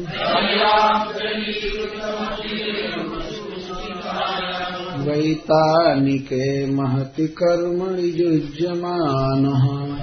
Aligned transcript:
वैतानिके 5.07 6.72
महति 6.72 7.28
कर्मणि 7.28 8.13
युज्यमानः। 8.16 9.94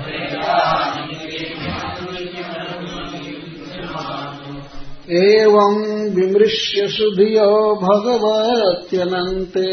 एवम् 5.13 6.15
विमृश्य 6.15 6.89
सुधियो 6.89 7.75
भगवत्यनन्ते। 7.75 9.71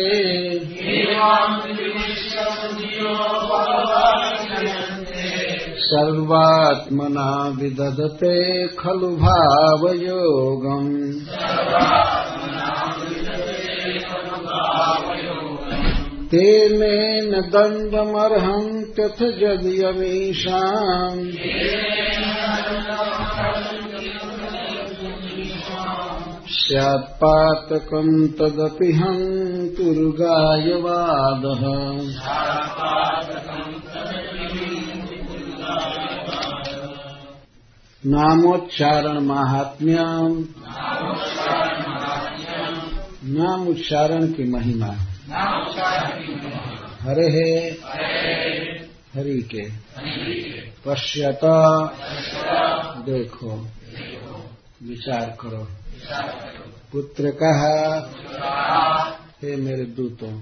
सर्वात्मना 5.80 7.30
विदधते 7.50 8.68
खलु 8.68 9.10
भावयोगम्। 9.16 10.90
तेनेन 16.32 17.32
दण्डमर्हन्त्यथ 17.54 19.20
जगयमीषाम् 19.40 21.22
स्यात्पातकम् 26.58 28.16
तदपि 28.38 28.92
हन्तुर्गायवादः 28.92 29.78
नामोच्चारण 38.06 39.20
महात्म्यम। 39.20 40.46
नाम 43.24 43.68
उच्चारण 43.68 44.28
की 44.28 44.44
महिमा। 44.44 44.96
हरे 47.02 47.80
हरि 49.16 49.42
के। 49.42 49.70
पश्यता। 50.86 51.86
देखो। 53.00 53.68
विचार 54.84 55.38
करो। 55.42 55.68
पुत्र 56.92 57.32
कहा। 57.44 58.12
हे 59.44 59.56
मेरे 59.56 59.84
दूतों। 59.84 60.42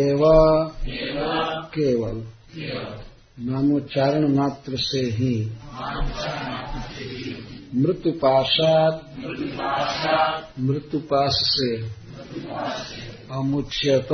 एवं 0.00 0.68
केवल। 1.64 2.24
नामोच्चारण 3.40 4.34
मात्र 4.34 4.76
से 4.76 5.00
ही। 5.00 5.50
मृत्युपाशात। 7.74 9.14
मृत्युपाश 10.60 11.32
से। 11.32 11.76
अमुच्यत। 13.30 14.08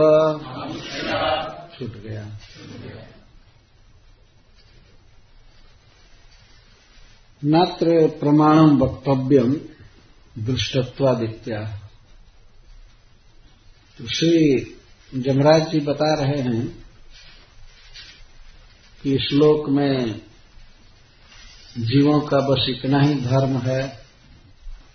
छूट 1.78 2.02
गया। 2.02 2.38
नात्र 7.44 8.06
प्रमाणम 8.20 8.76
वक्तव्यम 8.82 9.52
दृष्टत्वादित्या। 10.38 11.60
तो 13.98 14.06
श्री 14.06 14.58
जमराज 15.14 15.70
जी 15.72 15.80
बता 15.80 16.14
रहे 16.14 16.42
हैं 16.42 16.66
कि 19.03 19.16
श्लोक 19.18 19.68
में 19.68 20.20
जीवों 21.78 22.20
का 22.20 22.41
बस 22.41 22.66
इतना 22.68 23.00
ही 23.00 23.15
धर्म 23.15 23.56
है 23.59 23.82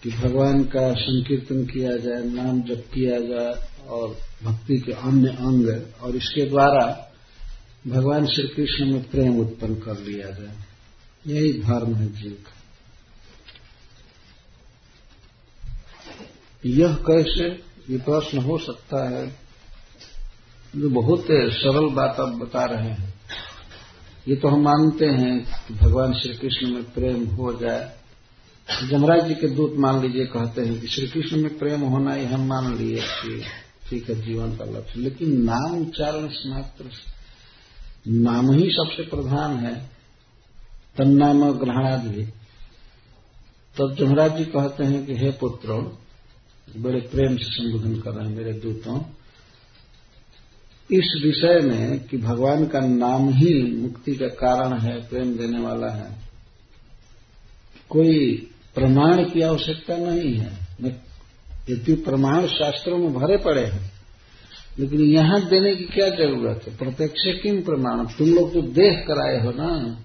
कि 0.03 0.09
भगवान 0.09 0.63
का 0.63 0.93
संकीर्तन 0.93 1.65
किया 1.65 1.97
जाए, 1.97 2.23
नाम 2.23 2.61
जप 2.61 2.83
किया 2.93 3.19
जाए 3.19 3.53
और 3.87 4.17
भक्ति 4.43 4.77
के 4.77 4.91
अन्य 4.91 5.29
अंग 5.29 5.67
और 6.01 6.15
इसके 6.15 6.45
द्वारा 6.45 7.11
भगवान 7.87 8.25
श्री 8.25 8.47
कृष्ण 8.47 8.91
में 8.91 9.03
प्रेम 9.03 9.39
उत्पन्न 9.39 9.75
कर 9.75 9.99
लिया 9.99 10.29
जाए। 10.29 10.74
यही 11.27 11.61
धर्म 11.61 11.95
है 11.95 12.13
जीव 12.13 12.43
का। 12.47 12.51
यह 16.65 16.95
कैसे? 16.95 17.63
ये 17.89 17.97
प्रश्न 17.97 18.37
हो 18.37 18.57
सकता 18.57 19.09
है। 19.09 19.39
जो 20.75 20.89
बहुत 20.89 21.27
सरल 21.31 21.89
बात 21.89 22.19
आप 22.19 22.27
बता 22.27 22.65
रहे 22.65 22.89
हैं। 22.89 23.13
ये 24.27 24.35
तो 24.35 24.47
हम 24.47 24.61
मानते 24.61 25.05
हैं 25.05 25.67
कि 25.67 25.73
भगवान 25.73 26.13
श्री 26.13 26.33
कृष्ण 26.33 26.67
में 26.67 26.83
प्रेम 26.83 27.25
हो 27.25 27.53
जाए। 27.53 27.97
जमराज 28.89 29.27
जी 29.27 29.35
के 29.35 29.47
दूत 29.47 29.73
मान 29.77 30.01
लीजिए 30.01 30.25
कहते 30.25 30.61
हैं 30.61 30.81
कि 30.81 30.87
श्री 30.87 31.07
कृष्ण 31.07 31.37
में 31.37 31.57
प्रेम 31.57 31.81
होना 31.81 32.13
ही 32.13 32.25
हम 32.25 32.47
मान 32.47 32.77
लिए 32.77 33.03
ठीक 33.89 34.09
है, 34.09 34.21
जीवन 34.21 34.55
का 34.57 34.65
लक्ष्य। 34.65 34.99
लेकिन 34.99 35.41
नाम 35.41 35.81
उच्चारण 35.81 36.29
मात्र 36.45 36.89
नाम 38.07 38.51
ही 38.51 38.69
सबसे 38.69 39.03
प्रधान 39.03 39.57
है। 39.57 39.94
तन्नाम 40.97 41.51
ग्रहणादि 41.51 42.09
भी 42.09 42.25
तब 43.77 43.95
जमराज 43.99 44.37
जी 44.37 44.45
कहते 44.45 44.83
हैं 44.83 45.05
कि, 45.05 45.15
हे 45.15 45.31
पुत्रों, 45.31 45.83
बड़े 46.81 46.99
प्रेम 46.99 47.37
से 47.37 47.43
संबोधन 47.43 48.01
कर 48.01 48.11
रहे 48.11 48.29
हैं 48.29 48.37
मेरे 48.37 48.53
दूतों। 48.53 49.01
इस 50.91 51.21
विषय 51.25 51.59
में 51.59 52.07
कि 52.07 52.17
भगवान 52.17 52.67
का 52.67 52.79
नाम 52.79 53.29
ही 53.29 53.75
मुक्ति 53.75 54.15
का 54.15 54.27
कारण 54.27 54.79
है, 54.79 55.09
प्रेम 55.09 55.37
देने 55.37 55.59
वाला 55.59 55.87
है, 55.87 56.15
कोई 57.89 58.49
प्रमाण 58.75 59.23
की 59.23 59.41
आवश्यकता 59.41 59.97
नहीं 59.97 60.33
है। 60.33 60.65
यदि 61.69 61.93
प्रमाण 61.93 62.47
शास्त्रों 62.47 62.97
में 62.97 63.13
भरे 63.13 63.37
पड़े 63.37 63.65
हैं, 63.65 63.91
लेकिन 64.79 65.01
यहाँ 65.01 65.49
देने 65.49 65.75
की 65.75 65.83
क्या 65.83 66.09
ज़रूरत 66.09 66.67
है? 66.67 66.77
प्रत्यक्ष 66.77 67.41
किम 67.43 67.61
प्रमाण? 67.61 68.05
तुम 68.05 68.29
लोग 68.29 68.53
तो 68.53 68.61
देख 68.61 69.07
कर 69.07 69.29
आए 69.29 69.45
हो 69.45 69.51
ना। 69.51 70.01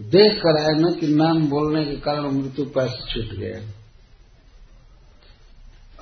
देख 0.00 0.38
कर 0.38 0.60
आए 0.60 0.80
ना 0.80 1.00
कि 1.00 1.06
नाम 1.06 1.46
बोलने 1.46 1.84
के 1.84 1.96
कारण 1.96 2.30
मृत्यु 2.30 2.64
पैस 2.64 2.92
छूट 3.10 3.38
गया। 3.38 3.72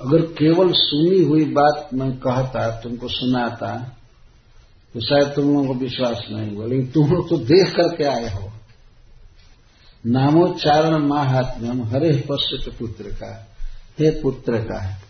अगर 0.01 0.21
केवल 0.21 0.73
सुनी 0.73 1.23
हुई 1.23 1.45
बात 1.45 1.89
मैं 1.93 2.17
कहता, 2.17 2.79
तुमको 2.79 3.07
सुनाता 3.07 3.95
तो 4.93 4.99
शायद 4.99 5.27
तुम 5.27 5.53
लोगों 5.53 5.67
को 5.67 5.73
विश्वास 5.73 6.21
नहीं 6.31 6.55
हुआ। 6.55 6.65
लेकिन 6.65 6.91
तुम 6.91 7.11
लोग 7.11 7.29
तो 7.29 7.37
देख 7.37 7.75
करके 7.75 8.03
आए 8.03 8.33
हो। 8.33 8.51
नामोच्चारण 10.05 10.97
महात्म्यम, 10.97 11.83
हरे 11.83 12.25
पश्चित 12.31 12.73
पुत्र 12.79 13.03
का, 13.03 13.57
हे 13.99 14.21
पुत्र 14.21 14.57
का। 14.57 15.01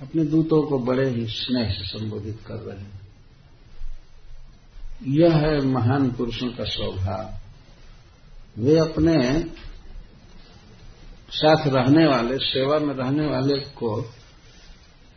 अपने 0.00 0.24
दूतों 0.24 0.62
को 0.62 0.78
बड़े 0.78 1.10
ही 1.10 1.26
स्नेह 1.26 1.70
से 1.70 1.98
संबोधित 1.98 2.38
कर 2.46 2.54
रहे 2.54 2.80
हैं। 2.80 3.00
यह 5.06 5.36
है 5.36 5.60
महान 5.60 6.10
पुरुषों 6.10 6.48
का 6.48 6.64
स्वभाव। 6.64 7.47
वे 8.58 8.78
अपने 8.78 9.14
साथ 11.30 11.66
रहने 11.66 12.06
वाले, 12.06 12.38
सेवा 12.38 12.78
में 12.78 12.94
रहने 12.94 13.26
वाले 13.26 13.58
को 13.58 14.10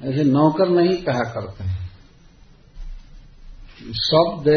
ऐसे 0.02 0.24
नौकर 0.24 0.70
नहीं 0.70 0.98
कहा 0.98 1.20
करते 1.20 1.64
हैं। 1.64 1.92
शब्द 3.94 4.48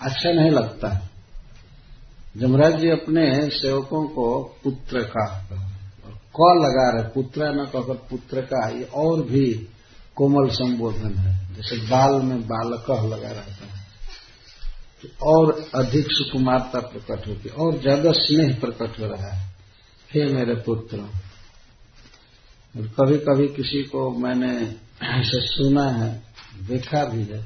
अच्छा 0.00 0.30
नहीं 0.30 0.50
लगता। 0.50 0.88
है 0.88 1.10
जमराज 2.36 2.80
जी 2.80 2.88
अपने 2.90 3.50
सेवकों 3.50 4.04
को 4.08 4.42
पुत्र 4.64 5.02
का, 5.02 5.26
और 6.06 6.12
क 6.12 6.44
लगा 6.64 6.90
रहे, 6.90 7.08
पुत्र 7.08 7.48
न 7.52 7.64
कहकर 7.64 7.94
पुत्र 8.10 8.40
का, 8.40 8.68
ये 8.68 8.84
और 8.84 9.22
भी 9.22 9.68
कोमल 10.16 10.48
संबोधन 10.50 11.14
है। 11.14 11.54
जैसे 11.54 11.76
बाल 11.76 12.22
में 12.22 12.42
बालक 12.42 12.90
लगा 12.90 13.28
रहता 13.28 13.66
है। 13.66 13.71
तो 15.02 15.08
और 15.28 15.50
अधिक 15.74 16.06
सुकुमारता 16.10 16.80
प्रकट 16.82 17.26
होती 17.28 17.48
और 17.50 17.78
ज़्यादा 17.80 18.12
स्नेह 18.14 18.58
प्रकट 18.60 18.98
हो 19.00 19.06
रहा 19.06 19.30
है। 19.30 19.50
हे 20.10 20.24
मेरे 20.32 20.54
पुत्र 20.62 20.98
और 22.74 22.86
कभी 22.96 23.18
कभी 23.20 23.48
किसी 23.48 23.82
को 23.84 24.10
मैंने 24.18 24.52
ऐसे 25.10 25.40
सुना 25.46 25.84
है, 25.90 26.10
देखा 26.68 27.04
भी 27.04 27.22
है 27.24 27.42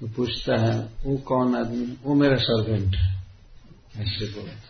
तो 0.00 0.08
पूछता 0.08 0.60
है, 0.60 0.78
वो 1.04 1.16
कौन 1.26 1.54
आदमी? 1.56 1.86
वो 2.04 2.14
मेरा 2.14 2.36
सर्वेंट 2.38 2.94
है। 2.96 3.08
ऐसे 3.98 4.26
बोले 4.26 4.68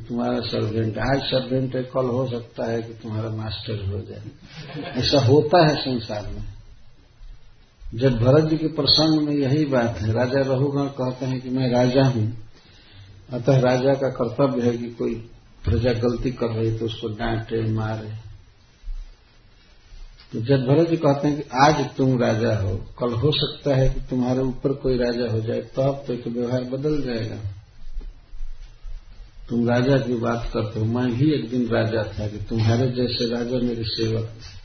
तुम्हारा 0.00 0.40
सर्वेंट 0.40 0.98
आज 1.00 1.20
सर्वेंट 1.24 1.74
है 1.76 1.82
कल 1.84 2.06
हो 2.08 2.26
सकता 2.30 2.64
है 2.64 2.82
कि 2.82 2.92
तुम्हारा 2.94 3.30
मास्टर 3.30 3.84
हो 3.86 4.00
जाए। 4.00 4.90
ऐसा 5.00 5.20
होता 5.26 5.66
है 5.66 5.74
संसार 5.76 6.26
में। 6.26 6.44
जब 7.94 8.18
भरत 8.18 8.44
जी 8.44 8.56
के 8.56 8.66
प्रसंग 8.66 9.28
में 9.28 9.34
यही 9.34 9.64
बात 9.64 9.98
है, 10.00 10.12
राजा 10.12 10.40
रहुगण 10.40 10.86
कहते 10.86 11.26
हैं 11.26 11.40
कि 11.40 11.50
मैं 11.50 11.70
राजा 11.70 12.04
हूँ। 12.04 12.36
अतः 13.32 13.60
राजा 13.60 13.94
का 13.94 14.08
कर्तव्य 14.08 14.62
है 14.62 14.78
कि 14.78 14.90
कोई 14.90 15.14
प्रजा 15.64 15.92
गलती 15.92 16.30
कर 16.30 16.46
रही 16.46 16.78
तो 16.78 16.86
उसको 16.86 17.08
डांटे, 17.08 17.62
मारे। 17.72 18.30
तो 20.32 20.40
जब 20.40 20.66
भरत 20.66 20.88
जी 20.88 20.96
कहते 20.96 21.28
हैं 21.28 21.36
कि 21.36 21.48
आज 21.62 21.96
तुम 21.96 22.18
राजा 22.18 22.56
हो, 22.56 22.76
कल 22.98 23.12
हो 23.12 23.32
सकता 23.32 23.76
है 23.76 23.88
कि 23.88 24.00
तुम्हारे 24.00 24.40
ऊपर 24.40 24.72
कोई 24.72 24.98
राजा 24.98 25.32
हो 25.32 25.40
जाए 25.40 25.60
तो 25.60 25.82
अब 25.82 26.04
तो 26.06 26.12
एक 26.12 26.26
व्यवहार 26.26 26.64
बदल 26.64 27.02
जाएगा। 27.02 27.36
तुम 29.48 29.68
राजा 29.68 29.98
की 29.98 30.14
बात 30.14 30.50
करते 30.54 30.80
हो, 30.80 30.86
मैं 30.86 31.18
भी 31.18 31.32
एक 31.32 31.50
दिन 31.50 31.68
राजा 31.68 32.02
था 32.02 32.28
कि 32.28 32.38
तुम्हारे 32.38 32.88
जैसे 32.88 33.30
राजा 33.30 33.58
मेरे 33.58 33.84
सेवक 33.84 34.24
थे। 34.24 34.59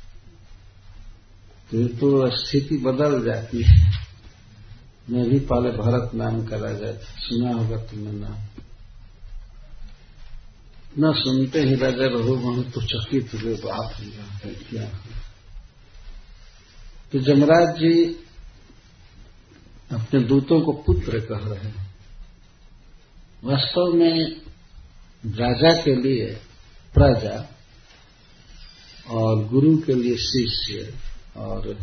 तो, 1.71 1.87
तो 1.87 2.29
स्थिति 2.37 2.77
बदल 2.77 3.23
जाती 3.25 3.63
है। 3.63 3.77
मैं 5.09 5.23
भी 5.29 5.39
पहले 5.41 5.69
भरत 5.71 6.11
नाम 6.15 6.45
का 6.45 6.57
राजा 6.57 6.91
सुना 7.19 7.53
होगा 7.53 7.77
तुमने 7.85 8.11
नाम। 8.11 8.37
न 10.99 11.13
सुनते 11.13 11.61
ही 11.61 11.75
राजा 11.75 12.05
रघुगण 12.07 12.61
तो 12.71 12.81
चकित 12.83 13.33
हुए 13.33 13.53
बाप 13.55 13.93
क्या 14.69 14.85
तो 17.11 17.19
जमराज 17.19 17.75
जी 17.75 17.93
अपने 19.91 20.19
दूतों 20.19 20.59
को 20.61 20.71
पुत्र 20.85 21.19
कह 21.21 21.47
रहे 21.47 21.67
हैं। 21.69 21.93
वास्तव 23.43 23.93
में 23.93 24.41
राजा 25.23 25.73
के 25.81 25.95
लिए 25.95 26.25
प्रजा 26.95 27.35
और 29.09 29.43
गुरु 29.47 29.77
के 29.77 29.93
लिए 29.93 30.15
शिष्य 30.17 30.93
और 31.35 31.77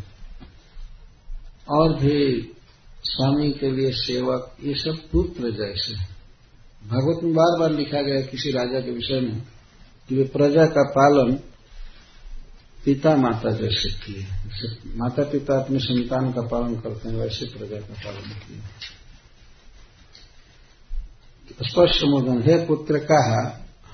और 1.70 1.94
भी 2.00 2.18
स्वामी 3.04 3.50
के 3.50 3.70
लिए 3.70 3.90
सेवक, 3.92 4.50
ये 4.62 4.74
सब 4.74 4.98
पुत्र 5.12 5.50
जैसे 5.50 5.94
भागवत 6.88 7.22
में 7.24 7.32
बार 7.34 7.58
बार 7.60 7.70
लिखा 7.70 8.02
गया 8.02 8.20
किसी 8.20 8.50
राजा 8.52 8.80
के 8.80 8.90
विषय 8.90 9.20
में 9.20 9.40
कि 10.08 10.16
वे 10.16 10.24
प्रजा 10.24 10.66
का 10.66 10.82
पालन 10.90 11.32
पिता 12.84 13.16
माता 13.16 13.50
जैसे 13.50 13.90
किए 13.90 14.22
माता 14.96 15.22
पिता 15.22 15.58
अपने 15.62 15.78
संतान 15.78 16.32
का 16.32 16.42
पालन 16.42 16.74
करते 16.76 17.08
हैं, 17.08 17.16
वैसे 17.16 17.46
प्रजा 17.46 17.80
का 17.80 17.94
पालन 17.94 18.28
किए 18.40 18.60
स्पष्ट 21.62 21.94
संबोधन, 21.94 22.42
हे 22.42 22.56
पुत्र, 22.66 22.98
कहा, 22.98 23.40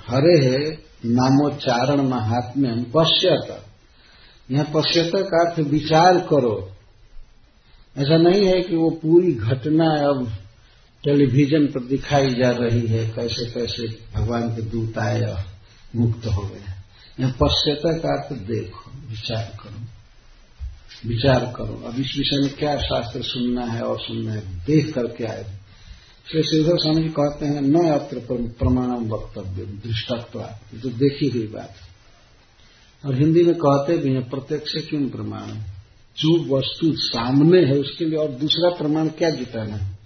हरे 0.07 0.37
है 0.41 0.61
नामोच्चारण 1.05 2.01
महात्म्य 2.09 2.85
पश्यत। 2.95 3.65
यहाँ 4.51 4.65
पश्यत 4.77 5.11
का 5.15 5.41
अर्थ 5.41 5.59
विचार 5.61 6.19
करो। 6.19 6.71
ऐसा 7.99 8.17
नहीं 8.17 8.47
है 8.47 8.61
कि 8.63 8.77
वो 8.77 8.91
पूरी 8.91 9.33
घटना 9.33 9.91
अब 10.11 10.33
टेलीविज़न 11.05 11.67
पर 11.67 11.85
दिखाई 11.85 12.35
जा 12.35 12.51
रही 12.51 12.87
है, 12.87 13.09
कैसे 13.09 13.45
कैसे 13.47 13.87
भगवान 14.15 14.57
के 14.57 14.63
दूत 14.63 14.99
आए 14.99 15.23
और 15.23 15.45
मुक्त 15.97 16.27
हो 16.27 16.43
गए। 16.43 16.65
यहाँ 17.21 17.33
पश्चता 17.43 17.93
का 17.93 18.09
अर्थ 18.09 18.33
देखो, 18.39 18.91
विचार 19.11 19.57
करो। 19.63 21.09
विचार 21.09 21.53
करो। 21.57 21.75
अब 21.87 22.01
इस 22.01 22.15
विषय 22.19 22.37
में 22.37 22.55
क्या 22.55 22.77
शास्त्र 22.79 23.23
सुनना 23.23 23.65
है, 23.65 23.83
और 23.83 24.01
सुनना 24.01 24.33
है, 24.33 24.65
देख 24.65 24.95
करके 24.95 25.25
आए 25.25 25.45
श्री 26.27 26.43
श्रीधर 26.43 26.79
स्वामी 26.79 27.03
जी 27.03 27.09
कहते 27.09 27.47
हैं, 27.47 27.61
न 27.61 27.89
अत्र 27.91 28.19
प्रमाणम 28.31 29.09
वक्तव्य 29.09 29.65
दृष्टत्व 29.85 30.41
तो 30.83 30.89
देखी 30.89 31.29
हुई 31.29 31.47
बात 31.47 31.75
और 33.05 33.15
हिंदी 33.15 33.43
में 33.43 33.55
कहते 33.55 33.97
भी 33.97 34.13
हैं, 34.13 34.31
प्रत्यक्ष 34.31 34.73
क्यों 34.89 35.09
प्रमाण? 35.09 35.51
जो 36.19 36.57
वस्तु 36.57 36.93
सामने 36.97 37.65
है, 37.65 37.79
उसके 37.79 38.05
लिए 38.05 38.19
और 38.19 38.29
दूसरा 38.29 38.71
प्रमाण 38.71 39.09
क्या 39.09 39.31
जुटाना 39.31 39.77
है? 39.77 39.99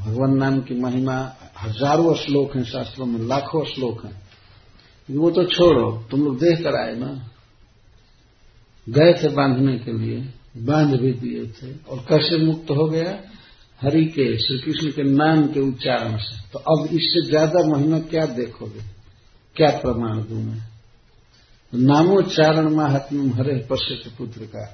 भगवान 0.00 0.36
नाम 0.36 0.60
की 0.60 0.74
महिमा, 0.74 1.36
हज़ारों 1.62 2.14
श्लोक 2.14 2.56
हैं 2.56 2.64
शास्त्रों 2.64 3.06
में, 3.06 3.26
लाखों 3.26 3.64
श्लोक 3.64 4.04
हैं। 4.04 4.22
वो 5.10 5.30
तो 5.30 5.44
छोड़ो, 5.44 6.04
तुम 6.10 6.24
लोग 6.24 6.38
देख 6.38 6.58
कर 6.58 6.74
आए 6.74 6.94
ना। 6.94 7.30
गए 8.88 9.14
थे 9.14 9.28
बांधने 9.28 9.78
के 9.78 9.92
लिए, 9.92 10.28
बाँध 10.56 11.00
भी 11.00 11.12
दिए 11.12 11.46
थे, 11.46 11.74
और 11.88 11.98
कैसे 11.98 12.38
मुक्त 12.38 12.70
हो 12.70 12.88
गया? 12.88 13.20
हरि 13.80 14.04
के 14.04 14.38
श्री 14.38 14.58
कृष्ण 14.58 14.90
के 14.90 15.02
नाम 15.02 15.46
के 15.46 15.60
उच्चारण 15.60 16.16
से। 16.16 16.48
तो 16.52 16.58
अब 16.58 16.86
इससे 16.86 17.26
ज़्यादा 17.28 17.76
महिमा 17.76 17.98
क्या 17.98 18.26
देखोगे? 18.26 18.80
क्या 19.56 19.70
प्रमाण 19.70 20.18
दू 20.18 20.34
मैं? 20.34 20.71
नामोच्चारण 21.72 22.68
महात्म 22.74 23.30
हरे 23.32 23.58
पश्चित 23.70 24.12
पुत्र 24.18 24.44
का 24.44 24.64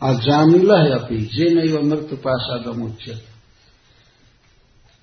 अजामिल 0.00 0.70
है 0.72 0.90
अपी 0.90 1.18
जे 1.26 1.54
नहीं 1.54 1.82
मृत्यु 1.82 2.16
पाशादमुच्यत 2.16 3.24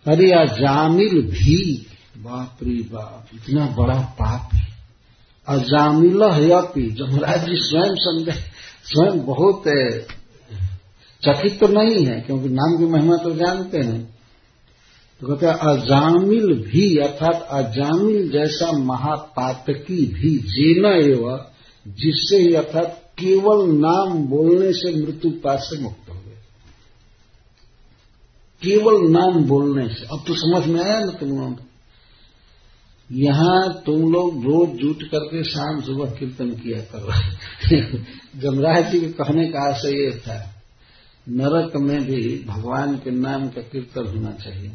अरे 0.05 0.29
या 0.29 0.45
जामिल 0.45 1.21
भी 1.21 1.85
बाप 2.17 2.57
रे 2.63 2.81
बाप, 2.91 3.27
इतना 3.33 3.65
बड़ा 3.65 3.99
पाप 3.99 4.53
है। 4.53 4.65
अजामिल 5.47 6.21
यपी 6.51 6.89
जमराज 6.91 7.45
जी 7.45 7.55
स्वयं 7.55 7.95
संदेह, 7.95 8.35
स्वयं 8.83 9.25
बहुत 9.25 9.63
चकित 11.23 11.59
तो 11.59 11.67
नहीं 11.67 12.05
है, 12.05 12.21
क्योंकि 12.21 12.49
नाम 12.49 12.77
की 12.77 12.85
महिमा 12.85 13.17
तो 13.17 13.33
जानते 13.35 13.77
हैं। 13.77 14.16
तो 15.21 15.27
कहते 15.27 15.45
हैं, 15.45 15.53
अजामिल 15.53 16.53
भी, 16.53 16.97
अर्थात 16.97 17.47
अजामिल 17.51 18.29
जैसा 18.29 18.71
महापातकी 18.71 20.05
भी, 20.05 20.37
जीना 20.37 20.89
एवं, 20.89 21.45
जिससे 21.87 22.37
ही 22.37 22.53
अर्थात 22.53 23.03
केवल 23.19 23.71
नाम 23.71 24.25
बोलने 24.27 24.73
से 24.73 25.05
मृत्यु 25.05 25.31
पास 25.31 25.59
से 25.59 25.81
मुक्त 25.81 26.09
हो 26.09 26.13
गए 26.13 26.37
केवल 28.61 29.11
नाम 29.11 29.43
बोलने 29.43 29.87
से। 29.87 30.05
अब 30.05 30.23
तो 30.27 30.33
समझ 30.35 30.67
में 30.67 30.83
आया 30.83 30.99
ना 30.99 31.11
तुम 31.11 31.29
लोग 31.29 31.59
यहाँ 33.11 33.83
तुम 33.85 34.11
लोग 34.11 34.43
रोज 34.43 34.69
जुट 34.69 35.03
करके 35.03 35.43
शाम 35.43 35.81
सुबह 35.81 36.09
कीर्तन 36.11 36.49
किया 36.49 36.79
कर। 36.79 37.01
रहे 37.01 37.81
जमराज 38.39 38.91
जी 38.91 38.99
के 38.99 39.07
कहने 39.07 39.47
का 39.47 39.59
आशय 39.69 39.89
ये 39.89 40.11
था, 40.11 40.55
नरक 41.29 41.75
में 41.75 42.03
भी 42.03 42.43
भगवान 42.47 42.95
के 42.95 43.11
नाम 43.11 43.47
का 43.47 43.61
कीर्तन 43.61 44.07
होना 44.07 44.31
चाहिए। 44.31 44.71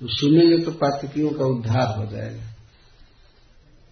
तो 0.00 0.08
सुनेंगे 0.08 0.58
तो 0.58 0.70
पातकियों 0.70 1.30
का 1.30 1.44
उद्धार 1.44 1.98
हो 1.98 2.06
जाएगा। 2.06 2.42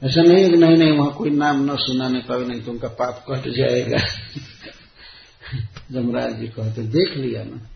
ऐसा 0.02 0.22
नहीं 0.22 0.44
है 0.44 0.50
कि 0.50 0.56
नहीं 0.56 0.76
नहीं, 0.76 0.92
वहाँ 0.98 1.14
कोई 1.14 1.30
नाम 1.30 1.72
न 1.72 1.76
सुनाने 1.76 2.18
पावे 2.18 2.46
नहीं 2.46 2.62
तो 2.62 2.72
उनका 2.72 2.88
पाप 2.88 3.24
कट 3.30 3.48
जाएगा। 3.48 3.98
जमराज 5.92 6.40
जी 6.40 6.48
कहते, 6.48 6.82
देख 6.82 7.16
लिया 7.16 7.44
ना। 7.44 7.68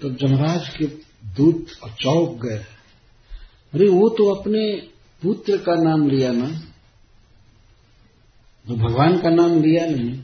तो 0.00 0.10
जमराज 0.10 0.68
के 0.68 0.86
दूत 1.34 1.66
चौक 2.00 2.46
गए। 2.46 2.64
अरे, 3.74 3.88
वो 3.88 4.08
तो 4.08 4.34
अपने 4.34 4.88
पुत्र 5.22 5.56
का 5.56 5.74
नाम 5.74 6.08
लिया 6.08 6.32
ना। 6.32 6.50
तो 8.68 8.74
भगवान 8.74 9.20
का 9.20 9.30
नाम 9.30 9.62
लिया 9.62 9.86
नहीं 9.86 10.22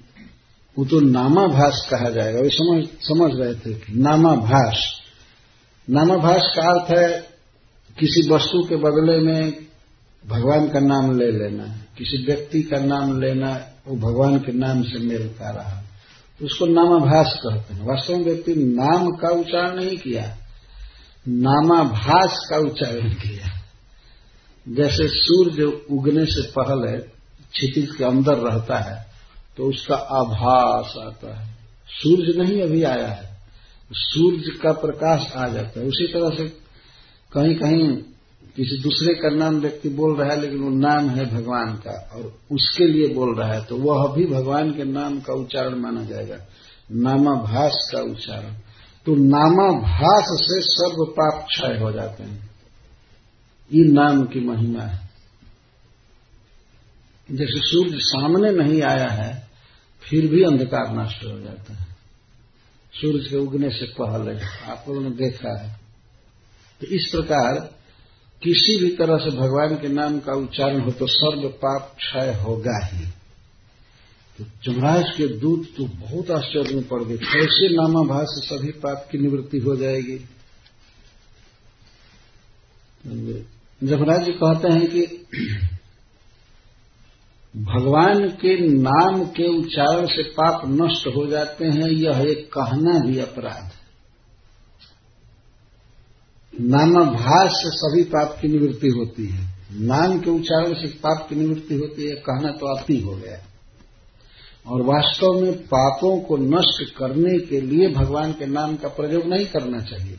वो 0.79 0.85
तो 0.85 1.01
नामाभास 1.01 1.89
कहा 1.91 2.11
जाएगा। 2.11 2.41
वे 2.41 2.49
समझ 2.49 2.85
समझ 3.01 3.31
रहे 3.35 3.55
थे 3.55 4.01
नामाभास। 4.01 4.85
नामाभास 5.89 6.53
का 6.57 6.63
अर्थ 6.63 6.91
है, 6.91 7.19
किसी 7.99 8.29
वस्तु 8.31 8.63
के 8.63 8.77
बदले 8.77 9.19
में 9.21 9.67
भगवान 10.27 10.69
का 10.69 10.81
नाम 10.81 11.19
ले 11.19 11.31
लेना, 11.31 11.65
किसी 11.99 12.25
व्यक्ति 12.27 12.63
का 12.63 12.79
नाम 12.79 13.21
लेना, 13.21 13.51
वो 13.89 13.97
भगवान 13.97 14.39
के 14.39 14.53
नाम 14.53 14.83
से 14.83 14.99
मेल 14.99 15.29
का 15.29 15.51
रहा। 15.51 15.83
उसको 16.43 16.67
नामाभास 16.67 17.41
कहते 17.45 17.75
हैं। 17.75 17.87
वास्तव 17.87 18.17
में 18.17 18.25
व्यक्ति 18.25 18.55
नाम 18.55 19.11
का 19.11 19.29
उच्चारण 19.29 19.77
नहीं 19.77 19.97
किया, 19.97 20.37
नामाभास 21.29 22.47
का 22.51 22.59
उच्चारण 22.59 23.11
किया। 23.11 23.49
जैसे 24.67 25.09
सूर्य 25.09 25.65
उगने 25.91 26.25
से 26.27 26.43
पहले 26.53 26.99
क्षितिज 26.99 27.91
के 27.97 28.05
अंदर 28.05 28.35
रहता 28.35 28.79
है 28.79 29.08
तो 29.59 29.65
उसका 29.65 29.95
आभास 29.95 30.95
आता 30.99 31.41
है। 31.41 31.55
सूर्य 31.89 32.43
नहीं 32.43 32.63
अभी 32.63 32.83
आया 32.83 33.09
है। 33.09 33.37
सूर्य 33.93 34.59
का 34.63 34.73
प्रकाश 34.73 35.33
आ 35.37 35.49
जाता 35.49 35.81
है। 35.81 35.87
उसी 35.87 36.07
तरह 36.07 36.37
से 36.37 36.49
कहीं 37.33 37.55
कहीं 37.55 37.97
किसी 38.57 38.83
दूसरे 38.83 39.15
का 39.15 39.29
नाम 39.29 39.61
व्यक्ति 39.61 39.89
बोल 39.89 40.17
रहा 40.17 40.31
है, 40.33 40.41
लेकिन 40.41 40.59
वो 40.59 40.71
नाम 40.71 41.09
है 41.09 41.35
भगवान 41.35 41.73
का, 41.73 42.11
और 42.15 42.39
उसके 42.53 42.87
लिए 42.87 43.09
बोल 43.09 43.35
रहा 43.39 43.53
है 43.53 43.65
तो 43.65 43.77
वह 43.77 44.15
भी 44.15 44.27
भगवान 44.27 44.71
के 44.71 44.85
नाम 44.85 45.21
का 45.21 45.35
उच्चारण 45.35 45.75
माना 45.75 46.05
जाएगा। 46.05 46.37
नामाभास 46.93 47.91
का 47.93 48.01
उच्चारण। 48.01 48.55
तो 49.07 49.15
नामाभास 49.15 50.39
से 50.43 50.61
सर्व 50.61 51.05
पाप 51.05 51.47
क्षय 51.47 51.79
हो 51.83 51.93
जाते 51.93 52.23
हैं। 52.23 52.51
ये 53.73 53.85
नाम 53.85 54.25
की 54.25 54.41
महिमा 54.41 54.83
है। 54.83 55.09
जैसे 57.31 57.59
सूर्य 57.59 57.99
सामने 57.99 58.51
नहीं 58.51 58.83
आया 58.83 59.09
है 59.09 59.48
फिर 60.09 60.27
भी 60.27 60.43
अंधकार 60.43 60.95
नष्ट 60.97 61.25
हो 61.25 61.39
जाता 61.41 61.75
है। 61.75 61.87
सूर्य 62.95 63.29
के 63.31 63.37
उगने 63.37 63.71
से 63.71 63.87
पहले, 63.93 64.39
आप 64.73 64.85
लोगों 64.89 65.01
ने 65.01 65.11
देखा 65.17 65.59
है। 65.59 65.77
तो 66.81 66.87
इस 66.87 67.09
प्रकार 67.13 67.59
किसी 68.43 68.77
भी 68.77 68.91
तरह 68.97 69.19
से 69.19 69.31
भगवान 69.31 69.75
के 69.77 69.89
नाम 69.89 70.19
का 70.19 70.33
उच्चारण 70.33 70.81
हो 70.81 70.91
तो 70.91 71.07
सर्व 71.07 71.49
पाप 71.63 71.95
क्षय 71.99 72.33
होगा 72.43 72.79
ही। 72.87 73.07
तो 74.39 74.45
जमराज 74.65 75.11
के 75.17 75.27
दूत 75.39 75.69
तो 75.77 75.85
बहुत 75.85 76.31
आश्चर्य 76.31 76.75
में 76.75 76.87
पड़ 76.89 77.03
गए। 77.05 77.17
कैसे 77.17 77.69
नामाभास 77.69 78.27
से 78.31 78.47
सभी 78.47 78.71
पाप 78.81 79.09
की 79.13 79.19
निवृत्ति 79.19 79.59
हो 79.59 79.77
जाएगी? 79.77 80.19
जमराज 83.81 84.25
जी 84.25 84.33
कहते 84.33 84.69
हैं 84.69 84.87
कि 84.87 85.03
भगवान 87.57 88.29
के 88.29 88.69
नाम 88.69 89.25
के 89.25 89.59
उच्चारण 89.59 90.07
से 90.07 90.23
पाप 90.23 90.63
नष्ट 90.67 91.07
हो 91.07 91.27
जाते 91.27 91.65
हैं, 91.65 91.89
यह 91.89 92.21
एक 92.31 92.49
कहना 92.53 92.99
भी 93.07 93.19
अपराध 93.19 93.71
नामाभास 96.61 97.51
से 97.51 97.71
सभी 97.71 98.03
पाप 98.03 98.39
की 98.41 98.49
निवृत्ति 98.49 98.89
होती 98.89 99.27
है। 99.27 99.59
नाम 99.73 100.19
के 100.21 100.31
उच्चारण 100.31 100.75
से 100.75 100.89
पाप 100.89 101.27
की 101.29 101.37
निवृत्ति 101.37 101.75
होती 101.75 102.09
है, 102.09 102.15
कहना 102.15 102.51
तो 102.51 102.79
आप 102.79 102.87
ही 102.91 103.01
हो 103.01 103.17
गया। 103.17 103.39
और 104.67 104.83
वास्तव 104.83 105.41
में 105.41 105.53
पापों 105.53 106.21
को 106.21 106.37
नष्ट 106.37 106.97
करने 106.97 107.39
के 107.39 107.61
लिए 107.61 107.89
भगवान 107.89 108.33
के 108.33 108.47
नाम 108.47 108.77
का 108.77 108.89
प्रयोग 108.89 109.27
नहीं 109.27 109.47
करना 109.47 109.81
चाहिए। 109.81 110.19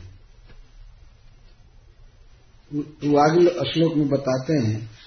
वो 3.08 3.18
आगे 3.18 3.72
श्लोक 3.72 3.94
में 3.94 4.08
बताते 4.08 4.52
हैं 4.52 4.99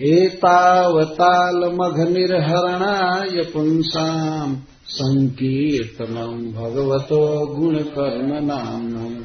एतावताल 0.00 1.64
मघ 1.72 2.08
निर्हरणाय 2.08 3.42
पुंसाम 3.42 4.56
संकीर्तनम 4.86 6.52
भगवतो 6.52 7.46
गुण 7.54 7.78
कर्म 7.78 8.46
नाम 8.46 9.16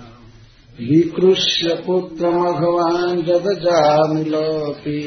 विकृष्य 0.79 1.83
पुत्रमघवान् 1.87 3.21
जगजामिलोऽपि 3.21 4.99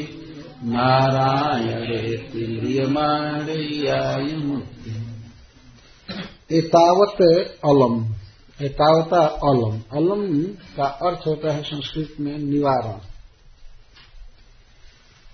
नारायणेति 0.63 2.59
म्रियमाणय्याय 2.61 4.37
मुक्ति 4.37 5.03
एतावत 6.51 7.21
अलम, 7.65 8.13
एतावता 8.61 9.21
अलम। 9.21 9.79
अलम 9.93 10.43
का 10.77 10.83
अर्थ 10.83 11.27
होता 11.27 11.53
है 11.53 11.63
संस्कृत 11.63 12.13
में 12.19 12.37
निवारण। 12.37 13.06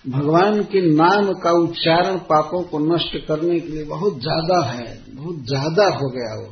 भगवान 0.05 0.63
के 0.63 0.81
नाम 0.87 1.31
का 1.33 1.51
उच्चारण 1.59 2.17
पापों 2.17 2.61
को 2.63 2.79
नष्ट 2.85 3.17
करने 3.27 3.59
के 3.59 3.67
लिए 3.67 3.83
बहुत 3.83 4.19
ज़्यादा 4.19 4.65
है, 4.65 4.87
बहुत 5.09 5.35
ज़्यादा 5.45 5.85
हो 5.95 6.09
गया 6.09 6.33
वो। 6.39 6.47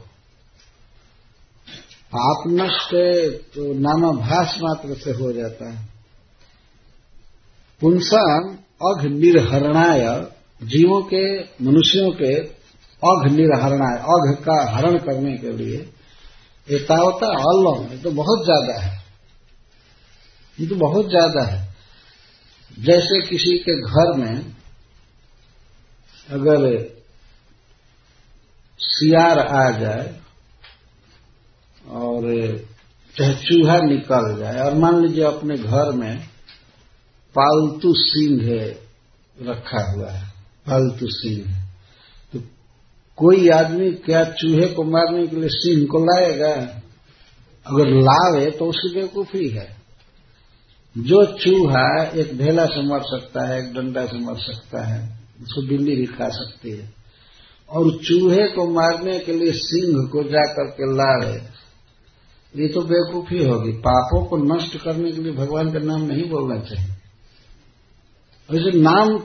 पाप 2.13 2.43
नष्ट 2.49 2.93
तो 3.55 3.73
नामाभास 3.73 4.57
मात्र 4.61 4.95
से 4.95 5.11
हो 5.11 5.31
जाता 5.33 5.71
है। 5.71 5.89
पुंसा 7.81 8.21
अघ 8.81 9.05
निर्हरणाय 9.05 10.05
जीवों 10.61 11.01
के, 11.03 11.23
मनुष्यों 11.63 12.11
के 12.11 12.33
अघ 13.01 13.31
निर्हरणाय 13.31 13.97
अघ 14.09 14.35
का 14.43 14.59
हरण 14.71 14.97
करने 14.97 15.37
के 15.37 15.51
लिए 15.57 15.77
एतावता 16.67 17.27
अलम 17.45 17.91
ये 17.91 17.97
तो 17.97 18.11
बहुत 18.11 18.43
ज़्यादा 18.45 18.79
है। 18.81 18.99
ये 20.57 20.67
तो 20.67 20.75
बहुत 20.75 21.09
ज़्यादा 21.09 21.45
है। 21.45 21.70
जैसे 22.77 23.21
किसी 23.27 23.57
के 23.57 23.75
घर 23.81 24.17
में 24.17 24.55
अगर 26.27 26.65
सियार 28.79 29.39
आ 29.39 29.69
जाए 29.79 30.19
और 31.91 32.23
चाहे 33.15 33.33
चूहा 33.35 33.77
निकल 33.79 34.35
जाए, 34.39 34.59
और 34.59 34.73
मान 34.73 35.01
लीजिए 35.01 35.23
अपने 35.23 35.57
घर 35.57 35.91
में 35.91 36.17
पालतू 37.35 37.93
सिंह 37.97 38.41
रखा 39.37 39.81
हुआ 39.91 40.11
है, 40.11 40.25
पालतू 40.65 41.07
सिंह 41.09 41.55
तो 42.33 42.39
कोई 43.17 43.49
आदमी 43.49 43.91
क्या 44.05 44.23
चूहे 44.33 44.67
को 44.67 44.83
मारने 44.83 45.27
के 45.27 45.35
लिए 45.35 45.49
सिंह 45.51 45.85
को 45.87 46.03
लाएगा? 46.05 46.53
अगर 47.65 47.89
लावे 48.01 48.49
तो 48.51 48.65
उसकी 48.65 48.93
बेवकूफ़ी 48.95 49.49
है। 49.49 49.80
जो 50.95 51.25
चूहा 51.35 52.03
एक 52.03 52.37
ढेला 52.37 52.65
से 52.65 52.81
मर 52.83 53.01
सकता 53.01 53.47
है, 53.47 53.59
एक 53.59 53.73
डंडा 53.73 54.05
से 54.05 54.17
मर 54.17 54.37
सकता 54.37 54.85
है, 54.85 55.19
उसको 55.43 55.61
बिल्ली 55.67 55.95
भी 55.95 56.05
खा 56.05 56.27
सकती 56.29 56.71
है। 56.71 56.93
और 57.69 57.91
चूहे 57.97 58.47
को 58.47 58.65
मारने 58.69 59.19
के 59.19 59.33
लिए 59.33 59.51
सिंह 59.51 60.07
को 60.07 60.23
जाकर 60.23 60.69
के 60.69 60.91
लावे, 60.93 61.33
ये 62.55 62.67
तो 62.67 62.81
बेवकूफ़ी 62.81 63.43
होगी। 63.45 63.71
पापों 63.71 64.23
को 64.25 64.37
नष्ट 64.37 64.77
करने 64.77 65.11
के 65.11 65.21
लिए 65.21 65.33
भगवान 65.33 65.71
का 65.71 65.79
नाम 65.79 66.01
नहीं 66.01 66.29
बोलना 66.29 66.59
चाहिए। 66.59 66.93
वैसे 68.49 68.77
नाम, 68.79 69.17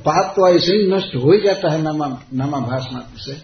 पाप 0.00 0.32
तो 0.36 0.48
ऐसे 0.48 0.76
ही 0.76 0.90
नष्ट 0.92 1.16
हो 1.16 1.32
ही 1.32 1.40
जाता 1.40 1.72
है 1.72 1.82
नामा 1.82 2.06
नामाभास 2.34 2.88
मात्र 2.92 3.20
से, 3.20 3.36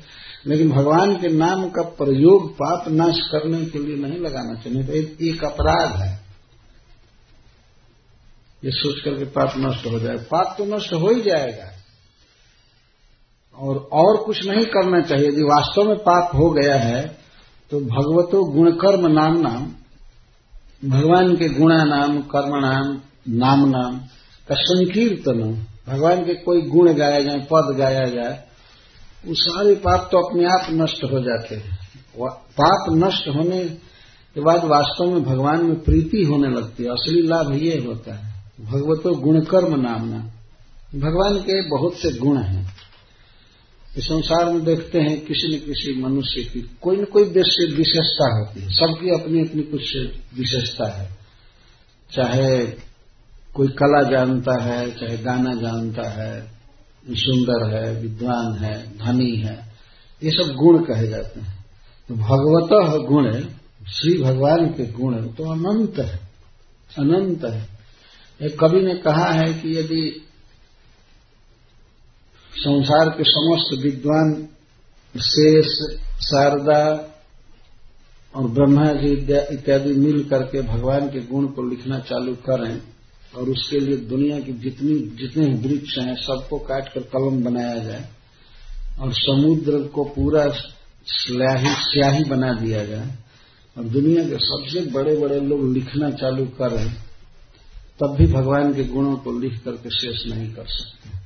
लेकिन 0.47 0.71
भगवान 0.71 1.17
के 1.17 1.29
नाम 1.29 1.69
का 1.69 1.83
प्रयोग 1.83 2.53
पाप 2.55 2.89
नाश 2.89 3.21
करने 3.33 3.65
के 3.65 3.79
लिए 3.79 3.97
नहीं 3.97 4.19
लगाना 4.21 4.55
चाहिए 4.55 4.83
तो 4.83 4.93
एक 5.25 5.45
अपराध 5.45 6.01
है। 6.03 6.26
ये 8.65 8.71
सोच 8.71 9.01
करके 9.01 9.25
पाप 9.25 9.55
नष्ट 9.57 9.87
हो 9.87 9.99
जाए। 9.99 10.17
पाप 10.17 10.55
तो 10.59 10.65
नष्ट 10.65 10.93
हो 10.93 11.09
ही 11.09 11.21
जाएगा। 11.23 11.73
और 13.59 13.89
और 13.93 14.17
कुछ 14.17 14.47
नहीं 14.47 14.65
करना 14.65 15.01
चाहिए। 15.01 15.29
यदि 15.29 15.43
वास्तव 15.43 15.85
में 15.85 15.97
पाप 15.97 16.31
हो 16.35 16.51
गया 16.51 16.77
है 16.77 17.19
तो 17.71 17.81
भगवतो 17.81 18.45
गुणकर्म 18.45 19.07
नाम 19.07 19.39
नाम, 19.39 19.67
भगवान 20.91 21.37
के 21.37 21.49
गुणा 21.49 21.85
नाम, 21.85 22.23
कर्म 22.23 22.57
नाम 22.57 23.01
नाम 23.29 23.69
नाम, 23.69 23.97
का 24.49 24.55
संकीर्तन 24.55 25.67
भगवान 25.89 26.25
के 26.25 26.35
कोई 26.35 26.63
गुण 26.63 26.93
गाया 26.93 27.21
जाए, 27.21 27.47
पद 27.53 27.75
गाया 27.79 28.05
जाए, 28.05 28.45
वो 29.27 29.35
सारे 29.35 29.75
पाप 29.75 30.09
तो 30.13 30.19
अपने 30.19 30.45
आप 30.45 30.67
नष्ट 30.71 31.05
हो 31.05 31.19
जाते 31.21 31.55
हैं। 31.57 31.79
पाप 32.21 32.87
नष्ट 32.91 33.29
होने 33.29 33.65
के 34.35 34.41
बाद 34.41 34.65
वास्तव 34.65 35.05
में 35.05 35.23
भगवान 35.25 35.65
में 35.65 35.81
प्रीति 35.81 36.23
होने 36.25 36.49
लगती 36.49 36.85
है। 36.85 36.91
असली 36.91 37.23
लाभ 37.23 37.53
ये 37.55 37.85
होता 37.87 38.15
है। 38.15 38.36
भगवतो 38.61 39.15
गुणकर्म 39.15 39.81
नामना। 39.81 40.19
भगवान 40.99 41.39
के 41.39 41.69
बहुत 41.69 41.95
से 41.95 42.13
गुण 42.13 42.43
हैं। 42.43 42.77
इस 43.97 44.05
संसार 44.05 44.49
में 44.49 44.65
देखते 44.65 45.01
हैं, 45.01 45.25
किसी 45.25 45.57
न 45.57 45.61
किसी 45.61 46.03
मनुष्य 46.03 46.43
की 46.43 46.77
कोई 46.83 46.97
न 46.97 47.05
कोई 47.05 47.25
विशेषता 47.25 48.39
होती 48.39 48.61
है। 48.61 48.69
सबकी 48.69 49.23
अपनी 49.23 49.49
अपनी 49.49 49.63
कुछ 49.63 49.97
विशेषता 50.39 51.01
है। 51.01 51.17
चाहे 52.13 52.67
कोई 53.55 53.69
कला 53.69 54.03
जानता 54.11 54.63
है, 54.63 54.91
चाहे 54.91 55.19
गाना 55.19 55.55
जानता 55.55 56.11
है, 56.11 56.51
सुंदर 57.11 57.75
है, 57.75 58.03
विद्वान 58.03 58.59
है, 58.65 58.99
धनी 58.99 59.37
है, 59.37 59.73
ये 60.23 60.31
सब 60.31 60.55
गुण 60.55 60.79
कहे 60.79 61.09
जाते 61.09 61.41
हैं। 61.41 61.65
तो 62.09 62.15
भगवत 62.15 63.01
गुण 63.09 63.41
श्री 63.93 64.23
भगवान 64.23 64.67
के 64.67 64.87
गुण 64.87 65.27
तो 65.27 65.45
अनंत 65.45 65.99
है 65.99 66.21
अनंत 66.99 67.45
है। 67.45 67.76
एक 68.41 68.59
कवि 68.61 68.81
ने 68.83 68.95
कहा 68.95 69.31
है 69.33 69.53
कि 69.55 69.79
यदि 69.79 70.23
संसार 72.53 73.09
के 73.09 73.25
समस्त 73.25 73.83
विद्वान 73.83 74.49
शेष, 75.15 75.67
शारदा 76.21 76.83
और 78.35 78.49
ब्रह्मा 78.49 78.93
जी 78.93 79.13
इत्यादि 79.55 79.93
मिल 79.95 80.23
करके 80.25 80.63
भगवान 80.63 81.09
के 81.09 81.21
गुण 81.21 81.47
को 81.47 81.63
लिखना 81.63 81.99
चालू 81.99 82.35
करें 82.35 82.81
और 83.35 83.49
उसके 83.49 83.81
लिए 83.81 83.97
दुनिया 83.97 84.41
की 84.41 84.53
जितनी, 84.53 84.99
जितने 85.17 85.47
वृक्ष 85.55 85.99
हैं, 85.99 86.15
सबको 86.17 86.59
काटकर 86.59 87.01
कलम 87.01 87.43
बनाया 87.45 87.79
जाए 87.79 88.09
और 89.01 89.13
समुद्र 89.13 89.83
को 89.89 90.05
पूरा 90.05 90.49
स्याही 91.07 91.75
स्याही 91.91 92.25
बना 92.25 92.53
दिया 92.53 92.85
जाए 92.85 93.15
और 93.77 93.85
दुनिया 93.85 94.25
के 94.29 94.39
सबसे 94.39 94.91
बड़े 94.91 95.17
बड़े 95.17 95.41
लोग 95.41 95.73
लिखना 95.73 96.11
चालू 96.11 96.47
करें 96.47 97.06
तब 98.01 98.17
भी 98.19 98.27
भगवान 98.27 98.75
के 98.75 98.85
गुणों 98.85 99.17
को 99.17 99.39
लिख 99.39 99.65
करके 99.65 99.91
शेष 99.91 100.35
नहीं 100.35 100.53
कर 100.53 100.65
सकते। 100.67 101.19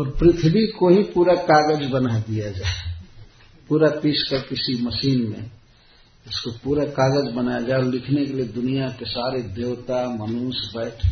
और 0.00 0.10
पृथ्वी 0.10 0.66
को 0.66 0.88
ही 0.88 1.02
पूरा 1.02 1.34
कागज़ 1.34 1.88
बना 1.88 2.18
दिया 2.18 2.50
जाए। 2.50 2.92
पूरा 3.68 3.88
पीस 3.88 4.28
कर 4.30 4.38
किसी 4.38 4.82
मशीन 4.82 5.30
में 5.30 5.50
इसको 6.28 6.50
पूरा 6.50 6.84
कागज़ 6.84 7.34
बनाया 7.34 7.60
जाए 7.60 7.78
और 7.78 7.84
लिखने 7.84 8.26
के 8.26 8.32
लिए 8.32 8.44
दुनिया 8.44 8.88
के 8.88 9.04
सारे 9.04 9.42
देवता, 9.42 10.08
मनुष्य 10.08 10.78
बैठ 10.78 11.06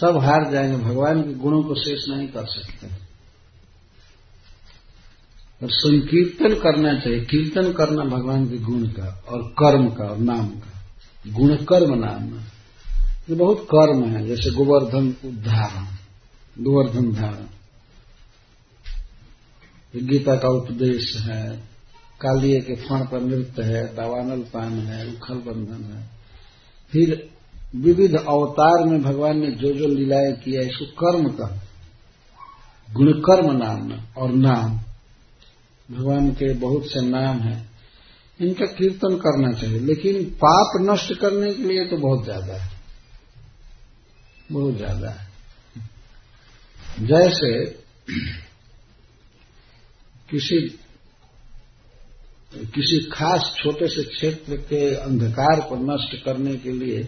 सब 0.00 0.16
हार 0.16 0.50
जाएँगे। 0.50 0.84
भगवान 0.84 1.22
के 1.22 1.34
गुणों 1.34 1.62
को 1.62 1.74
शेष 1.74 2.08
नहीं 2.08 2.28
कर 2.28 2.46
सकते। 2.46 2.86
और 5.62 5.70
संकीर्तन 5.70 6.54
करना 6.54 7.00
चाहिए। 7.00 7.20
कीर्तन 7.20 7.72
करना 7.72 8.04
भगवान 8.04 8.50
के 8.50 8.58
गुण 8.58 8.86
का 8.86 9.24
और 9.28 9.42
कर्म 9.42 9.90
का 9.90 10.04
और 10.04 10.18
नाम 10.18 10.48
का। 10.48 10.73
गुण 11.28 11.56
कर्म 11.56 11.94
नाम। 11.94 12.38
ये 13.30 13.34
बहुत 13.34 13.66
कर्म 13.74 14.04
है, 14.04 14.26
जैसे 14.26 14.50
गोवर्धन 14.50 15.14
उद्धारण, 15.24 15.84
गोवर्धन 16.64 17.12
धारण। 17.12 17.46
गीता 20.06 20.36
का 20.36 20.48
उपदेश 20.48 21.16
है 21.16 21.56
कालिए 22.20 22.60
के 22.60 22.74
फण 22.74 23.06
पर 23.06 23.20
नृत्य 23.20 23.62
है 23.62 23.94
दावानल 23.94 24.40
पान 24.40 24.72
है, 24.72 25.08
उखल 25.08 25.34
बंधन 25.34 25.96
है। 25.96 26.08
फिर 26.92 27.30
विविध 27.76 28.14
अवतार 28.14 28.84
में 28.84 29.02
भगवान 29.02 29.38
ने 29.38 29.50
जो 29.50 29.72
जो 29.72 29.86
लीलाएँ 29.86 30.32
किया 30.32 30.62
इसको 30.62 30.84
कर्म 30.84 31.28
का 31.28 31.62
गुणकर्म 32.92 33.50
नाम 33.56 33.92
और 34.16 34.32
नाम। 34.32 34.78
भगवान 35.96 36.30
के 36.30 36.54
बहुत 36.54 36.82
से 36.86 37.00
नाम 37.00 37.38
हैं। 37.38 37.73
इनका 38.38 38.66
कीर्तन 38.68 39.16
करना 39.16 39.52
चाहिए, 39.52 39.78
लेकिन 39.80 40.24
पाप 40.36 40.80
नष्ट 40.82 41.12
करने 41.14 41.52
के 41.54 41.62
लिए 41.62 41.84
तो 41.86 41.96
बहुत 41.98 42.24
ज़्यादा 42.24 42.54
है। 42.54 42.72
बहुत 44.52 44.76
ज़्यादा 44.76 45.10
है। 45.10 45.26
जैसे 47.00 47.50
किसी 50.28 50.58
किसी 52.68 52.98
खास 53.10 53.52
छोटे 53.56 53.86
से 53.88 54.02
क्षेत्र 54.06 54.56
के 54.64 54.84
अंधकार 54.96 55.60
को 55.60 55.76
नष्ट 55.84 56.14
करने 56.24 56.56
के 56.56 56.72
लिए 56.72 57.02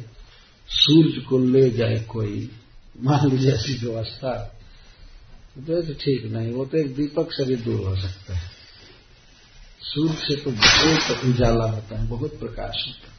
सूर्य 0.69 1.21
को 1.21 1.39
ले 1.41 1.69
जाए 1.71 1.99
कोई, 2.09 2.51
मान 2.97 3.29
लीजिए 3.31 3.53
ऐसी 3.53 3.75
व्यवस्था 3.79 4.35
तो 5.59 5.95
ठीक 5.95 6.25
नहीं, 6.27 6.53
वो 6.53 6.65
तो 6.65 6.79
एक 6.79 6.95
दीपक 6.97 7.33
से 7.33 7.45
भी 7.45 7.57
दूर 7.57 7.81
हो 7.81 7.97
सकता 7.97 8.35
है। 8.35 8.51
सूर्य 9.87 10.15
से 10.15 10.37
तो 10.37 10.51
बहुत 10.51 11.25
उजाला 11.25 11.65
होता 11.65 11.99
है, 11.99 12.07
बहुत 12.07 12.31
प्रकाश 12.31 12.85
होता 12.89 13.09
है। 13.09 13.17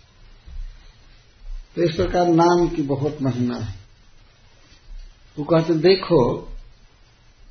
तो 1.75 1.84
इस 1.84 1.95
प्रकार 1.95 2.27
नाम 2.27 2.67
की 2.67 2.82
बहुत 2.82 3.17
महिमा 3.21 3.58
है। 3.58 3.75
वो 5.39 5.45
कहते, 5.45 5.73
देखो, 5.73 6.49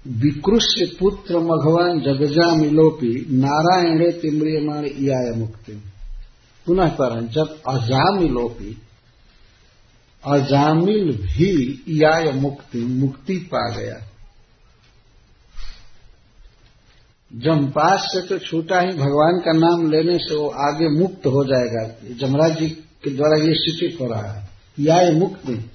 विकृष्य 0.07 0.97
पुत्र 1.01 1.39
मघवान 1.39 2.01
जगजा 2.01 2.55
मिलोपी 2.55 3.27
नारायणे 3.31 4.13
तिम्रियमाण 4.13 4.85
इयाय 4.85 5.33
मुक्ति। 5.37 5.83
पुनः 6.67 6.89
पर 6.89 7.27
जब 7.27 7.63
अजामिलोपी 7.69 8.83
अजामिल 10.25 11.13
भी 11.13 11.85
इयाय 11.89 12.33
मुक्ति 12.33 12.79
मुक्ति 12.79 13.37
पा 13.37 13.77
गया। 13.77 14.16
जमपास 17.37 18.01
से 18.13 18.21
तो 18.21 18.39
छूटा 18.39 18.81
ही 18.81 18.93
भगवान 18.93 19.39
का 19.39 19.53
नाम 19.53 19.91
लेने 19.91 20.19
से 20.19 20.35
वो 20.35 20.49
आगे 20.49 20.89
मुक्त 20.89 21.27
हो 21.27 21.45
जाएगा। 21.45 21.95
जमराज 22.17 22.59
जी 22.59 22.69
के 22.71 23.11
द्वारा 23.11 23.45
ये 23.45 23.55
सूचित 23.55 24.01
हो 24.01 24.07
रहा 24.07 24.33
है। 24.33 24.49
या 24.81 25.01
ये 25.01 25.11
मुक्ति 25.11 25.71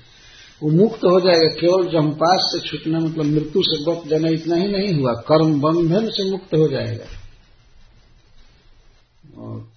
वो 0.63 0.69
मुक्त 0.69 1.03
हो 1.03 1.19
जाएगा 1.19 1.47
केवल 1.47 1.91
जमपास 1.91 2.51
से 2.55 2.69
छूटना 2.69 2.99
मतलब 2.99 3.25
मृत्यु 3.25 3.61
से 3.65 3.91
बच 3.91 4.07
जाना 4.07 4.27
इतना 4.29 4.55
ही 4.55 4.67
नहीं 4.67 4.93
हुआ, 4.93 5.13
कर्म 5.13 5.61
बंधन 5.61 6.09
से 6.09 6.31
मुक्त 6.31 6.53
हो 6.55 6.67
जाएगा। 6.67 7.05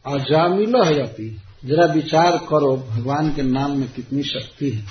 अजामिल 0.07 0.77
है 0.77 1.03
अपी। 1.03 1.37
जरा 1.65 1.93
विचार 1.93 2.37
करो 2.37 2.87
भगवान 2.91 3.35
के 3.35 3.43
नाम 3.43 3.79
में 3.79 3.89
कितनी 3.93 4.23
शक्ति 4.23 4.71
है। 4.71 4.85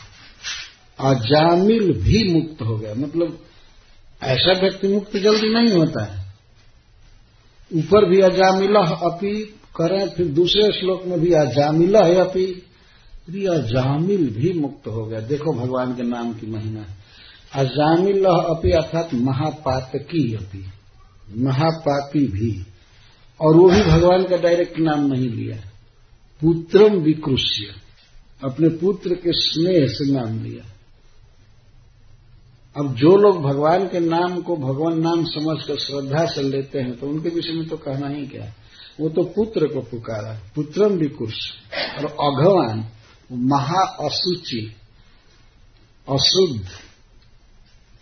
अजामिल 0.99 1.93
भी 1.93 2.33
मुक्त 2.33 2.61
हो 2.61 2.77
गया। 2.77 2.93
मतलब 2.93 3.39
ऐसा 4.23 4.59
व्यक्ति 4.59 4.87
मुक्त 4.87 5.17
जल्दी 5.17 5.53
नहीं 5.53 5.71
होता 5.71 6.03
है। 6.03 6.22
ऊपर 7.75 8.09
भी 8.09 8.21
अजामिल 8.21 8.75
अपी 8.75 9.45
करें, 9.81 10.09
फिर 10.09 10.27
दूसरे 10.27 10.79
श्लोक 10.79 11.05
में 11.05 11.19
भी 11.19 11.31
अजामिल 11.31 11.95
है 11.95 12.15
अपी। 12.15 12.45
प्रिय 13.25 13.49
जामिल 13.49 14.29
भी 14.29 14.53
मुक्त 14.53 14.87
हो 14.87 15.05
गया। 15.05 15.19
देखो 15.19 15.53
भगवान 15.53 15.95
के 15.95 16.03
नाम 16.03 16.33
की 16.33 16.47
महिमा 16.47 16.85
अजामिल 17.55 18.25
अपी 18.25 18.71
अर्थात 18.71 19.13
महापातकी 19.13 20.33
अपी। 20.33 20.65
महापापी 21.37 22.19
भी। 22.19 22.65
और 23.41 23.55
वो 23.55 23.69
भी 23.69 23.81
भगवान 23.81 24.23
का 24.23 24.37
डायरेक्ट 24.37 24.79
नाम 24.79 25.07
नहीं 25.07 25.29
लिया। 25.29 25.57
पुत्रम 26.41 26.95
विकृष्य। 26.95 27.63
अपने 28.43 28.69
पुत्र 28.69 29.13
के 29.13 29.31
स्नेह 29.31 29.87
से 29.87 30.13
नाम 30.13 30.43
लिया। 30.43 30.72
अब 32.77 32.95
जो 32.95 33.17
लोग 33.17 33.41
भगवान 33.41 33.87
के 33.87 33.99
नाम 33.99 34.41
को 34.41 34.55
भगवान 34.55 34.99
नाम 34.99 35.25
समझकर 35.25 35.77
श्रद्धा 35.77 36.25
से 36.25 36.41
लेते 36.41 36.79
हैं 36.79 36.99
तो 36.99 37.07
उनके 37.07 37.29
विषय 37.29 37.53
में 37.53 37.67
तो 37.67 37.77
कहना 37.77 38.07
ही 38.07 38.27
क्या 38.27 38.53
वो 38.99 39.09
तो 39.09 39.23
पुत्र 39.23 39.67
को 39.67 39.81
पुकारा, 39.81 40.39
पुत्रम 40.55 40.91
विकुश 40.91 41.33
और 41.97 42.05
अघवान, 42.05 42.85
महा 43.31 43.81
असुचि, 43.81 44.75
अशुद्ध। 46.09 46.65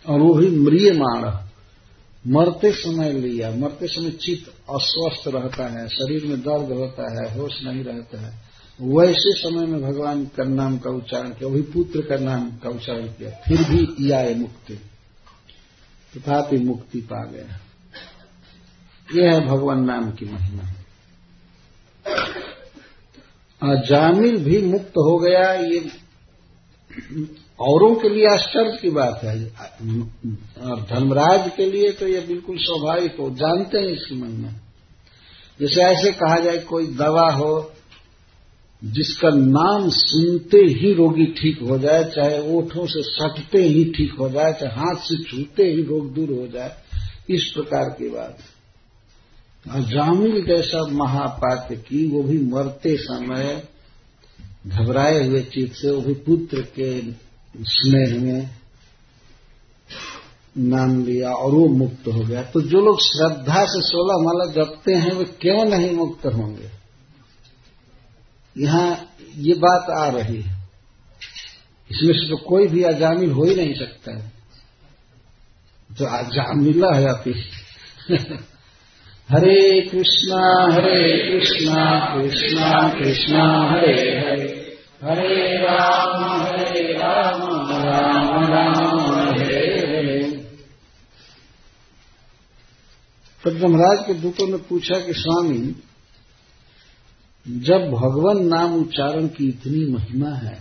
और 0.08 0.20
वो 0.20 0.34
भी 0.34 0.50
म्रियमाण। 0.50 1.46
मरते 2.26 2.72
समय 2.72 3.12
लिया, 3.12 3.50
मरते 3.50 3.86
समय 3.86 4.10
चित्त 4.10 4.48
अस्वस्थ 4.48 5.28
रहता 5.28 5.68
है, 5.68 5.88
शरीर 5.88 6.26
में 6.26 6.40
दर्द 6.40 6.72
होता 6.72 7.02
है, 7.02 7.38
होश 7.38 7.62
नहीं 7.64 7.84
रहता 7.84 8.20
है। 8.20 8.51
वैसे 8.82 9.32
समय 9.32 9.66
में 9.66 9.82
भगवान 9.82 10.24
का 10.36 10.44
नाम 10.44 10.76
का 10.78 10.90
उच्चारण 10.90 11.30
किया, 11.30 11.48
वही 11.48 11.62
पुत्र 11.72 12.00
का 12.00 12.16
नाम 12.16 12.50
का 12.58 12.68
उच्चारण 12.68 13.06
किया, 13.08 13.30
फिर 13.46 13.62
भी 13.64 14.10
या 14.10 14.22
मुक्ति, 14.36 14.74
तथापि 16.12 16.56
मुक्ति 16.58 17.00
पा 17.02 17.24
गया। 17.26 17.58
यह 19.08 19.32
है 19.32 19.40
भगवान 19.46 19.84
नाम 19.84 20.10
की 20.10 20.26
महिमा। 20.26 20.62
जामिल 23.82 24.36
भी 24.44 24.60
मुक्त 24.62 24.96
हो 24.98 25.18
गया, 25.18 25.52
ये 25.52 25.80
औरों 27.62 27.94
के 27.94 28.08
लिए 28.08 28.26
आश्चर्य 28.28 28.78
की 28.82 28.90
बात 28.90 29.20
है। 29.24 29.34
और 30.62 30.80
धर्मराज 30.90 31.50
के 31.56 31.66
लिए 31.66 31.90
तो 31.92 32.08
ये 32.08 32.20
बिल्कुल 32.20 32.56
स्वाभाविक 32.58 33.16
हो, 33.20 33.30
जानते 33.32 33.78
हैं 33.78 33.86
इसकी 33.88 34.14
महिमा। 34.14 34.48
जैसे 35.60 35.82
ऐसे 35.82 36.12
कहा 36.14 36.38
जाए, 36.38 36.58
कोई 36.58 36.86
दवा 36.96 37.30
हो 37.32 37.71
जिसका 38.82 39.28
नाम 39.30 39.88
सुनते 39.90 40.58
ही 40.58 40.92
रोगी 40.94 41.24
ठीक 41.26 41.58
हो 41.62 41.78
जाए, 41.78 42.04
चाहे 42.04 42.56
ओठों 42.56 42.86
से 42.86 43.02
सटते 43.02 43.62
ही 43.62 43.84
ठीक 43.84 44.12
हो 44.18 44.28
जाए, 44.28 44.52
चाहे 44.52 44.72
हाथ 44.72 45.02
से 45.02 45.22
छूते 45.24 45.62
ही 45.62 45.82
रोग 45.82 46.14
दूर 46.14 46.30
हो 46.40 46.46
जाए, 46.46 46.76
इस 47.30 47.50
प्रकार 47.54 47.90
की 47.90 48.08
बात 48.08 48.38
जामिल 49.66 50.44
जैसा 50.44 50.86
महापात्र 50.86 51.74
की, 51.74 52.06
वो 52.06 52.22
भी 52.22 52.38
मरते 52.38 52.96
समय 52.96 53.62
घबराए 54.66 55.26
हुए 55.28 55.42
चित्त 55.42 55.74
से, 55.74 55.90
वो 55.90 56.00
भी 56.00 56.14
पुत्र 56.14 56.60
के 56.60 57.00
स्नेह 57.64 58.20
में 58.22 58.50
नाम 60.58 61.04
लिया 61.04 61.30
और 61.30 61.52
वो 61.52 61.66
मुक्त 61.68 62.08
हो 62.08 62.20
गया। 62.20 62.42
तो 62.42 62.60
जो 62.60 62.80
लोग 62.80 63.00
श्रद्धा 63.00 63.64
से 63.64 63.80
सोलह 63.82 64.22
माला 64.22 64.52
जपते 64.52 64.94
हैं, 64.94 65.12
वे 65.12 65.24
क्यों 65.24 65.64
नहीं 65.64 65.90
मुक्त 65.90 66.26
होंगे? 66.26 66.81
यहाँ 68.58 69.14
ये 69.36 69.54
बात 69.54 69.90
आ 69.90 70.08
रही 70.08 70.40
है। 70.40 70.62
इसमें 71.90 72.14
से 72.14 72.28
तो 72.30 72.36
कोई 72.36 72.68
भी 72.68 72.82
अजामिल 72.82 73.30
हो 73.30 73.44
ही 73.44 73.54
नहीं 73.54 73.74
सकता 73.74 74.16
है। 74.16 74.32
तो 75.98 76.04
अजामिला 76.04 76.96
है 76.96 77.08
आप 77.08 77.24
हरे 79.30 79.80
कृष्णा 79.80 80.72
हरे 80.72 81.30
कृष्णा 81.30 82.14
कृष्णा 82.14 82.88
कृष्णा, 82.88 83.70
हरे 83.70 84.18
हरे। 84.20 84.78
हरे 85.02 85.56
राम 85.56 86.42
हरे 86.42 86.92
राम 86.92 87.42
राम 87.70 88.44
राम, 88.44 89.28
हरे 89.28 89.56
हरे। 89.56 90.02
के 94.06 94.14
दूतों 94.14 94.48
ने 94.48 94.56
पूछा 94.56 95.00
कि 95.00 95.12
स्वामी 95.12 95.82
जब 97.46 97.90
भगवान 97.90 98.46
नाम 98.46 98.74
उच्चारण 98.74 99.26
की 99.28 99.48
इतनी 99.48 99.84
महिमा 99.92 100.30
है 100.30 100.54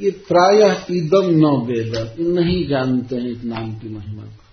ये 0.00 0.10
प्राय 0.10 0.84
इदम 0.90 1.30
न 1.30 1.44
वेद 1.44 2.16
नहीं 2.20 2.68
जानते 2.68 3.16
हैं 3.16 3.30
इस 3.30 3.44
नाम 3.44 3.78
की 3.78 3.88
महिमा 3.88 4.22
को। 4.22 4.44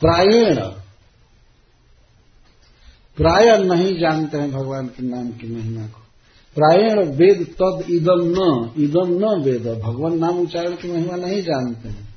प्रायण, 0.00 0.60
प्राय 3.16 3.64
नहीं 3.64 3.98
जानते 3.98 4.38
हैं 4.38 4.52
भगवान 4.52 4.86
के 4.86 5.02
नाम 5.02 5.28
की 5.28 5.54
महिमा 5.54 5.86
को। 5.86 6.00
प्रायण 6.54 7.04
वेद 7.04 7.54
तद 7.62 7.84
इदम 7.90 8.20
न 8.20 8.70
इदम 8.78 9.06
न 9.06 9.42
वेद, 9.42 9.68
भगवान 9.68 10.18
नाम 10.18 10.38
उच्चारण 10.38 10.70
की 10.70 10.92
महिमा 10.92 11.16
नहीं 11.16 11.42
जानते 11.42 11.88
हैं। 11.88 12.16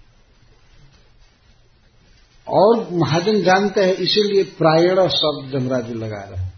और 2.47 2.87
महाजन 2.91 3.41
जानते 3.41 3.81
हैं, 3.81 3.93
इसीलिए 3.93 4.43
प्रायण 4.43 5.07
शब्द 5.07 5.59
जमराज 5.59 5.91
लगा 5.91 6.21
रहे 6.21 6.43
हैं। 6.43 6.53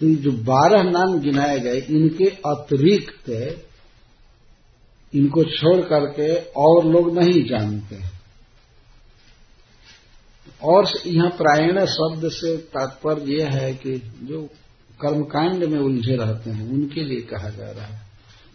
तो 0.00 0.14
जो 0.14 0.30
बारह 0.32 0.82
नाम 0.82 1.20
गिनाए 1.20 1.60
गए, 1.60 1.80
इनके 1.80 2.24
अतिरिक्त 2.24 3.64
इनको 5.14 5.44
छोड़ 5.44 5.80
करके 5.80 6.34
और 6.34 6.86
लोग 6.86 7.18
नहीं 7.18 7.44
जानते। 7.44 8.18
और 10.62 10.88
यहाँ 11.06 11.30
प्रायण 11.30 11.86
शब्द 11.86 12.28
से 12.28 12.56
तात्पर्य 12.56 13.32
यह 13.34 13.50
है 13.50 13.74
कि 13.74 14.12
जो 14.22 14.48
कर्मकांड 15.00 15.64
में 15.64 15.78
उलझे 15.78 16.16
रहते 16.16 16.50
हैं, 16.50 16.70
उनके 16.70 17.04
लिए 17.04 17.20
कहा 17.20 17.48
जा 17.48 17.70
रहा 17.70 17.84
है, 17.84 18.06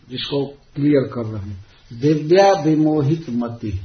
जिसको 0.09 0.45
क्लियर 0.45 1.11
कर 1.13 1.25
रहे 1.25 1.49
हैं। 1.49 1.65
दिव्या 1.93 2.51
विमोहित 2.51 3.25
मति 3.29 3.79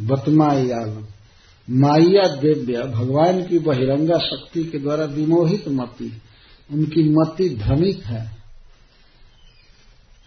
बतमायालम 0.00 1.06
माया 1.70 2.36
दिव्य, 2.36 2.82
भगवान 2.82 3.46
की 3.46 3.58
बहिरंगा 3.58 4.18
शक्ति 4.18 4.64
के 4.64 4.78
द्वारा 4.78 5.04
विमोहित 5.04 5.68
मति, 5.68 6.22
उनकी 6.70 7.08
मति 7.08 7.48
भ्रमित 7.48 8.02
है। 8.04 8.42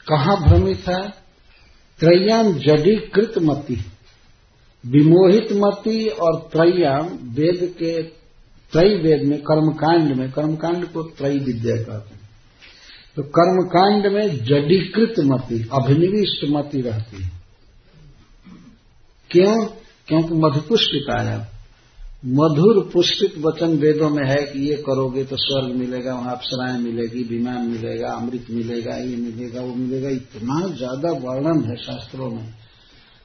कहा 0.08 0.36
भ्रमित 0.36 0.88
है? 0.88 1.24
त्रयाम 1.99 2.53
जडीकृत 2.53 3.34
मति। 3.38 3.86
विमोहित 4.86 5.47
मति 5.51 6.08
और 6.08 6.49
त्रयाम 6.51 7.05
वेद 7.23 7.75
के, 7.79 8.03
त्रय 8.71 8.95
वेद 8.95 9.27
में, 9.27 9.41
कर्मकांड 9.41 10.15
में, 10.17 10.31
कर्मकांड 10.31 10.86
को 10.86 11.03
त्रय 11.03 11.38
विद्या 11.38 11.75
कहते 11.75 12.15
हैं। 12.15 12.29
तो 13.15 13.23
कर्मकांड 13.23 14.13
में 14.13 14.43
जडीकृत 14.43 15.13
मति, 15.19 15.69
अभिनिविष्ट 15.73 16.49
मति 16.49 16.81
रहती 16.81 17.23
है। 17.23 17.31
क्यों? 19.31 19.65
क्योंकि 20.08 20.34
मधुपुष्पित 20.34 21.15
आया 21.19 21.54
मधुर 22.27 22.89
पुष्पित 22.93 23.33
वचन 23.38 23.77
वेदों 23.77 24.09
में 24.09 24.23
है 24.27 24.45
कि 24.45 24.59
ये 24.69 24.75
करोगे 24.75 25.23
तो 25.23 25.35
स्वर्ग 25.38 25.75
मिलेगा, 25.75 26.13
वहाँ 26.13 26.31
अप्सराएँ 26.31 26.77
मिलेगी, 26.79 27.23
विमान 27.23 27.67
मिलेगा, 27.67 28.11
अमृत 28.11 28.45
मिलेगा, 28.49 28.95
ये 28.95 29.15
मिलेगा, 29.15 29.61
वो 29.61 29.73
मिलेगा। 29.75 30.09
इतना 30.09 30.67
ज़्यादा 30.67 31.11
वर्णन 31.11 31.63
है 31.63 31.75
शास्त्रों 31.75 32.29
में। 32.31 32.53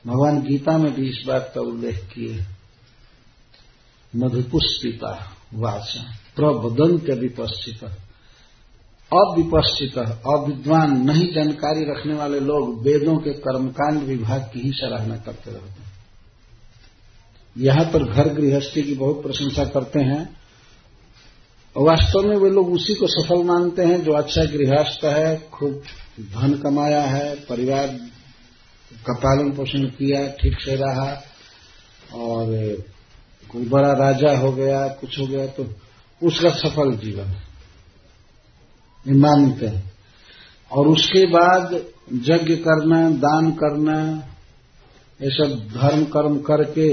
भगवान 0.05 0.43
गीता 0.43 0.77
में 0.79 0.93
भी 0.95 1.09
इस 1.09 1.25
बात 1.29 1.53
का 1.55 1.61
उल्लेख 1.61 1.99
किए। 2.15 2.45
मधुपुष्पिता 4.17 5.37
वाचा 5.55 6.03
प्रबदंत 6.37 7.11
विपस्थित 7.11 7.85
अविपस्थित 9.13 9.99
अविद्वान, 9.99 10.97
नहीं 11.07 11.33
जानकारी 11.33 11.85
रखने 11.85 12.15
वाले 12.15 12.41
लोग 12.41 12.83
वेदों 12.83 13.17
के 13.17 13.33
कर्मकांड 13.33 14.03
विभाग 14.03 14.51
की 14.55 14.61
ही 14.61 14.71
सराहना 14.73 15.17
करते 15.17 15.51
रहते 15.51 15.80
यहाँ 17.57 17.85
पर 17.85 18.05
घर 18.05 18.29
गृहस्थी 18.35 18.83
की 18.83 18.95
बहुत 18.95 19.23
प्रशंसा 19.23 19.65
करते 19.65 20.01
हैं। 20.01 20.23
वास्तव 21.77 22.29
में 22.29 22.37
वे 22.37 22.51
लोग 22.51 22.73
उसी 22.73 22.95
को 22.95 23.07
सफल 23.07 23.43
मानते 23.45 23.83
हैं 23.83 24.03
जो 24.05 24.13
अच्छा 24.13 24.45
गृहस्थ 24.45 25.05
है, 25.05 25.37
खूब 25.51 25.83
धन 26.31 26.55
कमाया 26.55 27.03
है, 27.03 27.35
परिवार 27.41 27.87
का 29.07 29.15
पालन 29.15 29.51
पोषण 29.53 29.85
किया, 29.91 30.27
ठीक 30.33 30.61
से 30.61 30.75
रहा, 30.77 31.11
और 32.15 32.47
कोई 33.51 33.65
बड़ा 33.67 33.93
राजा 33.95 34.37
हो 34.39 34.53
गया, 34.53 34.87
कुछ 34.91 35.19
हो 35.19 35.27
गया 35.27 35.47
तो 35.49 35.67
उसका 36.21 36.51
सफल 36.59 36.97
जीवन 36.97 37.31
ये 39.07 39.15
मानते 39.19 39.67
हैं। 39.67 39.91
और 40.71 40.89
उसके 40.89 41.25
बाद 41.27 41.75
यज्ञ 42.25 42.57
करना, 42.57 42.99
दान 43.11 43.51
करना, 43.53 44.01
ये 45.21 45.31
सब 45.31 45.59
धर्म 45.71 46.05
कर्म 46.07 46.39
करके 46.41 46.91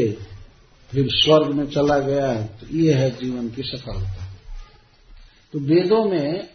फिर 0.91 1.07
स्वर्ग 1.09 1.53
में 1.55 1.65
चला 1.67 1.99
गया 1.99 2.27
है 2.27 2.45
तो 2.45 2.67
ये 2.77 2.93
है 2.93 3.09
जीवन 3.11 3.49
की 3.49 3.63
सफलता। 3.63 4.25
तो 5.53 5.59
वेदों 5.59 6.03
में 6.05 6.47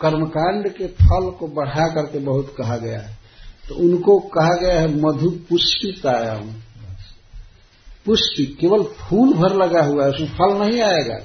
कर्मकांड 0.00 0.68
के 0.68 0.86
फल 0.86 1.30
को 1.30 1.48
बढ़ा 1.48 1.88
करके 1.88 2.18
बहुत 2.18 2.54
कहा 2.58 2.76
गया 2.76 3.00
है। 3.00 3.18
तो 3.68 3.74
उनको 3.74 4.18
कहा 4.18 4.56
गया 4.60 4.80
है 4.80 4.94
मधु 4.96 5.30
पुष्पितायाम। 5.30 6.52
पुष्पि 8.06 8.44
केवल 8.60 8.82
फूल 8.82 9.32
भर 9.34 9.54
लगा 9.54 9.82
हुआ 9.82 10.04
है, 10.04 10.10
उसमें 10.10 10.28
फल 10.28 10.58
नहीं 10.58 10.80
आएगा। 10.80 11.18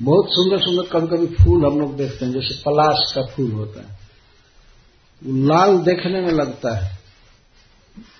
बहुत 0.00 0.26
सुंदर 0.30 0.58
सुंदर 0.58 0.88
कभी 0.88 1.16
कभी 1.16 1.44
फूल 1.44 1.64
हम 1.66 1.80
लोग 1.80 1.96
देखते 1.96 2.24
हैं, 2.24 2.32
जैसे 2.32 2.54
पलाश 2.54 3.12
का 3.14 3.22
फूल 3.26 3.50
होता 3.52 3.80
है। 3.80 3.98
वो 5.22 5.46
लाल 5.46 5.78
देखने 5.78 6.20
में 6.20 6.32
लगता 6.32 6.76
है। 6.76 6.97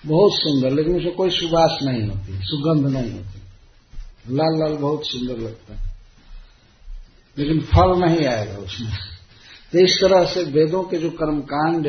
बहुत 0.05 0.31
सुंदर, 0.33 0.71
लेकिन 0.71 0.95
उसमें 0.95 1.15
कोई 1.15 1.29
सुबास 1.29 1.79
नहीं 1.83 2.07
होती, 2.07 2.45
सुगंध 2.45 2.87
नहीं 2.87 3.11
होती। 3.11 3.39
लाल 4.35 4.59
लाल 4.59 4.73
बहुत 4.73 5.05
सुंदर 5.05 5.37
लगता 5.37 5.73
है। 5.73 5.89
लेकिन 7.37 7.59
फल 7.59 7.99
नहीं 7.99 8.25
आएगा 8.25 8.57
उसमें। 8.57 8.91
तो 9.73 9.79
इस 9.79 9.97
तरह 10.01 10.25
से 10.25 10.43
वेदों 10.43 10.83
के 10.83 10.97
जो 10.97 11.09
कर्मकांड 11.09 11.85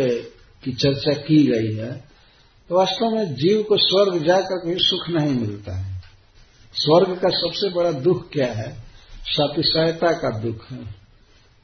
की 0.65 0.73
चर्चा 0.73 1.13
की 1.13 1.47
गई 1.47 1.75
है 1.77 2.11
तो 2.69 2.77
वास्तव 2.77 3.11
में 3.11 3.35
जीव 3.35 3.63
को 3.63 3.77
स्वर्ग 3.77 4.27
जाकर 4.27 4.57
कहीं 4.57 4.77
सुख 4.79 5.09
नहीं 5.09 5.35
मिलता 5.35 5.77
है। 5.77 6.03
स्वर्ग 6.75 7.19
का 7.19 7.29
सबसे 7.29 7.69
बड़ा 7.69 7.93
दुख 7.93 8.31
क्या 8.33 8.53
है? 8.53 8.85
सातिशयता 9.25 10.13
का 10.13 10.39
दुख 10.39 10.71
है। 10.71 10.95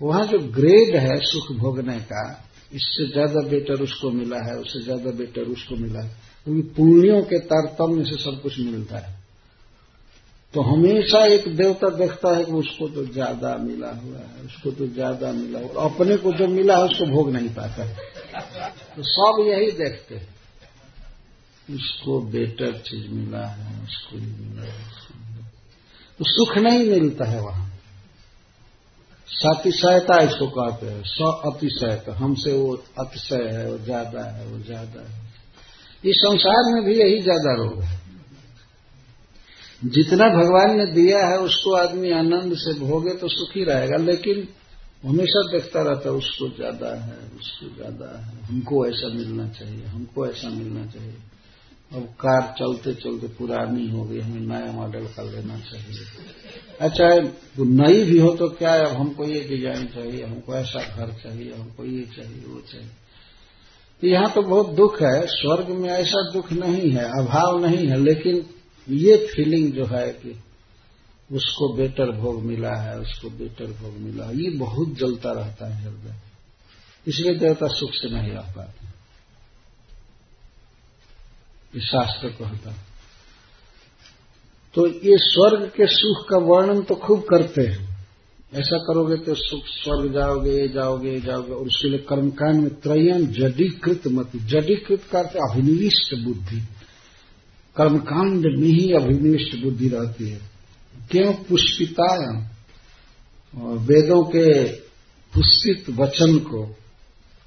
वहाँ 0.02 0.26
जो 0.26 0.38
ग्रेड 0.38 0.96
है 0.96 1.16
सुख 1.16 1.56
भोगने 1.56 2.00
का 2.00 2.45
इससे 2.72 3.12
ज़्यादा 3.12 3.48
बेटर 3.48 3.74
उसको 3.74 4.10
मिला 4.10 4.36
है, 4.36 4.56
उससे 4.56 4.82
ज़्यादा 4.82 5.10
बेटर 5.10 5.40
उसको 5.40 5.76
मिला 5.76 6.00
है। 6.00 6.08
क्योंकि 6.44 6.62
पुण्यों 6.62 7.22
के 7.22 7.38
तारतम्य 7.38 8.04
से 8.04 8.16
सब 8.16 8.42
कुछ 8.42 8.58
मिलता 8.58 8.98
है। 8.98 9.14
तो 10.54 10.60
हमेशा 10.60 11.24
एक 11.26 11.56
देवता 11.56 11.88
देखता 11.88 12.36
है 12.36 12.44
कि 12.44 12.52
उसको 12.52 12.88
तो 12.88 13.06
ज़्यादा 13.06 13.56
मिला 13.56 13.90
हुआ 13.90 14.18
है, 14.18 14.44
उसको 14.46 14.70
तो 14.70 14.86
ज़्यादा 14.86 15.32
मिला 15.32 15.58
हुआ 15.58 15.84
अपने 15.84 16.16
को 16.16 16.32
जो 16.32 16.46
मिला 16.46 16.76
है, 16.76 16.84
उसको 16.84 17.06
भोग 17.06 17.30
नहीं 17.30 17.48
पाता 17.48 17.84
है। 17.84 17.96
तो 18.96 19.02
सब 19.02 19.44
यही 19.48 19.70
देखते 19.72 20.14
हैं। 20.14 20.34
उसको 21.74 22.20
बेटर 22.20 22.72
चीज़ 22.72 23.10
मिला 23.10 23.46
है, 23.46 23.84
उसको 23.84 24.16
मिला 24.16 24.62
है। 24.62 24.84
तो 26.18 26.24
सुख 26.24 26.58
नहीं 26.58 26.90
मिलता 26.90 27.24
है 27.24 27.40
वहाँ। 27.40 27.75
सातिशयता 29.28 30.22
इसको 30.22 30.46
कहते 30.46 30.86
हैं। 30.86 31.02
स 31.02 31.16
अतिशयता 31.44 32.14
हमसे 32.16 32.52
वो 32.52 32.84
अतिशय 32.98 33.44
है, 33.44 33.70
वो 33.70 33.78
ज़्यादा 33.78 34.24
है, 34.24 34.46
वो 34.46 34.58
ज़्यादा 34.58 35.00
है। 35.00 35.24
इस 36.04 36.16
संसार 36.16 36.74
में 36.74 36.84
भी 36.84 36.94
यही 36.94 37.22
ज़्यादा 37.22 37.54
रोग 37.54 37.82
है। 37.82 38.00
जितना 39.84 40.28
भगवान 40.28 40.76
ने 40.76 40.86
दिया 40.86 41.26
है, 41.26 41.38
उसको 41.38 41.74
आदमी 41.74 42.10
आनंद 42.10 42.54
से 42.54 42.72
भोगे 42.80 43.14
तो 43.14 43.28
सुखी 43.28 43.64
रहेगा, 43.64 43.96
लेकिन 43.96 44.48
हमेशा 45.04 45.42
देखता 45.52 45.82
रहता 45.82 46.08
है, 46.08 46.14
उसको 46.14 46.48
ज़्यादा 46.48 46.94
है, 47.04 47.18
उसको 47.40 47.74
ज़्यादा 47.74 48.18
है। 48.18 48.46
हमको 48.46 48.86
ऐसा 48.86 49.08
मिलना 49.08 49.48
चाहिए, 49.48 49.84
हमको 49.84 50.26
ऐसा 50.26 50.48
मिलना 50.48 50.86
चाहिए। 50.86 51.14
अब 51.92 52.02
कार 52.20 52.54
चलते 52.58 52.94
चलते 52.94 53.26
पुरानी 53.28 53.88
हो 53.90 54.04
गई, 54.04 54.20
हमें 54.20 54.40
नया 54.40 54.72
मॉडल 54.72 55.04
का 55.06 55.22
लेना 55.22 55.58
चाहिए। 55.60 56.06
अच्छा 56.80 57.08
नई 57.58 58.02
भी 58.04 58.18
हो 58.18 58.30
तो 58.30 58.48
क्या 58.48 58.72
है? 58.72 58.84
अब 58.86 58.96
हमको 58.96 59.24
ये 59.24 59.40
डिज़ाइन 59.40 59.86
चाहिए, 59.86 60.24
हमको 60.24 60.54
ऐसा 60.54 60.80
घर 60.96 61.12
चाहिए, 61.12 61.52
हमको 61.54 61.84
ये 61.84 62.02
चाहिए, 62.16 62.44
वो 62.46 62.60
चाहिए। 62.60 62.88
तो 64.02 64.06
यहाँ 64.06 64.32
तो 64.32 64.42
बहुत 64.42 64.70
दुख 64.70 65.00
है। 65.02 65.26
स्वर्ग 65.26 65.68
में 65.68 65.88
ऐसा 65.88 66.30
दुख 66.32 66.52
नहीं 66.52 66.90
है, 66.90 67.04
अभाव 67.20 67.64
नहीं 67.66 67.86
है, 67.86 67.96
लेकिन 67.96 68.44
ये 68.88 69.16
फीलिंग 69.26 69.72
जो 69.72 69.86
है 69.86 70.08
कि 70.12 70.34
उसको 71.30 71.72
बेटर 71.74 72.10
भोग 72.10 72.42
मिला 72.42 72.74
है, 72.76 72.98
उसको 73.00 73.30
बेटर 73.30 73.66
भोग 73.66 73.94
मिला 73.96 74.30
ये 74.30 74.50
बहुत 74.50 74.96
जलता 74.98 75.32
रहता 75.32 75.74
है 75.74 75.84
हृदय। 75.84 76.14
इसलिए 77.06 77.34
देवता 77.34 77.66
सुख 77.68 77.90
से 77.92 78.10
नहीं 78.10 78.30
रह 78.30 78.52
पाते। 78.56 78.85
इस 81.74 81.82
शास्त्र 81.82 82.28
कहता 82.28 82.74
तो 84.74 84.86
ये 84.86 85.16
स्वर्ग 85.18 85.68
के 85.68 85.86
सुख 85.86 86.28
का 86.28 86.36
वर्णन 86.36 86.82
तो 86.82 86.94
खूब 86.94 87.20
करते 87.20 87.62
हैं। 87.62 87.96
ऐसा 88.54 88.78
करोगे 88.78 89.16
तो 89.16 89.34
सुख, 89.34 89.62
स्वर्ग 89.64 90.12
जाओगे 90.12 90.68
जाओगे 90.68 91.20
जाओगे, 91.20 91.52
और 91.52 91.66
उसके 91.66 91.88
लिए 91.88 91.98
कर्मकांड 91.98 92.60
में 92.60 92.80
त्रयन 92.80 93.26
जडीकृत 93.26 94.06
मत। 94.06 94.36
जडीकृत 94.36 95.02
का 95.12 95.18
अर्थ 95.18 95.36
अभिनिविष्ट 95.50 96.14
बुद्धि। 96.14 96.60
कर्मकांड 97.76 98.46
में 98.58 98.68
ही 98.68 98.92
अभिनिविष्ट 98.92 99.56
बुद्धि 99.62 99.88
रहती 99.88 100.28
है। 100.28 100.40
क्यों? 101.10 101.32
पुष्पितायाम 101.32 102.46
और 103.62 103.78
वेदों 103.78 104.22
के 104.24 104.64
पुष्पित 105.32 105.90
वचन 105.90 106.38
को 106.38 106.76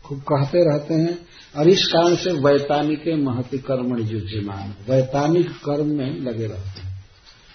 खूब 0.10 0.20
कहते 0.20 0.72
रहते 0.72 0.94
हैं, 0.94 1.28
और 1.58 1.70
इस 1.70 1.88
कारण 1.88 2.16
से 2.16 2.32
वैतानिक 2.32 3.08
महति 3.08 3.58
कर्मण 3.58 4.02
युज्यमान, 4.02 4.74
वैतानिक 4.90 5.52
कर्म 5.52 5.86
में 5.86 6.20
लगे 6.20 6.48
रहते 6.48 6.82
हैं। 6.82 7.06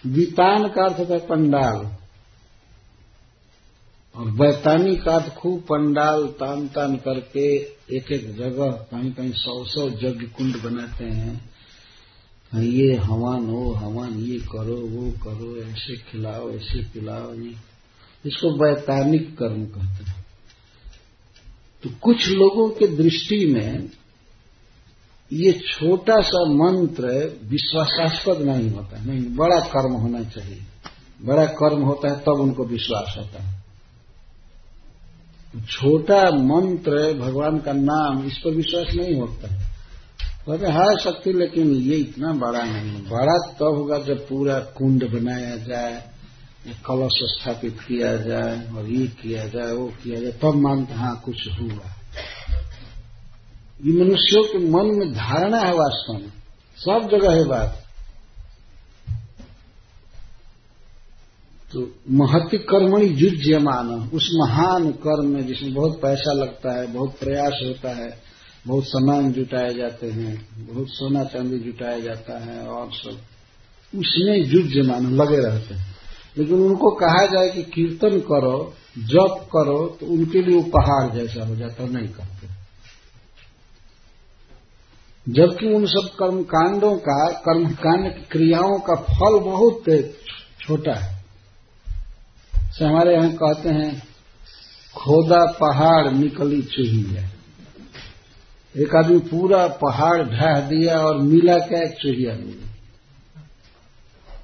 वितान 0.06 0.68
का 0.68 0.84
अर्थ 0.84 0.98
होता 0.98 1.14
है 1.14 1.26
पंडाल। 1.26 1.96
और 4.16 4.30
वैतानिक 4.30 5.02
का 5.02 5.14
अर्थ 5.14 5.34
खूब 5.34 5.60
पंडाल 5.60 6.26
तान 6.26 6.68
तान 6.68 6.96
करके 6.96 7.56
एक 7.92 8.12
एक 8.12 8.36
जगह 8.36 8.70
कहीं 8.70 9.12
कहीं 9.12 9.32
सौ 9.32 9.64
सौ 9.64 9.88
यज्ञ 9.88 10.26
कुंड 10.26 10.62
बनाते 10.62 11.04
हैं। 11.04 11.50
ये 12.60 12.94
हवन 12.94 13.46
हो 13.46 13.72
हवन, 13.72 14.08
ये 14.08 14.38
करो, 14.38 14.76
वो 14.76 15.10
करो, 15.10 15.56
ऐसे 15.56 15.96
खिलाओ, 15.96 16.50
ऐसे 16.50 16.82
पिलाओ, 16.82 17.34
ये। 17.34 17.54
इसको 18.26 18.64
वैतानिक 18.64 19.38
कर्म 19.38 19.64
कहते 19.64 20.04
हैं। 20.04 20.23
तो 21.84 21.90
कुछ 22.02 22.28
लोगों 22.28 22.70
के 22.70 22.86
दृष्टि 22.86 23.46
में 23.46 23.90
ये 25.32 25.52
छोटा 25.52 26.20
सा 26.20 26.44
मंत्र 26.44 27.06
विश्वासास्पद 27.44 28.42
नहीं 28.42 28.70
होता 28.70 29.04
नहीं, 29.04 29.36
बड़ा 29.36 29.60
कर्म 29.60 29.92
होना 29.92 30.22
चाहिए। 30.22 30.62
बड़ा 31.22 31.44
कर्म 31.44 31.82
होता 31.82 32.08
है, 32.08 32.20
तब 32.20 32.28
उनको 32.28 32.64
विश्वास 32.64 33.14
होता 33.18 33.42
है। 33.42 33.64
छोटा 35.60 36.30
मंत्र 36.30 37.12
भगवान 37.12 37.58
का 37.58 37.72
नाम, 37.72 38.26
इस 38.26 38.38
पर 38.38 38.50
विश्वास 38.50 38.94
नहीं 38.94 39.14
होता 39.14 39.54
है। 39.54 39.74
कहते 40.46 40.66
है 40.66 40.96
शक्ति, 40.96 41.32
लेकिन 41.32 41.70
ये 41.70 41.96
इतना 41.96 42.32
बड़ा 42.32 42.62
नहीं 42.62 43.02
बड़ा 43.02 43.48
तब 43.48 43.56
तो 43.58 43.74
होगा 43.74 43.98
जब 43.98 44.28
पूरा 44.28 44.58
कुंड 44.58 45.10
बनाया 45.10 45.56
जाए 45.56 46.13
कलश 46.72 47.12
स्थापित 47.14 47.80
किया 47.80 48.16
जाए 48.16 48.72
और 48.74 48.86
ये 48.86 49.06
किया 49.06 49.48
जाए, 49.48 49.72
वो 49.72 49.88
किया 49.88 50.20
जाए, 50.20 50.32
तब 50.32 50.54
मानते 50.54 50.94
हाँ 50.94 51.22
कुछ 51.24 51.48
हुआ। 51.48 51.90
ये 53.84 54.04
मनुष्यों 54.04 54.44
के 54.44 54.58
मन 54.58 54.98
में 54.98 55.12
धारणा 55.12 55.58
है 55.58 55.74
वास्तव 55.74 56.12
में। 56.12 56.32
सब 56.76 57.08
जगह 57.12 57.32
है 57.32 57.44
बात। 57.44 57.80
तो 61.72 61.80
महत्व 62.10 62.58
कर्मणि 62.58 63.06
युज्यमान, 63.12 63.88
उस 63.88 64.30
महान 64.34 64.92
कर्म 64.92 65.26
में 65.26 65.46
जिसमें 65.46 65.74
बहुत 65.74 66.00
पैसा 66.02 66.32
लगता 66.32 66.80
है, 66.80 66.86
बहुत 66.86 67.18
प्रयास 67.18 67.52
होता 67.64 67.96
है, 67.96 68.22
बहुत 68.66 68.84
सामान 68.84 69.32
जुटाए 69.32 69.74
जाते 69.74 70.10
हैं, 70.10 70.48
बहुत 70.74 70.88
सोना 70.88 71.24
चांदी 71.24 71.58
जुटाया 71.58 72.00
जाता 72.00 72.44
है, 72.44 72.66
और 72.66 72.90
सब। 72.92 73.18
उसमें 73.98 74.36
युज्यमान 74.38 75.14
लगे 75.14 75.36
रहते 75.36 75.74
हैं। 75.74 75.93
लेकिन 76.36 76.60
उनको 76.60 76.90
कहा 76.96 77.24
जाए 77.26 77.48
कि 77.50 77.62
कीर्तन 77.64 78.18
करो, 78.20 78.74
जप 78.98 79.46
करो 79.52 79.86
तो 80.00 80.06
उनके 80.06 80.42
लिए 80.42 80.56
वो 80.56 80.62
पहाड़ 80.70 81.14
जैसा 81.14 81.46
हो 81.46 81.56
जाता 81.56 81.84
नहीं 81.84 82.08
करते। 82.08 82.52
जबकि 85.26 85.72
उन 85.74 85.86
सब 85.86 86.08
कर्मकांडों 86.14 86.96
का 86.98 87.26
कर्मकांड 87.40 88.08
की 88.14 88.22
क्रियाओं 88.30 88.78
का 88.80 88.94
फल 89.04 89.38
बहुत 89.40 89.84
छोटा 90.60 90.94
है। 90.94 91.12
से 92.72 92.84
हमारे 92.84 93.14
यहाँ 93.14 93.30
कहते 93.32 93.68
हैं, 93.68 93.92
खोदा 94.94 95.44
पहाड़ 95.60 96.12
निकली 96.12 96.62
चूही 96.64 97.02
है 97.02 97.32
एक 98.74 98.94
आदमी 98.96 99.18
पूरा 99.20 99.66
पहाड़ 99.80 100.22
ढह 100.22 100.60
दिया 100.60 100.98
और 100.98 101.18
मिला 101.22 101.58
क्या 101.58 101.80
एक 101.80 101.94
चूहिया 102.02 102.34
मिली 102.34 102.72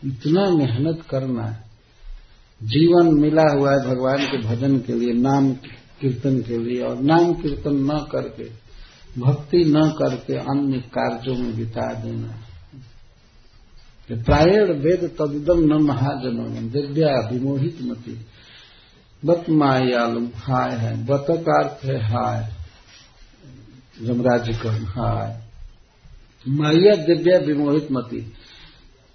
इतना 0.05 0.49
मेहनत 0.51 1.03
करना 1.11 1.47
है। 1.47 1.70
जीवन 2.63 3.15
मिला 3.15 3.57
हुआ 3.57 3.73
है 3.73 3.87
भगवान 3.87 4.27
के 4.27 4.39
भजन 4.39 4.79
के 4.79 4.93
लिए, 4.93 5.13
नाम 5.13 5.53
कीर्तन 6.01 6.41
के 6.41 6.59
लिए, 6.59 6.83
और 6.83 7.01
नाम 7.01 7.33
कीर्तन 7.33 7.75
न 7.75 8.07
करके, 8.13 8.51
भक्ति 9.21 9.65
न 9.65 9.95
करके 9.99 10.35
अन्य 10.35 10.79
कार्यों 10.79 11.37
में 11.37 11.57
बिता 11.57 11.95
देना 11.95 12.35
प्रायण 14.11 14.73
वेद 14.73 15.17
तदिदम 15.21 15.59
न 15.59 15.83
महाजनों 15.83 16.49
में 16.49 16.71
दिव्या 16.71 17.29
विमोहित 17.33 17.79
मती। 17.83 18.27
बत 19.25 19.51
मायालु 19.51 20.29
हाय 20.35 20.77
है, 20.77 21.07
बत 21.07 21.27
का 21.31 21.63
अर्थ 21.63 21.85
है, 21.85 22.03
हाय। 22.03 22.53
जमराज 24.03 24.49
का 24.49 24.73
हाय। 24.73 25.41
माया 26.49 26.97
दिव्या 26.97 27.39
विमोहित 27.39 27.89
मती। 27.93 28.33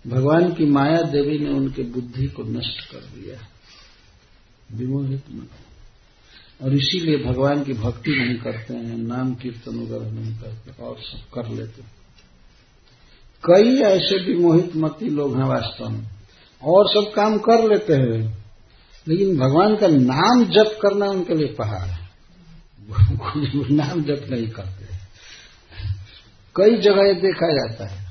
भगवान 0.07 0.53
की 0.53 0.65
माया 0.65 1.01
देवी 1.01 1.39
ने 1.39 1.49
उनके 1.49 1.83
बुद्धि 1.83 2.27
को 2.27 2.43
नष्ट 2.43 2.91
कर 2.91 2.97
दिया। 2.97 3.47
विमोहित 4.71 5.23
मती। 5.31 5.65
और 6.65 6.73
इसीलिए 6.73 7.17
भगवान 7.17 7.63
की 7.63 7.73
भक्ति 7.73 8.11
नहीं 8.11 8.37
करते 8.37 8.73
हैं, 8.73 8.97
नाम 8.97 9.35
कीर्तन 9.35 9.79
वगैरह 9.79 10.11
नहीं 10.11 10.37
करते, 10.37 10.83
और 10.83 10.99
सब 10.99 11.33
कर 11.33 11.49
लेते 11.49 11.81
हैं। 11.81 11.91
कई 13.45 13.77
ऐसे 13.77 14.25
भी 14.25 14.33
मोहित 14.33 14.75
मती 14.75 15.09
लोग 15.09 15.37
हैं 15.37 15.43
वास्तव 15.43 15.89
में, 15.89 16.09
और 16.63 16.87
सब 16.87 17.13
काम 17.15 17.37
कर 17.37 17.69
लेते 17.69 17.93
हैं। 17.93 18.45
लेकिन 19.07 19.37
भगवान 19.37 19.75
का 19.75 19.87
नाम 19.87 20.45
जप 20.45 20.79
करना 20.81 21.05
उनके 21.05 21.33
लिए 21.33 21.47
पहाड़ 21.47 21.87
है। 21.87 22.09
नाम 23.71 24.03
जप 24.03 24.27
नहीं 24.31 24.49
करते। 24.49 24.85
कई 26.55 26.77
जगह 26.77 27.13
देखा 27.13 27.53
जाता 27.53 27.87
है। 27.87 28.04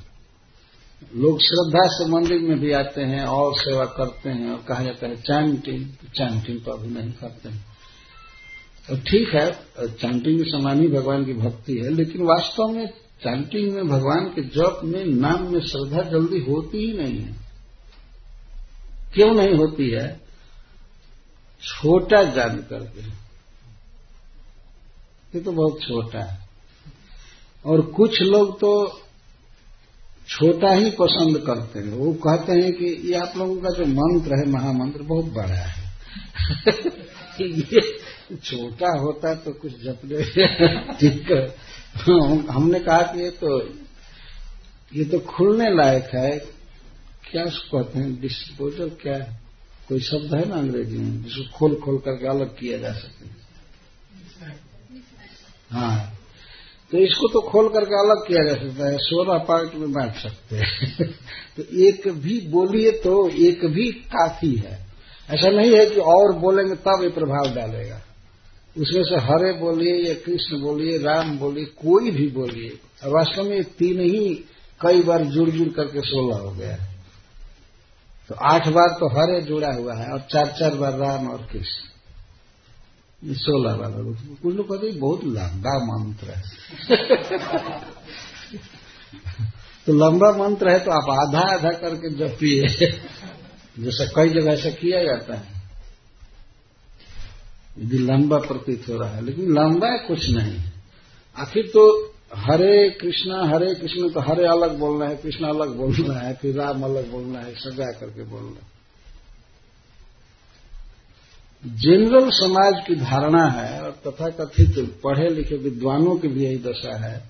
लोग 1.15 1.39
श्रद्धा 1.39 1.79
से 1.85 2.05
मंदिर 2.05 2.39
में 2.39 2.59
भी 2.59 2.71
आते 2.71 3.01
हैं, 3.01 3.25
और 3.25 3.55
सेवा 3.55 3.85
करते 3.85 4.29
हैं, 4.29 4.51
और 4.51 4.63
कहा 4.67 4.83
जाता 4.83 5.07
है 5.07 5.15
चैंटिंग 5.15 5.85
चैंटिंग 6.15 6.61
तो 6.61 6.71
अभी 6.71 6.87
नहीं 6.87 7.11
करते 7.11 7.49
हैं। 7.49 7.65
तो 8.87 8.97
ठीक 8.97 9.29
है 9.33 9.51
चैंटिंग 9.79 10.43
के 10.43 10.51
समान 10.51 10.81
ही 10.81 10.87
भगवान 10.87 11.25
की 11.25 11.33
भक्ति 11.33 11.73
है, 11.73 11.89
लेकिन 11.89 12.21
वास्तव 12.21 12.67
में 12.67 12.87
चैंटिंग 13.23 13.73
में 13.73 13.87
भगवान 13.87 14.25
के 14.25 14.41
जप 14.41 14.81
में, 14.83 15.05
नाम 15.05 15.53
में 15.53 15.59
श्रद्धा 15.59 16.01
जल्दी 16.01 16.39
होती 16.39 16.77
ही 16.77 16.97
नहीं 16.97 17.19
है। 17.19 17.35
क्यों 19.13 19.33
नहीं 19.33 19.55
होती 19.55 19.89
है? 19.89 20.21
छोटा 21.63 22.23
जान 22.23 22.57
करके। 22.57 23.01
ये 25.35 25.39
तो 25.39 25.51
बहुत 25.51 25.79
छोटा 25.81 26.19
है। 26.19 26.49
और 27.65 27.81
कुछ 27.81 28.21
लोग 28.21 28.59
तो 28.59 29.01
छोटा 30.27 30.71
ही 30.71 30.89
पसंद 30.91 31.37
करते 31.39 31.79
हैं। 31.79 31.93
वो 31.93 32.13
कहते 32.23 32.53
हैं 32.53 32.71
कि 32.73 32.85
ये 33.07 33.13
आप 33.15 33.33
लोगों 33.37 33.55
का 33.57 33.69
जो 33.69 33.85
मंत्र 33.85 34.39
है, 34.39 34.45
महामंत्र, 34.51 35.03
बहुत 35.03 35.25
बड़ा 35.33 35.55
है। 35.55 35.83
ये 37.41 37.81
छोटा 38.35 38.89
होता 38.99 39.33
तो 39.35 39.51
कुछ 39.53 39.71
जपने 39.83 40.23
ठीक 40.93 41.31
हमने 42.49 42.79
कहा 42.79 43.01
कि 43.01 43.21
ये 43.21 43.29
तो 43.29 43.59
ये 44.91 45.03
तो 45.05 45.19
खुलने 45.27 45.69
लायक 45.75 46.09
है। 46.13 46.37
क्या 47.31 47.43
उसको 47.43 47.77
कहते 47.77 47.99
हैं? 47.99 48.19
डिस्पोजल 48.21 48.89
क्या 49.01 49.15
है 49.15 49.39
कोई 49.87 49.99
शब्द 49.99 50.33
है 50.35 50.47
ना 50.49 50.55
अंग्रेज़ी 50.55 50.97
में? 50.97 51.23
जिसको 51.23 51.57
खोल 51.57 51.75
खोल 51.75 51.97
करके 51.97 52.27
अलग 52.27 52.55
किया 52.57 52.77
जा 52.77 52.91
सके। 52.93 53.25
हाँ। 55.71 56.14
तो 56.91 56.97
इसको 56.97 57.27
तो 57.33 57.41
खोल 57.41 57.69
करके 57.69 57.99
अलग 57.99 58.27
किया 58.27 58.43
जा 58.43 58.53
सकता 58.53 58.91
है 58.91 58.97
सोलह 58.97 59.37
पार्ट 59.37 59.75
में 59.75 59.91
बांट 59.91 60.13
सकते 60.13 60.55
हैं। 60.55 61.07
तो 61.57 61.63
एक 61.63 62.07
भी 62.07 62.47
बोलिए 62.47 62.91
तो 62.91 63.29
एक 63.29 63.65
भी 63.65 63.91
काफ़ी 63.91 64.55
है। 64.55 64.85
ऐसा 65.29 65.49
नहीं 65.49 65.77
है 65.77 65.85
कि 65.85 65.95
और 65.95 66.33
बोलेंगे 66.33 66.75
तब 66.75 66.99
ये 67.03 67.09
प्रभाव 67.09 67.55
डालेगा। 67.55 68.01
उसमें 68.77 69.03
से 69.03 69.15
हरे 69.15 69.53
बोलिए 69.53 69.95
या 69.95 70.13
कृष्ण 70.13 70.61
बोलिए, 70.61 70.97
राम 70.97 71.39
बोलिए, 71.39 71.65
कोई 71.65 72.11
भी 72.11 72.27
बोलिए 72.27 72.79
वास्तव 73.05 73.43
में 73.43 73.63
तीन 73.63 73.99
ही 73.99 74.45
कई 74.81 75.01
बार 75.01 75.23
जुड़ 75.23 75.49
जुड़ 75.49 75.69
करके 75.69 76.01
सोलह 76.01 76.37
हो 76.37 76.51
गया। 76.51 76.77
तो 78.29 78.35
आठ 78.35 78.67
बार 78.67 78.87
तो 78.87 79.07
हरे 79.07 79.41
जुड़ा 79.41 79.73
हुआ 79.73 79.93
है, 79.93 80.11
और 80.11 80.19
चार 80.19 80.55
चार 80.59 80.75
बार 80.75 80.93
राम 80.93 81.27
और 81.27 81.47
कृष्ण। 81.51 81.94
सोलह 83.23 83.75
बार 83.75 83.91
कुछ 84.43 84.55
लोग 84.55 84.69
कहते 84.69 84.91
बहुत 84.91 85.23
लंबा 85.23 85.77
मंत्र 85.85 86.27
है। 86.29 86.43
तो 89.85 89.93
लंबा 89.93 90.31
मंत्र 90.31 90.69
है 90.69 90.79
तो 90.79 90.91
आप 90.91 91.09
आधा 91.09 91.39
आधा 91.39 91.69
करके 91.69 92.09
जपिए 92.09 92.67
जैसा 93.79 94.05
कई 94.05 94.29
जगह 94.29 94.51
ऐसा 94.51 94.69
किया 94.69 95.03
जाता 95.03 95.35
है। 95.35 95.55
यदि 97.79 97.97
लंबा 97.97 98.37
प्रतीत 98.37 98.85
हो 98.89 98.97
रहा 98.97 99.09
है, 99.09 99.25
लेकिन 99.25 99.45
लंबा 99.45 99.87
है, 99.87 99.97
कुछ 99.97 100.29
नहीं। 100.29 100.59
आखिर 101.37 101.67
तो 101.67 102.13
हरे 102.35 102.89
कृष्णा, 102.89 103.45
हरे 103.45 103.75
कृष्ण 103.75 104.09
तो 104.09 104.19
हरे 104.19 104.47
अलग 104.47 104.79
बोलना 104.79 105.05
है, 105.05 105.15
कृष्ण 105.15 105.45
अलग 105.45 105.75
बोलना 105.75 106.19
है, 106.19 106.33
फिर 106.33 106.55
राम 106.55 106.83
अलग 106.83 107.11
बोलना 107.11 107.39
है 107.39 107.55
सजा 107.55 107.91
करके 107.91 108.23
बोलना 108.23 108.49
है। 108.49 108.74
जनरल 111.65 112.29
समाज 112.29 112.73
की 112.87 112.95
धारणा 112.95 113.45
है 113.51 113.81
और 113.81 113.91
तथा 114.07 114.29
कथित 114.29 115.01
पढ़े 115.03 115.29
लिखे 115.29 115.57
विद्वानों 115.57 116.15
की 116.15 116.27
भी 116.27 116.43
यही 116.45 116.57
दशा 116.57 116.97
है 116.97 117.29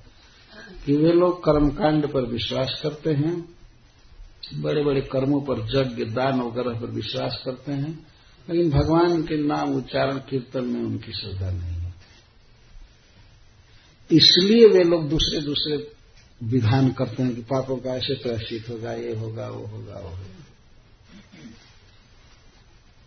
कि 0.86 0.96
वे 0.96 1.12
लोग 1.12 1.44
कर्मकांड 1.44 2.08
पर 2.08 2.22
विश्वास 2.22 2.80
करते 2.84 3.10
हैं 3.10 3.56
बड़े 4.54 4.84
बड़े 4.84 5.02
कर्मों 5.02 5.42
पर 5.42 5.60
यज्ञ, 5.60 6.06
दान 6.06 6.42
वगैरह 6.42 6.80
पर 6.80 6.88
विश्वास 6.88 7.42
करते 7.46 7.72
हैं, 7.72 8.08
लेकिन 8.50 8.70
भगवान 8.70 9.24
के 9.24 9.38
नाम 9.38 9.76
उच्चारण, 9.76 10.18
कीर्तन 10.18 10.66
में 10.66 10.82
उनकी 10.82 11.12
श्रद्धा 11.12 11.52
नहीं 11.52 11.82
होती। 11.82 12.06
इसलिए 14.16 14.68
वे 14.68 14.84
लोग 14.84 15.10
दूसरे 15.10 15.42
दूसरे 15.42 15.92
विधान 16.44 16.92
करते 16.92 17.24
हैं 17.24 17.36
कि 17.36 17.42
पापों 17.42 17.78
का 17.78 17.96
ऐसे 17.96 18.14
प्रायश्चित 18.14 18.70
होगा 18.70 18.94
ये 18.94 19.16
होगा 19.16 19.48
वो 19.48 19.66
होगा 19.66 20.00
वो 20.00 20.10
होगा 20.10 20.45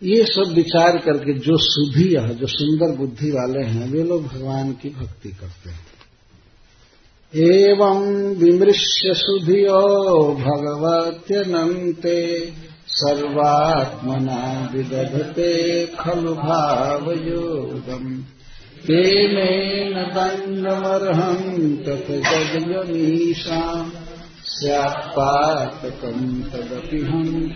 ये 0.03 0.23
सब 0.23 0.51
विचार 0.55 0.97
करके 0.97 1.33
जो 1.33 1.57
सुधी 1.57 2.13
है, 2.13 2.35
जो 2.35 2.47
सुंदर 2.47 2.97
बुद्धि 2.97 3.31
वाले 3.31 3.65
हैं, 3.65 3.91
वे 3.91 4.03
लोग 4.03 4.27
भगवान 4.27 4.71
की 4.71 4.89
भक्ति 4.89 5.29
करते 5.29 5.69
हैं। 5.69 5.89
एवं 7.35 8.35
विमृश्य 8.35 9.13
सुधियो 9.13 10.33
भगवत्यनन्ते, 10.33 12.53
सर्वात्मना 12.87 14.71
विदधते 14.73 15.91
खलु 15.99 16.33
भावयोगम्। 16.33 18.23
तेनेन 18.87 19.93
दण्डमर्हम् 19.93 21.77
तत् 21.77 22.11
तदपि 26.51 26.97
हम 26.97 27.51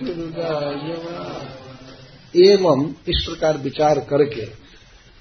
एवं 2.36 2.90
इस 2.90 3.26
प्रकार 3.26 3.58
विचार 3.58 4.00
करके 4.00 4.46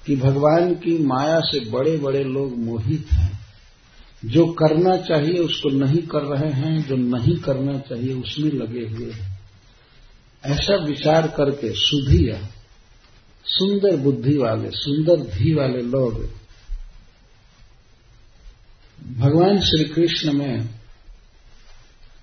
कि 0.05 0.15
भगवान 0.15 0.73
की 0.73 0.97
माया 0.97 1.39
से 1.39 1.69
बड़े 1.69 1.97
बड़े 1.97 2.23
लोग 2.23 2.57
मोहित 2.57 3.07
हैं। 3.11 3.39
जो 4.25 4.45
करना 4.45 4.97
चाहिए 4.97 5.37
उसको 5.37 5.69
नहीं 5.69 6.01
कर 6.01 6.21
रहे 6.21 6.51
हैं, 6.51 6.87
जो 6.87 6.95
नहीं 6.95 7.35
करना 7.35 7.79
चाहिए 7.79 8.13
उसमें 8.13 8.51
लगे 8.51 8.85
हुए 8.87 9.11
हैं। 9.11 9.39
ऐसा 10.45 10.75
विचार 10.75 11.27
करके 11.27 11.69
सुधिया 11.71 12.47
सुंदर 13.45 13.95
बुद्धि 13.95 14.37
वाले, 14.37 14.69
सुंदर 14.71 15.15
धी 15.15 15.53
वाले 15.53 15.81
लोग 15.81 16.29
भगवान 19.17 19.59
श्री 19.59 19.83
कृष्ण 19.83 20.33
में 20.33 20.69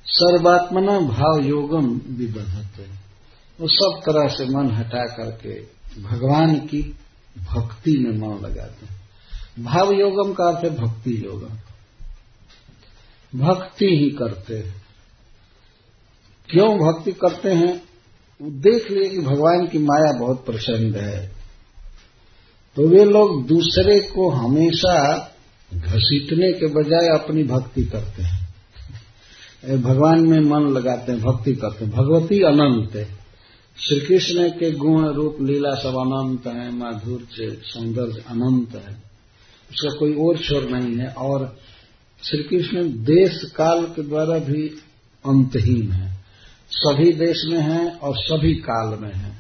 सर्वात्मना 0.05 1.01
भाव 1.01 1.41
योगम 1.41 2.01
विदधते 2.17 3.00
वो 3.61 3.69
सब 3.69 4.13
तरह 4.13 4.29
से 4.29 4.45
मन 4.45 4.71
हटा 4.71 5.05
करके 5.05 5.61
भगवान 6.03 6.55
की 6.55 6.97
भक्ति 7.39 7.99
में 7.99 8.19
मन 8.19 8.47
लगाते 8.47 8.87
हैं। 8.87 9.01
भाव 9.65 9.93
योगम 9.93 10.33
का 10.33 10.45
अर्थ 10.45 10.65
है 10.65 10.71
भक्ति 10.71 11.27
योगम 11.27 11.59
भक्ति 13.39 13.87
ही 13.87 14.11
करते 14.11 14.59
हैं। 14.59 14.83
क्यों 16.49 16.79
भक्ति 16.79 17.13
करते 17.13 17.53
हैं? 17.53 17.83
देख 18.43 18.91
लिए 18.91 19.09
कि 19.09 19.19
भगवान 19.19 19.67
की 19.67 19.79
माया 19.79 20.19
बहुत 20.19 20.47
प्रसन्न 20.47 20.95
है। 20.95 21.33
तो 22.77 22.89
वे 22.89 23.05
लोग 23.05 23.47
दूसरे 23.47 24.01
को 24.01 24.31
हमेशा 24.31 25.19
घसीटने 25.75 26.53
के 26.53 26.67
बजाय 26.67 27.19
अपनी 27.19 27.43
भक्ति 27.43 27.85
करते 27.85 28.23
हैं। 28.23 28.55
भगवान 29.83 30.21
में 30.21 30.41
मन 30.41 30.61
लगाते 30.61 31.13
हैं, 31.13 31.21
भक्ति 31.21 31.53
करते 31.55 31.85
हैं। 31.85 31.95
भगवती 31.95 32.43
अनंत 32.43 32.97
है। 32.97 33.20
श्री 33.89 34.01
कृष्ण 34.01 34.49
के 34.49 34.71
गुण 34.71 35.09
रूप 35.09 35.39
लीला 35.41 35.75
सब 35.75 35.89
अनंत 35.89 36.47
है, 36.47 36.73
माधुर्य 36.73 37.61
सौंदर्य 37.65 38.25
अनंत 38.27 38.75
है। 38.75 39.03
उसका 39.71 39.97
कोई 39.99 40.15
और 40.15 40.39
छोर 40.39 40.71
नहीं 40.71 40.97
है 40.97 41.07
और 41.07 41.59
श्री 42.23 42.43
कृष्ण 42.43 43.05
देश 43.05 43.53
काल 43.57 43.85
के 43.85 44.03
द्वारा 44.03 44.39
भी 44.39 44.69
अंतहीन 45.27 45.93
है। 45.93 46.25
सभी 46.71 47.13
देश 47.13 47.45
में 47.45 47.61
है 47.61 47.91
और 47.91 48.17
सभी 48.17 48.55
काल 48.55 48.99
में 48.99 49.15
है। 49.15 49.37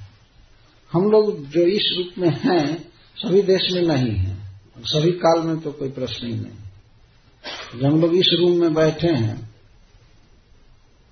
हम 0.93 1.11
लोग 1.11 1.47
जो 1.47 1.61
इस 1.61 1.95
रूप 1.97 2.09
में 2.19 2.41
हैं, 2.45 2.93
सभी 3.17 3.43
देश 3.43 3.73
में 3.73 3.83
नहीं 3.83 4.13
है। 4.13 4.37
सभी 4.81 5.13
काल 5.13 5.47
में 5.47 5.61
तो 5.61 5.73
कोई 5.73 5.89
प्रश्न 5.89 6.27
ही 6.27 6.35
नहीं। 6.35 7.91
हम 7.91 8.01
लोग 8.01 8.15
इस 8.15 8.37
रूम 8.41 8.61
में 8.61 8.75
बैठे 8.75 9.09
हैं 9.09 9.50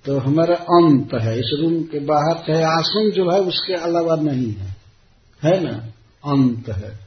तो 0.09 0.19
हमारा 0.19 0.55
अंत 0.55 1.09
है, 1.21 1.39
इस 1.39 1.57
रूम 1.59 1.83
के 1.83 1.99
बाहर 1.99 2.37
चाहे 2.37 2.63
आसन 2.63 3.11
जो 3.15 3.31
है, 3.31 3.39
उसके 3.39 3.73
अलावा 3.73 4.15
नहीं 4.15 4.53
है। 4.53 4.75
है 5.43 5.63
ना? 5.63 5.77
अंत 6.31 6.69
है। 6.69 6.99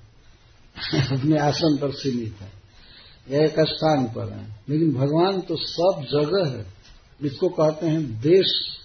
अपने 1.18 1.38
आसन 1.38 1.78
पर 1.80 1.90
सीमित 1.90 2.36
है। 2.40 2.53
एक 3.44 3.55
स्थान 3.61 4.05
पर 4.07 4.32
है। 4.32 4.61
लेकिन 4.68 4.92
भगवान 4.92 5.40
तो 5.40 5.57
सब 5.57 6.03
जगह 6.03 6.59
है। 6.59 6.66
इसको 7.22 7.48
कहते 7.48 7.86
हैं 7.86 8.20
देश 8.20 8.78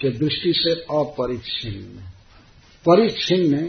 के 0.00 0.10
दृष्टि 0.10 0.52
से 0.56 0.70
अपरिच्छिन्न। 0.70 2.00
परिच्छिन्न 2.88 3.66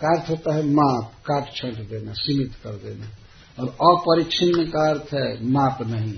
का 0.00 0.20
अर्थ 0.20 0.30
होता 0.30 0.54
है 0.54 0.62
माप, 0.66 1.12
काट 1.26 1.54
छट 1.54 1.74
देना, 1.90 2.12
सीमित 2.12 2.54
कर 2.64 2.70
देना। 2.70 3.06
और 3.62 3.68
अपरिच्छिन्न 3.68 4.66
का 4.66 4.90
अर्थ 4.90 5.14
है 5.14 5.46
माप 5.46 5.78
नहीं। 5.82 6.14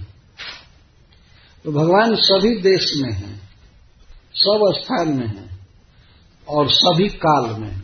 तो 1.65 1.73
भगवान 1.73 2.15
सभी 2.21 2.55
देश 2.63 2.93
में 2.97 3.13
है, 3.13 3.35
सब 4.35 4.73
स्थान 4.75 5.09
में 5.09 5.27
है 5.27 5.49
और 6.49 6.71
सभी 6.73 7.09
काल 7.19 7.51
में 7.61 7.75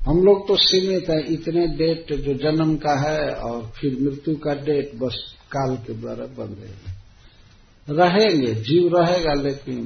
हम 0.00 0.22
लोग 0.24 0.46
तो 0.48 0.56
सीमित 0.56 1.10
है, 1.10 1.20
इतने 1.32 1.66
डेट 1.76 2.12
जो 2.22 2.34
जन्म 2.34 2.76
का 2.76 2.94
है 3.00 3.34
और 3.34 3.60
फिर 3.76 3.98
मृत्यु 4.00 4.36
का 4.36 4.54
डेट 4.64 4.94
बस 4.98 5.18
काल 5.52 5.76
के 5.76 5.92
द्वारा 5.92 6.26
बन 6.36 6.54
रहेंगे 6.54 7.00
रहेंगे, 7.88 8.54
जीव 8.54 8.96
रहेगा 8.96 9.34
लेकिन 9.34 9.84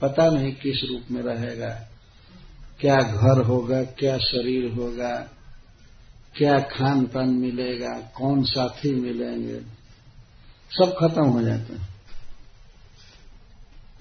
पता 0.00 0.28
नहीं 0.30 0.52
किस 0.54 0.82
रूप 0.90 1.10
में 1.10 1.22
रहेगा, 1.22 1.68
क्या 2.80 2.96
घर 2.96 3.42
होगा, 3.42 3.82
क्या 3.98 4.16
शरीर 4.18 4.70
होगा, 4.72 5.12
क्या 6.36 6.58
खान 6.70 7.04
पान 7.06 7.30
मिलेगा, 7.36 7.92
कौन 8.16 8.42
साथी 8.44 8.94
मिलेंगे। 8.94 9.60
सब 10.70 10.94
खत्म 11.00 11.24
हो 11.24 11.42
जाते 11.42 11.72
हैं। 11.72 11.88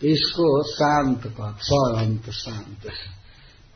तो 0.02 0.08
इसको 0.08 0.64
शांत 0.64 1.24
कह 1.24 1.58
स 1.62 1.70
अंत, 1.98 2.30
शांत। 2.30 2.88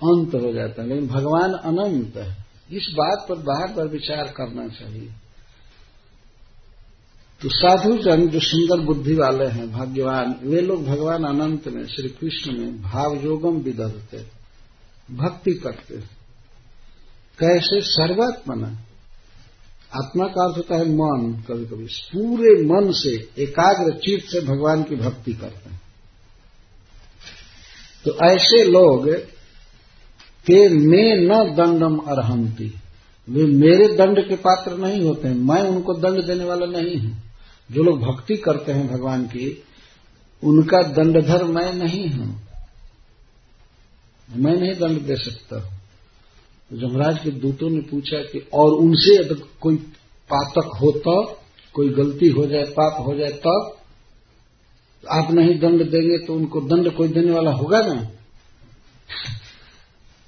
अंत 0.04 0.36
हो 0.36 0.54
जाता 0.54 0.82
है, 0.82 0.88
लेकिन 0.88 1.08
भगवान 1.08 1.54
अनंत 1.54 2.18
है। 2.18 2.46
इस 2.72 2.88
बात 2.94 3.26
पर 3.30 3.36
बाहर 3.36 3.68
पर 3.76 3.88
विचार 3.88 4.24
करना 4.24 4.68
चाहिए। 4.68 5.14
तो 7.42 7.50
साधु 7.50 7.98
जन 7.98 8.28
जो 8.28 8.40
सुंदर 8.40 8.86
बुद्धि 8.86 9.16
वाले 9.16 9.46
हैं, 9.46 9.72
भाग्यवान, 9.72 10.40
वे 10.44 10.62
लोग 10.62 10.86
भगवान 10.86 11.24
अनंत 11.24 11.68
में, 11.68 11.88
श्री 11.88 12.10
कृष्ण 12.10 12.58
में 12.58 12.82
भाव 12.82 13.26
योगम 13.26 13.58
विदधते 13.58 14.44
भक्ति 15.12 15.54
करते। 15.54 15.98
कैसे? 17.40 17.82
सर्वात्मना। 17.82 18.80
आत्मा 19.96 20.26
का 20.26 20.46
अर्थ 20.46 20.58
होता 20.58 20.76
है 20.76 20.86
मन 20.86 21.44
कभी 21.50 21.66
कभी 21.66 21.86
पूरे 21.86 22.66
मन 22.66 22.92
से, 22.92 23.30
एकाग्र 23.44 23.98
चित्त 23.98 24.30
से 24.32 24.42
भगवान 24.42 24.84
की 24.84 24.96
भक्ति 24.96 25.34
करते 25.34 25.70
हैं। 25.70 25.82
तो 28.06 28.18
ऐसे 28.26 28.64
लोग, 28.64 29.10
के 30.46 30.70
में 30.70 31.16
न 31.16 31.56
दंडम 31.56 31.98
अरहंती। 31.98 32.74
वे 33.30 33.46
मेरे 33.46 33.88
दंड 33.88 34.28
के 34.28 34.36
पात्र 34.36 34.78
नहीं 34.78 35.06
होते 35.06 35.28
हैं, 35.28 35.36
मैं 35.36 35.62
उनको 35.62 35.94
दंड 35.94 36.26
देने 36.26 36.44
वाला 36.44 36.66
नहीं 36.66 36.98
हूँ। 36.98 37.24
जो 37.72 37.84
लोग 37.84 38.02
भक्ति 38.02 38.38
करते 38.38 38.72
हैं 38.72 38.88
भगवान 38.88 39.26
की, 39.26 39.64
उनका 40.44 40.82
दंडधर 40.82 41.44
मैं 41.44 41.74
नहीं 41.74 42.10
हूँ। 42.10 42.42
मैं 44.36 44.54
नहीं 44.54 44.76
दंड 44.76 45.02
दे 45.02 45.16
सकता 45.16 45.60
तो 45.60 45.83
जमराज 46.74 47.20
के 47.20 47.32
दूतों 47.32 47.70
ने 47.70 47.82
पूछा 47.82 48.18
कि 48.18 48.48
और 48.54 48.72
उनसे 48.72 49.18
अगर 49.18 49.42
कोई 49.62 49.76
पातक 50.30 50.72
हो 50.82 50.92
तब 50.92 51.38
कोई 51.74 51.90
गलती 51.90 52.28
हो 52.28 52.46
जाए, 52.46 52.64
पाप 52.64 53.06
हो 53.08 53.16
जाए 53.16 53.30
तब 53.30 53.76
तो 55.04 55.08
आप 55.10 55.32
नहीं 55.32 55.60
दंड 55.60 55.92
देंगे 55.92 56.18
तो 56.26 56.34
उनको 56.34 56.62
दंड 56.62 56.92
कोई 56.92 57.08
देने 57.08 57.32
वाला 57.32 57.52
होगा 57.52 57.80
ना? 57.80 57.96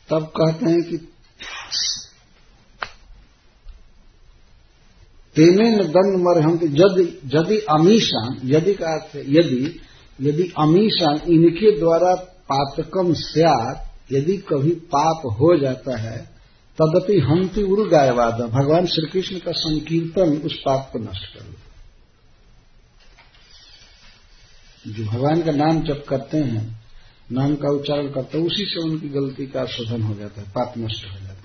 तब 0.09 0.31
कहते 0.37 0.65
हैं 0.65 0.83
कि 0.83 0.97
तेने 5.35 5.69
न 5.69 5.87
दंड 5.87 6.21
मर 6.21 6.41
हम 6.41 6.59
यदि 6.63 7.03
यदि 7.35 7.57
अमीशान, 7.57 8.39
यदि 8.43 8.73
का 8.73 8.93
अर्थ 8.93 9.15
यदि 9.15 9.79
यदि 10.21 10.43
अमीशान 10.59 11.19
इनके 11.31 11.79
द्वारा 11.79 12.15
पातकम 12.51 13.13
स्यात, 13.13 13.91
यदि 14.11 14.37
कभी 14.37 14.71
पाप 14.71 15.21
हो 15.39 15.57
जाता 15.57 15.97
है 15.97 16.34
तदपि 16.81 17.19
हंति 17.19 17.63
उर 17.63 17.89
गायवाद 17.89 18.33
भगवान 18.33 18.85
श्री 18.85 19.07
कृष्ण 19.07 19.39
का 19.39 19.51
संकीर्तन 19.51 20.37
उस 20.37 20.53
पाप 20.53 20.89
को 20.93 20.99
नष्ट 20.99 21.25
कर 21.25 21.55
जो 24.87 25.05
भगवान 25.05 25.43
का 25.43 25.51
नाम 25.51 25.81
जब 25.81 26.05
करते 26.05 26.37
हैं, 26.37 26.85
नाम 27.31 27.55
का 27.55 27.69
उच्चारण 27.69 28.07
करते 28.07 28.37
हैं, 28.37 28.45
उसी 28.45 28.65
से 28.65 28.79
उनकी 28.79 29.09
गलती 29.09 29.47
का 29.47 29.65
शोधन 29.65 30.01
हो 30.01 30.13
जाता 30.13 30.41
है, 30.41 30.51
पाप 30.51 30.73
नष्ट 30.77 31.05
हो 31.05 31.11
जाता 31.11 31.33
है। 31.33 31.39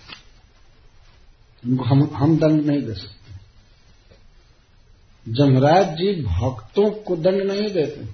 उनको 1.67 1.85
हम 1.85 2.11
हम 2.15 2.39
दंड 2.39 2.67
नहीं 2.67 2.83
दे 2.83 2.95
सकते। 2.95 3.35
जमराज 5.33 5.87
जी 5.89 6.23
भक्तों 6.23 6.91
को 6.91 7.17
दंड 7.17 7.43
नहीं 7.43 7.71
देते। 7.71 8.09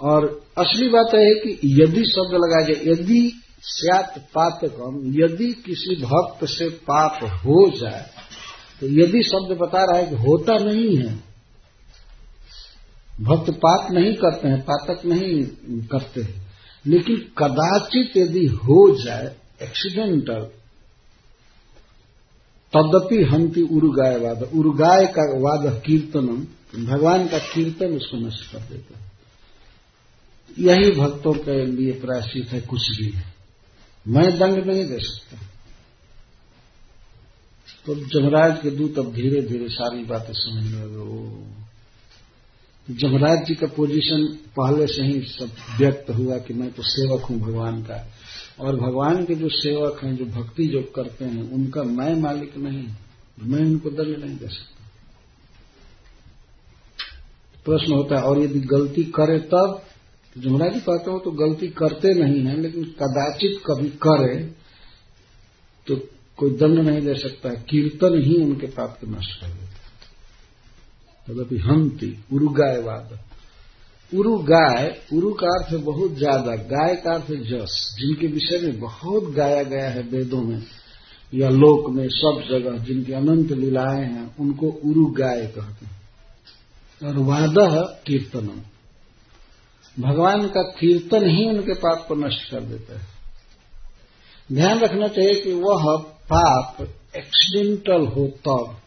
और 0.00 0.46
असली 0.58 0.88
बात 0.88 1.06
है 1.14 1.34
कि 1.34 1.82
यदि 1.82 2.04
शब्द 2.04 2.34
लगाया 2.34 2.74
जाए, 2.74 2.92
यदि 2.92 3.43
स्यात 3.64 4.18
पातकम 4.34 4.96
यदि 5.14 5.52
किसी 5.66 5.96
भक्त 5.96 6.44
से 6.48 6.68
पाप 6.84 7.22
हो 7.44 7.58
जाए 7.78 8.06
तो 8.80 8.86
यदि 8.92 9.22
शब्द 9.24 9.56
बता 9.58 9.84
रहा 9.84 9.98
है 9.98 10.06
कि 10.06 10.16
होता 10.22 10.56
नहीं 10.60 10.96
है, 10.96 11.14
भक्त 13.20 13.50
पाप 13.56 13.90
नहीं 13.92 14.14
करते 14.14 14.48
हैं, 14.48 14.60
पातक 14.62 15.04
नहीं 15.06 15.44
करते 15.88 16.22
हैं, 16.22 16.42
लेकिन 16.84 17.16
कदाचित 17.38 18.16
यदि 18.16 18.44
हो 18.46 18.78
जाए 18.96 19.34
एक्सीडेंटल 19.62 20.48
तदपि 22.72 23.22
हंति 23.24 23.62
उरुगाय 23.72 24.16
वाद 24.18 24.42
उरुगाय 24.54 25.06
का 25.16 25.24
वाद 25.40 25.82
कीर्तनम, 25.86 26.46
भगवान 26.84 27.26
का 27.28 27.38
कीर्तन 27.46 27.96
उसको 27.96 28.16
नष्ट 28.18 28.52
कर 28.52 28.62
देता 28.70 29.00
यही 30.56 30.90
भक्तों 30.92 31.32
के 31.34 31.64
लिए 31.66 31.92
प्रायश्चित 32.00 32.52
है, 32.52 32.60
कुछ 32.62 32.88
भी 32.98 33.10
है। 33.10 33.33
मैं 34.06 34.38
दंड 34.38 34.66
नहीं 34.66 34.84
दे 34.84 34.98
सकता। 34.98 35.36
तो 37.86 37.94
जमराज 37.94 38.58
के 38.62 38.70
दूत 38.70 38.98
अब 38.98 39.12
धीरे 39.12 39.42
धीरे 39.42 39.68
सारी 39.68 40.04
बातें 40.04 40.32
समझने 40.32 40.84
लगे 40.84 40.96
वो 40.96 41.46
जमराज 42.88 43.46
जी 43.46 43.54
का 43.54 43.66
पोजीशन 43.66 44.24
पहले 44.56 44.86
से 44.86 45.02
ही 45.02 45.20
सब 45.20 45.50
व्यक्त 45.78 46.10
हुआ 46.10 46.38
कि 46.38 46.54
मैं 46.54 46.70
तो 46.72 46.82
सेवक 46.82 47.22
हूँ 47.22 47.38
भगवान 47.40 47.82
का। 47.82 48.12
और 48.60 48.76
भगवान 48.76 49.24
के 49.24 49.34
जो 49.34 49.48
सेवक 49.48 50.04
हैं, 50.04 50.16
जो 50.16 50.24
भक्ति 50.24 50.66
जो 50.66 50.82
करते 50.82 51.24
हैं, 51.24 51.50
उनका 51.52 51.82
मैं 51.82 52.14
मालिक 52.14 52.56
नहीं, 52.56 52.88
मैं 53.38 53.60
उनको 53.60 53.90
दंड 53.90 54.24
नहीं 54.24 54.36
दे 54.36 54.48
सकता। 54.48 54.88
प्रश्न 57.64 57.92
होता 57.92 58.16
है, 58.16 58.22
और 58.22 58.38
यदि 58.38 58.60
गलती 58.60 59.04
करे 59.04 59.38
तब 59.38 59.82
जुमरा 60.36 60.68
जी 60.68 60.80
कहते 60.80 61.10
हो 61.10 61.18
तो 61.18 61.30
गलती 61.30 61.68
करते 61.72 62.12
नहीं 62.14 62.40
है, 62.44 62.60
लेकिन 62.60 62.84
कदाचित 63.00 63.60
कभी 63.66 63.88
करे 64.02 64.36
तो 65.86 65.96
कोई 66.38 66.50
दंड 66.50 66.78
नहीं 66.80 67.00
दे 67.02 67.14
सकता 67.14 67.48
है। 67.48 67.56
कीर्तन 67.70 68.20
ही 68.22 68.36
उनके 68.36 68.66
पाप 68.66 68.98
को 69.00 69.06
नष्ट 69.06 69.40
कर 69.40 69.48
देता 69.48 69.72
तदपि 71.26 71.58
हंती, 71.58 72.10
उरुगायवाद। 72.32 73.18
उरु 74.12 74.36
गाय 74.38 74.88
उरु 75.12 75.32
का 75.32 75.46
अर्थ 75.48 75.74
बहुत 75.74 76.16
ज़्यादा, 76.16 76.54
गाय 76.54 76.94
का 76.96 77.14
अर्थ 77.14 77.30
है 77.30 77.36
जस, 77.44 77.96
जिनके 77.98 78.26
विषय 78.26 78.58
में 78.58 78.80
बहुत 78.80 79.30
गाया 79.30 79.62
गया 79.62 79.88
है 79.88 80.02
वेदों 80.02 80.42
में, 80.42 80.62
या 81.32 81.48
लोक 81.48 81.90
में, 81.90 82.06
सब 82.08 82.42
जगह 82.50 82.78
जिनकी 82.78 83.12
अनंत 83.12 83.52
लीलाएँ 83.52 84.04
हैं, 84.04 84.36
उनको 84.36 84.70
उरु 84.84 85.06
गाय 85.14 85.46
कहते 85.46 85.86
हैं। 85.86 85.92
और 87.00 87.18
वाद 87.18 87.54
कीर्तनम। 88.06 88.60
भगवान 89.96 90.46
का 90.48 90.62
कीर्तन 90.72 91.28
ही 91.28 91.48
उनके 91.48 91.74
पाप 91.74 92.06
को 92.08 92.14
नष्ट 92.16 92.50
कर 92.50 92.60
देता 92.62 92.98
है। 92.98 93.06
ध्यान 94.50 94.78
रखना 94.78 95.08
चाहिए 95.08 95.34
कि 95.34 95.52
वह 95.54 95.96
पाप 96.30 96.80
एक्सीडेंटल 97.16 98.06
हो। 98.06 98.26
तब 98.38 98.80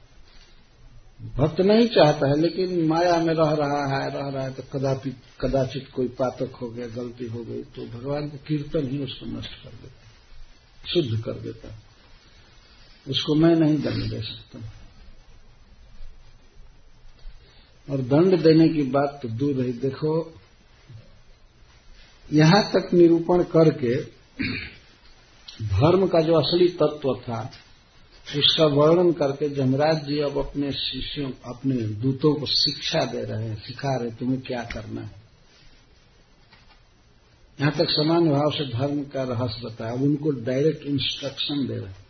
भक्त 1.37 1.61
नहीं 1.61 1.87
चाहता 1.87 2.27
है, 2.27 2.39
लेकिन 2.39 2.85
माया 2.87 3.17
में 3.17 3.33
रह 3.33 3.51
रहा 3.53 3.85
है, 3.93 4.09
रह 4.11 4.29
रहा 4.29 4.43
है 4.43 4.53
तो 4.53 4.63
कदापि, 4.73 5.09
कदाचित 5.41 5.87
कोई 5.93 6.07
पातक 6.17 6.55
हो 6.55 6.69
गया, 6.69 6.87
गलती 6.87 7.25
हो 7.25 7.43
गई 7.43 7.61
तो 7.75 7.85
भगवान 7.89 8.29
का 8.29 8.37
कीर्तन 8.47 8.87
ही 8.87 9.03
उसको 9.03 9.25
नष्ट 9.27 9.53
कर 9.53 9.69
देता 9.71 9.87
है, 9.87 10.93
शुद्ध 10.93 11.23
कर 11.23 11.39
देता 11.41 11.75
उसको 13.07 13.35
मैं 13.35 13.55
नहीं 13.55 13.77
दंड 13.77 14.09
दे 14.09 14.21
सकता। 14.21 14.59
और 17.87 18.01
दंड 18.03 18.41
देने 18.41 18.67
की 18.69 18.83
बात 18.89 19.19
तो 19.21 19.29
दूर 19.29 19.55
रही। 19.55 19.71
देखो 19.73 20.36
यहाँ 22.33 22.71
तक 22.71 22.93
निरूपण 22.93 23.43
करके 23.43 24.03
धर्म 25.61 26.07
का 26.07 26.21
जो 26.21 26.33
असली 26.33 26.67
तत्व 26.67 27.13
था, 27.13 27.51
उसका 28.37 28.65
वर्णन 28.65 29.11
करके 29.11 29.49
जमराज 29.49 30.05
जी 30.05 30.19
अब 30.19 30.37
अपने 30.37 30.71
शिष्यों, 30.71 31.31
अपने 31.45 31.75
दूतों 31.75 32.33
को 32.33 32.45
शिक्षा 32.45 33.05
दे 33.05 33.23
रहे 33.23 33.47
हैं, 33.47 33.55
सिखा 33.55 33.95
रहे 33.95 34.11
तुम्हें 34.11 34.41
क्या 34.41 34.63
करना 34.63 35.01
है? 35.01 35.11
यहाँ 37.61 37.71
तक 37.71 37.89
समान 37.89 38.29
भाव 38.29 38.51
से 38.51 38.65
धर्म 38.65 39.03
का 39.03 39.23
रहस्य 39.23 39.61
बताया, 39.65 39.91
अब 39.91 40.01
उनको 40.01 40.31
डायरेक्ट 40.31 40.85
इंस्ट्रक्शन 40.85 41.67
दे 41.67 41.75
रहे 41.75 41.87
हैं। 41.87 42.07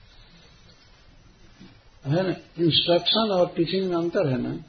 है 2.05 2.23
ना? 2.23 2.63
इंस्ट्रक्शन 2.65 3.29
और 3.31 3.47
टीचिंग 3.47 3.89
में 3.89 3.97
अंतर 3.97 4.29
है 4.29 4.41
ना? 4.41 4.63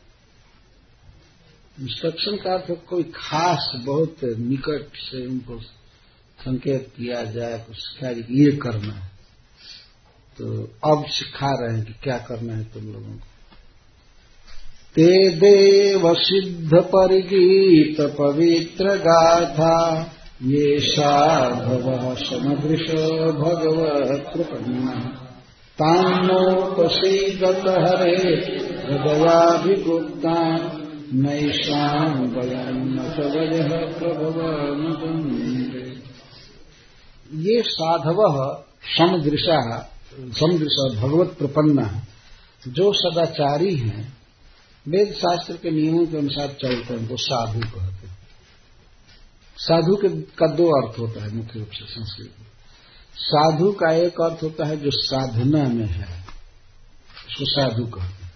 इंस्ट्रक्शन 1.80 2.36
का 2.36 2.54
अर्थ 2.54 2.86
कोई 2.88 3.02
खास 3.02 3.72
बहुत 3.76 4.16
निकट 4.24 4.96
से 4.96 5.26
उनको 5.26 5.58
संकेत 6.38 6.92
किया 6.96 7.24
जाए, 7.24 7.58
कुछ 7.58 7.76
क्या 7.98 8.10
ये 8.10 8.52
करना 8.56 8.92
है। 8.92 9.10
तो 10.38 10.70
अब 10.84 11.04
सिखा 11.06 11.50
रहे 11.60 11.76
हैं 11.76 11.86
कि 11.86 11.92
क्या 11.92 12.18
करना 12.18 12.52
है 12.52 12.64
तुम 12.64 12.86
लोगों 12.86 13.12
को। 13.12 13.26
ते 14.94 15.28
देव 15.28 16.14
सिद्ध 16.14 16.74
परिगीत 16.74 18.00
पवित्र 18.00 18.96
गाथा, 18.96 20.12
ये 20.42 20.80
साधव 20.80 22.14
समदृश 22.14 22.90
भगवत 23.34 24.32
प्रपन्न 24.36 24.88
तान्नोपसीदत 25.78 27.62
हरे, 27.68 28.16
हृदयाभिगुप्ता। 28.86 30.38
नैषाम् 31.12 32.36
वयन्न 32.36 32.98
सवयः 32.98 33.88
ये 37.34 37.62
साधव 37.62 38.16
समदृशा, 38.84 39.82
समदृश 40.14 40.96
भगवत 40.96 41.28
प्रपन्न, 41.38 42.02
जो 42.68 42.92
सदाचारी 42.92 43.76
हैं 43.76 44.16
वेद 44.88 45.12
शास्त्र 45.12 45.56
के 45.56 45.70
नियमों 45.70 46.06
के 46.06 46.16
अनुसार 46.16 46.48
चलते 46.48 46.94
हैं, 46.94 47.08
वो 47.08 47.16
साधु 47.16 47.60
कहते 47.60 48.06
हैं। 48.06 48.18
साधु 49.56 49.96
के, 49.96 50.08
का 50.08 50.46
दो 50.46 50.68
अर्थ 50.68 50.98
होता 50.98 51.24
है 51.24 51.34
मुख्य 51.34 51.58
रूप 51.58 51.70
से 51.70 51.84
संस्कृत 51.84 52.32
में। 52.40 52.46
साधु 53.16 53.72
का 53.72 53.92
एक 53.92 54.20
अर्थ 54.20 54.42
होता 54.42 54.66
है 54.66 54.76
जो 54.76 54.90
साधना 54.90 55.68
में 55.68 55.86
है, 55.86 56.26
उसको 57.28 57.44
साधु 57.44 57.86
कहते 57.86 58.24
हैं। 58.24 58.32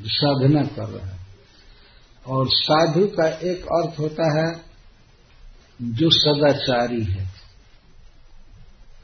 जो 0.00 0.08
साधना 0.08 0.62
कर 0.62 0.88
रहा 0.88 1.06
है। 1.06 1.17
और 2.28 2.48
साधु 2.48 3.06
का 3.06 3.28
एक 3.28 3.64
अर्थ 3.64 3.98
होता 3.98 4.40
है 4.40 4.60
जो 5.82 6.10
सदाचारी 6.10 7.04
है। 7.04 7.28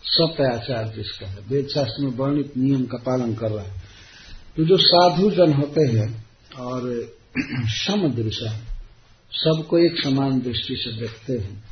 सत्याचार 0.03 0.89
जिसका 0.89 1.27
है। 1.27 1.39
वेद 1.49 1.67
शास्त्र 1.67 2.05
में 2.05 2.11
वर्णित 2.11 2.57
नियम 2.57 2.87
का 2.87 2.99
पालन 2.99 3.35
कर 3.35 3.51
रहा 3.51 3.65
है। 3.65 3.83
तो 4.57 4.65
जो 4.65 4.77
साधु 4.77 5.31
जन 5.31 5.53
होते 5.53 5.81
हैं 5.81 6.27
और 6.59 7.15
समदृशा 7.67 8.59
सबको 9.33 9.79
एक 9.79 10.05
समान 10.05 10.41
दृष्टि 10.41 10.77
से 10.77 11.01
देखते 11.01 11.33
हैं 11.33 11.65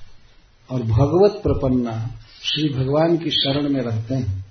और 0.71 0.83
भगवत 0.83 1.43
प्रपन्ना 1.43 2.21
श्री 2.43 2.69
भगवान 2.69 3.19
की 3.19 3.31
शरण 3.31 3.69
में 3.69 3.81
रहते 3.81 4.15
हैं। 4.15 4.43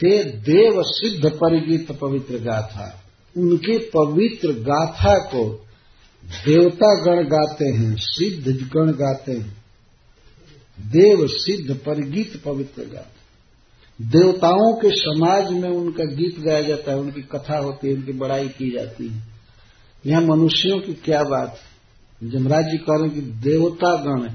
ते 0.00 0.24
देव 0.24 0.82
सिद्ध 0.82 1.30
परिगीत 1.30 1.92
पवित्र 1.92 2.38
गाथा 2.38 3.00
उनके 3.38 3.78
पवित्र 3.78 4.52
गाथा 4.52 5.18
को 5.18 5.66
देवता 6.24 7.04
गण 7.04 7.24
गाते 7.24 7.64
हैं 7.64 7.96
सिद्ध 7.96 8.70
गण 8.76 8.92
गाते 8.92 9.32
हैं। 9.32 9.64
देव 10.80 11.26
सिद्ध 11.26 11.74
परिगीत 11.74 12.42
पवित्र 12.44 12.82
गाथा 12.82 13.10
देवताओं 14.00 14.72
के 14.76 14.90
समाज 14.90 15.50
में 15.52 15.68
उनका 15.68 16.04
गीत 16.04 16.40
गाया 16.40 16.62
जाता 16.62 16.92
है, 16.92 16.98
उनकी 16.98 17.22
कथा 17.22 17.58
होती 17.58 17.88
है, 17.88 17.94
उनकी 17.94 18.12
बड़ाई 18.12 18.48
की 18.48 18.70
जाती 18.70 19.08
है। 19.08 19.22
यहाँ 20.06 20.22
मनुष्यों 20.22 20.80
की 20.80 20.94
क्या 20.94 21.22
बात 21.22 21.58
है? 21.58 21.74
जमराज 22.30 22.64
जी 22.64 22.76
कह 22.76 22.86
रहे 22.90 23.08
हैं 23.08 23.14
कि 23.14 23.20
देवता 23.20 23.94
गण 24.02 24.30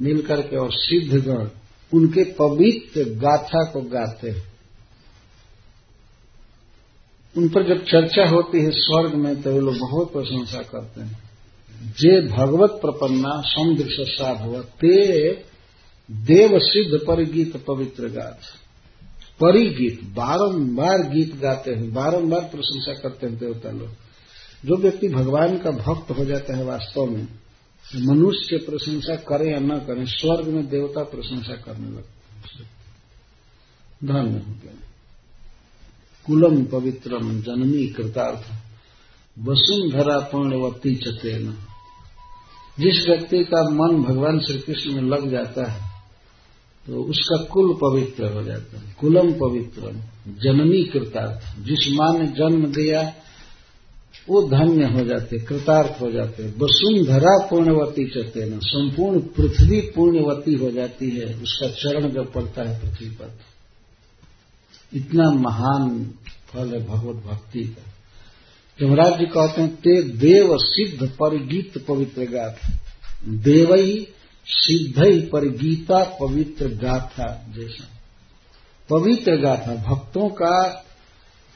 मिल 0.00 0.22
करके 0.22 0.56
और 0.56 0.72
सिद्ध 0.72 1.24
गण 1.26 1.48
उनके 1.92 2.24
पवित्र 2.24 3.04
गाथा 3.04 3.64
को 3.64 3.80
गाते 3.80 4.30
हैं। 4.30 4.47
उन 7.36 7.48
पर 7.48 7.62
जब 7.68 7.84
चर्चा 7.84 8.28
होती 8.28 8.60
है 8.60 8.70
स्वर्ग 8.70 9.14
में 9.14 9.42
तो 9.42 9.52
वे 9.52 9.60
लोग 9.60 9.78
बहुत 9.78 10.12
प्रशंसा 10.12 10.62
करते 10.62 11.00
हैं। 11.00 11.28
जे 11.98 12.20
भगवत 12.28 12.70
प्रपन्ना 12.70 13.40
समुद्र 13.46 13.86
साधव 13.90 14.62
ते 14.80 15.30
देव 16.10 16.58
सिद्ध 16.58 16.98
परिगीत 17.06 17.56
पवित्र 17.56 18.08
गाथ 18.08 18.56
परिगीत, 19.40 20.00
बारंबार 20.04 21.02
गीत 21.08 21.34
गाते 21.36 21.74
हैं, 21.74 21.92
बारंबार 21.94 22.40
प्रशंसा 22.40 22.92
करते 22.92 23.26
हैं 23.26 23.38
देवता 23.38 23.70
लोग। 23.70 23.90
जो 24.64 24.76
व्यक्ति 24.76 25.08
भगवान 25.08 25.58
का 25.58 25.70
भक्त 25.70 26.10
हो 26.10 26.24
जाता 26.24 26.56
है 26.56 26.64
वास्तव 26.64 27.06
में 27.06 27.26
मनुष्य 27.96 28.56
प्रशंसा 28.56 29.16
करे 29.28 29.50
या 29.50 29.58
न 29.58 29.78
करे, 29.78 30.06
स्वर्ग 30.06 30.48
में 30.48 30.68
देवता 30.68 31.02
प्रशंसा 31.04 31.54
करने 31.54 31.90
लगते 31.90 32.64
धन्य 34.06 34.38
हो 34.38 34.54
गया 34.54 34.87
कुलम 36.28 36.64
पवित्रम 36.64 37.40
जननी 37.40 37.86
कृतार्थ। 37.86 38.46
वसुंधरा 39.48 40.18
पूर्णवती 40.18 40.94
चतेन। 40.96 41.54
जिस 42.80 43.06
व्यक्ति 43.08 43.44
का 43.44 43.62
मन 43.70 44.02
भगवान 44.02 44.38
श्री 44.38 44.58
कृष्ण 44.58 44.92
में 44.92 45.02
लग 45.02 45.30
जाता 45.30 45.70
है 45.70 46.02
तो 46.86 47.02
उसका 47.02 47.44
कुल 47.44 47.74
पवित्र 47.74 48.32
हो 48.32 48.42
जाता 48.42 48.80
है। 48.80 48.96
कुलम 49.00 49.32
पवित्रम 49.32 49.96
जननी 50.34 50.84
कृतार्थ। 50.84 51.64
जिस 51.64 51.92
माँ 51.92 52.18
ने 52.18 52.26
जन्म 52.26 52.66
दिया, 52.66 53.12
वो 54.28 54.42
धन्य 54.48 54.84
हो 54.84 55.04
जाते, 55.04 55.38
कृतार्थ 55.38 56.00
हो 56.00 56.10
जाते। 56.10 56.42
वसुंधरा 56.42 57.46
पूर्णवती 57.46 58.04
चते 58.04 58.50
न 58.50 58.58
संपूर्ण 58.58 59.20
पृथ्वी 59.20 59.80
पूर्णवती 59.80 60.54
हो 60.54 60.70
जाती 60.70 61.10
है। 61.10 61.34
उसका 61.42 61.68
चरण 61.68 62.10
जब 62.10 62.32
पड़ता 62.32 62.68
है 62.68 62.80
पृथ्वी 62.80 63.08
पर 63.08 63.38
इतना 64.94 65.30
महान 65.30 66.14
फल 66.48 66.74
है 66.74 66.86
भगवत 66.86 67.24
भक्ति 67.24 67.64
का। 67.64 67.92
यमराज 68.86 69.18
जी 69.18 69.26
कहते 69.26 69.62
हैं, 69.62 69.76
ते 69.76 70.02
देव 70.02 70.56
सिद्ध 70.58 71.08
परिगीत 71.08 71.84
पवित्र 71.88 72.22
गाथ। 72.22 72.70
देवई 73.28 74.06
सिद्ध 74.46 75.04
ही 75.04 75.20
परिगीता 75.20 76.04
पवित्र 76.20 76.68
गाथा 76.68 77.46
जैसा। 77.56 77.88
पवित्र 78.90 79.36
गाथा, 79.36 79.74
भक्तों 79.74 80.28
का, 80.28 80.84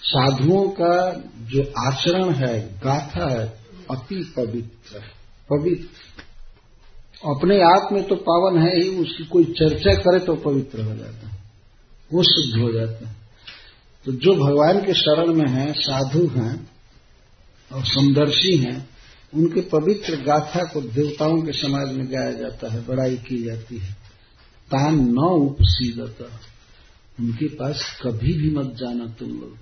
साधुओं 0.03 0.69
का 0.69 1.13
जो 1.39 1.73
आचरण 1.79 2.35
है, 2.35 2.79
गाथा 2.79 3.41
है, 3.41 3.47
अति 3.91 4.33
पवित्र 4.37 5.01
है, 5.01 5.09
पवित्र। 5.51 5.87
अपने 7.37 7.63
आप 7.63 7.89
में 7.93 8.05
तो 8.05 8.15
पावन 8.15 8.59
है 8.59 8.83
ही, 8.83 8.89
उसकी 8.89 9.25
कोई 9.25 9.45
चर्चा 9.45 9.95
करे 9.95 10.19
तो 10.19 10.35
पवित्र 10.35 10.83
हो 10.83 10.95
जाता 10.97 11.29
है, 11.29 11.39
वो 12.13 12.23
शुद्ध 12.23 12.63
हो 12.63 12.73
जाता 12.73 13.09
है। 13.09 13.22
तो 14.05 14.13
जो 14.13 14.35
भगवान 14.35 14.87
के 14.87 14.95
शरण 14.95 15.35
में 15.35 15.49
हैं, 15.49 15.73
साधु 15.73 16.27
हैं 16.27 16.71
और 17.73 17.85
समदर्शी 17.85 18.57
हैं, 18.57 18.91
उनके 19.35 19.61
पवित्र 19.61 20.17
गाथा 20.17 20.65
को 20.65 20.81
देवताओं 20.81 21.43
के 21.43 21.53
समाज 21.53 21.93
में 21.93 22.13
गाया 22.13 22.33
जाता 22.33 22.73
है, 22.73 22.87
बड़ाई 22.87 23.17
की 23.17 23.45
जाती 23.45 23.79
है। 23.79 23.93
तान 24.71 24.95
न 24.95 25.19
उपसीदता। 25.19 26.41
उनके 27.21 27.49
पास 27.49 28.01
कभी 28.03 28.33
भी 28.33 28.51
मत 28.51 28.75
जाना 28.79 29.07
तुम 29.07 29.29
लोग। 29.29 29.59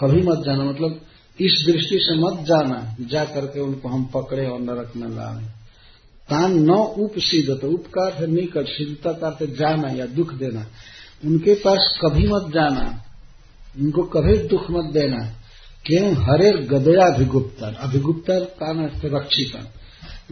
कभी 0.00 0.22
मत 0.22 0.38
जाना 0.46 0.64
मतलब 0.64 1.00
इस 1.40 1.64
दृष्टि 1.66 1.98
से 2.02 2.14
मत 2.14 2.46
जाना, 2.46 2.96
जा 3.00 3.24
करके 3.24 3.60
उनको 3.60 3.88
हम 3.88 4.04
पकड़े 4.04 4.46
और 4.46 4.60
नरक 4.60 4.92
में 4.96 5.08
लाए। 5.08 5.44
तान 6.30 6.52
न 6.52 6.70
उपसीदत। 6.70 7.64
उपकार 7.64 8.12
है, 8.12 8.26
निकट 8.26 8.66
सिद्धता 8.66 9.30
का 9.30 9.46
जाना 9.46 9.88
या 9.88 10.06
दुख 10.06 10.34
देना। 10.34 10.66
उनके 11.24 11.54
पास 11.54 11.98
कभी 12.04 12.26
मत 12.26 12.52
जाना। 12.54 13.04
उनको 13.78 14.02
कभी 14.02 14.38
दुख 14.38 14.70
मत 14.70 14.92
देना। 14.92 15.18
क्यों? 15.86 16.12
हरे 16.12 16.52
गदया 16.52 17.14
अभिगुप्तर। 17.14 17.74
अभिगुप्तर 17.74 18.40
का 18.40 18.66
रक्षित 19.18 19.72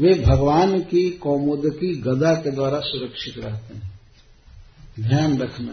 वे 0.01 0.15
भगवान 0.15 0.81
की, 0.81 1.11
कौमुद 1.11 1.63
की 1.65 1.97
गदा 1.97 2.35
के 2.35 2.51
द्वारा 2.51 2.81
सुरक्षित 2.81 3.45
रहते 3.45 3.79
हैं। 3.79 4.01
ध्यान 5.01 5.39
रखना। 5.39 5.73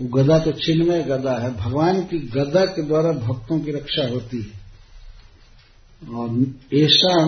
वो 0.00 0.08
गदा 0.08 0.38
तो 0.38 0.52
चिन्मय 0.52 1.02
गदा 1.02 1.38
है। 1.38 1.54
भगवान 1.54 2.02
की 2.02 2.18
गदा 2.18 2.64
के 2.64 2.82
द्वारा 2.82 3.12
भक्तों 3.12 3.60
की 3.60 3.70
रक्षा 3.70 4.08
होती 4.08 4.42
है। 4.42 4.58
और 6.14 6.30
ऐसा 6.74 7.24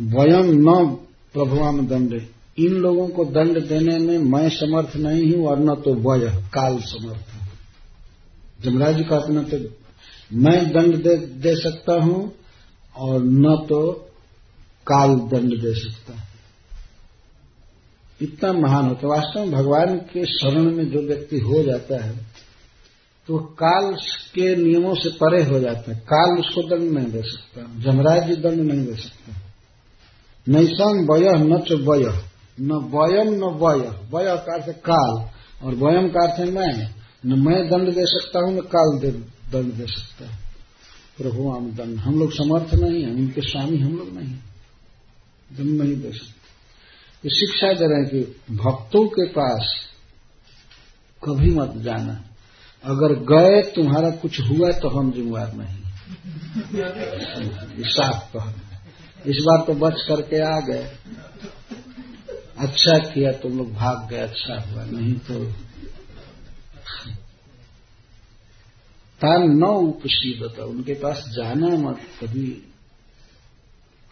वयम 0.00 0.46
न 0.46 0.96
प्रभुआम 1.32 1.86
दंडे। 1.86 2.31
इन 2.56 2.72
लोगों 2.76 3.06
को 3.08 3.24
दंड 3.26 3.58
देने 3.68 3.98
में 3.98 4.18
मैं 4.30 4.48
समर्थ 4.50 4.96
नहीं 4.96 5.34
हूँ 5.34 5.46
और 5.48 5.58
न 5.58 5.74
तो 5.76 5.94
वय 6.02 6.26
काल 6.54 6.78
समर्थ 6.86 7.32
है। 7.32 7.40
जमराज 8.62 8.96
जी 8.96 9.04
कहते 9.04 9.32
न 9.32 9.42
तो 9.44 9.58
मैं 10.36 10.58
दंड 10.72 10.96
दे, 10.96 11.16
दे 11.16 11.54
सकता 11.56 11.94
हूँ 11.94 12.32
और 12.94 13.22
न 13.22 13.56
तो 13.68 13.90
काल 14.86 15.14
दंड 15.30 15.60
दे 15.60 15.74
सकता 15.74 16.12
है। 16.12 16.30
इतना 18.20 18.52
महान 18.52 18.88
होता 18.88 19.08
वास्तव 19.08 19.40
में 19.40 19.50
भगवान 19.52 19.96
के 20.12 20.24
शरण 20.24 20.70
में 20.72 20.84
जो 20.90 21.00
व्यक्ति 21.02 21.38
हो 21.40 21.62
जाता 21.62 22.02
है 22.04 22.16
तो 23.28 23.38
काल 23.58 23.92
के 24.34 24.54
नियमों 24.56 24.94
से 24.94 25.10
परे 25.16 25.42
हो 25.44 25.60
जाता 25.60 25.92
है। 25.92 25.98
काल 26.06 26.38
उसको 26.40 26.62
दंड 26.68 26.90
नहीं 26.90 27.10
दे 27.12 27.22
सकता 27.22 27.66
जमराज 27.82 28.26
जी 28.28 28.36
दंड 28.38 28.60
नहीं 28.62 28.84
दे 28.86 28.94
सकता। 28.96 29.40
नैसम 30.46 31.06
वय 31.10 31.32
न 31.38 31.58
च 31.60 31.80
वय। 31.88 32.12
न 32.60 32.72
वयम 32.72 33.34
न 33.34 33.42
वय। 33.42 33.88
वय 34.14 34.36
का 34.36 34.54
अर्थ 34.54 34.68
काल। 34.68 35.28
और 35.66 35.74
वयम 35.74 36.08
का 36.08 36.26
अर्थ 36.26 36.48
मैं। 36.48 36.94
न 37.26 37.38
मैं 37.48 37.68
दंड 37.70 37.94
दे 37.94 38.06
सकता 38.06 38.38
हूँ, 38.38 38.52
न 38.54 38.60
काल 38.60 38.98
दंड 39.52 39.72
दे 39.72 39.86
सकता 39.86 40.30
है। 40.30 40.38
प्रभु 41.16 41.50
हम 41.50 41.72
दंड। 41.72 41.98
हम 41.98 42.18
लोग 42.18 42.32
समर्थ 42.32 42.74
नहीं 42.74 43.02
है, 43.02 43.10
उनके 43.10 43.40
स्वामी 43.40 43.78
हम 43.78 43.96
लोग 43.96 44.18
नहीं 44.18 44.34
दंड 45.52 45.82
नहीं 45.82 45.96
दे 45.96 46.12
सकते। 46.12 46.42
ये 47.24 47.30
शिक्षा 47.30 47.72
दे 47.72 47.86
रहे 47.86 48.00
हैं 48.00 48.10
कि 48.10 48.54
भक्तों 48.54 49.06
के 49.06 49.28
पास 49.28 49.74
कभी 51.24 51.50
मत 51.50 51.72
जाना। 51.76 52.24
अगर 52.84 53.12
गए, 53.14 53.62
तुम्हारा 53.62 54.10
कुछ 54.10 54.40
हुआ 54.40 54.70
तो 54.72 54.88
हम 54.88 55.12
जिम्मेवार 55.12 55.52
नहीं 55.54 55.78
साफ़ 57.84 58.36
कह 58.36 58.52
इस 59.26 59.36
बार 59.36 59.64
तो 59.66 59.74
बच 59.74 60.02
करके 60.08 60.40
आ 60.42 60.60
गए। 60.60 60.86
अच्छा 62.62 62.98
किया 63.04 63.32
तुम 63.32 63.56
लोग 63.58 63.72
भाग 63.74 64.08
गए 64.10 64.18
अच्छा 64.18 64.60
हुआ, 64.62 64.84
नहीं 64.84 65.14
तो 65.20 65.44
तान 69.20 69.42
न 69.58 69.64
उपशीलता 69.64 70.64
उनके 70.64 70.94
पास 70.94 71.24
जाना 71.34 71.68
मत, 71.78 72.00
कभी 72.20 72.46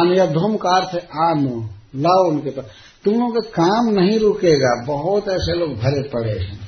आनयध्वम 0.00 0.56
का 0.56 0.70
अर्थ 0.70 0.94
है 0.94 1.00
आनो, 1.00 1.70
लाओ 1.96 2.30
उनके 2.30 2.50
पास। 2.50 2.64
तुम 3.04 3.14
लोगों 3.14 3.40
का 3.40 3.40
काम 3.40 3.88
नहीं 3.88 4.18
रुकेगा, 4.18 4.86
बहुत 4.86 5.28
ऐसे 5.28 5.58
लोग 5.58 5.74
भरे 5.74 6.02
पड़े 6.02 6.30
हैं। 6.30 6.60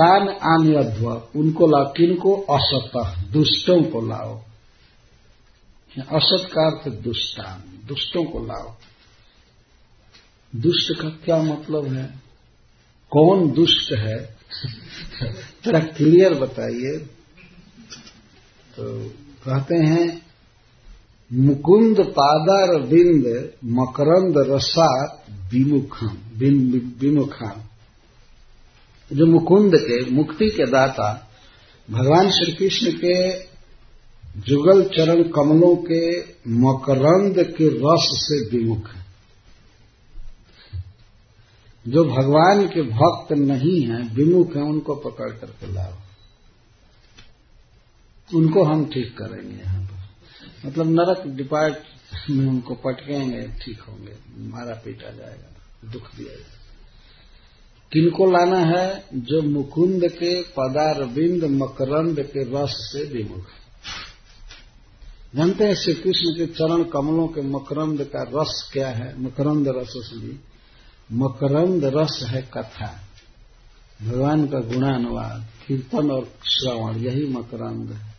तान 0.00 0.28
आन्यध्व 0.28 1.22
उनको 1.36 1.66
लाओ। 1.66 1.84
किनको? 1.84 2.34
असत, 2.34 3.14
दुष्टों 3.32 3.82
को 3.82 4.00
लाओ। 4.00 4.49
असत 5.98 6.48
का 6.52 6.66
अर्थ 6.66 6.88
दुष्टान, 6.88 7.86
दुष्टों 7.86 8.24
को 8.24 8.46
लाओ। 8.46 8.74
दुष्ट 10.56 11.02
का 11.02 11.08
क्या 11.08 11.42
मतलब 11.42 11.92
है? 11.92 12.14
कौन 13.10 13.50
दुष्ट 13.52 13.92
है? 13.92 14.36
थोड़ा 15.66 15.80
क्लियर 15.80 16.34
बताइए। 16.34 16.98
तो 18.76 19.08
कहते 19.44 19.74
हैं, 19.74 20.26
मुकुंद 21.32 22.00
पादार 22.00 22.82
बिंद 22.82 23.52
मकरंद 23.64 24.34
रसात 24.38 25.24
विमुखम 25.52 26.18
विमुखान 27.00 27.64
जो 29.16 29.26
मुकुंद 29.26 29.76
के, 29.76 30.10
मुक्ति 30.10 30.50
के 30.50 30.66
दाता, 30.66 31.30
भगवान 31.90 32.30
श्री 32.30 32.52
कृष्ण 32.52 32.92
के 32.92 33.32
जुगल 34.36 34.84
चरण 34.84 35.22
कमलों 35.22 35.76
के 35.76 36.20
मकरंद 36.50 37.34
के 37.38 37.68
रस 37.68 38.08
से 38.28 38.56
विमुख 38.56 38.90
है। 38.90 39.06
जो 41.88 42.04
भगवान 42.04 42.66
के 42.66 42.82
भक्त 42.82 43.32
नहीं 43.32 43.82
हैं, 43.82 44.14
विमुख 44.14 44.56
हैं, 44.56 44.62
उनको 44.62 44.94
पकड़ 44.94 45.30
करके 45.30 45.72
लाओ। 45.72 45.92
उनको 48.38 48.64
हम 48.64 48.84
ठीक 48.84 49.18
करेंगे 49.18 49.56
यहाँ 49.56 49.84
पर। 49.84 50.68
मतलब 50.68 50.86
नरक 50.86 51.26
डिपार्ट 51.26 51.78
में 52.30 52.46
उनको 52.46 52.74
पटकेंगे, 52.74 53.42
ठीक 53.42 53.80
होंगे। 53.80 54.12
मारा 54.38 54.82
पीटा 54.84 55.10
जाएगा, 55.10 55.56
दुख 55.92 56.14
दिया 56.14 56.28
जाएगा। 56.28 56.56
किनको 57.92 58.26
लाना 58.26 58.58
है? 58.58 59.04
जो 59.14 59.42
मुकुंद 59.42 60.04
के 60.04 60.42
पदारविंद 60.42 61.44
मकरंद 61.44 62.20
के 62.20 62.44
रस 62.44 62.70
से 62.70 63.04
विमुख 63.04 63.44
जानते 65.36 65.64
हैं 65.64 65.74
श्री 65.74 65.94
कृष्ण 65.94 66.30
के 66.30 66.46
चरण 66.46 66.82
कमलों 66.82 67.26
के 67.26 67.40
मकरंद 67.40 68.00
का 68.02 68.22
रस 68.22 68.70
क्या 68.72 68.88
है? 68.88 69.22
मकरंद 69.22 69.68
रस 69.68 70.10
भी 70.14 70.40
मकरंद 71.12 71.84
रस 71.84 72.24
है 72.28 72.42
कथा। 72.42 73.00
भगवान 74.02 74.46
का 74.46 74.58
गुणानुवाद, 74.58 75.46
कीर्तन 75.66 76.10
और 76.10 76.28
श्रवण, 76.44 76.96
यही 76.96 77.26
मकरंद 77.26 77.90
है। 77.90 78.14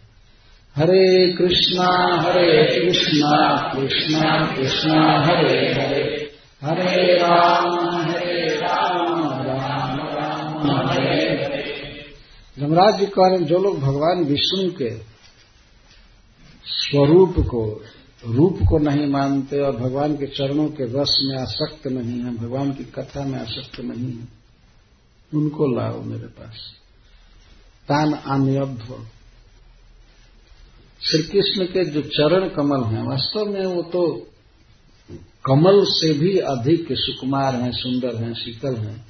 हरे 0.76 1.34
कृष्णा 1.34 2.22
हरे 2.22 2.80
कृष्णा 2.80 3.74
कृष्णा 3.74 4.56
कृष्णा, 4.56 5.26
हरे 5.26 5.74
हरे। 5.74 6.32
हरे 6.62 7.14
राम 7.14 7.96
हरे 8.02 8.48
राम 8.48 9.24
राम 9.30 10.00
राम, 10.00 10.88
हरे 10.88 11.44
हरे। 11.44 12.06
जमराज 12.60 13.00
जी 13.00 13.06
कह 13.06 13.28
रहे 13.28 13.40
जो 13.40 13.58
लोग 13.60 13.80
भगवान 13.80 14.24
विष्णु 14.24 14.72
के 14.72 15.11
स्वरूप 16.66 17.36
को, 17.48 17.82
रूप 18.28 18.60
को 18.70 18.78
नहीं 18.78 19.08
मानते 19.08 19.60
और 19.60 19.76
भगवान 19.76 20.16
के 20.18 20.28
चरणों 20.28 20.68
के 20.70 20.84
रस 20.84 21.18
में 21.24 21.38
आसक्त 21.38 21.88
नहीं 21.88 22.20
है, 22.20 22.36
भगवान 22.38 22.72
की 22.74 22.84
कथा 22.84 23.26
में 23.26 23.40
आसक्त 23.40 23.80
नहीं 23.80 24.12
है, 24.12 24.28
उनको 25.32 25.68
लाओ 25.76 26.02
मेरे 26.02 26.28
पास। 26.28 26.72
तान 27.90 28.14
आन्यब्ध 28.14 28.94
श्री 31.02 31.22
कृष्ण 31.24 31.66
के 31.66 31.84
जो 31.86 32.02
चरण 32.02 32.50
कमल 32.50 32.84
हैं, 32.84 33.04
वास्तव 33.08 33.46
में 33.46 33.66
वो 33.66 33.82
तो 33.82 34.28
कमल 35.46 35.84
से 35.86 36.14
भी 36.14 36.38
अधिक 36.38 36.88
सुकुमार 36.92 37.56
हैं, 37.56 37.72
सुंदर 37.72 38.16
हैं, 38.16 38.34
शीतल 38.34 38.76
हैं। 38.76 39.06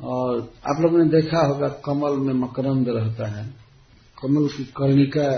और 0.00 0.40
आप 0.40 0.80
लोगों 0.80 0.98
ने 0.98 1.04
देखा 1.10 1.46
होगा 1.46 1.68
कमल 1.68 2.16
में 2.16 2.34
मकरंद 2.34 2.88
रहता 2.88 3.26
है। 3.28 3.46
कमल 4.22 4.48
की 4.48 4.64
कर्णिका 4.76 5.28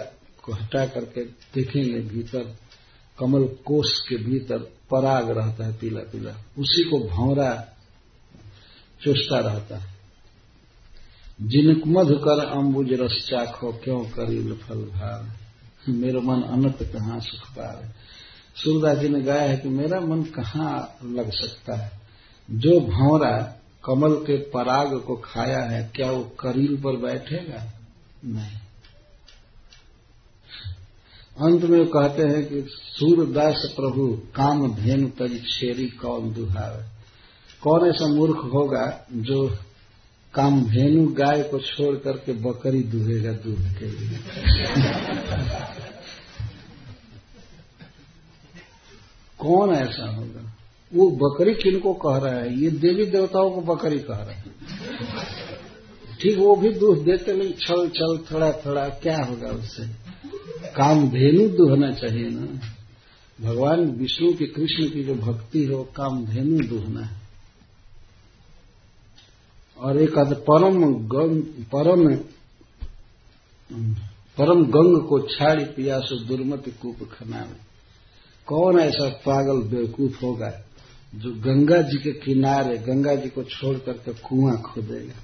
को 0.45 0.53
हटा 0.53 0.87
करके 0.87 1.25
देखेंगे 1.25 2.01
भीतर, 2.01 2.57
कमल 3.19 3.45
कोष 3.45 4.01
के 4.01 4.17
भीतर 4.17 4.59
पराग 4.91 5.31
रहता 5.31 5.67
है 5.67 5.73
पीला 5.73 6.01
पीला। 6.01 6.31
उसी 6.59 6.91
को 6.91 6.99
भौरा 6.99 7.69
चुस्ता 9.05 9.39
रहता 9.39 9.79
है। 9.79 9.95
जिनक 11.43 11.87
मध 11.87 12.09
कर 12.11 12.45
अम्बुज 12.45 12.93
रस 12.93 13.27
चाखो, 13.31 13.73
क्यों 13.73 14.05
करील 14.05 14.55
फल 14.55 14.85
भार? 14.85 15.41
मेरा 15.89 16.21
मन 16.21 16.43
अनंत 16.43 16.83
कहाँ 16.83 17.21
सुख 17.21 17.51
पाए 17.51 17.91
सूरदास 18.57 18.99
जी 18.99 19.09
ने 19.09 19.21
गाया 19.23 19.51
है 19.51 19.57
कि 19.57 19.69
मेरा 19.69 20.01
मन 20.01 20.23
कहाँ 20.23 20.97
लग 21.05 21.31
सकता 21.33 21.77
है? 21.77 22.01
जो 22.51 22.81
भौरा 22.81 23.57
कमल 23.85 24.15
के 24.15 24.37
पराग 24.37 25.01
को 25.01 25.17
खाया 25.17 25.61
है, 25.61 25.93
क्या 25.97 26.11
वो 26.11 26.25
करील 26.25 26.77
पर 26.77 26.97
बैठेगा? 26.97 27.73
नहीं। 28.25 28.60
अंत 31.41 31.65
में 31.65 31.87
कहते 31.87 32.23
हैं 32.23 32.47
कि 32.47 32.65
सूरदास 32.69 33.73
प्रभु 33.77 34.09
काम 34.37 34.75
धेनु 34.75 35.09
तज 35.09 35.41
छेरी 35.45 35.87
कौन 35.87 36.33
दुहावे? 36.33 36.85
कौन 37.63 37.89
ऐसा 37.89 38.07
मूर्ख 38.07 38.41
होगा 38.53 39.07
जो 39.13 39.49
काम 40.35 40.65
धेनु 40.71 41.07
गाय 41.07 41.43
को 41.43 41.59
छोड़ 41.59 41.97
करके 41.97 42.33
बकरी 42.33 42.83
दूहेगा 42.83 43.33
दूध 43.33 43.75
के 43.79 43.87
लिए? 43.87 44.19
कौन 49.39 49.71
ऐसा 49.71 50.11
होगा? 50.17 50.53
वो 50.95 51.11
बकरी 51.11 51.55
किनको 51.55 51.95
कह 51.95 52.17
रहा 52.17 52.35
है? 52.35 52.61
ये 52.61 52.71
देवी 52.71 53.07
देवताओं 53.07 53.51
को 53.51 53.61
बकरी 53.61 53.99
कह 53.99 54.15
रहा 54.15 54.31
है। 54.31 54.45
ठीक, 56.21 56.39
वो 56.39 56.57
भी 56.57 56.73
दूध 56.73 57.05
देते 57.05 57.33
नहीं, 57.33 57.53
छल 57.53 57.89
छल, 57.89 58.19
थोड़ा 58.33 58.53
थोड़ा, 58.53 58.89
क्या 58.89 59.17
होगा 59.17 59.49
उससे? 59.49 60.10
काम 60.67 61.11
धेनु 61.11 61.49
दुहना 61.49 61.91
चाहिए 61.91 62.29
ना। 62.31 62.61
भगवान 63.41 63.81
विष्णु 63.81 64.33
की 64.33 64.47
कृष्ण 64.47 64.91
की 64.91 65.05
जो 65.05 65.15
भक्ति 65.15 65.65
है, 65.65 65.71
वो 65.71 65.85
काम 65.97 66.27
धेनु 66.27 66.67
दुहना 66.67 67.01
है। 67.01 67.21
और 69.79 69.97
एक 69.99 70.19
अद 70.19 70.35
परम 70.51 70.95
गंग, 70.95 71.43
परम 71.43 72.17
परम 74.39 74.65
गंग 74.65 75.09
को 75.09 75.21
छाड़ी 75.21 75.65
पियासो 75.65 76.17
दुर्मत 76.17 76.65
कूप 76.83 77.09
खना 77.13 77.49
कौन 78.47 78.79
ऐसा 78.79 79.09
पागल 79.09 79.63
बेवकूफ़ 79.63 80.25
होगा 80.25 80.65
जो 81.15 81.31
गंगा 81.31 81.83
जी 81.83 81.99
के 81.99 82.13
किनारे, 82.13 82.79
गंगा 82.79 83.15
जी 83.15 83.29
को 83.29 83.43
छोड़ 83.43 83.79
करके 83.79 84.13
कुआँ 84.13 84.63
खोदेगा? 84.63 85.15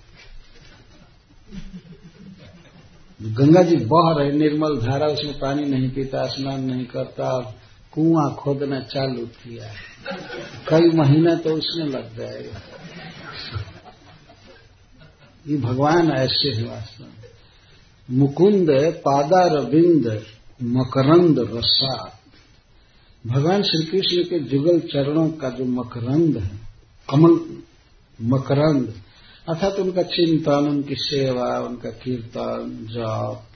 गंगा 3.20 3.62
जी 3.62 3.76
बह 3.76 4.12
रहे, 4.12 4.32
निर्मल 4.32 4.78
धारा, 4.78 5.06
उसमें 5.06 5.38
पानी 5.38 5.64
नहीं 5.64 5.90
पीता, 5.90 6.26
स्नान 6.26 6.64
नहीं 6.64 6.86
करता 6.86 7.28
और 7.28 7.44
कुआँ 7.92 8.34
खोदना 8.34 8.80
चालू 8.80 9.26
किया। 9.26 9.68
कई 10.68 10.90
महीना 10.90 11.34
तो 11.34 11.50
उसमें 11.50 11.86
लग 11.86 12.16
जाएगा 12.16 12.60
ये 15.48 15.56
भगवान 15.56 16.10
ऐसे 16.10 16.52
है 16.52 16.64
वास्तव 16.64 17.04
में। 17.04 18.18
मुकुंद, 18.18 18.70
पादार, 18.98 19.64
बिंद, 19.64 20.06
मकरंद 20.62 21.38
रसा 21.54 22.20
भगवान 23.26 23.62
श्री 23.62 23.84
कृष्ण 23.84 24.22
के 24.24 24.38
जुगल 24.38 24.80
चरणों 24.80 25.28
का 25.30 25.50
जो 25.50 25.64
मकरंद 25.64 26.36
है 26.38 26.58
कमल 27.08 27.62
मकरंद 28.20 28.94
अर्थात 29.48 29.74
उनका 29.74 30.02
चिंतन 30.02 30.52
उनकी 30.52 30.94
सेवा, 30.94 31.58
उनका 31.58 31.90
कीर्तन, 31.90 32.86
जाप, 32.90 33.48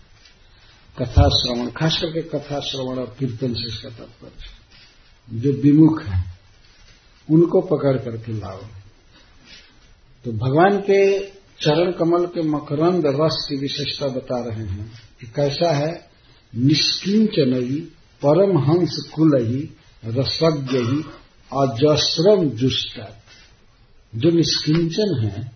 कथा 0.98 1.28
श्रवण, 1.28 1.70
खास 1.70 1.98
करके 2.02 2.22
कथा 2.22 2.60
श्रवण 2.60 2.98
और 2.98 3.16
कीर्तन 3.18 3.54
से 3.54 3.68
इसका 3.68 3.88
तात्पर्य 3.88 4.60
जो 5.32 5.52
विमुख 5.52 6.02
है, 6.02 6.24
उनको 7.30 7.60
पकड़ 7.60 7.96
करके 7.96 8.32
लाओ। 8.32 8.60
तो 10.24 10.32
भगवान 10.32 10.78
के 10.80 11.20
चरण 11.60 11.92
कमल 11.92 12.26
के 12.26 12.42
मकरंद 12.42 13.06
रस 13.06 13.46
की 13.48 13.56
विशेषता 13.56 14.08
बता 14.08 14.44
रहे 14.44 14.66
हैं 14.66 14.92
कि 15.20 15.26
कैसा 15.26 15.72
है? 15.72 16.10
निष्किंचन 16.56 17.54
ही 17.62 17.80
परम 18.24 18.58
हंस 18.58 19.10
कुल 19.14 19.46
ही, 19.46 19.70
रसज्ञ 20.04 20.78
ही 20.78 21.04
अजस्रम 21.52 22.50
जुष्टा। 22.50 23.19
जो 24.14 24.30
निष्किंचन 24.30 25.20
है, 25.24 25.52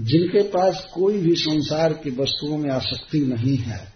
जिनके 0.00 0.42
पास 0.42 0.86
कोई 0.94 1.18
भी 1.18 1.34
संसार 1.34 1.92
की 1.92 2.10
वस्तुओं 2.10 2.58
में 2.58 2.70
आसक्ति 2.70 3.18
नहीं 3.18 3.56
है, 3.56 3.92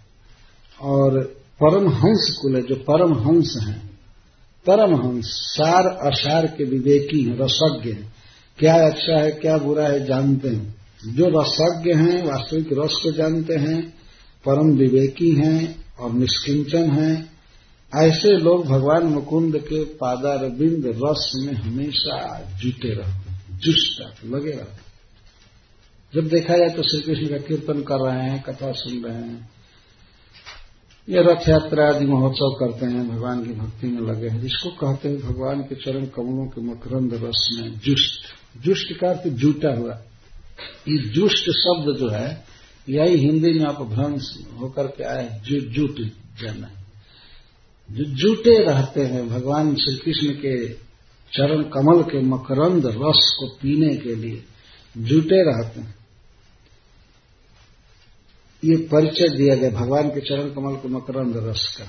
और 0.80 1.20
परम 1.62 1.88
हंस 1.88 2.38
कुल 2.42 2.57
है, 2.57 2.62
जो 2.62 2.74
परम 2.74 3.14
हंस 3.14 3.55
हैं 3.62 3.92
परम 4.66 4.94
हंस 4.94 5.24
सार 5.24 5.86
असार 5.86 6.46
के 6.46 6.64
विवेकी 6.64 7.22
हैं, 7.22 7.38
रसज्ञ 7.38 7.90
हैं। 7.90 8.14
क्या 8.59 8.74
अच्छा 8.74 9.20
है, 9.20 9.30
क्या 9.30 9.59
बुरा 9.59 9.86
है, 9.86 10.05
जानते 10.05 10.48
हैं। 10.48 10.74
जो 11.07 11.40
रसज्ञ 11.40 11.92
हैं, 11.92 12.26
वास्तविक 12.26 12.68
रस 12.72 13.00
को 13.03 13.12
जानते 13.12 13.55
हैं, 13.55 13.90
परम 14.46 14.76
विवेकी 14.76 15.30
हैं 15.30 15.84
और 15.96 16.12
निष्किंचन 16.12 16.90
हैं। 16.90 17.32
ऐसे 17.94 18.28
लोग 18.28 18.66
भगवान 18.66 19.03
मुकुंद 19.03 19.57
के 19.57 19.84
पादारबिंद 19.84 20.86
रस 20.86 21.32
में 21.36 21.55
हमेशा 21.55 22.40
जुटे 22.59 22.88
रहते 22.88 23.21
हैं 23.62 23.72
जुष्ट 23.72 24.24
लगे 24.24 24.50
रहते 24.50 24.92
जब 26.14 26.28
देखा 26.28 26.56
जाए 26.56 26.70
तो 26.70 26.82
श्री 26.82 27.00
कृष्ण 27.00 27.28
का 27.28 27.36
कीर्तन 27.36 27.82
कर 27.82 27.96
रहे 27.96 28.30
हैं 28.30 28.42
कथा 28.42 28.72
सुन 28.72 29.04
रहे 29.04 29.14
हैं। 29.14 29.50
ये 31.08 31.22
रथ 31.22 31.48
यात्रा 31.48 31.88
आदि 31.88 32.06
महोत्सव 32.06 32.56
करते 32.60 32.86
हैं 32.86 33.10
भगवान 33.10 33.44
की 33.44 33.52
भक्ति 33.52 33.86
में 33.86 34.12
लगे 34.12 34.28
हैं। 34.28 34.40
जिसको 34.40 34.70
कहते 34.70 35.08
हैं 35.08 35.18
भगवान 35.18 35.60
के 35.60 35.74
चरण 35.74 36.06
कमलों 36.06 36.46
के 36.46 36.60
मकरंद 36.60 37.14
रस 37.14 37.48
में 37.52 37.78
जुष्ट। 37.78 38.20
जुष्ट 38.64 38.92
का 39.00 39.08
अर्थ 39.08 39.28
जूटा 39.28 39.74
हुआ। 39.74 40.02
ये 40.88 41.08
जुष्ट 41.08 41.50
शब्द 41.50 41.96
जो 41.98 42.08
है 42.08 42.44
यही 42.88 43.16
हिंदी 43.16 43.52
में 43.52 43.66
आप 43.66 43.82
भ्रंश 43.82 44.38
होकर 44.60 44.86
के 44.86 45.04
आए 45.04 45.40
जु, 45.44 45.60
जुट 45.60 45.96
जाना। 46.42 46.70
जो 47.90 48.04
जूटे 48.04 48.64
रहते 48.64 49.02
हैं 49.02 49.28
भगवान 49.28 49.74
श्री 49.74 49.96
कृष्ण 49.96 50.34
के 50.34 50.81
चरण 51.32 51.62
कमल 51.62 52.02
के 52.02 52.22
मकरंद 52.22 52.86
रस 52.86 53.36
को 53.40 53.46
पीने 53.46 53.96
के 53.96 54.14
लिए 54.14 54.44
जुटे 54.96 55.42
रहते 55.42 55.80
हैं। 55.80 55.94
ये 58.64 58.76
परिचय 58.76 59.28
दिया 59.28 59.54
गया, 59.54 59.70
भगवान 59.70 60.08
के 60.08 60.20
चरण 60.20 60.50
कमल 60.50 60.76
के 60.76 60.88
मकरंद 60.88 61.36
रस 61.36 61.76
का। 61.80 61.84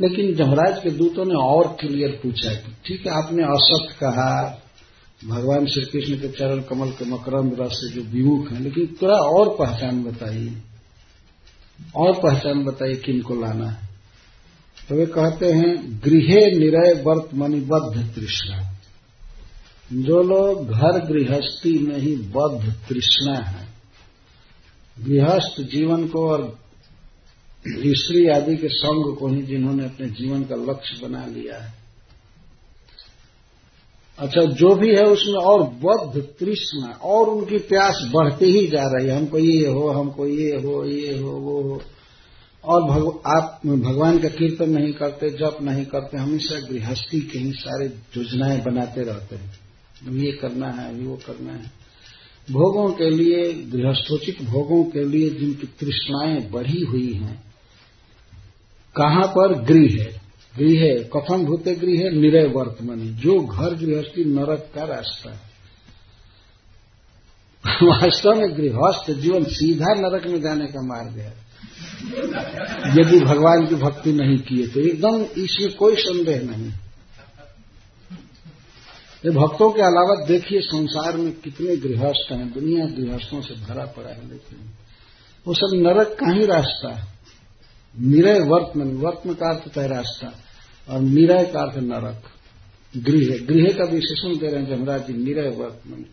लेकिन 0.00 0.34
जमराज 0.34 0.82
के 0.82 0.90
दूतों 0.90 1.24
ने 1.24 1.34
और 1.34 1.76
क्लियर 1.80 2.20
पूछा 2.22 2.54
कि, 2.54 2.76
ठीक 2.86 3.06
है, 3.06 3.24
आपने 3.24 3.42
असत 3.42 3.96
कहा, 4.00 4.62
भगवान 5.24 5.66
श्री 5.66 5.84
कृष्ण 5.84 6.14
के 6.14 6.28
चरण 6.28 6.60
कमल 6.60 6.90
के 6.90 7.04
मकरंद 7.04 7.56
रस 7.60 7.72
से 7.72 7.94
जो 7.94 8.02
विमुख 8.02 8.52
है, 8.52 8.62
लेकिन 8.62 8.96
थोड़ा 9.02 9.14
और 9.14 9.56
पहचान 9.58 10.04
बताइए। 10.04 10.56
और 11.96 12.12
पहचान 12.12 12.64
बताइए 12.64 12.94
किनको 12.94 13.34
लाना 13.34 13.70
है? 13.70 13.88
तो 14.88 14.94
वे 14.94 15.06
कहते 15.06 15.52
हैं, 15.52 16.00
गृह 16.04 16.58
निरय 16.58 17.02
वर्त 17.02 17.34
मणिबद्ध 17.34 18.14
तृष्णा। 18.14 18.75
जो 19.92 20.22
लोग 20.22 20.68
घर 20.68 21.06
गृहस्थी 21.06 21.78
में 21.78 21.98
ही 21.98 22.16
बद्ध 22.16 22.72
तृष्णा 22.88 23.38
है 23.38 23.66
गृहस्थ 25.00 25.60
जीवन 25.62 26.08
को 26.08 26.28
और 26.28 26.58
स्त्री 27.68 28.28
आदि 28.28 28.56
के 28.56 28.68
संग 28.68 29.16
को 29.16 29.28
ही 29.28 29.42
जिन्होंने 29.42 29.84
अपने 29.84 30.06
जीवन 30.06 30.44
का 30.44 30.54
लक्ष्य 30.54 31.08
बना 31.08 31.26
लिया 31.26 31.58
है। 31.58 31.74
अच्छा 34.18 34.42
जो 34.42 34.74
भी 34.74 34.94
है 34.94 35.02
उसमें 35.02 35.34
और 35.34 35.62
बद्ध 35.62 36.22
तृष्णा 36.22 36.86
और 36.86 37.28
उनकी 37.28 37.58
प्यास 37.58 38.10
बढ़ती 38.14 38.46
ही 38.46 38.66
जा 38.66 38.82
रही 38.82 39.08
है। 39.08 39.16
हमको 39.16 39.38
ये 39.38 39.66
हो 39.66 39.88
हमको 39.88 40.26
ये 40.26 40.50
हो 40.50 40.84
ये 40.84 41.18
हो 41.18 41.30
वो 41.30 41.62
हो। 41.62 41.82
और 42.64 42.82
भग, 42.82 43.22
आप 43.26 43.60
भगवान 43.66 44.18
का 44.18 44.28
कीर्तन 44.28 44.70
नहीं 44.70 44.92
करते 44.92 45.30
जप 45.30 45.58
नहीं 45.62 45.84
करते 45.84 46.18
हमेशा 46.18 46.60
गृहस्थी 46.60 47.20
के 47.20 47.38
ही 47.38 47.52
सारे 47.52 47.86
योजनाएँ 47.86 48.60
बनाते 48.60 49.00
रहते 49.00 49.36
हैं। 49.36 49.65
ये 50.04 50.32
करना 50.32 50.70
है, 50.70 50.94
वो 50.94 51.16
करना 51.16 51.52
है। 51.52 51.72
भोगों 52.50 52.92
के 52.92 53.10
लिए, 53.10 53.52
गृहस्थोचित 53.52 54.42
भोगों 54.42 54.84
के 54.84 55.04
लिए 55.04 55.30
जिनकी 55.30 55.66
तृष्णाएँ 55.80 56.50
बढ़ी 56.50 56.80
हुई 56.80 57.12
हैं, 57.12 57.44
कहाँ 58.96 59.26
पर 59.26 59.54
गृह 59.64 60.02
है? 60.02 60.20
गृह 60.58 61.02
कथम 61.16 61.44
भूते 61.44 61.74
गृह 61.74 61.98
है, 61.98 62.10
निरय 62.16 62.46
वर्तमान। 62.46 63.00
जो 63.16 63.40
घर 63.40 63.74
गृहस्थी 63.74 64.24
नरक 64.24 64.70
का 64.74 64.84
रास्ता 64.84 65.30
है। 65.30 65.46
वास्तव 67.82 68.34
में 68.34 68.56
गृहस्थ 68.56 69.10
जीवन 69.10 69.44
सीधा 69.44 69.94
नरक 69.94 70.26
में 70.26 70.40
जाने 70.40 70.66
का 70.66 70.82
मार्ग 70.82 71.18
है। 71.18 71.32
यदि 72.98 73.20
भगवान 73.20 73.66
की 73.66 73.74
भक्ति 73.74 74.12
नहीं 74.12 74.38
किए 74.38 74.66
तो 74.66 74.80
एकदम 74.80 75.42
इसमें 75.42 75.72
कोई 75.74 75.94
संदेह 75.96 76.40
नहीं। 76.40 76.70
ये 79.26 79.32
भक्तों 79.32 79.70
के 79.70 79.82
अलावा 79.82 80.14
देखिए 80.26 80.60
संसार 80.60 81.16
में 81.16 81.32
कितने 81.40 81.76
गृहस्थ 81.76 82.32
हैं, 82.32 82.52
दुनिया 82.52 82.84
गृहस्थों 82.86 83.40
से 83.40 83.54
भरा 83.64 83.84
पड़ा 83.86 84.10
है 84.10 84.28
देखिए 84.28 84.58
वो 85.46 85.54
सब 85.54 85.76
नरक 85.76 86.16
का 86.20 86.32
ही 86.32 86.46
रास्ता 86.46 86.92
है। 86.94 87.04
निरय 87.94 88.38
वर्तमान 88.44 88.96
वर्तम 88.96 89.34
का 89.34 89.50
अर्थ 89.50 89.78
है 89.78 89.88
रास्ता 89.88 90.32
और 90.88 91.00
निरय 91.00 91.44
का 91.44 91.60
अर्थ 91.60 91.76
नरक। 91.82 92.30
गृह 92.94 93.44
गृह 93.46 93.72
का 93.72 93.84
विशेषण 93.84 94.36
दे 94.38 94.46
रहे 94.46 94.62
हैं 94.62 94.68
जमराज 94.68 95.06
जी, 95.06 95.12
निरय 95.14 95.48
वर्तमान। 95.50 96.04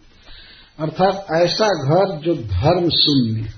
अर्थात 0.80 1.26
ऐसा 1.38 1.68
घर 1.86 2.20
जो 2.22 2.36
धर्म 2.36 2.90
शून्य 2.90 3.50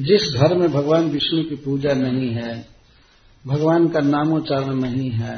जिस 0.00 0.22
घर 0.34 0.56
में 0.58 0.70
भगवान 0.72 1.10
विष्णु 1.10 1.42
की 1.44 1.56
पूजा 1.56 1.92
नहीं 1.94 2.30
है, 2.30 2.54
भगवान 3.44 3.88
का 3.88 4.00
नामोच्चारण 4.00 4.74
नहीं 4.74 5.10
है, 5.10 5.36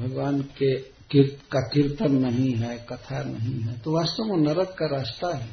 भगवान 0.00 0.40
के 0.58 0.97
का 1.16 1.60
कीर्तन 1.60 2.12
नहीं 2.12 2.54
है, 2.54 2.86
कथा 2.90 3.22
नहीं 3.22 3.60
है 3.60 3.78
तो 3.78 3.92
वास्तव 3.92 4.24
में 4.24 4.36
नरक 4.36 4.76
का 4.78 4.86
रास्ता 4.86 5.36
है। 5.36 5.48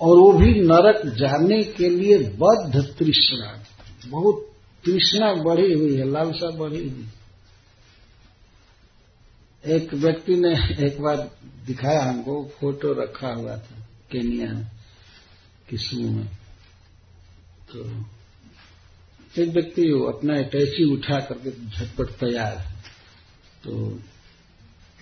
और 0.00 0.16
वो 0.16 0.32
भी 0.32 0.60
नरक 0.60 1.06
जाने 1.06 1.64
के 1.64 1.88
लिए 1.88 2.18
बद्ध 2.18 2.96
तृष्णा। 2.98 3.64
बहुत 4.06 4.52
तृष्णा 4.84 5.34
बढ़ी 5.34 5.72
हुई 5.72 5.96
है, 5.96 6.10
लालसा 6.10 6.50
बढ़ी 6.50 6.88
हुई। 6.88 7.08
एक 9.66 9.94
व्यक्ति 9.94 10.34
ने 10.34 10.76
एक 10.86 11.00
बार 11.00 11.30
दिखाया 11.66 12.02
हमको, 12.02 12.50
फ़ोटो 12.60 12.92
रखा 12.92 13.28
हुआ 13.28 13.56
था, 13.56 13.86
केनिया 14.10 14.70
किस्मू 15.68 16.10
में। 16.10 16.26
तो 17.72 18.04
एक 19.42 19.48
व्यक्ति 19.48 19.82
अपना 19.82 20.38
अटैची 20.38 20.92
उठा 20.92 21.20
करके 21.20 21.50
झटपट 21.50 22.06
तैयार 22.06 22.56
है। 22.56 22.79
तो 23.64 24.00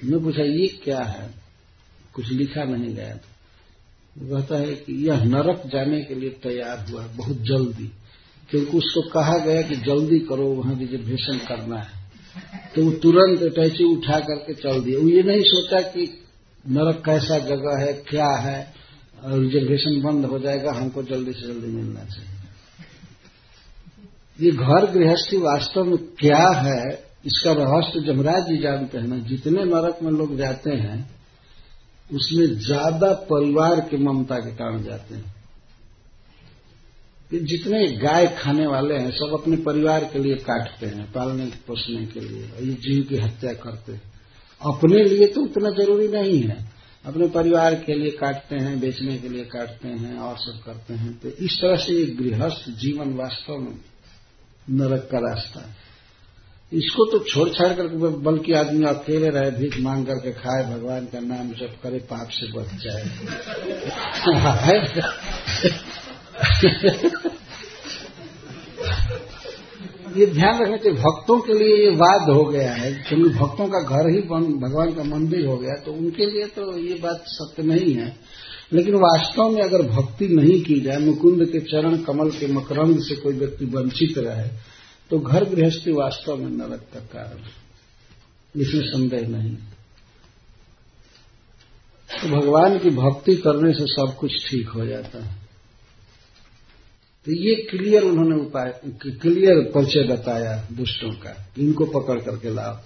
मैं 0.04 0.22
पूछा, 0.22 0.42
ये 0.42 0.68
क्या 0.84 0.98
है? 0.98 1.34
कुछ 2.14 2.32
लिखा 2.32 2.64
नहीं 2.64 2.94
गया 2.94 3.14
था। 3.14 3.34
कहता 4.20 4.58
है 4.58 4.74
कि 4.74 5.08
यह 5.08 5.24
नरक 5.24 5.62
जाने 5.66 6.02
के 6.02 6.14
लिए 6.14 6.30
तैयार 6.30 6.86
हुआ 6.90 7.06
बहुत 7.06 7.36
जल्दी। 7.36 7.92
क्योंकि 8.50 8.76
उसको 8.78 9.10
कहा 9.10 9.38
गया 9.38 9.62
कि 9.62 9.76
जल्दी 9.76 10.18
करो, 10.18 10.46
वहाँ 10.46 10.78
रिजर्वेशन 10.78 11.38
करना 11.38 11.80
है। 11.80 11.98
तो 12.76 12.84
वो 12.84 12.90
तुरंत 12.90 13.42
अटैची 13.42 13.84
उठा 13.84 14.20
करके 14.20 14.54
चल 14.54 14.80
दिया 14.80 14.98
वो 14.98 15.08
ये 15.08 15.22
नहीं 15.22 15.42
सोचा 15.42 15.80
कि 15.80 16.24
नरक 16.68 17.02
कैसा 17.06 17.38
जगह 17.38 17.84
है, 17.84 17.92
क्या 17.92 18.30
है 18.30 18.74
रिजर्वेशन 19.24 20.02
बंद 20.02 20.24
हो 20.24 20.38
जाएगा, 20.38 20.72
हमको 20.72 21.02
जल्दी 21.02 21.32
से 21.32 21.40
जल्दी 21.40 21.66
मिलना 21.66 22.04
चाहिए। 22.04 22.34
ये 24.40 24.50
घर 24.50 24.90
गृहस्थी 24.90 25.36
वास्तव 25.36 25.84
में 25.84 25.98
क्या 25.98 26.48
है 26.48 27.07
इसका 27.26 27.52
रहस्य 27.52 28.00
जमराज 28.00 28.48
जी 28.48 28.56
जानते 28.56 28.98
हैं 28.98 29.08
ना 29.08 29.18
जितने 29.18 29.64
नरक 29.64 29.98
में 30.02 30.12
लोग 30.12 30.36
जाते 30.36 30.70
हैं, 30.70 31.10
उसमें 32.14 32.58
ज़्यादा 32.58 33.12
परिवार 33.12 33.80
के 33.80 33.96
ममता 33.96 34.36
के 34.36 34.50
कारण 34.50 34.82
जाते 34.82 35.14
हैं। 35.14 35.38
कि 37.30 37.38
जितने 37.38 37.86
गाय 37.86 38.26
खाने 38.26 38.66
वाले 38.66 38.94
हैं, 38.94 39.10
सब 39.10 39.38
अपने 39.42 39.56
परिवार 39.56 40.04
के 40.04 40.18
लिए 40.18 40.34
काटते 40.34 40.86
हैं, 40.86 41.12
पालने, 41.12 41.46
पोसने 41.46 42.06
के 42.06 42.20
लिए 42.20 42.42
ये 42.42 42.72
जीव 42.72 43.04
की 43.04 43.16
हत्या 43.16 43.52
करते 43.52 43.92
हैं। 43.92 44.02
अपने 44.62 45.04
लिए 45.04 45.26
तो 45.26 45.40
उतना 45.40 45.70
ज़रूरी 45.70 46.08
नहीं 46.08 46.42
है। 46.42 46.68
अपने 47.04 47.28
परिवार 47.28 47.74
के 47.74 47.94
लिए 47.94 48.10
काटते 48.10 48.56
हैं, 48.56 48.80
बेचने 48.80 49.18
के 49.18 49.28
लिए 49.28 49.44
काटते 49.44 49.88
हैं, 49.88 50.18
और 50.18 50.36
सब 50.36 50.62
करते 50.66 50.94
हैं। 50.94 51.18
तो 51.18 51.28
इस 51.28 51.58
तरह 51.60 51.76
से 51.76 51.92
ये 51.92 52.06
गृहस्थ 52.06 52.70
जीवन 52.70 53.14
वास्तव 53.14 53.56
में 53.58 53.78
नरक 54.70 55.08
का 55.12 55.18
रास्ता 55.18 55.60
है। 55.60 55.87
इसको 56.72 57.04
तो 57.04 57.18
छोड़ 57.24 57.48
छाड़ 57.48 57.72
कर 57.72 57.86
बल्कि 58.22 58.52
आदमी 58.52 58.84
अकेले 58.86 59.28
रहे, 59.28 59.50
भीख 59.50 59.78
मांग 59.80 60.06
करके 60.06 60.32
खाए, 60.32 60.64
भगवान 60.64 61.06
का 61.06 61.20
नाम 61.20 61.48
जब 61.50 61.80
करे, 61.82 61.98
पाप 62.10 62.28
से 62.30 62.46
बच 62.52 62.68
जाए। 62.82 63.04
ये 70.16 70.26
ध्यान 70.26 70.60
रखना 70.62 70.76
चाहिए, 70.76 70.98
भक्तों 70.98 71.38
के 71.38 71.54
लिए 71.54 71.76
ये 71.76 71.90
वाद 71.96 72.30
हो 72.30 72.44
गया 72.44 72.72
है। 72.72 72.92
क्योंकि 73.00 73.28
भक्तों 73.30 73.66
का 73.68 73.80
घर 73.80 74.08
ही 74.10 74.20
भगवान 74.60 74.92
का 74.94 75.02
मंदिर 75.06 75.46
हो 75.46 75.56
गया 75.56 75.74
तो 75.76 75.92
उनके 75.92 76.26
लिए 76.26 76.46
तो 76.46 76.78
ये 76.78 76.94
बात 76.94 77.24
सत्य 77.28 77.62
नहीं 77.62 77.92
है। 77.94 78.16
लेकिन 78.72 78.94
वास्तव 78.94 79.48
में 79.50 79.62
अगर 79.62 79.82
भक्ति 79.90 80.28
नहीं 80.28 80.60
की 80.62 80.80
जाए, 80.80 80.96
मुकुंद 80.98 81.44
के 81.46 81.60
चरण, 81.62 81.96
कमल 81.98 82.30
के 82.30 82.46
मकरंद 82.52 83.00
से 83.00 83.14
कोई 83.14 83.34
व्यक्ति 83.34 83.64
वंचित 83.66 84.18
रहे 84.18 84.48
तो 85.10 85.18
घर 85.18 85.44
गृहस्थी 85.44 85.92
वास्तव 85.92 86.36
में 86.36 86.50
नरक 86.50 86.86
का 86.94 87.00
कारण 87.00 87.38
है। 87.38 87.68
इसमें 88.56 88.82
संदेह 88.82 89.28
नहीं। 89.28 89.56
तो 92.22 92.40
भगवान 92.40 92.78
की 92.78 92.90
भक्ति 92.90 93.36
करने 93.36 93.72
से 93.72 93.86
सब 93.86 94.16
कुछ 94.20 94.50
ठीक 94.50 94.68
हो 94.68 94.86
जाता 94.86 95.24
है। 95.24 95.34
तो 97.24 97.32
ये 97.32 97.54
क्लियर 97.54 98.02
उन्होंने 98.02 98.36
उपाय, 98.36 98.80
क्लियर 99.06 99.72
परिचय 99.74 100.02
बताया 100.02 100.68
दुष्टों 100.72 101.10
का। 101.10 101.48
इनको 101.58 101.84
पकड़ 101.84 102.20
करके 102.20 102.54
लाओ। 102.54 102.78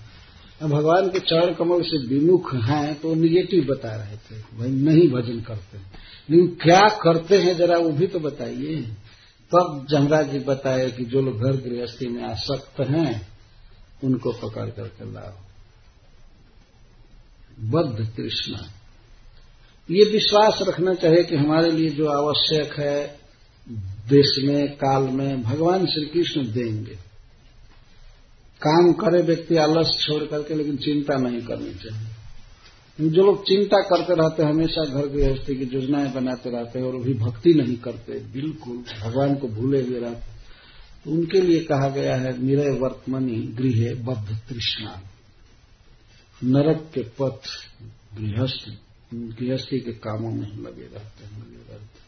भगवान 0.69 1.09
के 1.09 1.19
चरण 1.19 1.55
कमल 1.55 1.83
से 1.83 2.07
विमुख 2.07 2.55
हैं 2.55 3.01
तो 3.01 3.15
निगेटिव 3.15 3.65
बता 3.65 3.97
रहे 3.97 4.17
थे। 4.17 4.59
भाई 4.59 4.69
नहीं 4.69 5.09
भजन 5.09 5.41
करते। 5.41 5.79
लेकिन 6.31 6.47
क्या 6.47 6.89
करते 6.89 7.39
हैं 7.39 7.57
जरा 7.57 7.79
वो 7.79 7.91
भी 7.91 8.07
तो 8.07 8.19
बताइए। 8.19 8.89
तब 9.55 9.87
जमराज 9.91 10.31
जी 10.31 10.39
बताए 10.39 10.91
कि 10.91 11.05
जो 11.05 11.21
लोग 11.21 11.41
घर 11.41 11.53
गृहस्थी 11.53 12.07
में 12.07 12.23
आसक्त 12.25 12.81
हैं, 12.81 13.29
उनको 14.05 14.33
पकड़ 14.33 14.71
करके 14.71 15.13
लाओ। 15.13 15.33
बद्ध 17.61 18.17
कृष्णा 18.17 18.73
ये 19.91 20.05
विश्वास 20.05 20.59
रखना 20.69 20.95
चाहिए 20.95 21.25
कि 21.25 21.37
हमारे 21.37 21.73
लिए 21.73 21.91
जो 21.91 22.09
आवश्यक 22.09 22.81
है, 22.81 23.19
देश 24.09 24.37
में, 24.45 24.77
काल 24.77 25.03
में, 25.03 25.43
भगवान 25.43 25.87
श्री 25.87 26.07
कृष्ण 26.07 26.53
देंगे। 26.53 26.95
काम 28.67 28.93
करे 28.93 29.23
व्यक्ति 29.23 29.57
आलस 29.57 29.99
छोड़ 30.01 30.25
करके, 30.25 30.55
लेकिन 30.55 30.77
चिंता 30.77 31.17
नहीं 31.17 31.41
करनी 31.41 31.75
चाहिए। 31.75 32.12
जो 33.01 33.23
लोग 33.23 33.43
चिंता 33.43 33.81
करते 33.81 34.15
रहते 34.15 34.43
हमेशा 34.43 34.85
घर 34.85 35.07
गृहस्थी 35.07 35.55
की 35.55 35.77
योजनाएँ 35.77 36.13
बनाते 36.13 36.51
रहते 36.51 36.79
हैं 36.79 36.87
और 36.87 36.95
अभी 36.95 37.15
भक्ति 37.15 37.55
नहीं 37.55 37.77
करते, 37.77 38.19
बिल्कुल 38.19 38.77
भगवान 38.77 39.35
को 39.35 39.49
भूले 39.49 39.83
हुए 39.83 40.01
रहते 40.01 40.33
तो 41.05 41.11
उनके 41.11 41.41
लिए 41.41 41.61
कहा 41.61 41.89
गया 41.89 42.17
है, 42.17 42.43
निरय 42.43 42.71
वर्तमनी 42.71 43.37
गृह 43.37 43.95
बद्ध 43.95 44.39
तृष्णा। 44.49 45.03
नरक 46.45 46.91
के 46.95 47.01
पथ 47.01 47.49
गृहस्थ, 48.19 48.69
गृहस्थी 49.15 49.81
के 49.81 49.93
कामों 49.93 50.31
में 50.31 50.49
लगे 50.49 50.83
रहते 50.83 51.25
हैं, 51.25 51.39
लगे 51.39 51.57
रहते 51.57 51.75
हैं। 51.75 52.03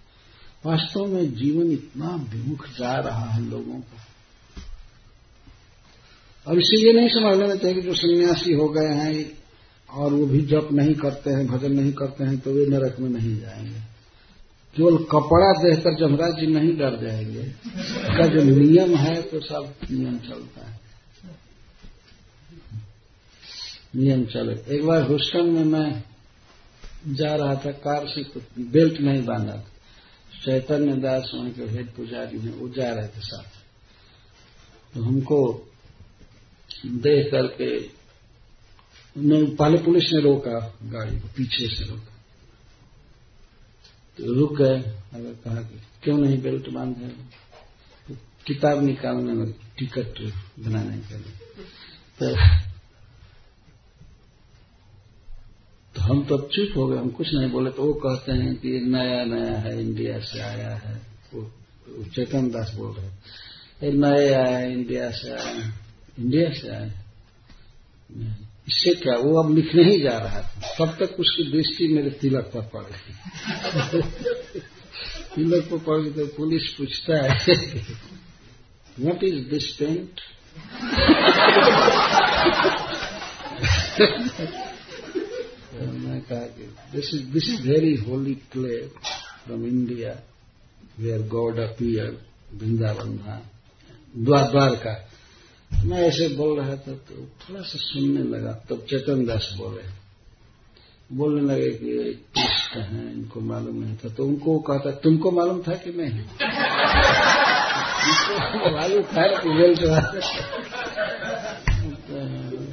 वास्तव 0.66 1.06
में 1.06 1.34
जीवन 1.34 1.72
इतना 1.72 2.28
विमुख 2.32 2.68
जा 2.68 2.92
रहा 2.92 3.30
है 3.30 3.50
लोगों 3.50 3.80
का। 3.80 4.06
अब 6.46 6.58
इसे 6.58 6.86
ये 6.86 6.92
नहीं 6.92 7.08
समझ 7.08 7.36
लेना 7.40 7.54
चाहिए 7.54 7.74
कि 7.74 7.82
जो 7.82 7.94
सन्यासी 7.94 8.52
हो 8.52 8.68
गए 8.68 8.94
हैं 8.94 9.43
और 9.94 10.12
वो 10.12 10.26
भी 10.26 10.40
जप 10.40 10.68
नहीं 10.72 10.94
करते 10.94 11.30
हैं, 11.30 11.46
भजन 11.46 11.72
नहीं 11.72 11.92
करते 11.92 12.24
हैं 12.24 12.38
तो 12.38 12.52
वे 12.52 12.66
नरक 12.66 12.96
में 13.00 13.10
नहीं 13.10 13.40
जाएँगे। 13.40 13.80
केवल 14.76 14.96
कपड़ा 14.96 15.50
देखकर 15.62 15.94
जमराज 15.94 16.34
जी 16.40 16.46
नहीं 16.46 16.76
डर 16.76 16.96
जाएँगे। 17.02 17.40
इसका 17.40 18.26
जो 18.26 18.42
नियम 18.42 18.96
है 18.96 19.22
तो 19.22 19.40
सब 19.40 19.74
नियम 19.90 20.18
चलता 20.18 20.66
है। 20.66 20.80
नियम 23.96 24.24
चले। 24.24 24.76
एक 24.76 24.86
बार 24.86 25.02
हुस्टन 25.02 25.46
में 25.46 25.64
मैं 25.64 26.04
जा 27.08 27.34
रहा 27.34 27.54
था, 27.54 27.70
कार 27.70 28.06
से 28.08 28.40
बेल्ट 28.62 29.00
नहीं 29.00 29.24
बांधा 29.24 29.52
था। 29.52 29.70
चैतन्य 30.44 30.96
दास 30.96 31.30
वहाँ 31.34 31.50
के 31.50 31.62
हेड 31.62 31.90
पुजारी 31.90 32.38
हैं, 32.38 32.54
वो 32.54 32.68
जा 32.68 32.92
रहे 32.92 33.08
थे 33.08 33.20
साथ। 33.20 33.62
तो 34.94 35.02
हमको 35.02 35.68
देख 36.86 37.30
करके 37.30 37.78
पहले 39.16 39.78
पुलिस 39.78 40.04
ने 40.12 40.20
रोका, 40.20 40.58
गाड़ी 40.84 41.20
को 41.20 41.28
पीछे 41.28 41.66
से 41.68 41.84
रोका। 41.84 42.12
तो 44.18 44.34
रुक 44.34 44.56
गए 44.58 44.78
अगर 45.14 45.32
कहा 45.44 45.62
कि 45.62 45.80
क्यों 46.02 46.18
नहीं 46.18 46.40
बेल्ट 46.42 46.68
बांधे? 46.68 47.08
तो 48.08 48.16
किताब 48.46 48.82
निकालने 48.84 49.32
में 49.32 49.52
टिकट 49.78 50.20
बनाने 50.58 50.98
के 50.98 51.14
लिए। 51.14 51.32
तो 52.20 52.34
तो 55.94 56.00
हम 56.00 56.24
तो 56.24 56.36
अब 56.36 56.48
चुप 56.48 56.76
हो 56.76 56.86
गए, 56.86 56.98
हम 56.98 57.08
कुछ 57.08 57.34
नहीं 57.34 57.50
बोले 57.50 57.70
तो 57.70 57.82
वो 57.82 57.92
कहते 57.94 58.32
हैं 58.32 58.54
कि 58.56 58.80
नया 58.80 59.24
नया 59.24 59.58
है, 59.58 59.80
इंडिया 59.80 60.18
से 60.20 60.40
आया 60.40 60.74
है। 60.76 60.94
वो 61.34 61.50
चेतन 62.04 62.50
दास 62.50 62.74
बोल 62.74 62.92
रहे 62.92 63.92
नए 63.92 64.28
है 64.34 64.72
इंडिया 64.72 65.10
से 65.10 65.30
आए 65.30 65.62
इंडिया 66.18 66.50
से 66.50 66.68
आए 66.68 66.92
इससे 68.68 68.94
क्या, 68.94 69.16
वो 69.16 69.42
अब 69.42 69.54
लिखने 69.54 69.82
ही 69.84 69.98
जा 70.02 70.16
रहा 70.18 70.40
था 70.42 70.74
तब 70.78 70.96
तक 71.00 71.16
उसकी 71.20 71.50
दृष्टि 71.52 71.86
मेरे 71.94 72.10
तिलक 72.10 72.50
पर 72.54 72.62
पड़ 72.74 72.84
गई 72.84 74.60
तिलक 75.34 75.68
पर 75.70 75.78
पड़ 75.78 76.00
गई 76.00 76.10
तो 76.10 76.26
पुलिस 76.36 76.68
पूछता 76.72 77.22
है 77.22 77.56
व्हाट 79.00 79.24
इज़ 79.24 79.38
दिस 79.50 79.70
पेंट 79.72 80.20
मैं 86.04 86.20
कहा 86.20 86.46
कि 86.46 86.68
this 86.92 87.14
is 87.14 87.24
this 87.32 87.48
is 87.48 87.62
very 87.68 87.94
holy 88.00 88.34
clay 88.52 88.76
from 89.46 89.64
India 89.66 90.12
where 90.98 91.26
god 91.28 91.58
appear 91.60 92.20
Vrindavan 92.54 93.18
द्वार 94.24 94.74
का 94.76 94.94
मैं 95.84 95.98
ऐसे 95.98 96.28
बोल 96.28 96.60
रहा 96.60 96.76
था 96.76 96.92
तो 96.92 97.14
थोड़ा 97.40 97.60
सा 97.60 97.78
सुनने 97.78 98.22
लगा, 98.22 98.52
तब 98.52 98.86
चेतन 98.90 99.24
दास 99.26 99.54
बोले। 99.58 99.82
बोलने 101.12 101.54
लगे 101.54 101.70
कि 101.70 102.14
कृष्ण 102.34 102.80
है, 102.80 103.12
इनको 103.12 103.40
मालूम 103.40 103.82
नहीं 103.82 103.96
था। 103.96 104.08
तो 104.08 104.26
उनको 104.26 104.58
कहता 104.58 104.90
तुमको 104.90 105.30
मालूम 105.30 105.62
था 105.62 105.74
कि 105.74 105.90
नहीं 105.90 106.20
मालूम 108.74 109.02
था 109.02 109.26
बोल 109.42 109.74
रहा 109.74 110.00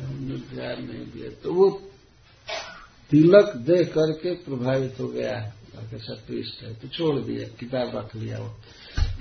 हमने 0.07 0.37
ध्यान 0.55 0.83
नहीं 0.83 1.05
दिया। 1.05 1.29
तो 1.43 1.53
वो 1.53 1.69
तिलक 3.11 3.55
दे 3.57 3.83
करके 3.85 4.33
प्रभावित 4.35 4.99
हो 4.99 5.07
गया। 5.07 5.37
है 5.81 5.97
सत्कृष्ट 5.99 6.63
है 6.63 6.73
तो 6.73 6.87
छोड़ 6.87 7.19
दिया, 7.19 7.47
किताब 7.59 7.91
रख 7.95 8.15
लिया, 8.15 8.39
वो 8.39 8.55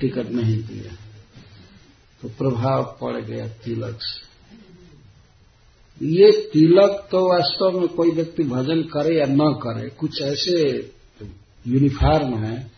टिकट 0.00 0.30
नहीं 0.30 0.62
दिया। 0.62 1.09
तो 2.22 2.28
प्रभाव 2.28 2.98
पड़ 3.00 3.20
गया 3.20 3.46
तिलक 3.48 3.98
से। 4.02 4.30
ये 6.06 6.30
तिलक 6.52 7.08
तो 7.10 7.28
वास्तव 7.28 7.78
में 7.80 7.88
कोई 7.88 8.10
व्यक्ति 8.10 8.42
भजन 8.42 8.82
करे 8.82 9.18
या 9.18 9.26
न 9.26 9.60
करे, 9.62 9.88
कुछ 9.88 10.22
ऐसे 10.22 10.92
यूनिफॉर्म 11.66 12.34
है, 12.34 12.70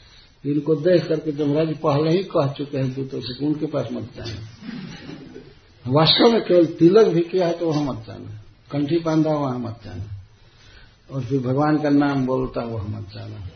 इनको 0.46 0.74
देख 0.74 1.08
करके 1.08 1.32
जमराज 1.32 1.76
पहले 1.76 2.10
ही 2.10 2.22
कह 2.24 2.52
चुके 2.52 2.78
हैं 2.78 2.94
दूतों 2.94 3.20
से 3.20 3.46
उनके 3.46 3.66
पास 3.66 3.88
मत 3.92 4.08
जाना 4.16 5.92
वास्तव 5.92 6.32
में 6.32 6.42
केवल 6.42 6.66
तिलक 6.66 7.06
भी 7.06 7.20
किया 7.20 7.46
है 7.46 7.58
तो 7.58 7.66
वहाँ 7.66 7.84
मत 7.84 8.04
जाना। 8.06 8.40
कंठी 8.72 8.98
बांधा 8.98 9.30
वहाँ 9.30 9.58
मत 9.58 9.80
जाना। 9.84 10.04
और 11.10 11.24
फिर 11.24 11.40
भगवान 11.40 11.78
का 11.78 11.90
नाम 11.90 12.26
बोलता 12.26 12.60
वहाँ 12.60 12.88
मत 12.88 13.08
जाना। 13.14 13.48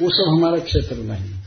वो 0.00 0.10
सब 0.10 0.28
हमारा 0.28 0.58
क्षेत्र 0.58 0.96
नहीं। 0.96 1.41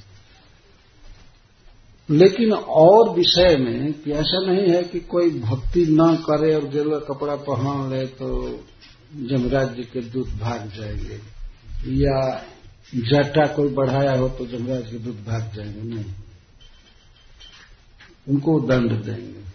लेकिन 2.09 2.53
और 2.53 3.09
विषय 3.09 3.57
में 3.57 3.93
कि 3.93 4.11
ऐसा 4.11 4.51
नहीं 4.51 4.69
है 4.69 4.83
कि 4.83 4.99
कोई 4.99 5.39
भक्ति 5.39 5.85
न 5.89 6.15
करे 6.15 6.55
और 6.55 6.67
गेरुआ 6.67 6.99
कपड़ा 6.99 7.35
पहन 7.35 7.93
ले 7.93 8.05
तो 8.05 8.59
जमराज 9.15 9.75
जी 9.75 9.83
के 9.83 10.01
दूध 10.01 10.39
भाग 10.39 10.71
जाएँगे। 10.75 11.19
या 11.87 12.45
जटा 12.95 13.47
कोई 13.47 13.67
बढ़ाया 13.67 14.17
हो 14.17 14.29
तो 14.29 14.45
जमराज 14.45 14.91
के 14.91 14.97
दूध 14.97 15.25
भाग 15.25 15.51
जाएँगे। 15.55 15.81
नहीं। 15.81 16.05
उनको 18.29 18.59
दंड 18.59 18.91
देंगे। 18.91 19.45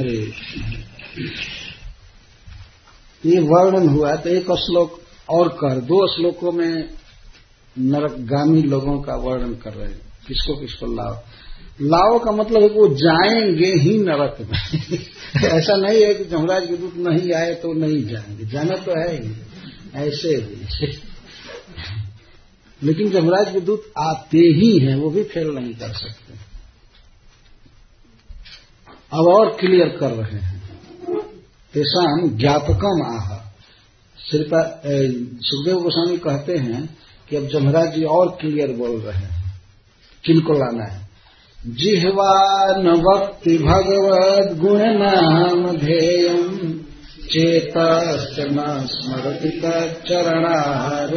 अरे। 0.00 0.32
ये 3.26 3.40
वर्णन 3.40 3.88
हुआ 3.88 4.16
तो 4.16 4.28
एक 4.28 4.44
श्लोक 4.44 5.00
और 5.30 5.48
कर। 5.48 5.80
दो 5.80 6.16
श्लोकों 6.16 6.52
में 6.52 6.97
नरकगामी 7.78 8.62
लोगों 8.62 9.02
का 9.02 9.14
वर्णन 9.14 9.54
कर 9.54 9.74
रहे 9.74 9.88
हैं। 9.88 10.00
किसको 10.28 10.60
किसको 10.60 10.86
लाओ? 10.86 11.20
लाओ 11.82 12.18
का 12.18 12.32
मतलब 12.32 12.62
है 12.62 12.68
कि 12.68 12.74
वो 12.74 12.88
जाएँगे 12.88 13.66
ही 13.66 13.98
नरक 13.98 14.36
में। 14.40 14.98
ऐसा 15.44 15.76
नहीं 15.76 16.02
है 16.02 16.14
कि 16.14 16.24
जमराज 16.24 16.66
के 16.66 16.76
दूत 16.76 16.96
नहीं 16.96 17.32
आए 17.32 17.54
तो 17.54 17.72
नहीं 17.72 18.04
जाएँगे। 18.04 18.44
जाना 18.44 18.76
तो 18.76 18.90
है 18.90 19.22
ही। 19.22 19.32
ऐसे 19.94 20.36
भी। 20.36 20.86
लेकिन 22.82 23.10
जमराज 23.10 23.52
के 23.52 23.60
दूत 23.60 23.92
आते 23.98 24.38
ही 24.38 24.78
हैं, 24.78 24.96
वो 24.96 25.10
भी 25.10 25.22
फेल 25.22 25.48
नहीं 25.48 25.74
कर 25.74 25.92
सकते। 25.92 26.34
अब 29.12 29.26
और 29.26 29.56
क्लियर 29.60 29.88
कर 29.88 30.10
रहे 30.10 30.40
हैं। 30.40 30.62
तेसाम 31.74 32.28
ज्ञापकम 32.28 33.02
आह। 33.06 33.48
सुखदेव 35.40 35.74
गोस्वामी 35.74 36.18
कहते 36.18 36.56
हैं 36.56 36.98
कि 37.30 37.36
अब 37.36 37.46
जमराज 37.46 37.94
जी 37.94 38.04
और 38.04 38.36
क्लियर 38.40 38.72
बोल 38.72 38.90
रहे 38.90 39.16
हैं। 39.16 39.60
किनको 40.24 40.52
लाना 40.52 40.84
है? 40.84 41.08
जिहवा 41.66 42.74
न 42.78 42.88
वक्ति 42.88 43.58
भगवद 43.58 44.58
गुण 44.58 44.78
नाम 44.78 45.76
ध्येयम 45.76 46.80
चेतश्च 47.32 48.40
न 48.40 48.86
स्मरति 48.90 49.48
तरणहार 49.48 51.08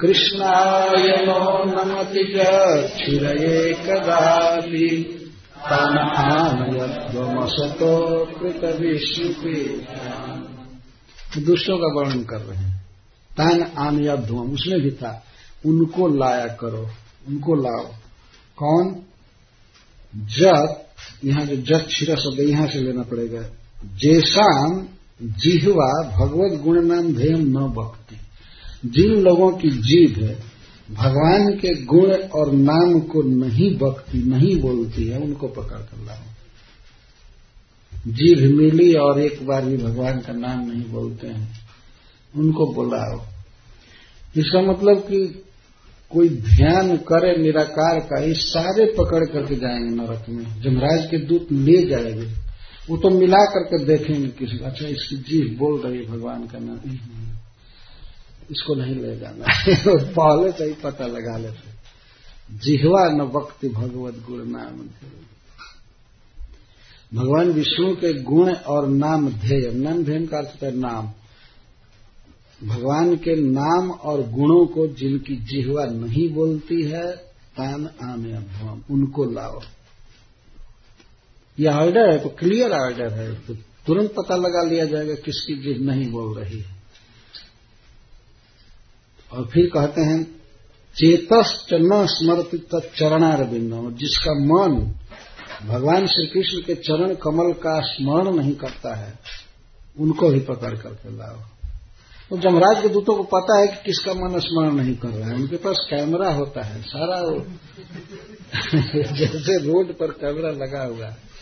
कृष्णाय 0.00 1.26
नो 1.26 1.64
नमति 1.64 2.34
क्षुरये 2.36 3.74
कदापि। 3.74 5.18
तन 5.56 6.12
आनयत्वमसतो 6.16 8.24
कृत 8.24 8.60
दुष्टों 11.38 11.78
का 11.78 12.00
वर्णन 12.00 12.24
कर 12.24 12.36
रहे 12.36 12.58
हैं। 12.58 12.71
तान 13.36 13.62
आन 13.62 14.04
या 14.04 14.16
धुआँ, 14.16 14.44
उसमें 14.44 14.80
भी 14.80 14.90
था। 14.90 15.24
उनको 15.66 16.08
लाया 16.08 16.46
करो, 16.46 16.88
उनको 17.28 17.54
लाओ। 17.54 17.86
कौन? 18.56 19.02
जत 20.16 20.88
यहाँ 21.24 21.46
जो 21.46 21.56
जत 21.56 21.88
छिरा 21.90 22.14
शब्द 22.14 22.40
यहाँ 22.40 22.66
से 22.66 22.80
लेना 22.80 23.02
पड़ेगा। 23.02 23.42
जैसाम 23.96 24.86
जिहवा 25.22 26.16
भगवत 26.18 26.60
गुण 26.60 26.86
नाम 26.86 27.14
ध्येय 27.14 27.30
न 27.30 27.54
भक्ति। 27.54 28.16
जिन 28.88 29.14
लोगों 29.14 29.52
की 29.52 29.70
जीभ 29.70 30.18
है, 30.18 30.42
भगवान 30.90 31.52
के 31.52 31.84
गुण 31.84 32.14
और 32.14 32.52
नाम 32.52 33.00
को 33.00 33.22
नहीं 33.22 33.78
बकती 33.78 34.22
नहीं 34.22 34.60
बोलती 34.60 35.04
है, 35.04 35.18
उनको 35.18 35.48
पकड़ 35.48 35.78
कर 35.78 36.04
लाओ। 36.04 36.32
जीभ 38.06 38.56
मिली 38.56 38.94
और 38.94 39.20
एक 39.20 39.46
बार 39.46 39.64
भी 39.64 39.76
भगवान 39.76 40.20
का 40.20 40.32
नाम 40.32 40.70
नहीं 40.70 40.84
बोलते 40.84 41.26
हैं। 41.26 41.61
उनको 42.36 42.72
बुलाओ 42.72 43.20
इसका 44.36 44.60
मतलब 44.60 44.98
कि 44.98 45.44
कोई 46.10 46.28
ध्यान 46.28 46.96
करे, 46.96 47.42
निराकार 47.42 48.00
का 48.00 48.22
ये 48.22 48.34
सारे 48.34 48.84
पकड़ 48.84 49.24
करके 49.24 49.56
जाएँगे 49.56 49.94
नरक 49.94 50.26
में। 50.28 50.62
जमराज 50.62 51.06
के 51.10 51.18
दूत 51.18 51.48
ले 51.52 51.86
जाएँगे, 51.86 52.26
वो 52.90 52.96
तो 52.96 53.10
मिला 53.10 53.44
करके 53.44 53.84
देखेंगे 53.84 54.28
किसी 54.28 54.64
अच्छा 54.64 54.86
इसकी 54.86 55.16
जीव 55.16 55.58
बोल 55.58 55.80
रही 55.80 56.04
है 56.04 56.06
भगवान 56.06 56.46
का 56.46 56.58
नाम। 56.58 56.96
इसको 58.50 58.74
नहीं 58.74 58.94
ले 58.94 59.16
जाना। 59.16 59.44
पहले 60.04 60.52
से 60.52 60.64
ही 60.64 60.72
पता 60.72 61.06
लगा 61.06 61.38
लेते। 61.38 61.72
जिहवा 62.58 63.08
न 63.08 63.20
वक्ति 63.20 63.68
भगवत 63.68 64.14
गुण 64.14 64.44
नाम 64.44 64.88
भगवान 67.18 67.48
विष्णु 67.50 67.96
के 67.96 68.22
गुण 68.22 68.54
और 68.54 68.88
नाम 68.88 69.28
ध्येय। 69.28 69.72
नाम 69.74 70.04
ध्येय 70.04 70.26
का 70.26 70.38
अर्थ 70.38 70.62
है 70.62 70.76
नाम। 70.76 71.12
भगवान 72.62 73.16
के 73.16 73.34
नाम 73.36 73.90
और 73.90 74.22
गुणों 74.30 74.66
को 74.66 74.86
जिनकी 74.86 75.36
जिहवा 75.36 75.84
नहीं 75.84 76.28
बोलती 76.34 76.82
है, 76.82 77.10
तान 77.56 77.88
आने 78.02 78.32
अभ्वम, 78.32 78.82
उनको 78.90 79.24
लाओ। 79.24 79.60
यह 81.58 81.74
ऑर्डर 81.74 82.12
है 82.12 82.18
तो 82.18 82.28
क्लियर 82.28 82.72
ऑर्डर 82.72 83.12
है। 83.12 83.34
तो 83.34 83.54
तुरंत 83.86 84.10
पता 84.10 84.36
लगा 84.36 84.62
लिया 84.62 84.84
जाएगा 84.84 85.14
किसकी 85.14 85.54
जिह 85.54 85.84
नहीं 85.86 86.10
बोल 86.12 86.38
रही 86.38 86.60
है। 86.60 86.76
और 89.32 89.46
फिर 89.46 89.66
कहते 89.66 90.00
हैं 90.00 90.22
चेतस्त 90.96 91.68
न 91.72 92.06
स्मृति 92.06 92.58
तत्चरणार 92.58 93.44
बिंदु 93.44 93.90
जिसका 93.90 94.32
मन 94.44 94.74
भगवान 95.66 96.06
श्री 96.06 96.26
कृष्ण 96.26 96.60
के 96.62 96.74
चरण 96.74 97.14
कमल 97.14 97.52
का 97.52 97.80
स्मरण 97.80 98.36
नहीं 98.36 98.54
करता 98.54 98.94
है, 98.94 99.18
उनको 99.98 100.28
भी 100.28 100.40
पकड़ 100.40 100.76
करके 100.76 101.16
लाओ। 101.16 101.61
तो 102.32 102.38
जमराज 102.38 102.82
के 102.82 102.88
दूतों 102.88 103.16
को 103.16 103.22
पता 103.22 103.58
है 103.60 103.66
कि 103.66 103.76
किसका 103.84 104.12
मन 104.14 104.38
स्मरण 104.38 104.72
नहीं 104.72 104.96
कर 104.96 105.08
रहा 105.08 105.28
है। 105.28 105.34
उनके 105.34 105.56
पास 105.56 105.86
कैमरा 105.90 106.32
होता 106.32 106.62
है, 106.62 106.82
सारा 106.82 107.20
जैसे 109.12 109.58
रोड 109.64 109.92
पर 109.98 110.06
कैमरा 110.06 110.50
लगा 110.50 110.84
हुआ 110.84 111.06
है 111.06 111.32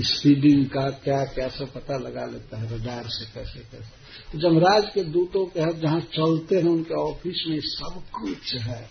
स्पीडिंग 0.00 0.66
का 0.66 0.90
क्या 0.90 1.48
सब 1.48 1.72
पता 1.72 1.98
लगा 1.98 2.26
लेता 2.26 2.58
है, 2.58 2.76
रडार 2.76 3.04
से 3.06 3.24
कैसे 3.34 3.60
कैसे। 3.60 3.90
तो 4.32 4.38
जमराज 4.38 4.90
के 4.94 5.02
दूतों 5.02 5.46
के 5.46 5.60
हाथ 5.60 5.80
जहाँ 5.80 6.00
चलते 6.00 6.56
हैं, 6.56 6.64
उनके 6.64 6.94
ऑफ़िस 6.94 7.44
में 7.48 7.60
सब 7.60 8.02
कुछ 8.20 8.54
है। 8.54 8.90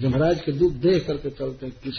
जमराज 0.00 0.40
के 0.40 0.52
दूत 0.52 0.72
देख 0.72 1.06
करके 1.06 1.30
चलते 1.30 1.66
हैं, 1.66 1.74
किस 1.84 1.94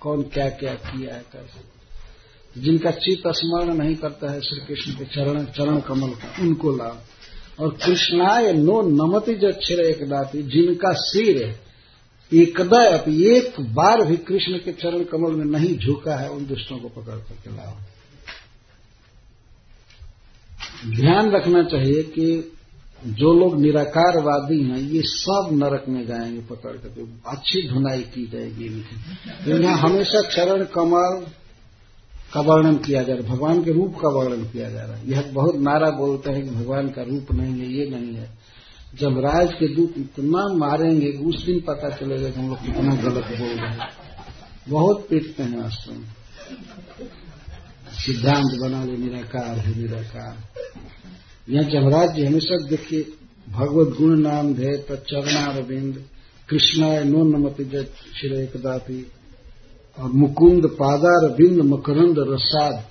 कौन 0.00 0.22
क्या 0.22 0.48
क्या 0.48 0.74
किया 0.74 1.14
है, 1.14 1.24
कैसे। 1.32 2.60
जिनका 2.60 2.90
चित्त 2.90 3.22
स्मरण 3.26 3.74
नहीं 3.74 3.96
करता 3.96 4.30
है, 4.30 4.40
श्री 4.40 4.66
कृष्ण 4.66 4.92
के 4.92 5.04
चरण 5.04 5.44
चरण 5.44 5.80
कमल 5.80 6.10
का, 6.10 6.42
उनको 6.42 6.76
लाभ 6.76 7.02
और 7.60 7.78
कृष्णाय 7.86 8.52
नो 8.52 8.82
नमति 8.82 9.32
एक 9.32 10.08
दाती, 10.08 10.42
जिनका 10.42 10.92
सिर 10.92 11.60
एकदा 12.34 12.84
एक 13.08 13.60
बार 13.60 14.04
भी 14.04 14.16
कृष्ण 14.16 14.58
के 14.58 14.72
चरण 14.72 15.04
कमल 15.04 15.30
में 15.30 15.44
नहीं 15.44 15.78
झुका 15.78 16.16
है, 16.16 16.30
उन 16.30 16.46
दुष्टों 16.46 16.78
को 16.78 16.88
पकड़ 16.88 17.16
करके 17.16 17.56
लाओ। 17.56 17.74
ध्यान 20.90 21.30
रखना 21.30 21.62
चाहिए 21.62 22.02
कि 22.02 22.52
जो 23.06 23.34
लोग 23.40 23.60
निराकारवादी 23.60 24.62
हैं, 24.62 24.78
ये 24.78 25.02
सब 25.04 25.48
नरक 25.52 25.84
में 25.88 26.06
जाएँगे 26.06 26.40
पकड़ 26.40 26.70
करके। 26.70 27.30
अच्छी 27.30 27.68
धुनाई 27.68 28.00
की 28.00 28.26
जाएगी 28.26 28.64
इनकी। 28.64 29.62
हमेशा 29.66 30.20
चरण 30.20 30.64
कमल 30.64 31.26
का 32.34 32.40
वर्णन 32.40 32.76
किया 32.76 33.02
जा 33.02 33.14
रहा 33.14 33.22
है। 33.22 33.28
भगवान 33.28 33.64
के 33.64 33.72
रूप 33.72 33.94
का 33.94 34.08
वर्णन 34.08 34.44
किया 34.44 34.70
जा 34.70 34.82
रहा 34.82 34.96
है। 34.96 35.10
यह 35.10 35.30
बहुत 35.32 35.56
नारा 35.56 35.90
बोलते 35.90 36.30
हैं 36.30 36.44
कि 36.44 36.50
भगवान 36.50 36.88
का 36.88 37.02
रूप 37.02 37.32
नहीं 37.32 37.60
है, 37.60 37.72
ये 37.72 37.90
नहीं 37.90 38.14
है। 38.14 38.38
जब 39.00 39.18
राज 39.18 39.52
के 39.52 39.74
दूत 39.74 39.94
इतना 39.98 40.54
मारेंगे, 40.54 41.12
उस 41.12 41.46
दिन 41.46 41.60
पता 41.60 41.90
चलेगा 41.90 42.30
कि 42.30 42.40
हम 42.40 42.48
लोग 42.48 42.66
कितना 42.66 42.94
गलत 42.94 43.24
बोल 43.24 43.48
रहे 43.48 43.70
हैं। 43.70 43.88
बहुत 44.68 45.06
पीटते 45.10 45.42
हैं 45.42 45.60
आश्रम। 45.60 46.04
सिद्धांत 47.92 48.60
बना 48.60 48.84
ले, 48.84 48.96
निराकार 48.96 49.58
है, 49.58 49.78
निराकार। 49.78 50.36
यहाँ 51.50 51.70
जमराज 51.70 52.16
जी 52.16 52.24
हमेशा 52.24 52.66
देखिए, 52.68 53.06
भगवत 53.48 53.96
गुण 53.98 54.20
नाम 54.20 54.54
धे 54.54 54.76
तरणा 54.76 55.60
कृष्णाय 56.48 57.04
नो 57.04 57.24
नमति 57.24 57.64
जय 57.64 57.84
श्री 57.84 58.42
एकदापी 58.42 59.06
और 60.00 60.10
मुकुंद, 60.12 60.66
पादार 60.66 61.30
बिंद 61.30 61.60
मकरंद, 61.60 62.14
रसाद 62.18 62.84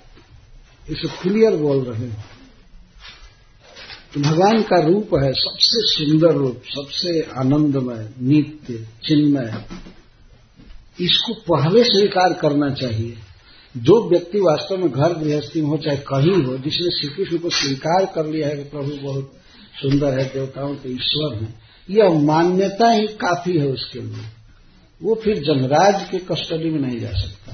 इसे 0.90 1.08
क्लियर 1.08 1.56
बोल 1.56 1.82
रहे 1.82 2.06
हैं। 2.06 2.24
तो 4.14 4.20
भगवान 4.20 4.62
का 4.62 4.80
रूप 4.80 5.08
है 5.22 5.32
सबसे 5.32 6.04
सुंदर 6.04 6.32
रूप, 6.34 6.62
सबसे 6.66 7.22
आनंदमय, 7.38 8.10
नित्य, 8.22 8.86
चिन्मय। 9.08 9.64
इसको 11.00 11.34
पहले 11.34 11.84
स्वीकार 11.84 12.32
करना 12.32 12.70
चाहिए। 12.70 13.16
जो 13.76 14.08
व्यक्ति 14.08 14.40
वास्तव 14.40 14.76
में 14.76 14.90
घर 14.90 15.12
गृहस्थी 15.12 15.60
हो, 15.60 15.76
चाहे 15.76 15.96
कहीं 15.96 16.44
हो, 16.44 16.58
जिसने 16.58 16.90
श्री 16.90 17.08
कृष्ण 17.08 17.38
को 17.38 17.50
स्वीकार 17.50 18.12
कर 18.14 18.26
लिया 18.26 18.48
है 18.48 18.56
कि 18.56 18.62
प्रभु 18.62 18.90
बहुत 19.02 19.32
सुंदर 19.82 20.18
है, 20.18 20.24
देवताओं 20.24 20.74
के 20.74 20.92
ईश्वर 20.92 21.34
हैं, 21.34 21.60
यह 21.90 22.10
मान्यता 22.10 22.90
ही 22.90 23.06
काफ़ी 23.06 23.58
है 23.58 23.66
उसके 23.66 24.00
लिए। 24.00 24.39
वो 25.02 25.14
फिर 25.14 25.44
जमराज 25.44 26.10
के 26.10 26.18
कस्टडी 26.18 26.70
में 26.70 26.80
नहीं 26.80 27.00
जा 27.00 27.10
सकता। 27.10 27.52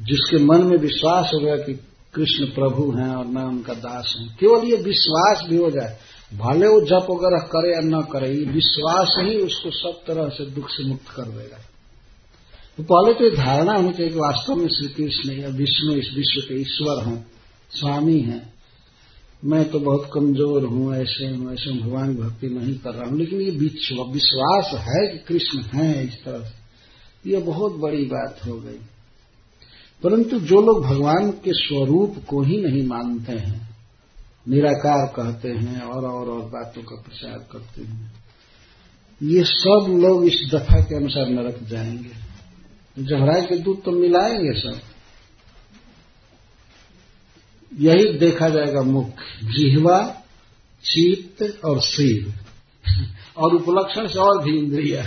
जिसके 0.00 0.38
मन 0.38 0.62
में 0.62 0.76
विश्वास 0.76 1.30
हो 1.34 1.40
गया 1.40 1.56
कि 1.56 1.74
कृष्ण 2.14 2.46
प्रभु 2.46 2.92
हैं 2.92 3.08
और 3.08 3.26
मैं 3.26 3.42
उनका 3.42 3.74
दास 3.74 4.16
हूँ। 4.18 4.28
केवल 4.28 4.64
ये 4.64 4.76
विश्वास 4.76 5.44
भी 5.48 5.56
हो 5.56 5.70
जाए। 5.70 5.98
भले 6.34 6.66
वो 6.66 6.80
जप 6.80 7.06
वगैरह 7.10 7.38
करे 7.38 7.74
या 7.74 7.98
न 7.98 8.02
करे, 8.02 8.28
ये 8.28 8.44
विश्वास 8.44 9.16
ही 9.18 9.36
उसको 9.36 9.70
सब 9.70 10.04
तरह 10.06 10.28
से 10.28 10.50
दुख 10.50 10.68
से 10.70 10.84
मुक्त 10.84 11.08
कर 11.08 11.22
देगा। 11.22 11.58
तो 12.76 12.82
पहले 12.82 13.18
तो 13.18 13.24
ये 13.24 13.30
धारणा 13.30 13.72
होनी 13.72 13.92
चाहिए 13.92 14.12
कि 14.12 14.18
वास्तव 14.18 14.54
में 14.54 14.68
श्री 14.68 14.88
कृष्ण 14.88 15.32
या 15.32 15.48
विष्णु 15.48 15.92
इस 15.92 16.10
विश्व 16.14 16.40
के 16.48 16.60
ईश्वर 16.60 17.04
हैं, 17.04 17.26
स्वामी 17.70 18.20
हैं। 18.20 18.54
मैं 19.44 19.70
तो 19.70 19.78
बहुत 19.80 20.10
कमज़ोर 20.14 20.64
हूँ, 20.64 20.94
ऐसे 20.94 21.26
हूँ, 21.26 21.52
ऐसे 21.52 21.80
भगवान 21.80 22.14
भक्ति 22.16 22.46
नहीं 22.46 22.74
कर 22.74 22.90
रहा 22.90 23.10
हूँ, 23.10 23.18
लेकिन 23.18 23.40
ये 23.40 23.50
विश्वास 23.50 24.70
है 24.74 25.06
कि 25.06 25.18
कृष्ण 25.18 25.60
है 25.60 26.04
इस 26.04 26.24
तरह 26.24 26.38
से। 26.38 27.30
ये 27.30 27.38
बहुत 27.38 27.72
बड़ी 27.72 28.04
बात 28.04 28.40
हो 28.46 28.56
गई। 28.56 28.78
परंतु 30.02 30.40
जो 30.40 30.60
लोग 30.62 30.84
भगवान 30.84 31.30
के 31.30 31.52
स्वरूप 31.52 32.16
को 32.28 32.42
ही 32.42 32.60
नहीं 32.60 32.86
मानते 32.86 33.32
हैं, 33.32 33.68
निराकार 34.48 35.06
कहते 35.06 35.48
हैं 35.48 35.80
और 35.80 36.04
और 36.04 36.28
और 36.28 36.48
बातों 36.48 36.82
का 36.82 36.96
प्रचार 36.96 37.38
करते 37.52 37.82
हैं, 37.82 38.12
ये 39.22 39.44
सब 39.44 39.98
लोग 40.02 40.24
इस 40.24 40.50
दफ़ा 40.54 40.80
के 40.80 40.96
अनुसार 40.96 41.28
नरक 41.28 41.62
जाएँगे। 41.62 42.22
जहराज 42.98 43.46
के 43.46 43.56
दूध 43.56 43.82
तो 43.82 43.90
मिलाएँगे 43.90 44.52
सब। 44.60 44.80
यही 47.78 48.18
देखा 48.18 48.48
जाएगा 48.48 48.82
मुख्य 48.82 49.46
जिहवा, 49.46 50.22
चित्त 50.84 51.64
और 51.64 51.80
सिर। 51.80 52.34
और 53.36 53.54
उपलक्षण 53.54 54.08
से 54.08 54.18
और 54.18 54.44
भी 54.44 54.58
इंद्रिया। 54.58 55.04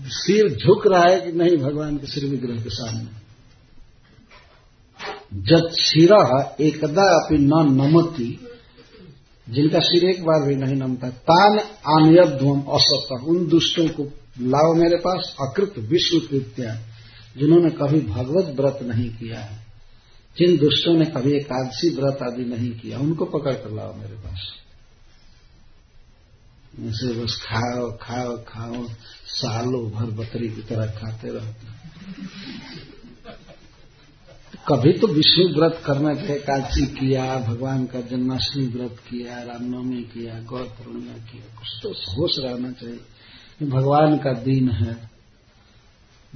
सिर 0.00 0.56
झुक 0.56 0.86
रहा 0.86 1.02
है 1.02 1.20
कि 1.20 1.32
नहीं 1.32 1.56
भगवान 1.56 1.96
के 1.96 2.06
श्री 2.06 2.28
विग्रह 2.28 2.62
के 2.62 2.70
सामने? 2.70 3.18
जब 5.34 5.68
सिर 5.72 6.12
एकदा 6.60 7.02
अपनी 7.02 7.38
न 7.38 7.52
नमती, 7.54 8.46
जिनका 9.50 9.78
सिर 9.78 10.10
एक 10.10 10.24
बार 10.24 10.48
भी 10.48 10.56
नहीं 10.56 10.74
नमता, 10.74 11.08
तान 11.08 11.58
आनयध्वम 11.96 12.60
असत। 12.60 13.24
उन 13.24 13.48
दुष्टों 13.48 13.88
को 13.88 14.04
लाओ 14.40 14.74
मेरे 14.74 14.96
पास, 14.96 15.36
अकृत 15.40 15.74
विश्व 15.78 16.18
कृत्या 16.18 16.74
जिन्होंने 17.38 17.70
कभी 17.70 18.00
भगवत 18.00 18.60
व्रत 18.60 18.78
नहीं 18.82 19.10
किया 19.10 19.40
है। 19.40 19.67
जिन 20.38 20.56
दुष्टों 20.58 20.94
ने 20.94 21.04
कभी 21.04 21.32
एकादशी 21.32 21.88
व्रत 21.90 22.22
आदि 22.22 22.44
नहीं 22.44 22.70
किया, 22.70 22.98
उनको 22.98 23.24
पकड़ 23.24 23.54
कर 23.54 23.70
लाओ 23.70 23.94
मेरे 23.94 24.16
पास। 24.16 24.46
ऐसे 26.80 27.12
बस 27.14 27.40
खाओ 27.44 27.90
खाओ 28.02 28.36
खाओ, 28.48 28.86
सालों 29.26 29.90
भर 29.90 30.10
बकरी 30.14 30.48
की 30.48 30.62
तरह 30.62 30.86
खाते 30.86 31.28
रहते 31.28 31.76
कभी 34.68 34.92
तो 34.92 35.06
विष्णु 35.06 35.48
व्रत 35.48 35.82
करना 35.86 36.14
चाहिए 36.14 36.34
एकादशी 36.36 36.86
किया, 36.86 37.36
भगवान 37.38 37.84
का 37.86 38.00
जन्माष्टमी 38.00 38.66
व्रत 38.66 38.96
किया, 39.10 39.42
रामनवमी 39.42 40.02
किया, 40.02 40.40
गौर 40.42 40.62
पूर्णिमा 40.62 41.12
किया, 41.12 41.44
कुछ 41.58 41.68
तो 41.82 41.88
होश 42.12 42.38
रहना 42.38 42.72
चाहिए। 42.72 43.68
भगवान 43.68 44.16
का 44.18 44.32
दिन 44.32 44.68
है, 44.70 45.10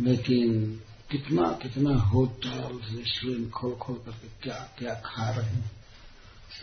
लेकिन 0.01 0.81
कितना 1.13 1.47
कितना 1.63 1.95
होटल 2.03 2.79
रेस्टोरेंट 2.91 3.51
खोल 3.51 3.73
खोल 3.73 3.97
करके 3.97 4.29
क्या 4.43 4.55
क्या 4.79 4.95
खा 5.05 5.29
रहे 5.31 5.47
हैं? 5.47 5.71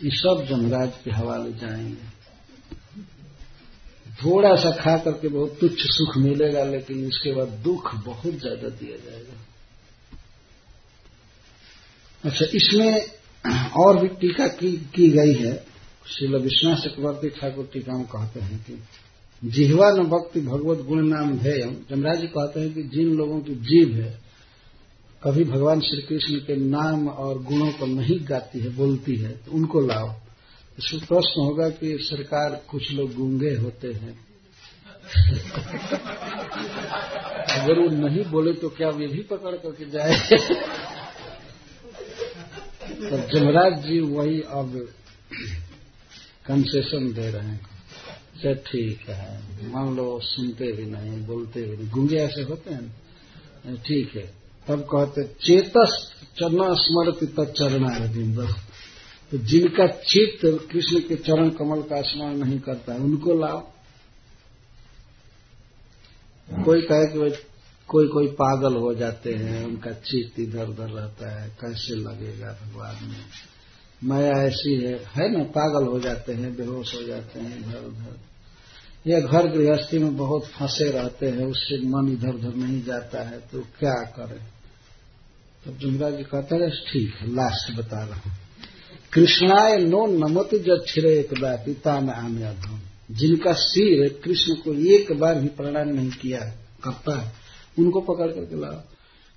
ये 0.04 0.10
सब 0.10 0.44
जमराज 0.48 0.92
के 1.04 1.10
हवाले 1.10 1.52
जाएँगे। 1.52 2.08
थोड़ा 4.22 4.54
सा 4.54 4.70
खा 4.70 4.96
करके 4.96 5.28
बहुत 5.28 5.56
तुच्छ 5.60 5.76
सुख 5.80 6.16
मिलेगा 6.16 6.64
लेकिन 6.64 7.04
इसके 7.06 7.32
बाद 7.32 7.48
दुख 7.64 7.94
बहुत 8.04 8.34
ज़्यादा 8.34 8.68
दिया 8.68 8.96
जाएगा। 8.96 9.36
अच्छा 12.24 12.46
इसमें 12.54 12.92
और 13.76 13.98
भी 13.98 14.08
टीका 14.08 14.46
की, 14.46 14.72
की 14.94 15.08
गई 15.10 15.34
है। 15.34 15.54
शिल 16.08 16.36
विश्वनाथ 16.36 16.76
चक्रवर्ती 16.76 17.28
ठाकुर 17.30 17.70
टीका 17.72 17.96
में 17.96 18.06
कहते 18.06 18.40
हैं 18.40 18.58
कि 18.64 18.78
जिहवा 19.42 19.90
न 19.90 20.04
भक्ति 20.04 20.40
भगवत 20.40 20.78
गुण 20.86 21.06
नाम 21.08 21.38
ध्येयम। 21.38 21.76
जमराज 21.90 22.20
जी 22.20 22.26
कहते 22.26 22.60
हैं 22.60 22.72
कि 22.74 22.82
जिन 22.88 23.14
लोगों 23.14 23.40
की 23.40 23.54
जीव 23.54 23.94
है 23.96 24.29
कभी 25.22 25.44
भगवान 25.44 25.80
श्री 25.80 26.02
कृष्ण 26.02 26.38
के 26.40 26.54
नाम 26.56 27.08
और 27.08 27.42
गुणों 27.42 27.70
को 27.72 27.86
नहीं 27.86 28.18
गाती 28.28 28.60
है, 28.60 28.68
बोलती 28.68 29.16
है 29.16 29.32
तो 29.36 29.52
उनको 29.52 29.80
लाओ। 29.80 30.08
इसमें 30.78 31.04
प्रश्न 31.06 31.40
होगा 31.40 31.68
कि 31.70 31.96
सरकार 32.02 32.54
कुछ 32.68 32.90
लोग 32.92 33.14
गूँगे 33.14 33.54
होते 33.56 33.92
हैं। 33.92 34.14
अगर 37.50 37.78
वो 37.80 37.88
नहीं 37.98 38.24
बोले 38.24 38.52
तो 38.52 38.68
क्या 38.68 38.88
वे 38.90 39.06
भी 39.06 39.22
पकड़ 39.30 39.54
करके 39.56 39.90
जाए? 39.90 40.16
तो 43.00 43.18
जमराज 43.28 43.80
जी 43.84 44.00
वही 44.00 44.40
अब 44.40 44.74
कंसेशन 46.46 47.12
दे 47.12 47.30
रहे 47.30 47.46
हैं। 47.46 47.60
अच्छा 48.34 48.52
ठीक 48.66 49.08
है। 49.08 49.70
मान 49.70 49.96
लो 49.96 50.18
सुनते 50.24 50.72
भी 50.72 50.90
नहीं, 50.90 51.24
बोलते 51.26 51.62
भी 51.62 51.76
नहीं। 51.76 51.90
गूँगे 51.90 52.16
ऐसे 52.16 52.42
होते 52.42 52.74
हैं? 52.74 53.76
ठीक 53.86 54.16
है। 54.16 54.39
तब 54.70 54.80
कहते, 54.80 55.24
चेतस 55.24 56.12
चरण 56.38 56.74
स्मृति 56.74 57.26
तत्चरणा 57.26 57.98
तो 59.30 59.38
जिनका 59.38 59.86
चित्त 59.86 60.68
कृष्ण 60.72 61.00
के 61.00 61.16
चरण 61.16 61.50
कमल 61.50 61.82
का 61.82 62.00
स्मरण 62.02 62.36
नहीं 62.36 62.60
करता 62.60 62.92
है, 62.92 62.98
उनको 62.98 63.34
लाओ। 63.34 63.60
कोई 66.64 66.82
कहे 66.82 67.06
कि 67.06 67.42
कोई 67.88 68.06
कोई 68.08 68.26
पागल 68.26 68.76
हो 68.76 68.94
जाते 68.94 69.34
हैं, 69.34 69.64
उनका 69.64 69.90
चित्त 69.90 70.40
इधर 70.40 70.66
उधर 70.66 70.88
रहता 70.88 71.42
है, 71.42 71.48
कैसे 71.60 71.94
लगेगा 71.94 72.52
भगवान 72.52 73.08
में? 73.08 73.24
माया 74.04 74.32
ऐसी 74.32 74.74
है 74.76 74.94
है 74.94 75.38
ना, 75.38 75.44
पागल 75.44 75.86
हो 75.86 76.00
जाते 76.00 76.32
हैं, 76.32 76.56
बेहोश 76.56 76.94
हो 76.94 77.02
जाते 77.02 77.40
हैं, 77.40 77.58
इधर 77.58 77.84
उधर। 77.86 78.18
या 79.06 79.20
घर 79.20 79.46
गृहस्थी 79.46 79.98
में 79.98 80.16
बहुत 80.16 80.44
फंसे 80.44 80.90
रहते 80.90 81.28
हैं, 81.28 81.46
उससे 81.46 81.86
मन 81.86 82.12
इधर 82.12 82.34
उधर 82.34 82.54
नहीं 82.54 82.82
जाता 82.82 83.28
है 83.28 83.38
तो 83.40 83.60
क्या 83.60 83.94
करें? 83.94 84.59
तब 85.64 85.76
जुमरा 85.76 86.10
जी 86.10 86.22
कहते 86.24 86.56
हैं, 86.56 86.70
ठीक 86.70 87.14
है 87.20 87.26
लास्ट 87.28 87.76
बता 87.78 88.04
रहा 88.04 88.20
हूँ। 88.20 88.32
कृष्णाय 89.12 89.76
नो 89.78 90.06
नमत 90.08 90.54
जो 90.64 90.76
छिरे 90.84 91.18
एक 91.18 91.32
बार, 91.40 91.56
पिता 91.56 91.98
में 92.00 92.14
आने 92.14 92.54
जिनका 93.10 93.52
सिर 93.52 94.08
कृष्ण 94.24 94.54
को 94.54 94.72
एक 94.94 95.12
बार 95.20 95.34
भी 95.34 95.48
प्रणाम 95.48 95.88
नहीं 95.88 96.10
किया 96.10 96.40
करता 96.84 97.20
है, 97.20 97.32
उनको 97.78 98.00
पकड़ 98.00 98.28
करके 98.28 98.60
लाओ। 98.60 98.80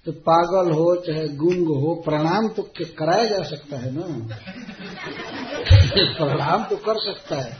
तो 0.05 0.11
पागल 0.11 0.71
हो, 0.71 0.95
चाहे 0.95 1.27
गुंग 1.27 1.67
हो, 1.67 1.93
प्रणाम 2.05 2.47
तो 2.47 2.61
कराया 2.97 3.25
जा 3.25 3.43
सकता 3.43 3.77
है 3.77 3.91
ना? 3.93 4.05
प्रणाम 6.17 6.63
तो 6.63 6.75
कर 6.77 6.99
सकता 6.99 7.35
है। 7.35 7.57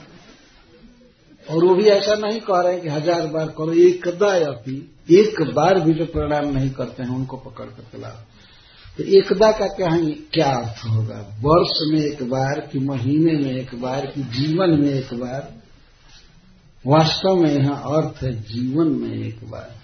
और 1.48 1.64
वो 1.65 1.76
भी 1.76 1.85
ऐसा 1.85 2.15
नहीं 2.18 2.40
कह 2.40 2.61
रहे 2.61 2.73
हैं 2.73 2.81
कि 2.81 2.90
हज़ार 2.90 3.27
बार 3.27 3.48
करो, 3.57 3.73
एक 3.73 4.07
अभी 4.07 4.77
एक 5.11 5.41
बार 5.53 5.80
भी 5.80 5.94
जो 5.94 6.06
प्रणाम 6.06 6.45
नहीं 6.53 6.69
करते 6.69 7.03
हैं, 7.03 7.10
उनको 7.10 7.38
पकड़ 7.38 7.65
करके 7.65 8.02
लाओ। 8.02 8.18
तो 8.98 9.03
एकदा 9.03 9.52
का 9.52 9.68
क्या 9.68 9.98
क्या 10.34 10.52
अर्थ 10.52 10.86
होगा? 10.90 11.38
वर्ष 11.41 11.78
में 11.82 11.99
एक 11.99 12.30
बार 12.30 12.70
कि 12.72 12.80
महीने 12.80 13.34
में 13.34 13.52
एक 13.52 13.76
बार 13.76 14.06
कि 14.06 14.22
जीवन 14.22 14.70
में 14.70 14.90
एक 14.90 15.14
बार? 15.14 15.53
वास्तव 16.88 17.36
में 17.36 17.60
यहाँ 17.60 17.76
अर्थ 17.76 18.24
है 18.24 18.41
जीवन 18.41 18.88
में 18.88 19.14
एक 19.14 19.40
बार। 19.44 19.76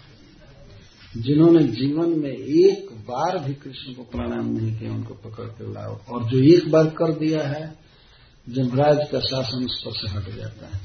जिन्होंने 1.18 1.64
जीवन 1.64 2.20
में 2.20 2.32
एक 2.32 2.92
बार 2.92 3.38
भी 3.40 3.54
कृष्ण 3.54 3.94
को 3.94 4.04
प्रणाम 4.04 4.46
नहीं 4.46 4.80
किया, 4.80 4.92
उनको 4.92 5.14
पकड़ 5.14 5.46
कर 5.46 5.74
लाओ। 5.74 6.00
और 6.10 6.24
जो 6.24 6.38
एक 6.38 6.72
बार 6.72 6.86
कर 6.86 7.12
दिया 7.12 7.48
है 7.48 7.76
जमराज 8.50 9.00
का 9.12 9.20
शासन 9.20 9.66
उस 9.66 9.84
पर 9.88 9.92
से 9.92 10.08
हट 10.10 10.36
जाता 10.38 10.68
है। 10.68 10.82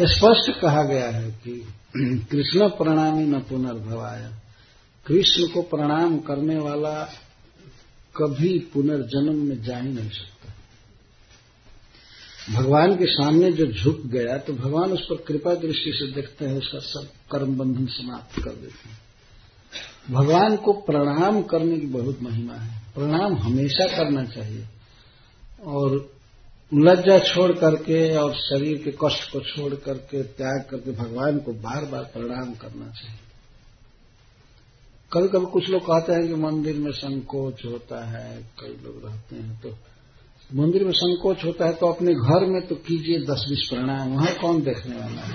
स्पष्ट 0.00 0.60
कहा 0.60 0.82
गया 0.82 1.10
है 1.10 1.30
कि 1.30 1.68
कृष्ण 2.30 2.68
प्रणामी 2.68 3.24
न 3.24 3.40
पुनर्भवाया। 3.40 4.32
कृष्ण 5.08 5.48
को 5.48 5.62
प्रणाम 5.62 6.18
करने 6.18 6.58
वाला 6.58 7.04
कभी 8.16 8.58
पुनर्जन्म 8.58 9.34
में 9.34 9.62
जा 9.62 9.78
ही 9.78 9.88
नहीं 9.88 10.10
सकता। 10.10 10.54
भगवान 12.60 12.96
के 12.96 13.06
सामने 13.06 13.52
जो 13.52 13.66
झुक 13.66 14.00
गया 14.00 14.38
तो 14.38 14.52
भगवान 14.52 14.92
उस 14.92 15.00
पर 15.00 15.16
कृपा 15.16 15.54
दृष्टि 15.54 15.92
से 15.94 16.12
देखते 16.12 16.44
हैं, 16.44 16.58
उसका 16.58 16.78
सब 16.78 17.08
कर्म 17.32 17.58
बंधन 17.58 17.86
समाप्त 17.86 18.44
कर 18.44 18.50
देते 18.50 18.88
हैं। 18.88 18.98
भगवान 20.10 20.56
को 20.56 20.72
प्रणाम 20.72 21.42
करने 21.42 21.78
की 21.78 21.86
बहुत 21.86 22.22
महिमा 22.22 22.54
है। 22.54 22.82
प्रणाम 22.94 23.34
हमेशा 23.34 23.96
करना 23.96 24.24
चाहिए। 24.24 24.64
और 25.62 26.12
लज्जा 26.74 27.18
छोड़ 27.18 27.52
करके 27.52 28.16
और 28.16 28.34
शरीर 28.34 28.82
के 28.82 28.90
कष्ट 28.90 29.32
को 29.32 29.40
छोड़ 29.40 29.74
करके 29.74 30.22
त्याग 30.22 30.66
करके 30.70 30.92
भगवान 30.92 31.38
को 31.38 31.52
बार 31.52 31.84
बार 31.84 32.02
प्रणाम 32.02 32.54
करना 32.54 32.86
चाहिए। 32.86 33.27
कभी 35.12 35.28
कभी 35.28 35.46
कुछ 35.46 35.68
लोग 35.68 35.82
कहते 35.82 36.12
हैं 36.12 36.28
कि 36.28 36.34
मंदिर 36.34 36.76
में 36.76 36.92
संकोच 36.92 37.64
होता 37.64 38.04
है, 38.10 38.42
कई 38.60 38.68
लोग 38.68 39.06
रहते 39.06 39.36
हैं 39.36 39.60
तो 39.60 39.78
मंदिर 40.54 40.84
में 40.84 40.92
संकोच 40.92 41.44
होता 41.44 41.66
है 41.66 41.72
तो 41.72 41.86
अपने 41.86 42.14
घर 42.14 42.46
में 42.46 42.66
तो 42.66 42.74
कीजिए 42.74 43.18
दस 43.18 43.46
बीस 43.48 43.68
प्रणाम 43.70 44.08
वहाँ 44.08 44.34
कौन 44.34 44.60
देखने 44.62 44.96
वाला 44.96 45.22
है? 45.22 45.34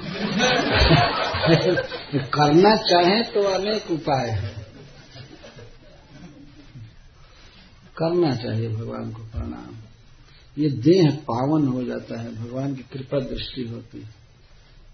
करना 2.27 2.75
चाहे 2.75 3.23
तो 3.23 3.41
अनेक 3.41 3.91
उपाय 3.91 4.29
है। 4.29 4.63
करना 7.97 8.35
चाहिए 8.35 8.69
भगवान 8.69 9.11
को 9.11 9.23
प्रणाम 9.23 9.75
ये 10.57 10.69
देह 10.69 11.11
पावन 11.11 11.67
हो 11.67 11.83
जाता 11.83 12.21
है, 12.21 12.35
भगवान 12.35 12.75
की 12.75 12.83
कृपा 12.83 13.19
दृष्टि 13.19 13.61
होती 13.61 14.01
है। 14.01 14.09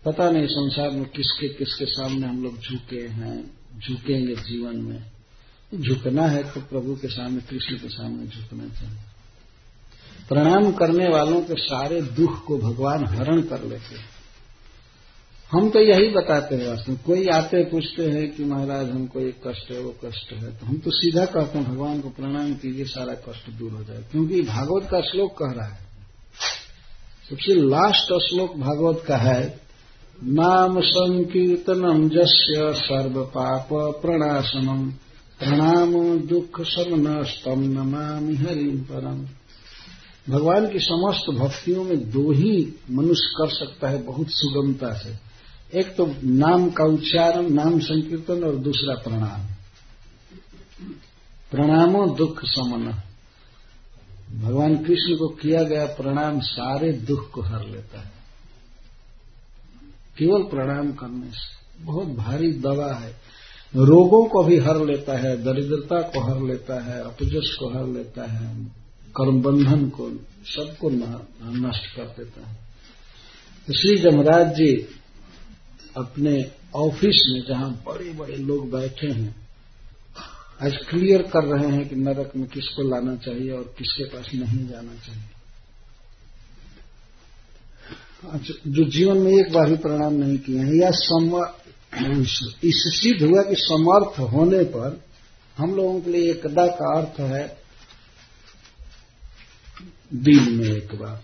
पता 0.05 0.31
नहीं 0.31 0.47
संसार 0.47 0.89
में 0.89 1.05
किसके 1.05 1.47
किसके 1.47 1.85
सामने 1.85 2.27
हम 2.27 2.43
लोग 2.43 2.57
झुके 2.57 3.07
हैं। 3.07 3.58
झुकेंगे 3.77 4.35
जीवन 4.35 4.75
में। 4.75 5.03
झुकना 5.75 6.27
है 6.27 6.43
तो 6.51 6.61
प्रभु 6.61 6.95
के 6.95 7.07
सामने, 7.07 7.41
कृष्ण 7.41 7.77
के 7.77 7.89
सामने 7.89 8.27
झुकना 8.27 8.67
चाहिए। 8.69 8.97
प्रणाम 10.29 10.71
करने 10.71 11.09
वालों 11.09 11.41
के 11.41 11.55
सारे 11.55 12.01
दुख 12.01 12.45
को 12.45 12.57
भगवान 12.57 13.05
हरण 13.05 13.41
कर 13.41 13.63
लेते 13.63 13.95
हैं। 13.95 14.09
हम 15.51 15.69
तो 15.69 15.79
यही 15.79 16.09
बताते 16.09 16.55
हैं, 16.55 16.67
वास्तव 16.67 16.95
कोई 16.95 17.27
आते 17.27 17.63
पूछते 17.63 18.09
हैं 18.09 18.35
कि 18.35 18.43
महाराज, 18.43 18.89
हमको 18.89 19.19
ये 19.19 19.33
कष्ट 19.47 19.71
है, 19.71 19.79
वो 19.79 19.95
कष्ट 20.05 20.33
है 20.33 20.57
तो 20.57 20.65
हम 20.65 20.77
तो 20.77 20.91
सीधा 20.91 21.25
कहते 21.25 21.57
हैं, 21.59 21.71
भगवान 21.71 22.01
को 22.01 22.09
प्रणाम 22.09 22.53
कीजिए, 22.53 22.85
सारा 22.85 23.13
कष्ट 23.13 23.49
दूर 23.49 23.71
हो 23.71 23.83
जाए। 23.83 24.03
क्योंकि 24.11 24.41
भागवत 24.41 24.87
का 24.91 25.01
श्लोक 25.01 25.37
कह 25.43 25.51
रहा 25.51 25.67
है। 25.67 25.79
सबसे 27.29 27.53
लास्ट 27.53 28.29
श्लोक 28.29 28.55
भागवत 28.55 29.03
का 29.07 29.17
है 29.17 29.68
नाम 30.23 30.81
संकीर्तनम 30.81 32.09
जस्य 32.09 32.73
सर्व 32.73 33.23
पाप 33.23 33.69
प्रणाशनम 33.73 34.91
प्रणाम 35.39 36.19
दुख 36.19 36.61
समनस्तम 36.61 37.59
नमामि 37.59 38.35
हरिम 38.35 38.77
परम। 38.77 39.27
भगवान 40.33 40.69
की 40.69 40.79
समस्त 40.79 41.31
भक्तियों 41.31 41.83
में 41.83 42.11
दो 42.11 42.31
ही 42.31 42.73
मनुष्य 42.91 43.29
कर 43.37 43.49
सकता 43.49 43.89
है, 43.89 44.03
बहुत 44.03 44.27
सुगमता 44.29 44.93
से। 44.93 45.15
एक 45.79 45.95
तो 45.95 46.15
नाम 46.23 46.69
का 46.69 46.83
उच्चारण, 46.83 47.49
नाम 47.49 47.79
संकीर्तन 47.79 48.43
और 48.43 48.55
दूसरा 48.55 48.95
प्रणाम। 48.95 49.53
प्रणामो 51.51 52.07
दुख 52.15 52.45
समन। 52.45 53.01
भगवान 54.41 54.77
कृष्ण 54.77 55.17
को 55.17 55.27
किया 55.27 55.63
गया 55.63 55.85
प्रणाम, 55.85 56.39
सारे 56.39 56.93
दुख 56.93 57.31
को 57.31 57.41
हर 57.41 57.67
लेता 57.67 58.01
है। 58.01 58.18
केवल 60.19 60.43
प्रणाम 60.49 60.91
करने 60.93 61.31
से 61.31 61.85
बहुत 61.85 62.07
भारी 62.15 62.51
दवा 62.61 62.93
है। 62.95 63.11
रोगों 63.73 64.23
को 64.25 64.43
भी 64.43 64.57
हर 64.59 64.77
लेता 64.85 65.17
है, 65.17 65.35
दरिद्रता 65.43 66.01
को 66.03 66.19
हर 66.21 66.41
लेता 66.43 66.79
है, 66.83 66.99
अपजस 67.01 67.55
को 67.59 67.69
हर 67.69 67.87
लेता 67.87 68.23
है 68.29 68.47
कर्म 69.15 69.41
बंधन 69.41 69.87
को, 69.89 70.09
सबको 70.47 70.89
नष्ट 70.89 71.95
कर 71.95 72.05
देता 72.17 72.47
है। 72.47 72.57
श्री 73.67 73.95
जमराज 73.99 74.55
जी 74.55 74.71
अपने 75.97 76.33
ऑफ़िस 76.77 77.23
में 77.29 77.41
जहाँ 77.47 77.71
बड़े 77.87 78.11
बड़े 78.13 78.35
लोग 78.37 78.69
बैठे 78.71 79.07
हैं, 79.09 79.35
आज 80.61 80.77
क्लियर 80.89 81.21
कर 81.33 81.43
रहे 81.45 81.71
हैं 81.71 81.87
कि 81.89 81.95
नरक 81.97 82.31
में 82.35 82.47
किसको 82.49 82.83
लाना 82.89 83.15
चाहिए 83.17 83.51
और 83.51 83.73
किसके 83.77 84.03
पास 84.07 84.29
नहीं 84.35 84.67
जाना 84.67 84.95
चाहिए। 84.97 85.38
अच्छा 88.23 88.53
जो 88.67 88.83
जीवन 88.89 89.17
में 89.17 89.31
एक 89.31 89.51
बार 89.53 89.69
ही 89.69 89.75
प्रणाम 89.75 90.13
नहीं 90.13 90.37
किए 90.37 90.59
हैं, 90.59 90.73
या 90.73 90.89
इस 92.63 92.81
सिद्ध 92.95 93.21
हुआ 93.23 93.41
कि 93.41 93.55
समर्थ 93.57 94.19
होने 94.31 94.63
पर 94.63 94.99
हम 95.57 95.75
लोगों 95.75 95.99
के 96.01 96.11
लिए 96.11 96.31
एकदा 96.31 96.65
का 96.71 96.97
अर्थ 96.97 97.19
है 97.19 97.57
दिन 100.13 100.53
में 100.55 100.65
एक 100.65 100.95
बार। 100.95 101.23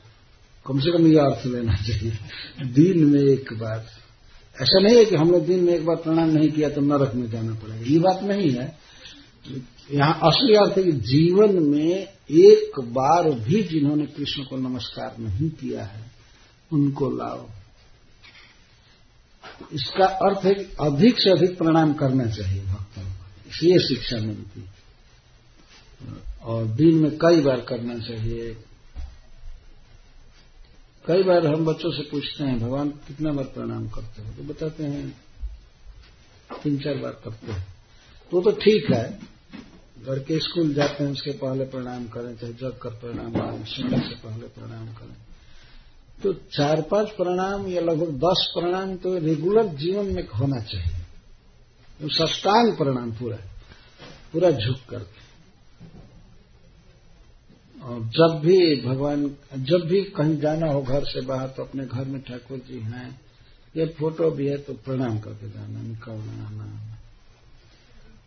कम 0.65 0.79
से 0.79 0.91
कम 0.91 1.07
यह 1.07 1.23
अर्थ 1.23 1.45
लेना 1.45 1.75
चाहिए। 1.77 2.11
दिन 2.73 3.05
में 3.05 3.21
एक 3.21 3.53
बार। 3.53 3.85
ऐसा 4.57 4.79
नहीं 4.79 4.97
है 4.97 5.05
कि 5.05 5.15
हमने 5.15 5.39
दिन 5.39 5.63
में 5.63 5.73
एक 5.73 5.85
बार 5.85 5.95
प्रणाम 5.95 6.29
नहीं 6.29 6.49
किया 6.51 6.69
तो 6.69 6.81
नरक 6.81 7.13
में 7.15 7.29
जाना 7.31 7.53
पड़ेगा। 7.53 7.85
ये 7.85 7.99
बात 7.99 8.23
नहीं 8.23 8.49
है। 8.51 8.67
यहाँ 9.91 10.19
असली 10.23 10.55
अर्थ 10.55 10.77
है 10.77 10.83
कि 10.83 10.91
जीवन 10.91 11.59
में 11.63 12.07
एक 12.31 12.79
बार 12.79 13.29
भी 13.39 13.61
जिन्होंने 13.63 14.05
कृष्ण 14.07 14.43
को 14.43 14.57
नमस्कार 14.57 15.15
नहीं 15.19 15.49
किया 15.49 15.83
है 15.83 16.04
उनको 16.73 17.09
लाओ। 17.09 17.49
इसका 19.73 20.05
अर्थ 20.05 20.45
है 20.45 20.53
कि 20.53 20.75
अधिक 20.81 21.19
से 21.19 21.29
अधिक 21.29 21.57
प्रणाम 21.57 21.93
करना 21.93 22.25
चाहिए 22.25 22.65
भक्तों 22.65 23.03
को। 23.03 23.49
इसलिए 23.49 23.79
शिक्षा 23.79 24.17
मिलती 24.17 24.65
और 26.41 26.65
दिन 26.65 26.95
में 26.95 27.17
कई 27.17 27.41
बार 27.41 27.61
करना 27.61 27.99
चाहिए। 27.99 28.57
कई 31.07 31.23
बार 31.23 31.47
हम 31.47 31.65
बच्चों 31.65 31.91
से 31.91 32.03
पूछते 32.03 32.43
हैं, 32.43 32.59
भगवान, 32.59 32.89
कितना 32.89 33.31
बार 33.31 33.45
प्रणाम 33.45 33.89
करते 33.89 34.21
हो? 34.21 34.33
तो 34.33 34.43
बताते 34.43 34.83
हैं, 34.83 35.21
तीन 36.63 36.79
चार 36.79 36.95
बार 36.95 37.11
करते 37.11 37.51
हैं। 37.51 37.67
तो 38.31 38.41
तो 38.41 38.51
ठीक 38.51 38.91
है। 38.91 39.19
घर 40.05 40.19
के 40.19 40.39
स्कूल 40.39 40.73
जाते 40.73 41.03
हैं, 41.03 41.11
उसके 41.11 41.31
पहले 41.31 41.65
प्रणाम 41.65 42.07
करें, 42.07 42.37
चाहे 42.37 42.53
जग 42.53 42.79
कर 42.81 42.89
प्रणाम 42.89 43.31
करें 43.31 43.65
सुनने 43.65 43.99
से 43.99 44.15
पहले 44.15 44.47
प्रणाम 44.47 44.85
करें। 44.85 45.24
तो 46.23 46.33
चार 46.33 46.81
पाँच 46.81 47.09
प्रणाम 47.09 47.67
या 47.67 47.81
लगभग 47.81 48.11
दस 48.11 48.53
प्रणाम 48.57 48.95
तो 48.95 49.17
रेगुलर 49.17 49.65
जीवन 49.67 50.05
में 50.05 50.27
होना 50.39 50.61
चाहिए। 50.61 50.95
तो 52.01 52.09
सष्टांग 52.09 52.77
प्रणाम 52.77 53.11
पूरा 53.11 53.37
पूरा 54.33 54.51
झुक 54.51 54.77
करके। 54.89 55.25
और 57.81 57.99
जब 57.99 58.41
भी 58.45 58.81
भगवान, 58.81 59.35
जब 59.57 59.81
भी 59.85 60.03
कहीं 60.03 60.37
जाना 60.37 60.67
हो 60.67 60.81
घर 60.81 61.03
से 61.03 61.21
बाहर 61.21 61.47
तो 61.47 61.63
अपने 61.63 61.85
घर 61.85 62.05
में 62.05 62.21
ठाकुर 62.21 62.57
जी 62.57 62.79
हैं, 62.79 63.21
ये 63.77 63.85
फ़ोटो 63.85 64.31
भी 64.31 64.47
है 64.47 64.57
तो 64.57 64.73
प्रणाम 64.73 65.19
करके 65.19 65.49
जाना 65.49 65.81
निकलना 65.81 66.47
आना। 66.47 66.97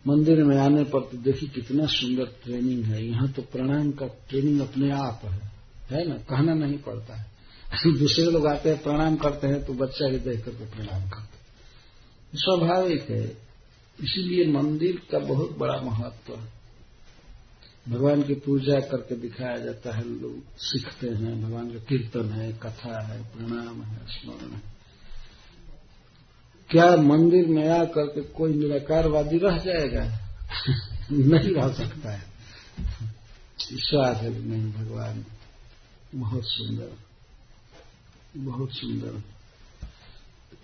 मंदिर 0.07 0.43
में 0.43 0.57
आने 0.57 0.83
पर 0.83 0.99
तो 0.99 1.17
देखिए 1.17 1.49
कितना 1.49 1.85
सुंदर 1.85 2.25
ट्रेनिंग 2.25 2.83
है। 2.83 3.05
यहाँ 3.05 3.31
तो 3.31 3.41
प्रणाम 3.41 3.91
का 3.91 4.07
ट्रेनिंग 4.07 4.61
अपने 4.61 4.91
आप 4.91 5.21
है। 5.25 5.51
है 5.91 6.07
ना? 6.07 6.15
कहना 6.15 6.53
नहीं 6.53 6.77
पड़ता 6.77 7.15
है। 7.15 7.28
दूसरे 7.75 8.25
लोग 8.25 8.47
आते 8.47 8.69
हैं, 8.69 8.83
प्रणाम 8.83 9.15
करते 9.15 9.47
हैं 9.47 9.65
तो 9.65 9.73
बच्चा 9.73 10.09
ही 10.09 10.19
देख 10.19 10.45
करके 10.45 10.65
प्रणाम 10.65 11.09
करते 11.09 11.39
स्वाभाविक 12.35 13.09
है, 13.09 13.37
इसीलिए 13.99 14.47
मंदिर 14.51 15.01
का 15.11 15.19
बहुत 15.19 15.57
बड़ा 15.57 15.81
महत्व 15.81 16.33
है। 16.33 16.59
भगवान 17.89 18.23
की 18.23 18.33
पूजा 18.33 18.79
करके 18.79 19.15
दिखाया 19.15 19.57
जाता 19.57 19.95
है, 19.95 20.03
लोग 20.21 20.43
सीखते 20.57 21.07
हैं, 21.07 21.43
भगवान 21.43 21.71
का 21.71 21.79
कीर्तन 21.79 22.29
है, 22.29 22.53
कथा 22.53 23.07
है, 23.07 23.23
प्रणाम 23.23 23.83
है, 23.83 23.97
स्मरण 24.07 24.51
है। 24.51 24.61
क्या 26.69 26.95
मंदिर 26.95 27.47
में 27.47 27.69
आ 27.69 27.83
करके 27.83 28.21
कोई 28.21 28.53
निराकारवादी 28.53 29.37
रह 29.37 29.57
जाएगा? 29.57 30.03
नहीं 31.11 31.55
रह 31.55 31.73
सकता 31.73 32.11
है। 32.11 32.23
विश्वास 33.73 34.17
है 34.17 34.43
नहीं, 34.43 34.73
भगवान 34.73 35.25
बहुत 36.15 36.43
सुंदर। 36.45 37.08
बहुत 38.37 38.69
सुंदर। 38.71 39.23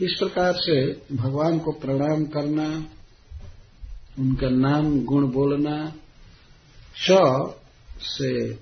इस 0.05 0.13
प्रकार 0.13 0.53
से 0.53 1.01
भगवान 1.15 1.59
को 1.59 1.71
प्रणाम 1.71 2.25
करना, 2.25 2.85
उनका 4.19 4.49
नाम 4.49 5.05
गुण 5.05 5.27
बोलना 5.27 5.93
च 7.09 7.11
से 8.01 8.53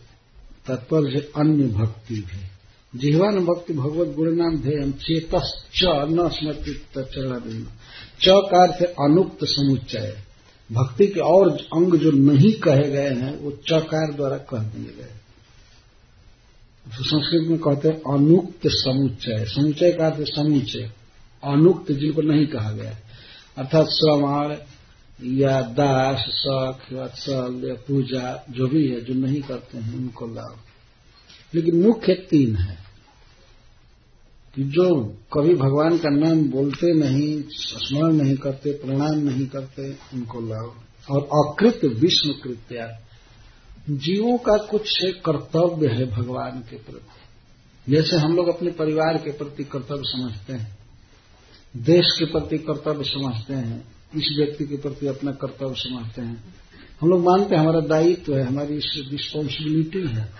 तात्पर्य 0.68 1.32
अन्य 1.38 1.68
भक्ति 1.68 2.16
भी। 2.16 2.54
जिहवान 3.00 3.46
भक्ति 3.46 3.74
भगवत 3.74 4.16
गुण 4.16 4.36
नाम 4.36 4.58
ध्येय 4.58 4.92
चेत 4.92 5.36
च 5.76 5.84
न 5.84 6.30
स्मृति 6.30 6.82
चरण 6.98 7.64
च 8.22 8.26
कार 8.28 8.70
अर्थ 8.70 8.84
अनुक्त 8.84 9.38
समुच्चय। 9.44 10.18
भक्ति 10.72 11.08
के 11.08 11.20
और 11.20 11.50
अंग 11.52 11.96
जो 11.96 12.12
नहीं 12.12 12.54
कहे 12.54 12.92
गए 12.92 13.10
हैं, 13.10 13.40
वो 13.40 13.52
चकार 13.52 14.14
द्वारा 14.14 14.38
कह 14.38 14.58
दिए 14.58 14.94
गए 14.94 15.12
संस्कृत 16.88 17.48
में 17.48 17.60
कहते 17.60 17.88
हैं 17.88 18.14
अनुक्त 18.14 18.62
समुच्चय। 18.68 19.46
समुच्चय 19.46 19.92
का 19.92 20.08
अर्थ 20.08 20.26
समुच्चय। 20.28 20.92
अनुक्त 21.44 21.92
जिनको 21.92 22.22
नहीं 22.22 22.48
कहा 22.48 22.72
गया 22.72 22.98
अर्थात 23.58 23.88
श्रवण 23.88 24.58
या 25.24 25.62
दास 25.62 26.18
शख 26.18 26.94
वत्सल 26.94 27.62
या 27.66 27.74
पूजा 27.74 28.46
जो 28.50 28.68
भी 28.68 28.88
है, 28.88 29.02
जो 29.02 29.14
नहीं 29.14 29.42
करते 29.42 29.78
हैं, 29.78 29.98
उनको 29.98 30.28
लाभ 30.28 30.56
लेकिन 31.56 31.84
मुख्य 31.84 32.14
तीन 32.14 32.56
है। 32.56 32.78
कि 34.56 34.64
जो 34.64 35.18
कभी 35.34 35.56
भगवान 35.56 35.98
का 35.98 36.10
नाम 36.10 36.50
बोलते 36.50 36.94
नहीं, 36.94 37.44
स्मरण 37.50 38.14
नहीं 38.14 38.36
करते, 38.36 38.72
प्रणाम 38.72 39.16
नहीं 39.16 39.48
करते, 39.48 39.92
उनको 40.14 40.42
लाभ 40.42 40.76
और 41.10 41.22
अकृत 41.22 41.86
विष्णु 41.86 42.34
कृत्या 42.34 43.03
जीवों 43.90 44.38
का 44.38 44.58
कुछ 44.58 45.00
कर्तव्य 45.04 45.88
है 45.88 46.06
भगवान 46.12 46.52
के 46.52 46.76
प्रति। 46.76 47.92
जैसे 47.92 48.18
हम 48.18 48.36
लोग 48.36 48.48
अपने 48.48 48.72
परिवार 48.72 49.18
के 49.18 49.32
प्रति 49.32 49.64
कर्तव्य 49.64 50.02
समझते 50.04 50.54
हैं, 50.54 50.78
देश 51.78 52.06
के 52.20 52.26
प्रति 52.26 52.58
कर्तव्य 52.58 53.04
समझते 53.04 53.54
हैं 53.54 53.88
इस 54.16 54.36
व्यक्ति 54.38 54.66
के 54.66 54.78
प्रति 54.78 55.08
अपना 55.08 55.32
कर्तव्य 55.32 55.76
समझते 55.78 56.22
हैं। 56.22 56.56
हम 57.02 57.10
लोग 57.10 57.24
मानते 57.24 57.56
हैं 57.56 57.62
हमारा 57.62 57.80
दायित्व 57.80 58.36
है, 58.36 58.44
हमारी 58.44 58.76
रिस्पॉन्सिबिलिटी 58.78 60.08
है, 60.08 60.34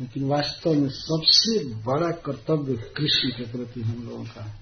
लेकिन 0.00 0.24
वास्तव 0.24 0.74
में 0.74 0.88
सबसे 0.88 1.64
बड़ा 1.64 2.10
कर्तव्य 2.10 2.74
कृष्ण 2.96 3.28
के 3.28 3.42
प्रति 3.42 3.80
हम 3.80 4.08
लोगों 4.10 4.24
का 4.24 4.44
है। 4.44 4.58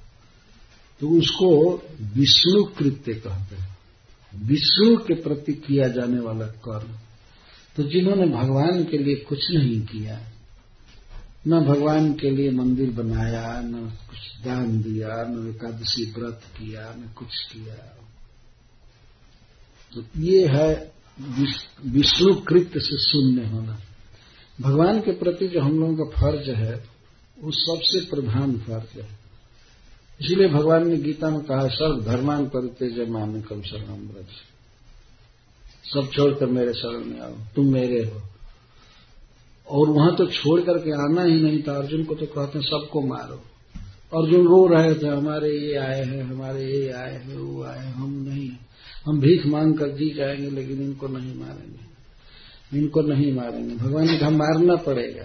तो 1.00 1.08
उसको 1.08 1.74
विष्णु 2.00 2.64
कृत्य 2.64 3.14
कहते 3.14 3.56
हैं। 3.56 3.78
विष्णु 4.34 4.96
के 4.96 5.14
प्रति 5.14 5.52
किया 5.52 5.88
जाने 5.88 6.20
वाला 6.20 6.46
कर्म। 6.46 6.92
तो 7.76 7.82
जिन्होंने 7.82 8.26
भगवान 8.26 8.84
के 8.84 8.98
लिए 8.98 9.14
कुछ 9.14 9.50
नहीं 9.50 9.80
किया, 9.80 10.20
न 11.46 11.60
भगवान 11.64 12.12
के 12.12 12.30
लिए 12.30 12.50
मंदिर 12.50 12.90
बनाया, 12.90 13.60
न 13.60 13.90
कुछ 14.10 14.44
दान 14.44 14.82
दिया, 14.82 15.08
न 15.08 15.48
एकादशी 15.48 16.04
व्रत 16.10 16.40
किया, 16.58 16.94
न 16.98 17.12
कुछ 17.18 17.28
किया। 17.52 17.74
तो 19.92 20.04
ये 20.16 20.46
है 20.46 20.92
विष्णु 21.86 22.34
कृत्य 22.34 22.80
से 22.80 22.98
शून्य 22.98 23.46
होना। 23.46 23.78
भगवान 24.60 25.00
के 25.00 25.12
प्रति 25.12 25.48
जो 25.48 25.60
हम 25.60 25.78
लोगों 25.80 25.96
का 25.96 26.20
फ़र्ज़ 26.20 26.50
है, 26.50 26.74
वो 27.42 27.50
सबसे 27.50 28.00
प्रधान 28.06 28.56
फ़र्ज़ 28.58 28.98
है। 29.00 29.08
इसीलिए 30.20 30.48
भगवान 30.48 30.88
ने 30.88 30.96
गीता 30.96 31.30
में 31.30 31.40
कहा 31.40 31.66
सर्व 31.68 32.04
धर्मान 32.04 32.46
परितेज 32.46 33.08
मान 33.08 33.40
कम 33.40 33.62
शरणम 33.62 34.08
ब्रज 34.08 34.55
सब 35.86 36.10
छोड़कर 36.12 36.46
मेरे 36.46 36.72
शरण 36.72 37.04
में 37.04 37.20
आओ। 37.20 37.32
तुम 37.56 37.72
मेरे 37.72 38.04
हो। 38.04 38.22
और 39.68 39.90
वहाँ 39.90 40.16
तो 40.16 40.26
छोड़ 40.26 40.60
करके 40.60 40.90
आना 40.90 41.22
ही 41.22 41.42
नहीं 41.42 41.62
था। 41.62 41.76
अर्जुन 41.76 42.04
को 42.04 42.14
तो 42.14 42.26
कहते 42.26 42.58
हैं, 42.58 42.66
सबको 42.66 43.00
मारो। 43.00 43.44
अर्जुन 44.20 44.46
रो 44.46 44.66
रहे 44.66 44.94
थे, 44.94 45.06
हमारे 45.06 45.50
ये 45.50 45.76
आए 45.76 46.04
हैं, 46.04 46.22
हमारे 46.22 46.64
ये 46.64 46.90
आए 46.90 47.12
हैं, 47.12 47.36
वो 47.36 47.64
आए 47.64 47.78
हैं, 47.78 47.94
हम 47.94 48.26
नहीं 48.28 48.50
हम 49.06 49.20
भीख 49.20 49.46
मांग 49.46 49.78
कर 49.78 49.88
जी 49.88 50.14
जाएँगे, 50.14 50.50
लेकिन 50.50 50.82
इनको 50.82 51.08
नहीं 51.08 51.34
मारेंगे। 51.34 51.86
इनको 52.78 53.02
नहीं 53.02 53.32
मारेंगे। 53.32 53.76
भगवान 53.76 54.06
ने 54.06 54.18
कहा, 54.18 54.30
मारना 54.30 54.76
पड़ेगा। 54.76 55.24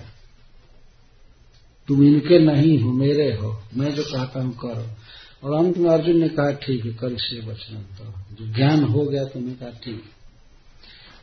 तुम 1.87 2.03
इनके 2.03 2.39
नहीं 2.39 2.79
हो, 2.79 2.91
मेरे 2.91 3.35
हो। 3.35 3.61
मैं 3.75 3.95
जो 3.95 4.03
कहता 4.03 4.41
हूँ, 4.41 4.57
करो। 4.57 4.87
और 5.47 5.65
अंत 5.65 5.77
में 5.77 5.89
अर्जुन 5.89 6.17
ने 6.17 6.29
कहा, 6.29 6.51
ठीक 6.51 6.85
है 6.85 6.91
कर 6.91 7.17
से 7.17 7.41
बचना 7.41 7.79
तो। 7.79 8.35
जो 8.35 8.53
ज्ञान 8.53 8.83
हो 8.83 9.05
गया 9.05 9.25
तो 9.25 9.39
मैं 9.39 9.55
कहा, 9.55 9.69
ठीक 9.69 10.03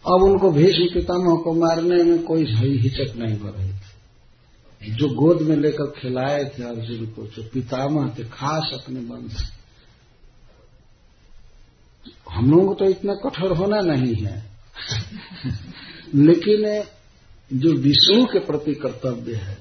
अब 0.07 0.23
उनको 0.23 0.51
भीष्म 0.51 0.95
पितामह 0.95 1.43
को 1.43 1.53
मारने 1.55 2.03
में 2.03 2.23
कोई 2.23 2.45
सही 2.45 2.79
हिचक 2.79 3.16
नहीं 3.16 3.39
रही 3.39 3.73
थी 3.73 4.95
जो 4.95 5.09
गोद 5.09 5.43
में 5.43 5.57
लेकर 5.57 5.91
खिलाए 5.91 6.45
थे 6.45 6.62
अर्जुन 6.62 7.07
को 7.07 7.27
जो 7.27 7.43
पितामह 7.43 8.15
थे 8.19 8.25
खास 8.25 8.70
अपने 8.75 9.01
वंश 9.01 9.53
हम 12.31 12.51
लोगों 12.51 12.69
को 12.69 12.75
तो 12.75 12.85
इतना 12.85 13.15
कठोर 13.15 13.53
होना 13.53 13.81
नहीं 13.81 14.15
है। 14.15 14.51
लेकिन 16.15 16.85
जो 17.59 17.73
विष्णु 17.73 18.25
के 18.25 18.39
प्रति 18.39 18.75
कर्तव्य 18.75 19.35
है, 19.35 19.59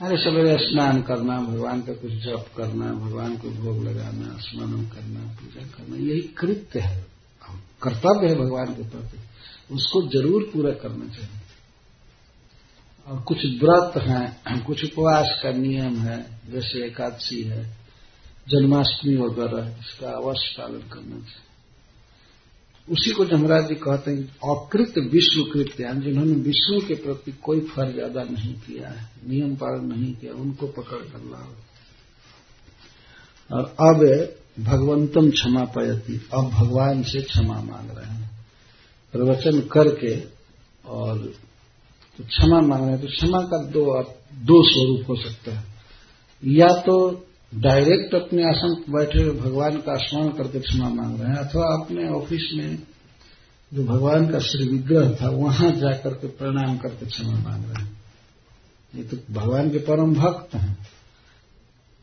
अरे 0.00 0.16
सवेरे 0.16 0.56
स्नान 0.60 1.02
करना, 1.02 1.40
भगवान 1.40 1.80
का 1.80 1.92
कुछ 1.92 2.12
जप 2.12 2.46
करना, 2.56 2.92
भगवान 2.92 3.36
को 3.36 3.50
भोग 3.50 3.84
लगाना 3.84 4.36
स्मरण 4.40 4.84
करना, 4.84 5.20
पूजा 5.20 5.66
करना, 5.66 5.96
यही 5.96 6.20
कृत्य 6.20 6.80
है। 6.80 7.06
कर्तव्य 7.82 8.28
है 8.28 8.34
भगवान 8.34 8.66
के 8.66 8.82
प्रति। 8.82 9.18
उसको 9.72 10.08
ज़रूर 10.08 10.42
पूरा 10.42 10.70
करना 10.70 11.08
चाहिए। 11.08 11.40
और 13.06 13.20
कुछ 13.20 13.38
व्रत 13.38 14.02
हैं, 14.02 14.64
कुछ 14.64 14.84
उपवास 14.84 15.40
का 15.42 15.50
नियम 15.52 15.96
है, 15.96 16.40
जैसे 16.52 16.86
एकादशी 16.86 17.42
है, 17.42 17.76
जन्माष्टमी 18.48 19.16
वगैरह, 19.16 19.76
इसका 19.80 20.10
अवश्य 20.10 20.54
पालन 20.58 20.78
करना 20.78 21.16
चाहिए। 21.16 21.48
उसी 22.88 23.10
को 23.10 23.24
जमराज 23.24 23.68
जी 23.68 23.74
कहते 23.74 24.10
हैं, 24.10 24.22
अकृत 24.26 24.94
विश्व 24.98 25.42
कृत्य 25.52 26.00
जिन्होंने 26.00 26.32
विष्णु 26.32 26.80
के 26.80 26.94
प्रति 26.94 27.32
कोई 27.32 27.60
फ़र्ज़ 27.60 28.00
अदा 28.00 28.22
नहीं 28.22 28.54
किया 28.54 28.88
है, 28.88 29.10
नियम 29.26 29.56
पालन 29.56 29.84
नहीं 29.84 30.14
किया, 30.14 30.32
उनको 30.32 30.66
पकड़ 30.66 30.98
कर 30.98 31.18
लाओ। 31.18 31.54
और 33.50 33.76
अब 33.80 34.04
भगवंतम 34.64 35.30
क्षमा 35.30 35.64
पयती, 35.64 36.28
अब 36.34 36.50
भगवान 36.50 37.02
से 37.02 37.22
क्षमा 37.22 37.60
मांग 37.60 37.98
रहे 37.98 38.10
हैं। 38.10 38.39
प्रवचन 39.14 39.60
करके 39.72 40.14
और 40.90 41.18
तो 42.18 42.24
क्षमा 42.24 42.60
मांग 42.60 42.82
रहे 42.82 42.90
हैं 42.90 43.00
तो 43.00 43.08
क्षमा 43.08 43.40
का 43.44 43.62
दो 43.70 43.84
दो 44.46 44.62
स्वरूप 44.64 45.08
हो 45.08 45.16
सकता 45.22 45.52
है। 45.52 45.64
या 46.42 46.68
तो 46.80 46.96
डायरेक्ट 47.52 48.14
अपने 48.14 48.42
आसन 48.48 48.74
बैठे 48.90 49.22
हुए 49.22 49.32
भगवान 49.40 49.76
का 49.78 49.96
स्मरण 49.98 50.28
करके 50.32 50.60
क्षमा 50.60 50.88
मांग 50.90 51.20
रहे 51.20 51.28
हैं, 51.28 51.36
अथवा 51.38 51.66
अपने 51.74 52.08
ऑफ़िस 52.10 52.50
में 52.54 52.78
जो 53.72 53.84
भगवान 53.84 54.28
का 54.30 54.38
श्री 54.40 54.68
विग्रह 54.68 55.10
था, 55.14 55.28
वहाँ 55.28 55.70
जाकर 55.72 56.14
के 56.14 56.28
प्रणाम 56.28 56.76
करके 56.78 57.06
क्षमा 57.06 57.32
मांग 57.32 57.64
रहे 57.64 57.82
हैं। 57.82 57.98
ये 58.92 59.02
तो 59.04 59.16
भगवान 59.30 59.70
के 59.70 59.78
परम 59.78 60.14
भक्त 60.14 60.54
हैं। 60.54 60.76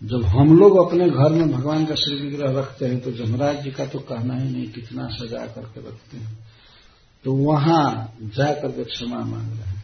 जब 0.02 0.26
हम 0.28 0.58
लोग 0.58 0.78
अपने 0.78 1.10
घर 1.10 1.32
में 1.32 1.52
भगवान 1.52 1.86
का 1.86 1.96
श्री 1.96 2.16
विग्रह 2.22 2.60
रखते 2.60 2.86
हैं 2.86 3.00
तो 3.00 3.12
जमराज 3.14 3.64
जी 3.64 3.72
का 3.72 3.86
तो 3.86 4.00
कहना 4.02 4.36
ही 4.36 4.50
नहीं, 4.50 4.68
कितना 4.68 5.08
सजा 5.14 5.46
करके 5.48 5.80
रखते 5.80 6.18
हैं। 6.18 6.38
तो 7.28 7.34
वहाँ 7.34 8.18
जाकर 8.22 8.68
के 8.68 8.84
क्षमा 8.84 9.20
मांग 9.20 9.34
रहे 9.34 9.42
हैं। 9.42 9.84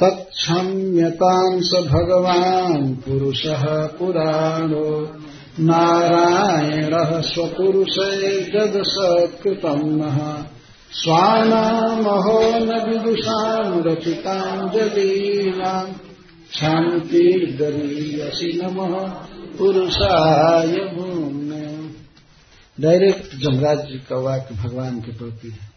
तत्क्षम्यतां 0.00 1.60
स 1.60 1.70
भगवान् 1.74 2.96
पुरुषः 2.96 3.86
पुराणो। 3.86 5.16
नारायणः 5.60 7.20
स्वपुरुषैर्जदसत्कृतम् 7.20 9.84
नः। 9.84 10.44
स्वानामहो 10.92 12.42
न 12.42 12.86
विदुषाम् 12.88 13.86
रचिताञ्जलीनाम् 13.86 15.94
शान्तिर्गरीयसि 16.54 18.60
नमः 18.64 19.12
पुरुषाय 19.58 20.66
भूम्ने। 20.66 21.90
डायरेक्ट 22.80 23.36
जमराज 23.36 23.78
जी 23.78 23.94
का 23.94 24.16
वाक्य 24.16 24.54
भगवान 24.54 25.00
के 25.00 25.12
प्रति 25.12 25.48
है। 25.48 25.73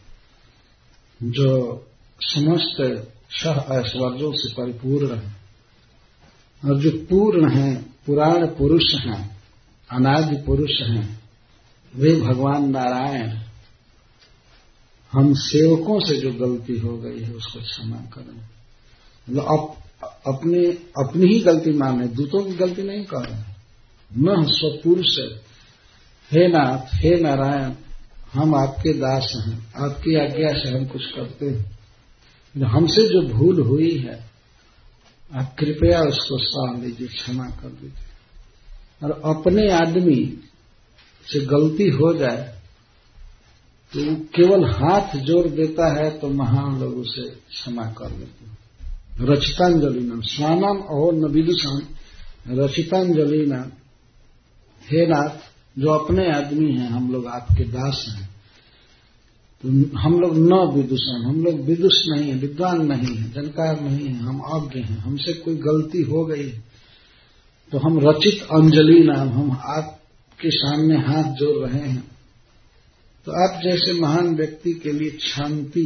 जो 1.23 1.49
समस्त 2.22 2.77
सह 3.31 3.65
ऐश्वर्यों 3.72 4.34
से 4.34 4.53
परिपूर्ण 4.53 5.15
है 5.15 5.35
और 6.65 6.80
जो 6.80 6.91
पूर्ण 6.91 7.49
है 7.49 7.76
पुराण 8.06 8.45
पुरुष 8.48 8.95
हैं 8.95 9.38
अनादि 9.91 10.35
पुरुष 10.35 10.81
हैं 10.81 11.22
वे 11.95 12.15
भगवान 12.15 12.69
नारायण 12.69 13.38
हम 15.11 15.34
सेवकों 15.34 15.99
से 15.99 16.18
जो 16.18 16.31
गलती 16.31 16.77
हो 16.77 16.98
गई 16.98 17.19
है 17.19 17.34
उसको 17.34 17.60
क्षमा 17.60 17.98
करें। 17.98 18.38
मतलब 19.30 19.44
अप, 19.44 19.77
अपने 20.27 20.65
अपनी 21.03 21.34
ही 21.34 21.39
गलती 21.39 21.72
माने 21.72 22.07
दूतों 22.07 22.44
की 22.44 22.52
गलती 22.52 22.84
नहीं 22.84 23.03
करें। 23.03 23.44
न 24.18 24.45
स्वपुरुष 24.48 25.19
हे 26.31 26.48
नाथ 26.48 26.95
हे 26.95 27.15
नारायण 27.19 27.72
हम 28.34 28.56
आपके 28.56 28.94
दास 28.94 29.32
हैं, 29.38 29.58
आपकी 29.78 30.16
आज्ञा 30.18 30.52
से 30.54 30.70
हम 30.70 30.86
कुछ 30.86 31.06
करते 31.12 31.45
हैं। 31.45 32.66
हमसे 32.68 33.08
जो 33.08 33.22
भूल 33.30 33.62
हुई 33.62 33.98
है, 33.98 34.18
आप 35.32 35.56
कृपया 35.60 36.02
उसको 36.04 36.38
सह 36.40 36.82
लीजिए 36.82 37.08
क्षमा 37.08 37.45
कर 37.56 37.70
दीजिए। 37.72 38.06
और 39.02 39.12
अपने 39.28 39.70
आदमी 39.74 40.22
से 41.28 41.40
गलती 41.45 41.88
हो 41.91 42.14
जाए 42.14 42.44
तो 43.91 44.04
केवल 44.36 44.66
हाथ 44.68 45.16
जोड़ 45.18 45.48
देता 45.48 45.88
है 45.94 46.10
तो 46.20 46.30
महान 46.30 46.80
लोग 46.80 46.98
उसे 46.98 47.28
क्षमा 47.49 47.86
कर 47.91 48.10
देते 48.10 48.45
हैं। 48.45 48.58
रचितांजलि 49.22 50.02
नाम 50.02 50.22
स्वानम 50.28 50.82
और 50.91 51.14
न 51.16 51.32
विदुषान 51.32 51.82
रचितांजलि 52.56 53.45
नाम, 53.45 53.72
हे 54.82 55.06
नाथ 55.08 55.47
जो 55.78 55.90
अपने 55.90 56.32
आदमी 56.32 56.72
हैं, 56.72 56.90
हम 56.90 57.12
लोग 57.12 57.28
आपके 57.28 57.64
दास 57.66 58.06
हैं। 58.10 58.26
तो 59.64 59.70
हम 59.99 60.20
लोग 60.20 60.38
न 60.40 60.58
विदुषण, 60.74 61.24
हम 61.24 61.44
लोग 61.44 61.60
विदुष 61.66 62.02
नहीं 62.08 62.30
है, 62.30 62.38
विद्वान 62.38 62.86
नहीं 62.86 63.16
है, 63.16 63.32
जानकार 63.34 63.80
नहीं 63.82 64.08
है, 64.08 64.16
हम 64.16 64.40
अज्ञ 64.40 64.80
हैं। 64.80 64.98
हमसे 64.98 65.34
कोई 65.36 65.56
गलती 65.58 66.02
हो 66.04 66.26
गई 66.26 66.49
तो 67.72 67.78
हम 67.78 67.98
रचित 67.99 68.41
अंजलि 68.54 68.99
नाम, 69.04 69.30
हम 69.30 69.52
आपके 69.52 70.49
सामने 70.52 70.98
हाथ 70.98 71.34
जोड़ 71.34 71.68
रहे 71.68 71.82
हैं। 71.82 72.04
तो 73.28 73.32
आप 73.44 73.62
जैसे 73.64 73.94
महान 73.94 74.36
व्यक्ति 74.36 74.74
के 74.74 74.91
लिए 74.91 75.18
शांति 75.22 75.84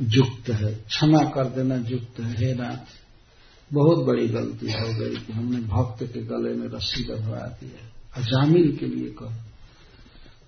युक्त 0.00 0.50
है, 0.50 0.72
क्षमा 0.74 1.22
कर 1.30 1.48
देना 1.56 1.76
युक्त 1.88 2.20
है, 2.20 2.30
हे 2.36 2.52
नाथ, 2.54 2.94
बहुत 3.70 4.04
बड़ी 4.06 4.28
गलती 4.28 4.72
हो 4.72 4.92
गई 4.94 5.16
कि 5.16 5.32
हमने 5.32 5.60
भक्त 5.68 6.04
के 6.04 6.20
गले 6.24 6.54
में 6.54 6.68
रस्सी 6.68 7.02
बधवा 7.04 7.46
दी 7.58 7.72
है 8.18 8.24
अजामिल 8.24 8.76
के 8.76 8.86
लिए 8.86 9.10
कहो। 9.10 9.32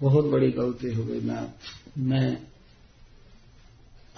बहुत 0.02 0.24
बड़ी 0.24 0.50
गलती 0.50 0.94
हो 0.94 1.04
गई। 1.04 1.20
नाथ 1.20 1.46
मैं 1.98 2.38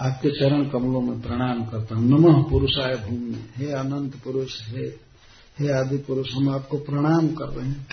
आपके 0.01 0.29
चरण 0.29 0.69
कमलों 0.69 1.01
में 1.01 1.21
प्रणाम 1.21 1.65
करता 1.65 1.95
हूँ। 1.95 2.05
नमः 2.05 2.49
पुरुषाय 2.49 2.95
भूमि। 2.95 3.49
हे 3.55 3.71
अनंत 3.71 4.15
पुरुष, 4.15 4.69
हे 4.69 5.13
हे 5.59 5.71
आदि 5.71 5.97
पुरुष, 5.97 6.33
हम 6.33 6.49
आपको 6.49 6.77
प्रणाम 6.77 7.27
कर 7.27 7.45
रहे 7.45 7.69
हैं। 7.69 7.87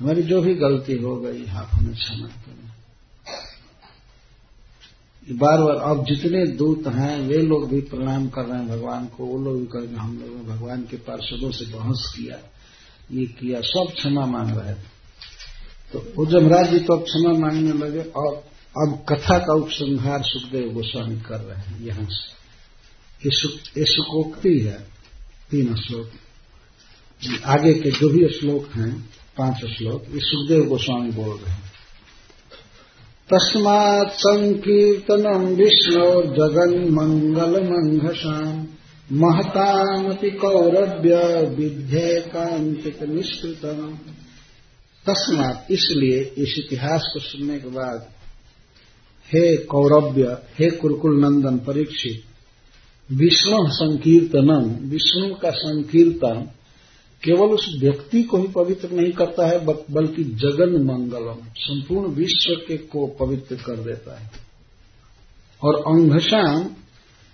हमारी 0.00 0.22
जो 0.22 0.42
भी 0.42 0.54
गलती 0.54 0.94
हो 0.94 1.16
गई, 1.20 1.46
आप 1.46 1.68
हमें 1.72 1.94
क्षमा 1.94 2.26
करें। 2.26 2.70
बार 5.38 5.58
बार 5.58 5.76
अब 5.76 6.04
जितने 6.04 6.46
दूत 6.46 6.86
हैं, 6.86 7.20
वे 7.20 7.42
लोग 7.42 7.70
भी 7.70 7.80
प्रणाम 7.80 8.28
कर 8.28 8.42
रहे 8.42 8.58
हैं। 8.58 8.68
भगवान 8.68 9.06
को, 9.06 9.24
वो 9.24 9.44
लोग 9.44 9.60
भी 9.60 9.66
करेंगे 9.66 9.96
हम 9.96 10.18
लोगों 10.18 10.36
ने 10.36 10.42
भगवान 10.42 10.82
के 10.82 10.96
पार्षदों 10.96 11.50
से 11.50 11.64
बहस 11.64 12.14
किया। 12.16 12.38
ये 13.12 13.24
किया, 13.26 13.60
सब 13.60 13.86
क्षमा 13.94 14.26
मांग 14.26 14.58
रहे 14.58 14.74
थे। 14.74 14.88
तो 15.92 16.12
वो 16.16 16.26
जमराज 16.26 16.70
जी 16.70 16.78
तो 16.78 16.96
अब 16.96 17.02
क्षमा 17.02 17.32
मांगने 17.32 17.72
लगे 17.72 18.00
और 18.00 18.34
अब 18.78 19.04
कथा 19.08 19.38
का 19.38 19.54
उपसंहार 19.54 20.22
सुखदेव 20.22 20.72
गोस्वामी 20.72 21.20
कर 21.20 21.40
रहे 21.40 21.58
हैं 21.58 21.86
यहाँ 21.86 22.06
से। 22.10 22.40
ये 23.80 23.84
सुकोक्ति 23.84 24.60
है 24.60 24.78
तीन 25.50 25.74
श्लोक। 25.76 26.10
आगे 27.44 27.74
के 27.74 27.90
जो 27.90 28.08
भी 28.08 28.28
श्लोक 28.28 28.72
हैं, 28.76 29.10
पाँच 29.38 29.56
श्लोक, 29.56 30.02
ये 30.02 30.20
सुखदेव 30.22 30.64
गोस्वामी 30.64 31.10
बोल 31.10 31.36
रहे 31.36 31.50
हैं। 31.50 31.70
तस्मात् 33.30 34.12
संकीर्तनम 34.12 35.46
विष्णु 35.46 36.22
जगन 36.22 36.92
मंगल 36.92 37.62
मंघसाम 37.64 38.66
महतामपि 39.12 40.30
कौरव्य 40.30 41.16
विद्ये 41.56 42.20
कांतिक 42.20 43.02
निष्कृतम 43.02 43.98
तस्मात 45.06 45.66
इसलिए 45.70 46.20
इस 46.38 46.54
इतिहास 46.58 47.10
को 47.14 47.20
सुनने 47.20 47.58
के 47.58 47.68
बाद 47.68 48.08
हे 49.34 49.56
कौरव्य, 49.56 50.22
हे 50.58 50.70
कुरकुल 50.70 51.20
नंदन 51.24 51.58
परीक्षित, 51.58 52.22
विष्णु 53.12 53.58
संकीर्तनम, 53.68 54.88
विष्णु 54.88 55.34
का 55.34 55.50
संकीर्तन 55.50 56.48
केवल 57.22 57.48
उस 57.48 57.76
व्यक्ति 57.80 58.22
को 58.22 58.38
ही 58.38 58.48
पवित्र 58.48 58.90
नहीं 58.90 59.12
करता 59.12 59.46
है 59.46 59.64
बल्कि 59.90 60.24
जगन 60.24 60.84
मंगलम, 60.84 61.46
संपूर्ण 61.56 62.10
विश्व 62.10 62.54
के 62.68 62.76
को 62.76 63.06
पवित्र 63.06 63.56
कर 63.56 63.76
देता 63.76 64.20
है। 64.20 64.30
और 65.64 65.74
अंघशाम 65.74 66.70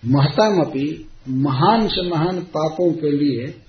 महतामपी 0.04 1.06
महान 1.28 1.88
से 1.88 2.10
महान 2.10 2.40
पापों 2.40 2.92
के 2.92 3.10
लिए 3.10 3.62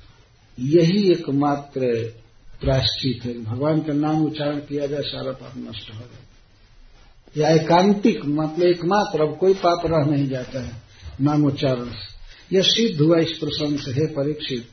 यही 0.59 1.11
एकमात्र 1.11 1.79
प्रायश्चित 2.61 3.25
है 3.25 3.43
भगवान 3.43 3.79
का 3.79 3.93
नाम 3.93 4.25
उच्चारण 4.25 4.57
किया 4.57 4.87
जाए, 4.87 5.01
सारा 5.01 5.31
पाप 5.31 5.53
नष्ट 5.57 5.93
हो 5.93 5.99
जाए। 5.99 6.27
या 7.37 7.49
एकांतिक 7.49 8.25
मतलब 8.25 8.63
एकमात्र, 8.63 9.21
अब 9.21 9.37
कोई 9.37 9.53
पाप 9.53 9.81
रह 9.85 10.11
नहीं 10.11 10.27
जाता 10.27 10.63
है। 10.63 10.81
नामोच्चारण 11.21 11.85
से। 11.85 12.17
यह 12.55 12.61
सिद्ध 12.61 13.01
हुआ 13.01 13.19
इस 13.19 13.37
प्रसंग 13.37 13.79
से, 13.79 13.91
है 13.91 14.07
परीक्षित, 14.07 14.67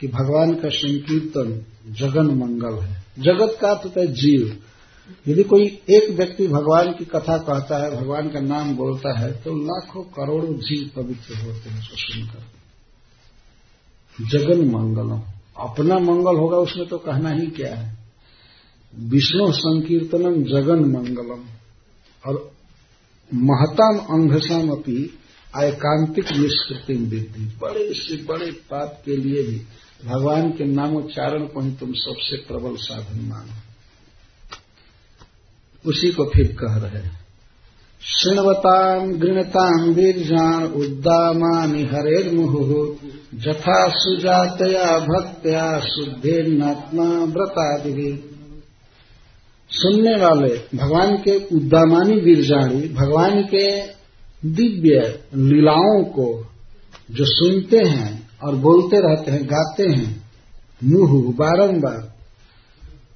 कि 0.00 0.08
भगवान 0.08 0.54
का 0.54 0.68
संकीर्तन 0.68 1.64
जगन 1.88 2.26
मंगल 2.26 2.82
है। 2.82 3.04
जगत 3.18 3.58
का 3.60 3.74
तो 3.74 4.06
जीव। 4.06 4.58
यदि 5.28 5.42
कोई 5.42 5.66
एक 5.90 6.10
व्यक्ति 6.10 6.46
भगवान 6.48 6.92
की 6.92 7.04
कथा 7.04 7.36
कहता 7.38 7.84
है, 7.84 7.96
भगवान 7.96 8.28
का 8.28 8.40
नाम 8.40 8.76
बोलता 8.76 9.18
है 9.18 9.32
तो 9.32 9.54
लाखों 9.56 10.02
करोड़ों 10.02 10.54
जीव 10.54 10.90
पवित्र 10.96 11.34
होते 11.34 11.70
हैं 11.70 11.78
उसको 11.78 11.96
सुनकर 11.96 12.42
जगन 14.18 14.68
मंगलम। 14.70 15.22
अपना 15.56 15.98
मंगल 15.98 16.36
होगा, 16.36 16.56
उसमें 16.56 16.88
तो 16.88 16.98
कहना 16.98 17.30
ही 17.30 17.46
क्या 17.46 17.74
है? 17.74 17.98
विष्णु 18.98 19.52
संकीर्तनम 19.52 20.42
जगन 20.42 20.80
मंगलम। 20.80 21.44
और 22.26 22.52
महताम 23.34 23.98
अंघसाम 23.98 24.70
अपनी 24.70 25.10
एकांतिक 25.58 26.24
निष्कृति 26.32 26.94
वृद्धि। 26.94 27.44
बड़े 27.62 27.94
से 27.94 28.16
बड़े 28.24 28.50
पाप 28.52 29.02
के 29.04 29.16
लिए 29.16 29.42
भी 29.42 29.62
भगवान 30.04 30.50
के 30.50 30.64
नामोच्चारण 30.64 31.46
को 31.46 31.60
ही 31.60 31.70
तुम 31.70 31.92
सबसे 31.92 32.36
प्रबल 32.36 32.76
साधन 32.76 33.24
मानो। 33.24 33.69
उसी 35.86 36.12
को 36.12 36.24
फिर 36.24 36.46
कह 36.46 36.76
रहे 36.76 37.20
शृणवताम 38.02 39.12
गृणताम 39.12 39.90
वीरजान 39.90 40.64
उद्दामानि, 40.64 41.82
हरेर्मुहु, 41.82 42.96
जथा 43.34 43.88
सुजातया 43.88 44.98
भक्तया 44.98 44.98
भक्त्या 44.98 45.80
शुद्धेन्नात्मा 45.80 47.24
व्रतादि। 47.24 48.34
सुनने 49.70 50.16
वाले, 50.16 50.78
भगवान 50.78 51.16
के 51.16 51.56
उद्दामानी 51.56 52.20
वीरजाणी 52.20 52.88
भगवान 52.88 53.42
के 53.42 53.86
दिव्य 54.48 55.20
लीलाओं 55.34 56.04
को 56.04 56.46
जो 57.10 57.24
सुनते 57.24 57.78
हैं 57.78 58.30
और 58.44 58.54
बोलते 58.54 58.96
रहते 58.96 59.30
हैं, 59.30 59.46
गाते 59.46 59.82
हैं, 59.82 60.24
मुह 60.84 61.32
बारंबार, 61.32 62.14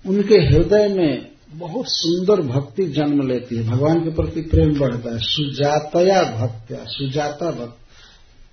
उनके 0.07 0.35
हृदय 0.35 0.89
में 0.89 1.34
बहुत 1.55 1.85
सुंदर 1.89 2.43
भक्ति 2.43 2.85
जन्म 2.85 3.29
लेती 3.29 3.57
है। 3.57 3.71
भगवान 3.71 4.01
के 4.01 4.11
प्रति 4.11 4.41
प्रेम 4.41 4.81
बढ़ता 4.81 5.11
है। 5.11 5.19
सुजातया 5.19 6.23
भक्त्या 6.23 6.85
सुजाता 6.85 7.51
भक्त, 7.51 7.77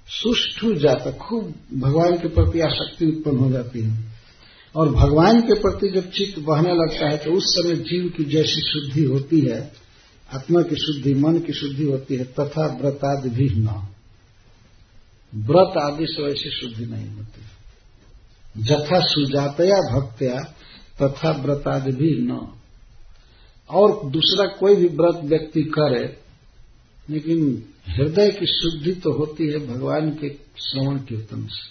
सुष्ठु 0.08 0.74
जाता, 0.74 1.12
खूब 1.12 1.54
भगवान 1.74 2.16
के 2.16 2.28
प्रति 2.28 2.60
आसक्ति 2.60 3.06
उत्पन्न 3.06 3.38
हो 3.38 3.52
जाती 3.52 3.82
है। 3.82 4.12
और 4.76 4.90
भगवान 4.90 5.42
के 5.42 5.54
प्रति 5.54 5.88
जब 5.90 6.12
चित्त 6.12 6.40
बहने 6.40 6.74
लगता 6.74 7.10
है 7.10 7.18
तो 7.18 7.32
उस 7.32 7.44
समय 7.46 7.76
जीव 7.76 8.14
की 8.18 8.24
जैसी 8.24 8.62
शुद्धि 8.62 9.04
होती 9.04 9.40
है, 9.42 9.74
आत्मा 10.34 10.62
की 10.62 10.76
शुद्धि, 10.76 11.14
मन 11.14 11.40
की 11.40 11.54
शुद्धि 11.54 11.84
होती 11.84 12.16
है, 12.16 12.24
तथा 12.24 12.78
व्रत 12.82 13.00
आदि 13.06 13.30
भी 13.30 13.50
न। 13.50 13.88
व्रत 15.36 15.78
आदि 15.78 16.06
से 16.06 16.24
वैसी 16.24 16.50
शुद्धि 16.50 16.86
नहीं 16.86 17.10
होती। 17.10 17.42
जथा 18.64 19.00
सुजातया 19.00 19.96
भक्त्या, 19.96 20.56
तथा 21.02 21.32
व्रत 21.32 21.64
आदि 21.68 21.92
भी 21.92 22.22
न। 22.22 22.61
और 23.72 24.10
दूसरा 24.10 24.46
कोई 24.46 24.76
भी 24.76 24.88
व्रत 24.88 25.24
व्यक्ति 25.24 25.62
करे, 25.62 26.18
लेकिन 27.10 27.64
हृदय 27.88 28.32
की 28.32 28.46
शुद्धि 28.46 28.92
तो 28.92 29.12
होती 29.12 29.48
है 29.48 29.60
भगवान 29.68 30.10
के 30.10 30.30
श्रवण 30.62 30.98
कीर्तन 30.98 31.48
से। 31.48 31.70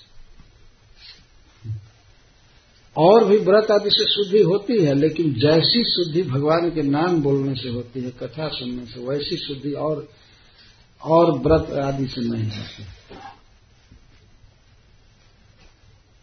और 2.96 3.24
भी 3.24 3.36
व्रत 3.38 3.70
आदि 3.70 3.90
से 3.90 4.04
शुद्धि 4.04 4.42
होती 4.42 4.82
है, 4.82 4.94
लेकिन 4.94 5.32
जैसी 5.32 5.84
शुद्धि 5.84 6.22
भगवान 6.22 6.70
के 6.70 6.82
नाम 6.82 7.22
बोलने 7.22 7.54
से 7.54 7.68
होती 7.68 8.00
है, 8.00 8.10
कथा 8.10 8.48
सुनने 8.48 8.86
से, 8.86 9.00
वैसी 9.00 9.36
शुद्धि 9.36 9.72
और 9.72 10.08
और 11.04 11.38
व्रत 11.38 11.70
आदि 11.78 12.06
से 12.06 12.20
नहीं 12.20 12.44
होती। 12.44 12.82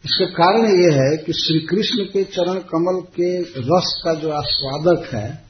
इसका 0.05 0.25
कारण 0.25 0.65
यह 0.65 1.01
है 1.01 1.17
कि 1.17 1.33
श्री 1.33 1.59
कृष्ण 1.59 2.03
के 2.03 2.23
चरण 2.23 2.59
कमल 2.59 3.01
के 3.01 3.41
रस 3.41 4.01
का 4.05 4.13
जो 4.13 4.29
आस्वादक 4.29 5.13
है 5.13 5.46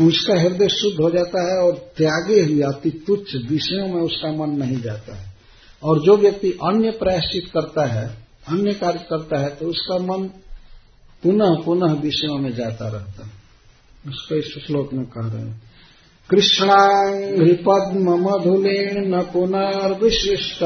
उसका 0.00 0.40
हृदय 0.40 0.68
शुद्ध 0.68 1.00
हो 1.00 1.10
जाता 1.10 1.52
है 1.52 1.62
और 1.62 1.92
त्यागे 1.96 2.40
हुए 2.40 2.62
अति 2.62 3.04
तुच्छ 3.06 3.50
विषयों 3.50 3.88
में 3.88 4.00
उसका 4.00 4.32
मन 4.32 4.50
नहीं 4.50 4.76
जाता 4.76 5.16
है। 5.16 5.32
और 5.82 5.98
जो 5.98 6.16
व्यक्ति 6.16 6.50
अन्य 6.50 6.90
प्रायश्चित 6.90 7.44
करता 7.54 7.86
है, 7.86 8.18
अन्य 8.48 8.72
कार्य 8.72 8.98
करता 8.98 9.38
है 9.38 9.48
तो 9.48 9.66
उसका 9.66 9.98
मन 9.98 10.24
पुनः 11.22 11.64
पुनः 11.64 11.92
विषयों 11.92 12.38
में 12.38 12.54
जाता 12.54 12.88
रहता 12.88 13.26
है। 13.26 13.32
उसको 14.08 14.34
इस 14.34 14.66
श्लोक 14.66 14.92
में 14.92 15.04
कह 15.04 15.32
रहे 15.32 15.42
हैं। 15.42 15.62
कृष्णांग्रि 16.30 17.52
पद्म 17.52 18.10
मधुलेन 18.22 19.14
न 19.14 19.22
पुनर्विशिष्ट 19.22 20.62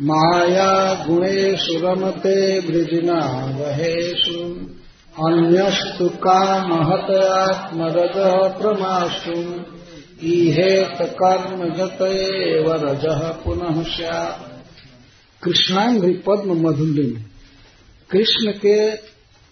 माया 0.00 1.04
गुणेशु 1.08 1.86
रमते 1.86 2.58
वृजिना 2.58 3.46
वहेशु 3.60 4.38
अन्यस्तु 5.18 6.08
कामहतयात्मरज 6.24 8.16
प्रमाशु 8.58 9.32
ईहेत 10.24 10.98
कर्म 11.12 11.64
जत 11.74 11.98
रज 12.82 13.06
पुनः 13.44 13.80
स्यात्। 13.82 14.44
कृष्णांग्री 15.42 16.12
पद्म 16.26 16.50
मधुलिंग 16.66 17.16
कृष्ण 18.10 18.52
के 18.52 18.76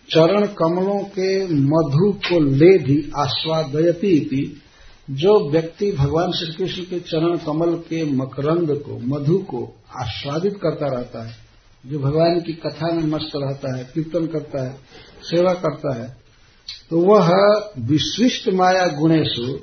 चरण 0.08 0.46
कमलों 0.46 1.00
के 1.08 1.30
मधु 1.46 2.12
को 2.28 2.38
ले 2.40 2.78
भी 2.78 2.98
आस्वादयती 3.16 4.40
जो 5.08 5.32
व्यक्ति 5.50 5.90
भगवान 5.92 6.32
श्री 6.32 6.52
कृष्ण 6.52 6.82
के 6.82 7.00
चरण 7.00 7.36
कमल 7.36 7.74
के 7.88 8.04
मकरंद 8.04 8.70
को, 8.86 8.98
मधु 9.06 9.38
को 9.38 9.64
आस्वादित 10.00 10.54
करता 10.62 10.86
रहता 10.86 11.26
है, 11.26 11.34
जो 11.84 11.98
भगवान 11.98 12.40
की 12.40 12.52
कथा 12.52 12.92
में 12.92 13.06
मस्त 13.06 13.32
रहता 13.36 13.76
है, 13.76 13.84
कीर्तन 13.84 14.26
करता 14.26 14.64
है 14.64 14.74
सेवा 15.22 15.52
करता 15.54 15.94
है 15.94 16.08
तो 16.90 17.00
वह 17.00 17.30
विशिष्ट 17.86 18.48
माया 18.48 18.86
गुणेशु 18.86 19.58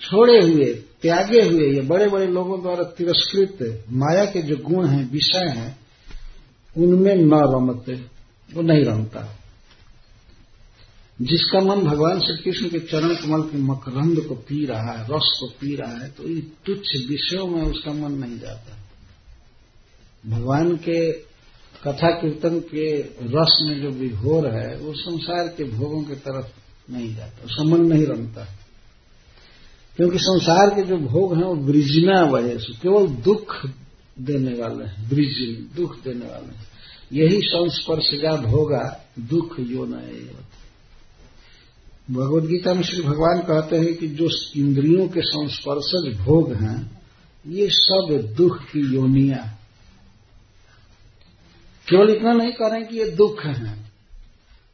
छोड़े 0.00 0.40
हुए, 0.40 0.66
त्यागे 1.02 1.40
हुए, 1.42 1.66
ये 1.74 1.80
बड़े 1.80 2.06
बड़े 2.08 2.26
लोगों 2.26 2.60
द्वारा 2.62 2.84
तिरस्कृत 2.96 3.84
माया 3.92 4.24
के 4.24 4.42
जो 4.42 4.56
गुण 4.56 4.86
हैं, 4.86 5.10
विषय 5.10 5.48
हैं, 5.50 5.78
उनमें 6.76 7.14
न 7.14 7.40
रमते, 7.54 7.94
वो 8.50 8.62
नहीं 8.62 8.84
रमता। 8.84 9.36
जिसका 11.18 11.60
मन 11.60 11.80
भगवान 11.80 12.20
श्री 12.20 12.36
कृष्ण 12.36 12.68
के 12.68 12.78
चरण 12.80 13.14
कमल 13.14 13.42
के 13.42 13.58
मकरंद 13.58 14.20
को 14.20 14.34
पी 14.34 14.64
रहा 14.66 14.92
है, 14.92 15.04
रस 15.04 15.36
को 15.40 15.46
पी 15.60 15.74
रहा 15.76 15.98
है 15.98 16.10
तो 16.10 16.22
इन 16.24 16.40
तुच्छ 16.66 16.86
विषयों 17.08 17.46
में 17.46 17.62
उसका 17.62 17.92
मन 17.92 18.12
नहीं 18.12 18.38
जाता। 18.38 18.76
भगवान 20.26 20.76
के 20.76 21.00
कथा 21.84 22.10
कीर्तन 22.10 22.60
के 22.60 23.00
रस 23.02 23.58
में 23.62 23.82
जो 23.82 23.88
विभोर 23.88 24.46
है, 24.46 24.76
वो 24.76 24.92
संसार 24.94 25.48
के 25.48 25.64
भोगों 25.64 26.02
की 26.02 26.14
तरफ़ 26.14 26.46
नहीं 26.92 27.14
जाता 27.14 27.64
मन 27.64 27.80
नहीं 27.80 28.06
रंगता 28.06 28.46
क्योंकि 29.96 30.18
संसार 30.18 30.70
के 30.70 30.82
जो 30.82 30.96
भोग 30.96 31.36
हैं, 31.36 31.44
वो 31.44 31.54
ब्रिजना 31.54 32.22
वजह 32.22 32.58
से, 32.58 32.72
केवल 32.72 33.06
दुख 33.06 33.66
देने 34.20 34.62
वाले 34.62 34.84
हैं 34.84 35.08
ब्रिजिन 35.08 35.76
दुख 35.76 36.04
देने 36.04 36.26
वाले 36.26 36.56
हैं। 36.56 36.66
यही 37.12 37.40
संस्पर्शजा 37.40 38.36
भोगा, 38.36 39.04
दुख 39.20 39.56
यो 39.60 39.84
न 39.84 39.94
भगवद 42.10 42.46
गीता 42.46 42.74
में 42.74 42.82
श्री 42.82 43.02
भगवान 43.02 43.38
कहते 43.38 43.76
हैं 43.76 43.94
कि 43.94 44.08
जो 44.08 44.28
इंद्रियों 44.56 45.08
के 45.08 45.20
संस्पर्शज 45.20 46.18
भोग 46.18 46.52
हैं, 46.52 47.02
ये 47.46 47.68
सब 47.70 48.34
दुख 48.36 48.58
की 48.58 48.94
योनिया 48.94 49.56
केवल 51.90 52.10
इतना 52.10 52.32
नहीं 52.32 52.52
कह 52.52 52.66
रहे 52.66 52.82
कि 52.82 52.98
ये 52.98 53.10
दुख 53.10 53.44
है। 53.44 53.78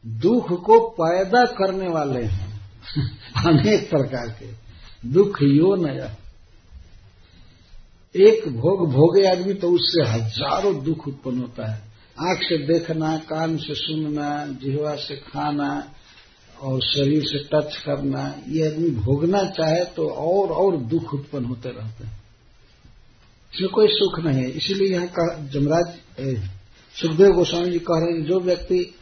दुख 0.07 0.65
को 0.65 0.89
पैदा 0.89 1.45
करने 1.45 1.89
वाले 1.89 2.23
हैं। 2.25 2.61
अनेक 3.47 3.91
प्रकार 3.91 4.29
के। 4.29 4.47
दुख 5.09 5.43
यो 5.43 5.77
नया 5.77 6.17
एक 8.17 8.49
भोग, 8.49 8.93
भोगे 8.93 9.29
आदमी 9.29 9.55
तो 9.55 9.71
उससे 9.71 10.11
हज़ारों 10.11 10.85
दुख 10.85 11.09
उत्पन्न 11.09 11.39
होता 11.39 11.73
है। 11.73 11.83
आँख 12.21 12.39
से 12.39 12.59
देखना, 12.59 13.17
कान 13.17 13.57
से 13.57 13.75
सुनना, 13.75 14.47
जिहवा 14.47 14.95
से 14.95 15.17
खाना 15.17 15.93
और 16.61 16.81
शरीर 16.81 17.23
से 17.25 17.39
टच 17.39 17.77
करना, 17.77 18.35
ये 18.49 18.67
आदमी 18.67 18.91
भोगना 18.91 19.45
चाहे 19.45 19.85
तो 19.85 20.09
और 20.09 20.49
और 20.49 20.77
दुख 20.77 21.15
उत्पन्न 21.15 21.45
होते 21.45 21.69
रहते 21.69 22.05
हैं। 22.05 22.21
इसमें 23.55 23.71
कोई 23.71 23.89
सुख 23.91 24.25
नहीं 24.25 24.43
है। 24.43 24.51
इसीलिए 24.51 24.89
यहाँ 24.89 25.07
जमराज 25.49 25.99
सुखदेव 26.97 27.33
गोस्वामी 27.33 27.71
जी 27.71 27.79
कह 27.79 27.99
रहे 27.99 28.13
हैं, 28.13 28.25
जो 28.25 28.41
व्यक्ति 28.41 28.95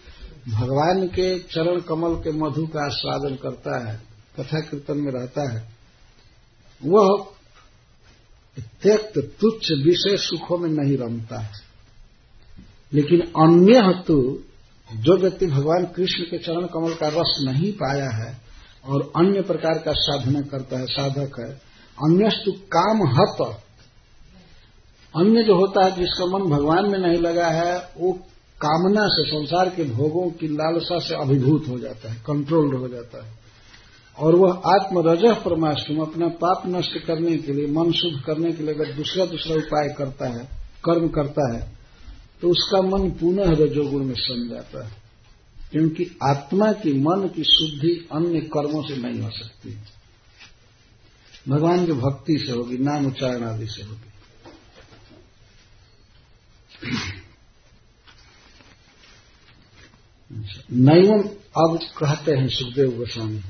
भगवान 0.48 1.06
के 1.06 1.38
चरण 1.38 1.80
कमल 1.80 2.14
के 2.14 2.32
मधु 2.32 2.66
का 2.66 2.84
आस्वादन 2.86 3.34
करता 3.34 3.88
है, 3.88 4.00
कथा 4.40 4.60
कीर्तन 4.60 4.98
में 4.98 5.12
रहता 5.12 5.52
है, 5.52 5.68
वह 6.84 7.26
त्यक्त 8.82 9.18
तुच्छ 9.40 9.72
विषय 9.72 10.16
सुखों 10.16 10.58
में 10.58 10.70
नहीं 10.70 10.96
रमता 10.98 11.40
है। 11.40 11.52
लेकिन 12.92 13.20
अन्य 13.20 14.02
तो 14.02 14.42
जो 14.90 15.16
व्यक्ति 15.16 15.46
भगवान 15.46 15.84
कृष्ण 15.84 16.24
के 16.24 16.38
चरण 16.38 16.66
कमल 16.66 16.94
का 16.94 17.08
रस 17.08 17.36
नहीं 17.46 17.72
पाया 17.72 18.10
है, 18.10 18.38
और 18.84 19.12
अन्य 19.16 19.42
प्रकार 19.42 19.78
का 19.78 19.92
साधना 19.92 20.40
करता 20.40 20.78
है, 20.78 20.86
साधक 20.86 21.40
है, 21.40 21.50
अन्यस्तु 21.98 22.52
काम 22.52 23.06
हत 23.10 23.63
अन्य 25.16 25.42
जो 25.42 25.54
होता 25.56 25.84
है, 25.84 25.90
जिसका 25.90 26.26
मन 26.26 26.50
भगवान 26.50 26.90
में 26.90 26.98
नहीं 26.98 27.18
लगा 27.18 27.46
है, 27.46 27.90
वो 27.98 28.12
कामना 28.60 29.06
से, 29.06 29.26
संसार 29.26 29.68
के 29.68 29.84
भोगों 29.84 30.30
की 30.30 30.48
लालसा 30.48 30.98
से 30.98 31.14
अभिभूत 31.14 31.64
हो 31.68 31.78
जाता 31.78 32.12
है 32.12 32.22
कंट्रोल्ड 32.26 32.74
हो 32.74 32.88
जाता 32.88 33.26
है। 33.26 33.38
और 34.18 34.34
वह 34.34 34.52
आत्मरज 34.52 35.36
परमाष्टम 35.36 35.98
अपना 35.98 36.28
पाप 36.28 36.62
नष्ट 36.66 36.98
करने 36.98 37.36
के 37.36 37.52
लिए, 37.52 37.66
मन 37.66 37.92
शुद्ध 37.92 38.24
करने 38.24 38.52
के 38.52 38.62
लिए 38.62 38.74
अगर 38.74 38.92
दूसरा 38.92 39.26
दूसरा 39.26 39.54
उपाय 39.54 39.94
करता 39.98 40.26
है, 40.28 40.48
कर्म 40.84 41.08
करता 41.08 41.54
है 41.54 41.74
तो 42.42 42.50
उसका 42.50 42.82
मन 42.82 43.10
पुनः 43.10 43.50
रजोगुण 43.50 44.04
में 44.04 44.14
सम 44.14 44.48
जाता 44.50 44.84
है। 44.84 44.92
क्योंकि 45.72 46.18
आत्मा 46.22 46.72
की 46.72 46.92
मन 46.92 47.28
की 47.36 47.44
शुद्धि 47.44 48.08
अन्य 48.12 48.40
कर्मों 48.40 48.82
से 48.82 48.96
नहीं 48.96 49.20
हो 49.20 49.30
सकती। 49.30 49.76
भगवान 51.48 51.86
की 51.86 51.92
भक्ति 51.92 52.38
से 52.38 52.52
होगी, 52.52 52.78
नाम 52.78 53.06
उच्चारण 53.06 53.44
आदि 53.44 53.66
से 53.66 53.82
होगी। 53.82 54.13
नैवम 60.70 61.22
अब 61.56 61.78
कहते 61.98 62.32
हैं 62.32 62.48
सुखदेव 62.48 62.90
गोस्वामी। 62.90 63.42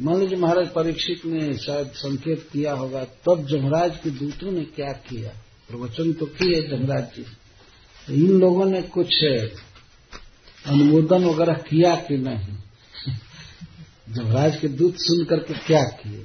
मान 0.00 0.18
लीजिए 0.20 0.38
महाराज 0.38 0.68
परीक्षित 0.68 1.24
ने 1.24 1.54
शायद 1.54 1.86
संकेत 1.86 2.48
किया 2.52 2.72
होगा, 2.72 3.04
तब 3.04 3.46
जमराज 3.46 3.96
के 3.96 4.10
दूतों 4.10 4.52
ने 4.52 4.64
क्या 4.64 4.92
किया? 4.92 5.30
प्रवचन 5.68 6.12
तो 6.12 6.26
किए 6.26 6.60
जमराज 6.62 7.04
जी। 7.04 7.24
इन 8.14 8.30
लोगों 8.30 8.66
ने 8.66 8.82
कुछ 8.82 9.24
अनुमोदन 10.66 11.24
वगैरह 11.24 11.54
किया 11.54 11.94
कि 11.96 12.16
नहीं? 12.16 12.56
जमराज 14.08 14.56
के 14.60 14.68
दूत 14.68 14.94
सुन 14.98 15.24
करके 15.24 15.54
क्या 15.54 15.82
किए? 15.82 16.24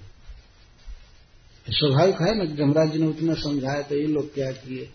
स्वाभाविक 1.67 2.21
है 2.21 2.37
ना 2.37 2.45
जमराज 2.45 2.91
जी 2.91 2.99
ने 2.99 3.07
उतना 3.07 3.33
समझाया 3.33 3.81
तो 3.81 3.95
ये 3.95 4.07
लोग 4.07 4.33
क्या 4.33 4.51
किए? 4.51 4.89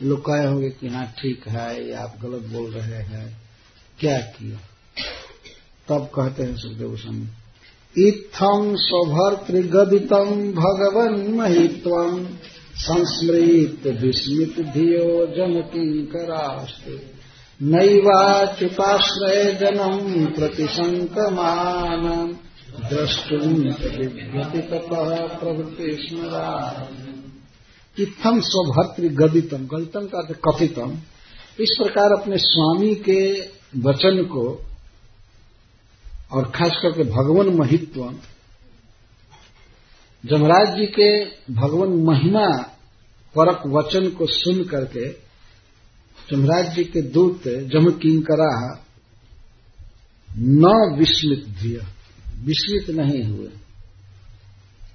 लोग 0.00 0.20
कहे 0.20 0.46
होंगे 0.46 0.70
कि 0.70 0.88
हाँ 0.88 1.06
ठीक 1.18 1.48
है, 1.48 1.88
या 1.88 2.00
आप 2.00 2.18
गलत 2.22 2.42
बोल 2.52 2.70
रहे 2.70 3.02
हैं। 3.02 3.28
क्या 3.98 4.18
किए 4.18 4.56
तब 5.88 6.10
कहते 6.14 6.42
हैं 6.42 6.56
सुखदेव 6.56 6.96
स्वामी 6.96 7.26
इत्थम 7.96 8.74
स्वभर्तृगदितम 8.76 10.30
भगवन 10.52 11.14
महित्वम 11.34 12.24
संस्मृत 12.76 13.86
विस्मित 14.02 14.60
धियो 14.66 15.08
जन 15.26 15.60
किंकरास्ते 15.72 16.96
नैवाच्युताश्रय 17.60 19.44
जनम 19.54 20.26
प्रतिशंकमान 20.26 22.04
द्रष्टुम 22.90 23.54
प्रवृत्ति 25.40 25.90
स्मरा 26.00 26.50
इत्थम 27.96 28.40
स्वभर्तृ 28.40 29.08
गदितम 29.16 29.66
गदितम 29.66 30.06
का 30.06 30.22
कथितम 30.46 30.92
इस 31.60 31.76
प्रकार 31.78 32.12
अपने 32.12 32.36
स्वामी 32.38 32.94
के 33.08 33.22
वचन 33.80 34.22
को 34.24 34.44
और 36.32 36.44
खास 36.50 36.78
करके 36.82 37.04
भगवान 37.04 37.48
महित्व, 37.56 38.02
जमराज 40.24 40.76
जी 40.78 40.86
के 40.86 41.08
भगवान 41.52 41.92
महिमा 42.02 42.46
परक 43.34 43.62
वचन 43.66 44.08
को 44.10 44.26
सुन 44.26 44.62
करके 44.64 45.08
जमराज 46.28 46.74
जी 46.74 46.84
के 46.84 47.02
दूत 47.02 47.48
जम 47.72 47.90
किंकरा 47.92 48.52
न 50.30 50.96
विस्मित 50.98 51.44
धिय, 51.60 51.80
विस्मित 52.38 52.90
नहीं 52.90 53.22
हुए। 53.24 53.48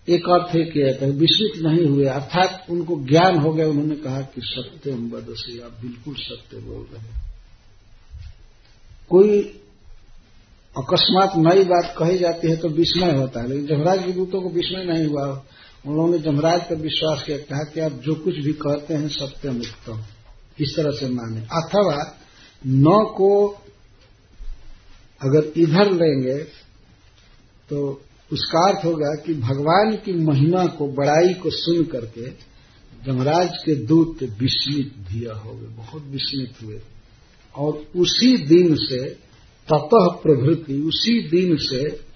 एक 0.07 0.29
अर्थ 0.29 0.55
है 0.55 0.63
कि 0.63 0.79
है 0.79 1.09
विस्मित 1.11 1.61
नहीं 1.63 1.85
हुए। 1.85 2.05
अर्थात 2.05 2.65
उनको 2.69 2.95
ज्ञान 3.05 3.37
हो 3.37 3.53
गया, 3.53 3.67
उन्होंने 3.67 3.95
कहा 3.95 4.21
कि 4.21 4.41
सत्य 4.43 4.91
हम 4.91 5.09
बदसी 5.11 5.59
आप 5.59 5.77
बिल्कुल 5.81 6.15
सत्य 6.15 6.57
बोल 6.57 6.85
रहे 6.93 7.01
हैं। 7.01 7.25
कोई 9.09 9.39
अकस्मात 10.75 11.33
नई 11.37 11.63
बात 11.63 11.93
कही 11.97 12.17
जाती 12.17 12.49
है 12.49 12.55
तो 12.57 12.69
विस्मय 12.69 13.11
होता 13.11 13.41
है, 13.41 13.47
लेकिन 13.47 13.65
जमराज 13.67 14.03
के 14.03 14.11
दूतों 14.11 14.41
को 14.41 14.49
विस्मय 14.49 14.83
नहीं 14.85 15.05
हुआ। 15.05 15.25
उन्होंने 15.85 16.17
जमराज 16.19 16.61
पर 16.61 16.75
विश्वास 16.75 17.23
किया, 17.23 17.37
कहा 17.39 17.63
कि 17.63 17.79
आप 17.79 17.91
जो 18.01 18.15
कुछ 18.15 18.35
भी 18.35 18.53
कहते 18.55 18.93
हैं, 18.93 19.07
सत्य 19.09 19.51
मुक्त 19.51 20.61
इस 20.61 20.75
तरह 20.75 20.91
से 20.91 21.09
माने। 21.09 21.41
अथवा 21.53 21.97
न 22.63 23.03
को 23.17 23.47
अगर 25.21 25.51
इधर 25.57 25.91
लेंगे 25.91 26.37
तो 27.69 28.01
उसका 28.31 28.69
अर्थ 28.69 28.85
होगा 28.85 29.23
कि 29.25 29.33
भगवान 29.33 29.95
की 29.95 30.13
महिमा 30.13 30.65
को, 30.65 30.87
बड़ाई 30.87 31.33
को 31.33 31.49
सुन 31.49 31.83
करके 31.83 32.29
जमराज 33.05 33.49
के 33.65 33.75
दूत 33.75 34.23
विस्मित 34.23 34.93
दिया 34.97 35.33
हो 35.33 35.53
गए, 35.53 35.67
बहुत 35.67 36.03
विस्मित 36.03 36.53
हुए। 36.63 36.81
और 37.55 37.73
उसी 37.95 38.37
दिन 38.37 38.75
से, 38.75 39.09
ततः 39.71 40.07
प्रभृति, 40.07 40.81
उसी 40.81 41.27
दिन 41.27 41.57
से 41.57 42.07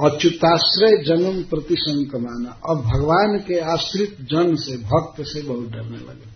अच्युताश्रय 0.00 1.04
जन्म 1.04 1.42
प्रति 1.42 1.76
संकमाना। 1.78 2.60
अब 2.68 2.78
भगवान 2.78 3.38
के 3.48 3.58
आश्रित 3.58 4.16
जन 4.20 4.56
से, 4.56 4.76
भक्त 4.76 5.22
से 5.22 5.42
बहुत 5.42 5.68
डरने 5.68 5.96
लगे। 5.96 6.32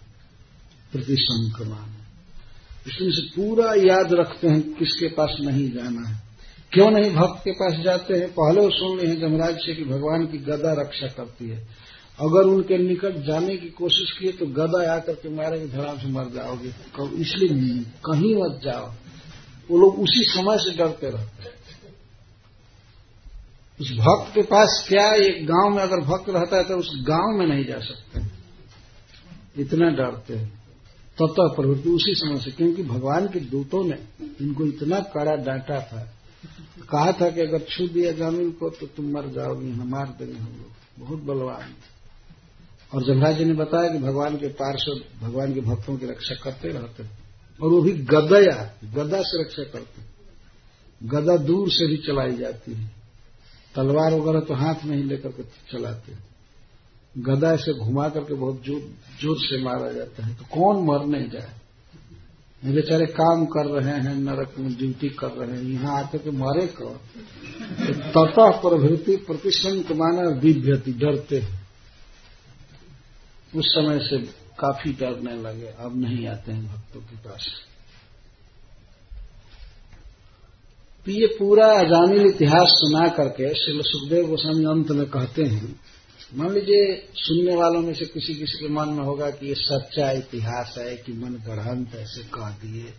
प्रति 0.92 1.16
संकमाना। 1.20 2.06
इसलिए 2.86 3.10
से 3.10 3.22
पूरा 3.22 3.74
याद 3.74 4.12
रखते 4.12 4.48
हैं, 4.48 4.74
किसके 4.74 5.08
पास 5.08 5.36
नहीं 5.40 5.70
जाना 5.70 6.08
है। 6.08 6.25
क्यों 6.76 6.90
नहीं 6.90 7.10
भक्त 7.14 7.40
के 7.40 7.50
पास 7.50 7.74
जाते 7.84 8.14
हैं? 8.14 8.28
पहले 8.30 8.60
वो 8.60 8.70
सुन 8.70 8.98
रहे 8.98 9.06
हैं 9.06 9.20
जमराज 9.20 9.54
से 9.56 9.74
कि 9.74 9.84
भगवान 9.84 10.26
की 10.26 10.38
गदा 10.38 10.72
रक्षा 10.72 11.06
करती 11.08 11.48
है। 11.48 11.58
अगर 12.18 12.48
उनके 12.48 12.78
निकट 12.78 13.16
जाने 13.26 13.56
की 13.56 13.68
कोशिश 13.68 14.10
की 14.18 14.32
तो 14.32 14.46
गदा 14.46 14.92
आकर 14.94 15.12
के 15.12 15.28
मारेंगे, 15.28 15.68
धड़ाम 15.68 15.98
से 15.98 16.08
मर 16.08 16.24
जाओगे। 16.24 16.68
इसलिए 17.20 17.84
कहीं 18.06 18.34
मत 18.34 18.60
जाओ। 18.64 18.90
वो 19.70 19.78
लोग 19.78 20.00
उसी 20.00 20.24
समय 20.24 20.56
से 20.58 20.76
डरते 20.76 21.10
रहते 21.10 21.42
हैं। 21.42 21.54
उस 23.80 23.92
भक्त 23.92 24.34
के 24.34 24.42
पास 24.42 24.84
क्या 24.88 25.06
एक 25.14 25.46
गाँव 25.46 25.70
में 25.70 25.82
अगर 25.82 26.00
भक्त 26.00 26.28
रहता 26.30 26.56
है 26.56 26.64
तो 26.64 26.76
उस 26.76 26.90
गाँव 27.08 27.38
में 27.38 27.46
नहीं 27.46 27.64
जा 27.64 27.78
सकते। 27.78 28.20
इतना 29.62 29.88
डरते 29.90 30.34
हैं। 30.34 30.48
तत्व 31.14 31.48
प्रवृत्ति 31.48 31.88
उसी 31.88 32.14
समय 32.14 32.40
से, 32.40 32.50
क्योंकि 32.50 32.82
भगवान 32.82 33.26
के 33.28 33.40
दूतों 33.40 33.84
ने 33.84 33.98
इनको 34.40 34.66
इतना 34.66 35.00
कड़ा 35.00 35.36
डांटा 35.36 35.80
था 35.80 36.12
कहा 36.84 37.12
था 37.12 37.30
कि 37.30 37.40
अगर 37.40 37.66
छू 37.68 37.86
दिया 37.88 38.12
जामिल 38.14 38.50
को 38.52 38.70
तो 38.70 38.86
तुम 38.88 39.10
मर 39.12 39.28
जाओगे 39.34 39.72
मार 39.86 40.08
देंगे 40.18 40.34
हम 40.34 40.52
लोग। 40.52 40.70
बहुत 40.98 41.22
बलवान 41.24 41.74
और 42.92 43.04
जमराज 43.04 43.36
जी 43.38 43.44
ने 43.44 43.52
बताया 43.54 43.88
कि 43.88 43.98
भगवान 43.98 44.36
के 44.36 44.48
पार्षद, 44.54 45.02
भगवान 45.22 45.54
के 45.54 45.60
भक्तों 45.62 45.96
की 45.96 46.06
रक्षा 46.06 46.34
करते 46.34 46.68
रहते 46.70 47.04
और 47.60 47.70
वो 47.70 47.80
भी 47.82 47.92
गदया, 48.06 48.56
गदा 48.94 49.20
से 49.22 49.42
रक्षा 49.42 49.64
करते 49.70 50.04
गदा 51.00 51.36
दूर 51.38 51.70
से 51.70 51.86
भी 51.86 51.96
चलाई 52.06 52.36
जाती 52.36 52.72
है। 52.72 52.90
तलवार 53.74 54.14
वगैरह 54.14 54.40
तो 54.40 54.54
हाथ 54.54 54.84
में 54.84 54.96
ही 54.96 55.02
लेकर 55.02 55.30
के 55.30 55.42
चलाते 55.70 56.12
गदा 57.22 57.54
से 57.56 57.72
घुमा 57.74 58.08
करके 58.08 58.34
बहुत 58.34 58.62
ज़ोर 58.64 58.80
ज़ोर 59.20 59.36
से 59.40 59.62
मारा 59.62 59.92
जाता 59.92 60.26
है। 60.26 60.34
तो 60.36 60.44
कौन 60.52 60.84
मरने 60.86 61.22
जाए? 61.28 61.52
बेचारे 62.72 63.06
काम 63.06 63.44
कर 63.46 63.66
रहे 63.66 63.94
हैं, 64.00 64.14
नरक 64.14 64.54
में 64.58 64.72
ड्यूटी 64.76 65.08
कर 65.08 65.30
रहे 65.30 65.56
हैं, 65.56 65.64
यहाँ 65.64 65.98
आकर 65.98 66.18
के 66.18 66.30
मारे 66.30 66.66
कौन? 66.66 66.96
तो 68.12 68.26
ततः 68.26 68.50
प्रभृति 68.60 69.16
प्रतिशंक 69.16 69.92
माना 69.92 70.30
दिव्यति 70.30 70.92
डरते 70.92 71.42
उस 73.58 73.66
समय 73.66 73.98
से 73.98 74.18
काफ़ी 74.58 74.92
डरने 74.92 75.36
लगे, 75.42 75.66
अब 75.78 76.00
नहीं 76.00 76.26
आते 76.28 76.52
हैं 76.52 76.66
भक्तों 76.66 77.00
के 77.00 77.16
पास। 77.16 77.46
तो 81.06 81.12
ये 81.12 81.26
पूरा 81.26 81.66
अजामिल 81.72 82.26
इतिहास 82.26 82.68
सुना 82.68 83.08
करके 83.08 83.48
श्री 83.54 83.82
सुखदेव 83.82 84.26
गोस्वामी 84.26 84.64
अंत 84.64 84.90
में 84.90 85.06
कहते 85.06 85.42
हैं 85.42 85.80
मान 86.34 86.52
लीजिए, 86.52 87.08
सुनने 87.14 87.56
वालों 87.56 87.80
में 87.80 87.94
से 87.94 88.04
किसी 88.04 88.34
किसी 88.34 88.58
के 88.58 88.68
मन 88.68 88.88
में 88.88 89.04
होगा 89.04 89.30
कि 89.30 89.46
ये 89.46 89.54
सच्चा 89.54 90.10
इतिहास 90.10 90.74
है, 90.78 90.96
कि 90.96 91.12
मन 91.12 91.34
गढ़ंत 91.46 91.94
ऐसे 91.94 92.22
कह 92.22 92.48
दिए। 92.50 92.92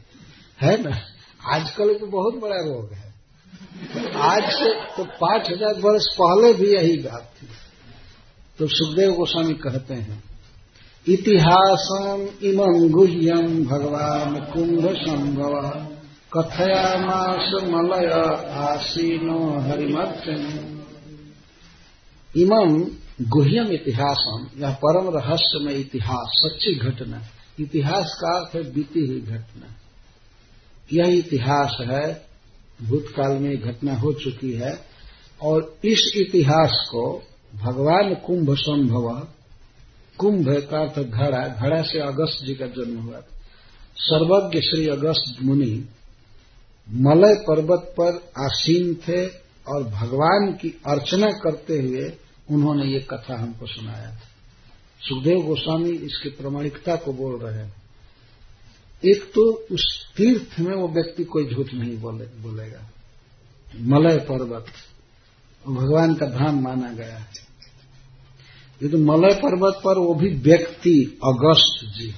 है 0.62 0.84
ना? 0.84 0.98
आजकल 1.46 1.94
तो 1.94 2.08
बहुत 2.08 2.36
बड़ा 2.36 2.56
रोग 2.56 2.94
है। 2.94 3.08
आज 4.16 4.44
से 4.44 4.74
तो 4.98 5.04
पाँच 5.04 5.50
हज़ार 5.52 5.74
वर्ष 5.80 6.06
पहले 6.22 6.54
भी 6.54 6.72
यही 6.74 6.98
बात 6.98 7.34
थी। 7.38 7.48
तो 8.60 8.68
सुखदेव 8.68 9.12
गोस्वामी 9.12 9.54
कहते 9.54 9.94
हैं 9.94 10.24
इतिहासम 11.08 12.22
इमं 12.44 12.92
गुह्यम 12.92 13.66
भगवान 13.66 14.36
कुंभ 14.54 14.88
संभव 14.96 15.54
कथयामास 16.34 17.52
मलय 17.64 18.10
आसीनो 18.62 19.60
हरिमर्चन 19.60 20.44
इमं 22.36 22.74
गुह्यम 23.22 23.68
इतिहासम, 23.68 24.48
यह 24.60 24.74
परम 24.86 25.18
रहस्यमय 25.18 25.74
इतिहास, 25.74 26.32
सच्ची 26.34 26.76
घटना। 26.76 27.22
इतिहास 27.60 28.18
का 28.22 28.40
अर्थ 28.40 28.56
है 28.56 28.74
बीती 28.74 29.08
हुई 29.08 29.22
घटना। 29.22 29.76
यह 30.94 31.18
इतिहास 31.18 31.78
है, 31.82 32.26
भूतकाल 32.82 33.38
में 33.38 33.62
घटना 33.62 33.96
हो 33.96 34.14
चुकी 34.14 34.52
है, 34.52 34.86
और 35.42 35.78
इस 35.86 36.14
इतिहास 36.18 36.88
को 36.92 37.24
भगवान 37.56 38.16
कुंभ 38.16 38.56
संभव, 38.56 39.28
कुंभ 40.18 40.46
का 40.50 40.80
अर्थ 40.80 41.00
घड़ा 41.00 41.48
घड़ा 41.48 41.82
से 41.82 42.00
अगस्त 42.00 42.46
जी 42.46 42.56
का 42.56 42.66
जन्म 42.66 43.00
हुआ 43.00 43.22
सर्वज्ञ 43.98 44.62
श्री 44.62 44.88
अगस्त 44.88 45.44
मुनि 45.44 45.90
मलय 46.92 47.36
पर्वत 47.36 47.96
पर 48.00 48.32
आसीन 48.44 48.96
थे 48.96 49.28
और 49.68 49.84
भगवान 49.84 50.54
की 50.54 50.82
अर्चना 50.88 51.28
करते 51.28 51.82
हुए 51.82 52.27
उन्होंने 52.52 52.86
ये 52.86 53.00
कथा 53.00 53.42
हमको 53.42 53.66
सुनाया 53.66 54.12
था। 54.12 54.30
सुखदेव 55.02 55.40
गोस्वामी 55.40 55.90
इसकी 55.90 56.30
प्रमाणिकता 56.30 56.96
को 56.96 57.14
बोल 57.14 57.40
रहे 57.40 57.64
हैं। 57.64 57.74
एक 59.06 59.32
तो 59.34 59.52
उस 59.72 60.14
तीर्थ 60.18 60.60
में 60.60 60.76
वो 60.76 60.88
व्यक्ति 60.88 61.24
कोई 61.24 61.46
झूठ 61.54 61.74
नहीं 61.74 61.98
बोले, 61.98 62.26
बोलेगा। 62.26 62.90
मलय 63.80 64.18
पर्वत 64.18 64.66
भगवान 65.68 66.16
का 66.16 66.26
धाम 66.26 66.62
माना 66.62 66.94
गया 66.94 67.18
है। 67.18 67.48
ये 68.84 68.90
तो 68.90 68.98
मलय 68.98 69.34
पर्वत 69.34 69.82
पर 69.86 69.98
वो 69.98 70.14
भी 70.14 70.30
व्यक्ति 70.30 71.20
अगस्त 71.26 71.98
जी 71.98 72.16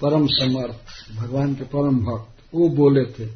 परम 0.00 0.26
समर्थ 0.26 1.14
भगवान 1.16 1.54
के 1.54 1.64
परम 1.64 1.98
भक्त 1.98 2.54
वो 2.54 2.68
बोले 2.68 3.04
थे। 3.04 3.26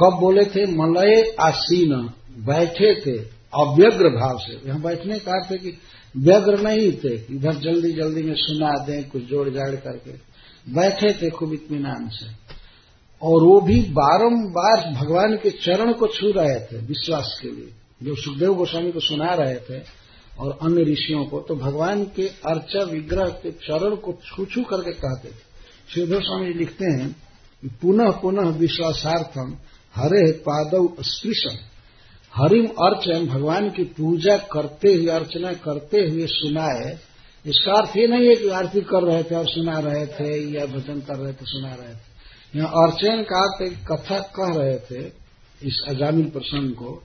कब 0.00 0.18
बोले 0.20 0.44
थे? 0.44 0.66
मलय 0.66 1.36
आसीन 1.40 2.10
बैठे 2.44 3.00
थे। 3.00 3.37
अव्यग्र 3.54 4.08
भाव 4.08 4.38
से। 4.38 4.68
यहाँ 4.68 4.80
बैठने 4.80 5.18
का 5.18 5.32
अर्थ 5.32 5.52
है 5.52 5.58
कि 5.58 5.78
व्यग्र 6.16 6.60
नहीं 6.60 6.92
थे। 6.92 7.14
इधर 7.34 7.54
जल्दी 7.54 7.92
जल्दी 7.92 8.22
में 8.22 8.34
सुना 8.36 8.84
दें, 8.84 9.08
कुछ 9.08 9.22
जोड़ 9.22 9.48
जाड़ 9.48 9.74
करके। 9.74 10.10
बैठे 10.72 11.12
थे 11.12 11.30
खूब 11.30 11.52
इतमान 11.52 12.08
से। 12.08 12.26
और 13.22 13.42
वो 13.42 13.60
भी 13.60 13.80
बारंबार 13.80 14.92
भगवान 14.94 15.36
के 15.36 15.50
चरण 15.50 15.92
को 15.92 16.06
छू 16.06 16.32
रहे 16.32 16.60
थे 16.60 16.78
विश्वास 16.78 17.38
के 17.42 17.48
लिए। 17.48 17.72
जो 18.02 18.14
सुखदेव 18.14 18.54
गोस्वामी 18.54 18.92
को 18.92 19.00
सुना 19.00 19.34
रहे 19.34 19.56
थे 19.56 19.82
और 20.38 20.58
अन्य 20.62 20.82
ऋषियों 20.82 21.24
को 21.24 21.40
तो 21.40 21.54
भगवान 21.54 22.04
के 22.04 22.28
अर्चा 22.28 22.82
विग्रह 22.84 23.24
के 23.24 23.50
चरण 23.50 23.96
को 23.96 24.12
छू 24.12 24.44
छू 24.44 24.62
करके 24.62 24.92
कहते 24.92 25.28
थे। 25.28 25.48
सुखदेव 25.94 26.20
स्वामी 26.20 26.52
लिखते 26.54 26.84
हैं 26.84 27.16
पुनः 27.82 28.10
पुनः 28.10 28.50
विश्वासार्थम 28.50 29.56
हरे 29.96 30.32
पादव 30.32 30.88
स्पृशन 31.00 31.56
हरिम 32.38 32.66
अर्चन 32.82 33.26
भगवान 33.26 33.68
की 33.70 33.84
पूजा 33.94 34.36
करते 34.52 34.94
हुए 34.94 35.08
अर्चना 35.10 35.52
करते 35.60 36.00
हुए 36.02 36.26
सुनाए। 36.28 36.98
इसका 37.44 37.72
अर्थ 37.72 37.96
ये 37.96 38.06
नहीं 38.06 38.28
है 38.28 38.34
कि 38.34 38.48
आरती 38.54 38.80
कर 38.80 39.02
रहे 39.02 39.22
थे 39.22 39.34
और 39.34 39.46
सुना 39.48 39.78
रहे 39.80 40.06
थे 40.08 40.30
या 40.52 40.66
भजन 40.66 41.00
कर 41.00 41.16
रहे 41.16 41.32
थे 41.32 41.46
सुना 41.46 41.74
रहे 41.74 41.94
थे। 41.94 42.58
यहाँ 42.58 42.68
अर्चन 42.82 43.22
का 43.22 43.40
अर्थ 43.42 43.62
एक 43.62 43.78
कथा 43.86 44.18
कह 44.36 44.54
रहे 44.58 44.78
थे 44.80 45.04
इस 45.62 45.82
अजामिल 45.88 46.28
प्रसंग 46.30 46.72
को। 46.72 47.02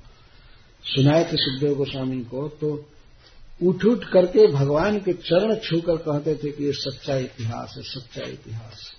सुनाए 0.84 1.24
थे 1.24 1.38
सुखदेव 1.38 1.76
गोस्वामी 1.76 2.20
को 2.26 2.48
तो 2.62 2.70
उठ 3.62 3.86
उठ 3.86 4.04
करके 4.04 4.48
भगवान 4.48 4.98
के 5.00 5.14
चरण 5.22 5.56
छूकर 5.60 5.98
कहते 6.00 6.36
थे 6.36 6.52
कि 6.52 6.66
ये 6.66 6.72
सच्चा 6.74 7.16
इतिहास 7.18 7.74
है 7.78 7.84
सच्चा 7.84 8.30
इतिहास। 8.30 8.92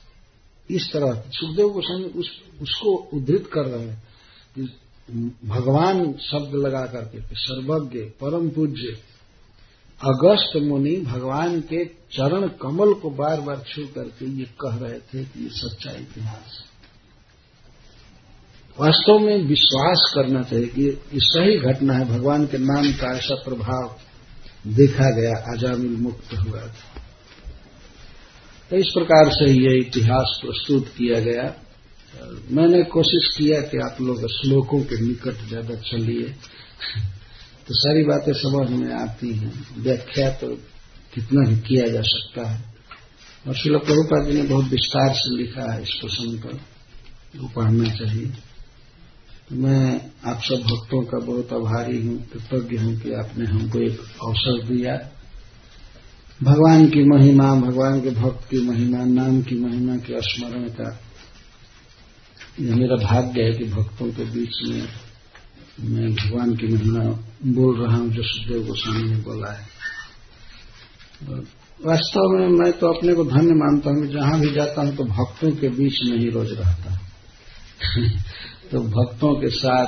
इस 0.68 0.92
तरह 0.92 1.22
सुखदेव 1.30 1.68
गोस्वामी 1.68 2.04
उस, 2.04 2.30
उसको 2.62 2.94
उद्धृत 3.14 3.50
कर 3.52 3.66
रहे 3.66 3.86
हैं 3.86 4.02
भगवान 5.44 6.12
शब्द 6.12 6.54
लगा 6.54 6.86
करके 6.86 7.18
सर्वज्ञ, 7.34 7.98
परम 7.98 8.48
पूज्य। 8.48 8.96
अगस्त 10.00 10.56
मुनि 10.56 10.96
भगवान 10.96 11.60
के 11.60 11.84
चरण 11.84 12.48
कमल 12.48 12.92
को 12.92 13.10
बार 13.10 13.40
बार 13.40 13.64
छू 13.68 13.82
करके 13.86 14.26
ये 14.26 14.44
कह 14.60 14.76
रहे 14.76 14.98
थे 14.98 15.24
कि 15.24 15.42
ये 15.42 15.48
सच्चा 15.50 15.90
इतिहास 15.90 16.64
वास्तव 18.80 19.18
में 19.18 19.44
विश्वास 19.44 20.12
करना 20.14 20.42
चाहिए 20.42 20.66
कि 20.66 20.82
ये 20.82 20.96
सही 21.14 21.58
घटना 21.58 21.94
है। 21.94 22.04
भगवान 22.04 22.46
के 22.46 22.58
नाम 22.58 22.92
का 22.92 23.16
ऐसा 23.16 23.34
प्रभाव 23.34 23.96
देखा 24.66 25.10
गया 25.10 25.32
आजामिल 25.52 25.96
मुक्त 25.96 26.34
हुआ 26.34 26.60
था। 26.60 27.02
तो 28.70 28.76
इस 28.76 28.86
प्रकार 28.86 29.28
से 29.28 29.50
ये 29.50 29.78
इतिहास 29.80 30.38
प्रस्तुत 30.42 30.86
किया 30.88 31.20
गया। 31.20 31.63
मैंने 32.50 32.82
कोशिश 32.82 33.36
किया 33.38 33.60
कि 33.60 33.78
आप 33.78 33.96
लोग 34.00 34.26
श्लोकों 34.28 34.80
के 34.80 35.00
निकट 35.00 35.48
ज़्यादा 35.48 35.74
चलिए। 35.74 36.24
तो 37.68 37.74
सारी 37.74 38.04
बातें 38.04 38.32
समझ 38.32 38.70
में 38.70 38.94
आती 38.94 39.34
हैं। 39.34 39.66
व्याख्या 39.78 40.30
तो 40.30 40.48
कितना 41.14 41.50
ही 41.50 41.56
किया 41.56 41.88
जा 41.88 42.02
सकता 42.02 42.48
है। 42.48 42.64
और 43.48 43.54
शिल 43.54 43.78
प्रभुपा 43.78 44.24
जी 44.24 44.32
ने 44.32 44.42
बहुत 44.42 44.64
विस्तार 44.64 45.14
से 45.14 45.36
लिखा 45.36 45.72
है 45.72 45.82
इस 45.82 45.90
प्रसंग 45.90 46.38
पर। 46.38 46.60
वो 47.40 47.48
पढ़ना 47.48 47.94
चाहिए। 47.94 48.26
तो 49.48 49.56
मैं 49.56 50.10
आप 50.24 50.40
सब 50.40 50.54
भक्तों 50.54 51.02
का 51.02 51.18
बहुत 51.18 51.52
आभारी 51.52 52.06
हूँ, 52.06 52.26
कृतज्ञ 52.26 52.76
हूँ 52.76 53.00
कि 53.00 53.12
आपने 53.12 53.44
हमको 53.44 53.78
एक 53.78 54.00
अवसर 54.00 54.74
दिया। 54.74 55.10
भगवान 56.42 56.86
की 56.86 57.04
महिमा, 57.04 57.54
भगवान 57.54 58.00
के 58.00 58.10
भक्त 58.10 58.50
की 58.50 58.60
महिमा, 58.60 59.04
नाम 59.04 59.42
की 59.42 59.54
महिमा 59.54 59.96
के 59.96 60.20
स्मरण 60.20 60.68
का 60.68 61.00
मेरा 62.60 62.96
भाग्य 62.96 63.42
है 63.42 63.52
कि 63.52 63.64
भक्तों 63.64 64.12
के 64.12 64.24
बीच 64.24 64.68
में 64.68 64.88
मैं 65.80 66.14
भगवान 66.14 66.56
की 66.56 66.66
महिमा 66.66 67.00
बोल 67.46 67.86
रहा 67.86 67.96
हूँ, 67.96 68.10
जो 68.10 68.22
सुखदेव 68.22 68.66
गोस्वामी 68.66 69.02
ने 69.02 69.16
बोला 69.16 69.52
है। 69.52 69.66
वास्तव 71.84 72.20
में 72.20 72.48
मैं 72.48 72.72
तो 72.72 72.92
अपने 72.92 73.14
को 73.14 73.24
धन्य 73.24 73.54
मानता 73.54 73.90
हूँ 73.90 74.06
जहाँ 74.06 74.40
भी 74.40 74.50
जाता 74.50 74.82
हूँ 74.82 74.96
तो 74.96 75.04
भक्तों 75.04 75.50
के 75.50 75.68
बीच 75.68 75.98
में 76.04 76.18
ही 76.18 76.30
रोज 76.30 76.52
रहता 76.52 76.92
हूँ। 76.92 77.00
तो 78.70 78.80
भक्तों 78.80 79.34
के 79.40 79.48
साथ 79.48 79.86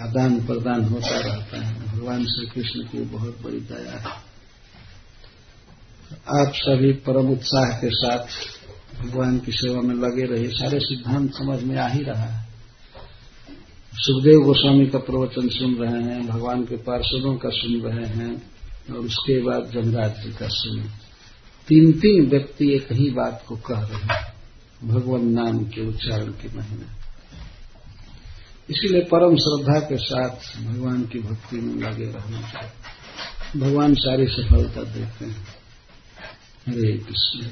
आदान 0.00 0.46
प्रदान 0.46 0.84
होता 0.84 1.18
रहता 1.18 1.60
है। 1.60 1.86
भगवान 1.86 2.24
श्री 2.24 2.46
कृष्ण 2.46 2.80
की 2.80 2.98
बहुत 2.98 3.42
बड़ी 3.42 3.60
दया 3.60 3.92
है। 3.92 4.34
आप 6.40 6.52
सभी 6.54 6.92
परम 6.92 7.28
उत्साह 7.30 7.70
के 7.70 7.90
साथ 7.90 8.18
भगवान 9.00 9.38
की 9.38 9.52
सेवा 9.52 9.80
में 9.80 9.94
लगे 9.94 10.24
रहे 10.24 10.48
सारे 10.48 10.78
सिद्धांत 10.80 11.30
समझ 11.34 11.62
में 11.62 11.76
आ 11.76 11.88
ही 11.88 12.02
रहा 12.02 12.22
है। 12.22 12.48
सुखदेव 13.94 14.40
गोस्वामी 14.40 14.86
का 14.86 14.98
प्रवचन 14.98 15.48
सुन 15.48 15.74
रहे 15.74 16.02
हैं, 16.02 16.26
भगवान 16.26 16.62
के 16.62 16.76
पार्षदों 16.76 17.36
का 17.36 17.48
सुन 17.48 17.80
रहे 17.80 18.06
हैं, 18.06 18.42
और 18.90 18.96
उसके 18.96 19.42
बाद 19.42 19.70
जमराज 19.74 20.10
जी 20.10 20.32
का 20.32 20.48
सुन। 20.48 20.82
तीन 21.68 21.92
तीन 21.92 22.26
व्यक्ति 22.26 22.74
एक 22.74 22.92
ही 22.92 23.10
बात 23.10 23.44
को 23.48 23.56
कह 23.56 23.80
रहे 23.80 24.14
हैं, 24.14 24.34
भगवान 24.84 25.26
नाम 25.26 25.58
के 25.64 25.88
उच्चारण 25.88 26.26
के 26.26 26.58
महीने। 26.58 27.04
इसीलिए 28.70 29.00
परम 29.00 29.36
श्रद्धा 29.36 29.80
के 29.80 29.96
साथ 29.96 30.62
भगवान 30.64 31.02
की 31.02 31.18
भक्ति 31.18 31.56
में 31.56 31.90
लगे 31.90 32.04
रहना 32.04 32.40
चाहिए। 32.40 32.70
भगवान 33.60 33.94
सारी 33.94 34.26
सफलता 34.26 34.82
देते 34.82 35.24
हैं। 35.24 35.63
Hare 36.66 36.98
Krishna. 37.04 37.44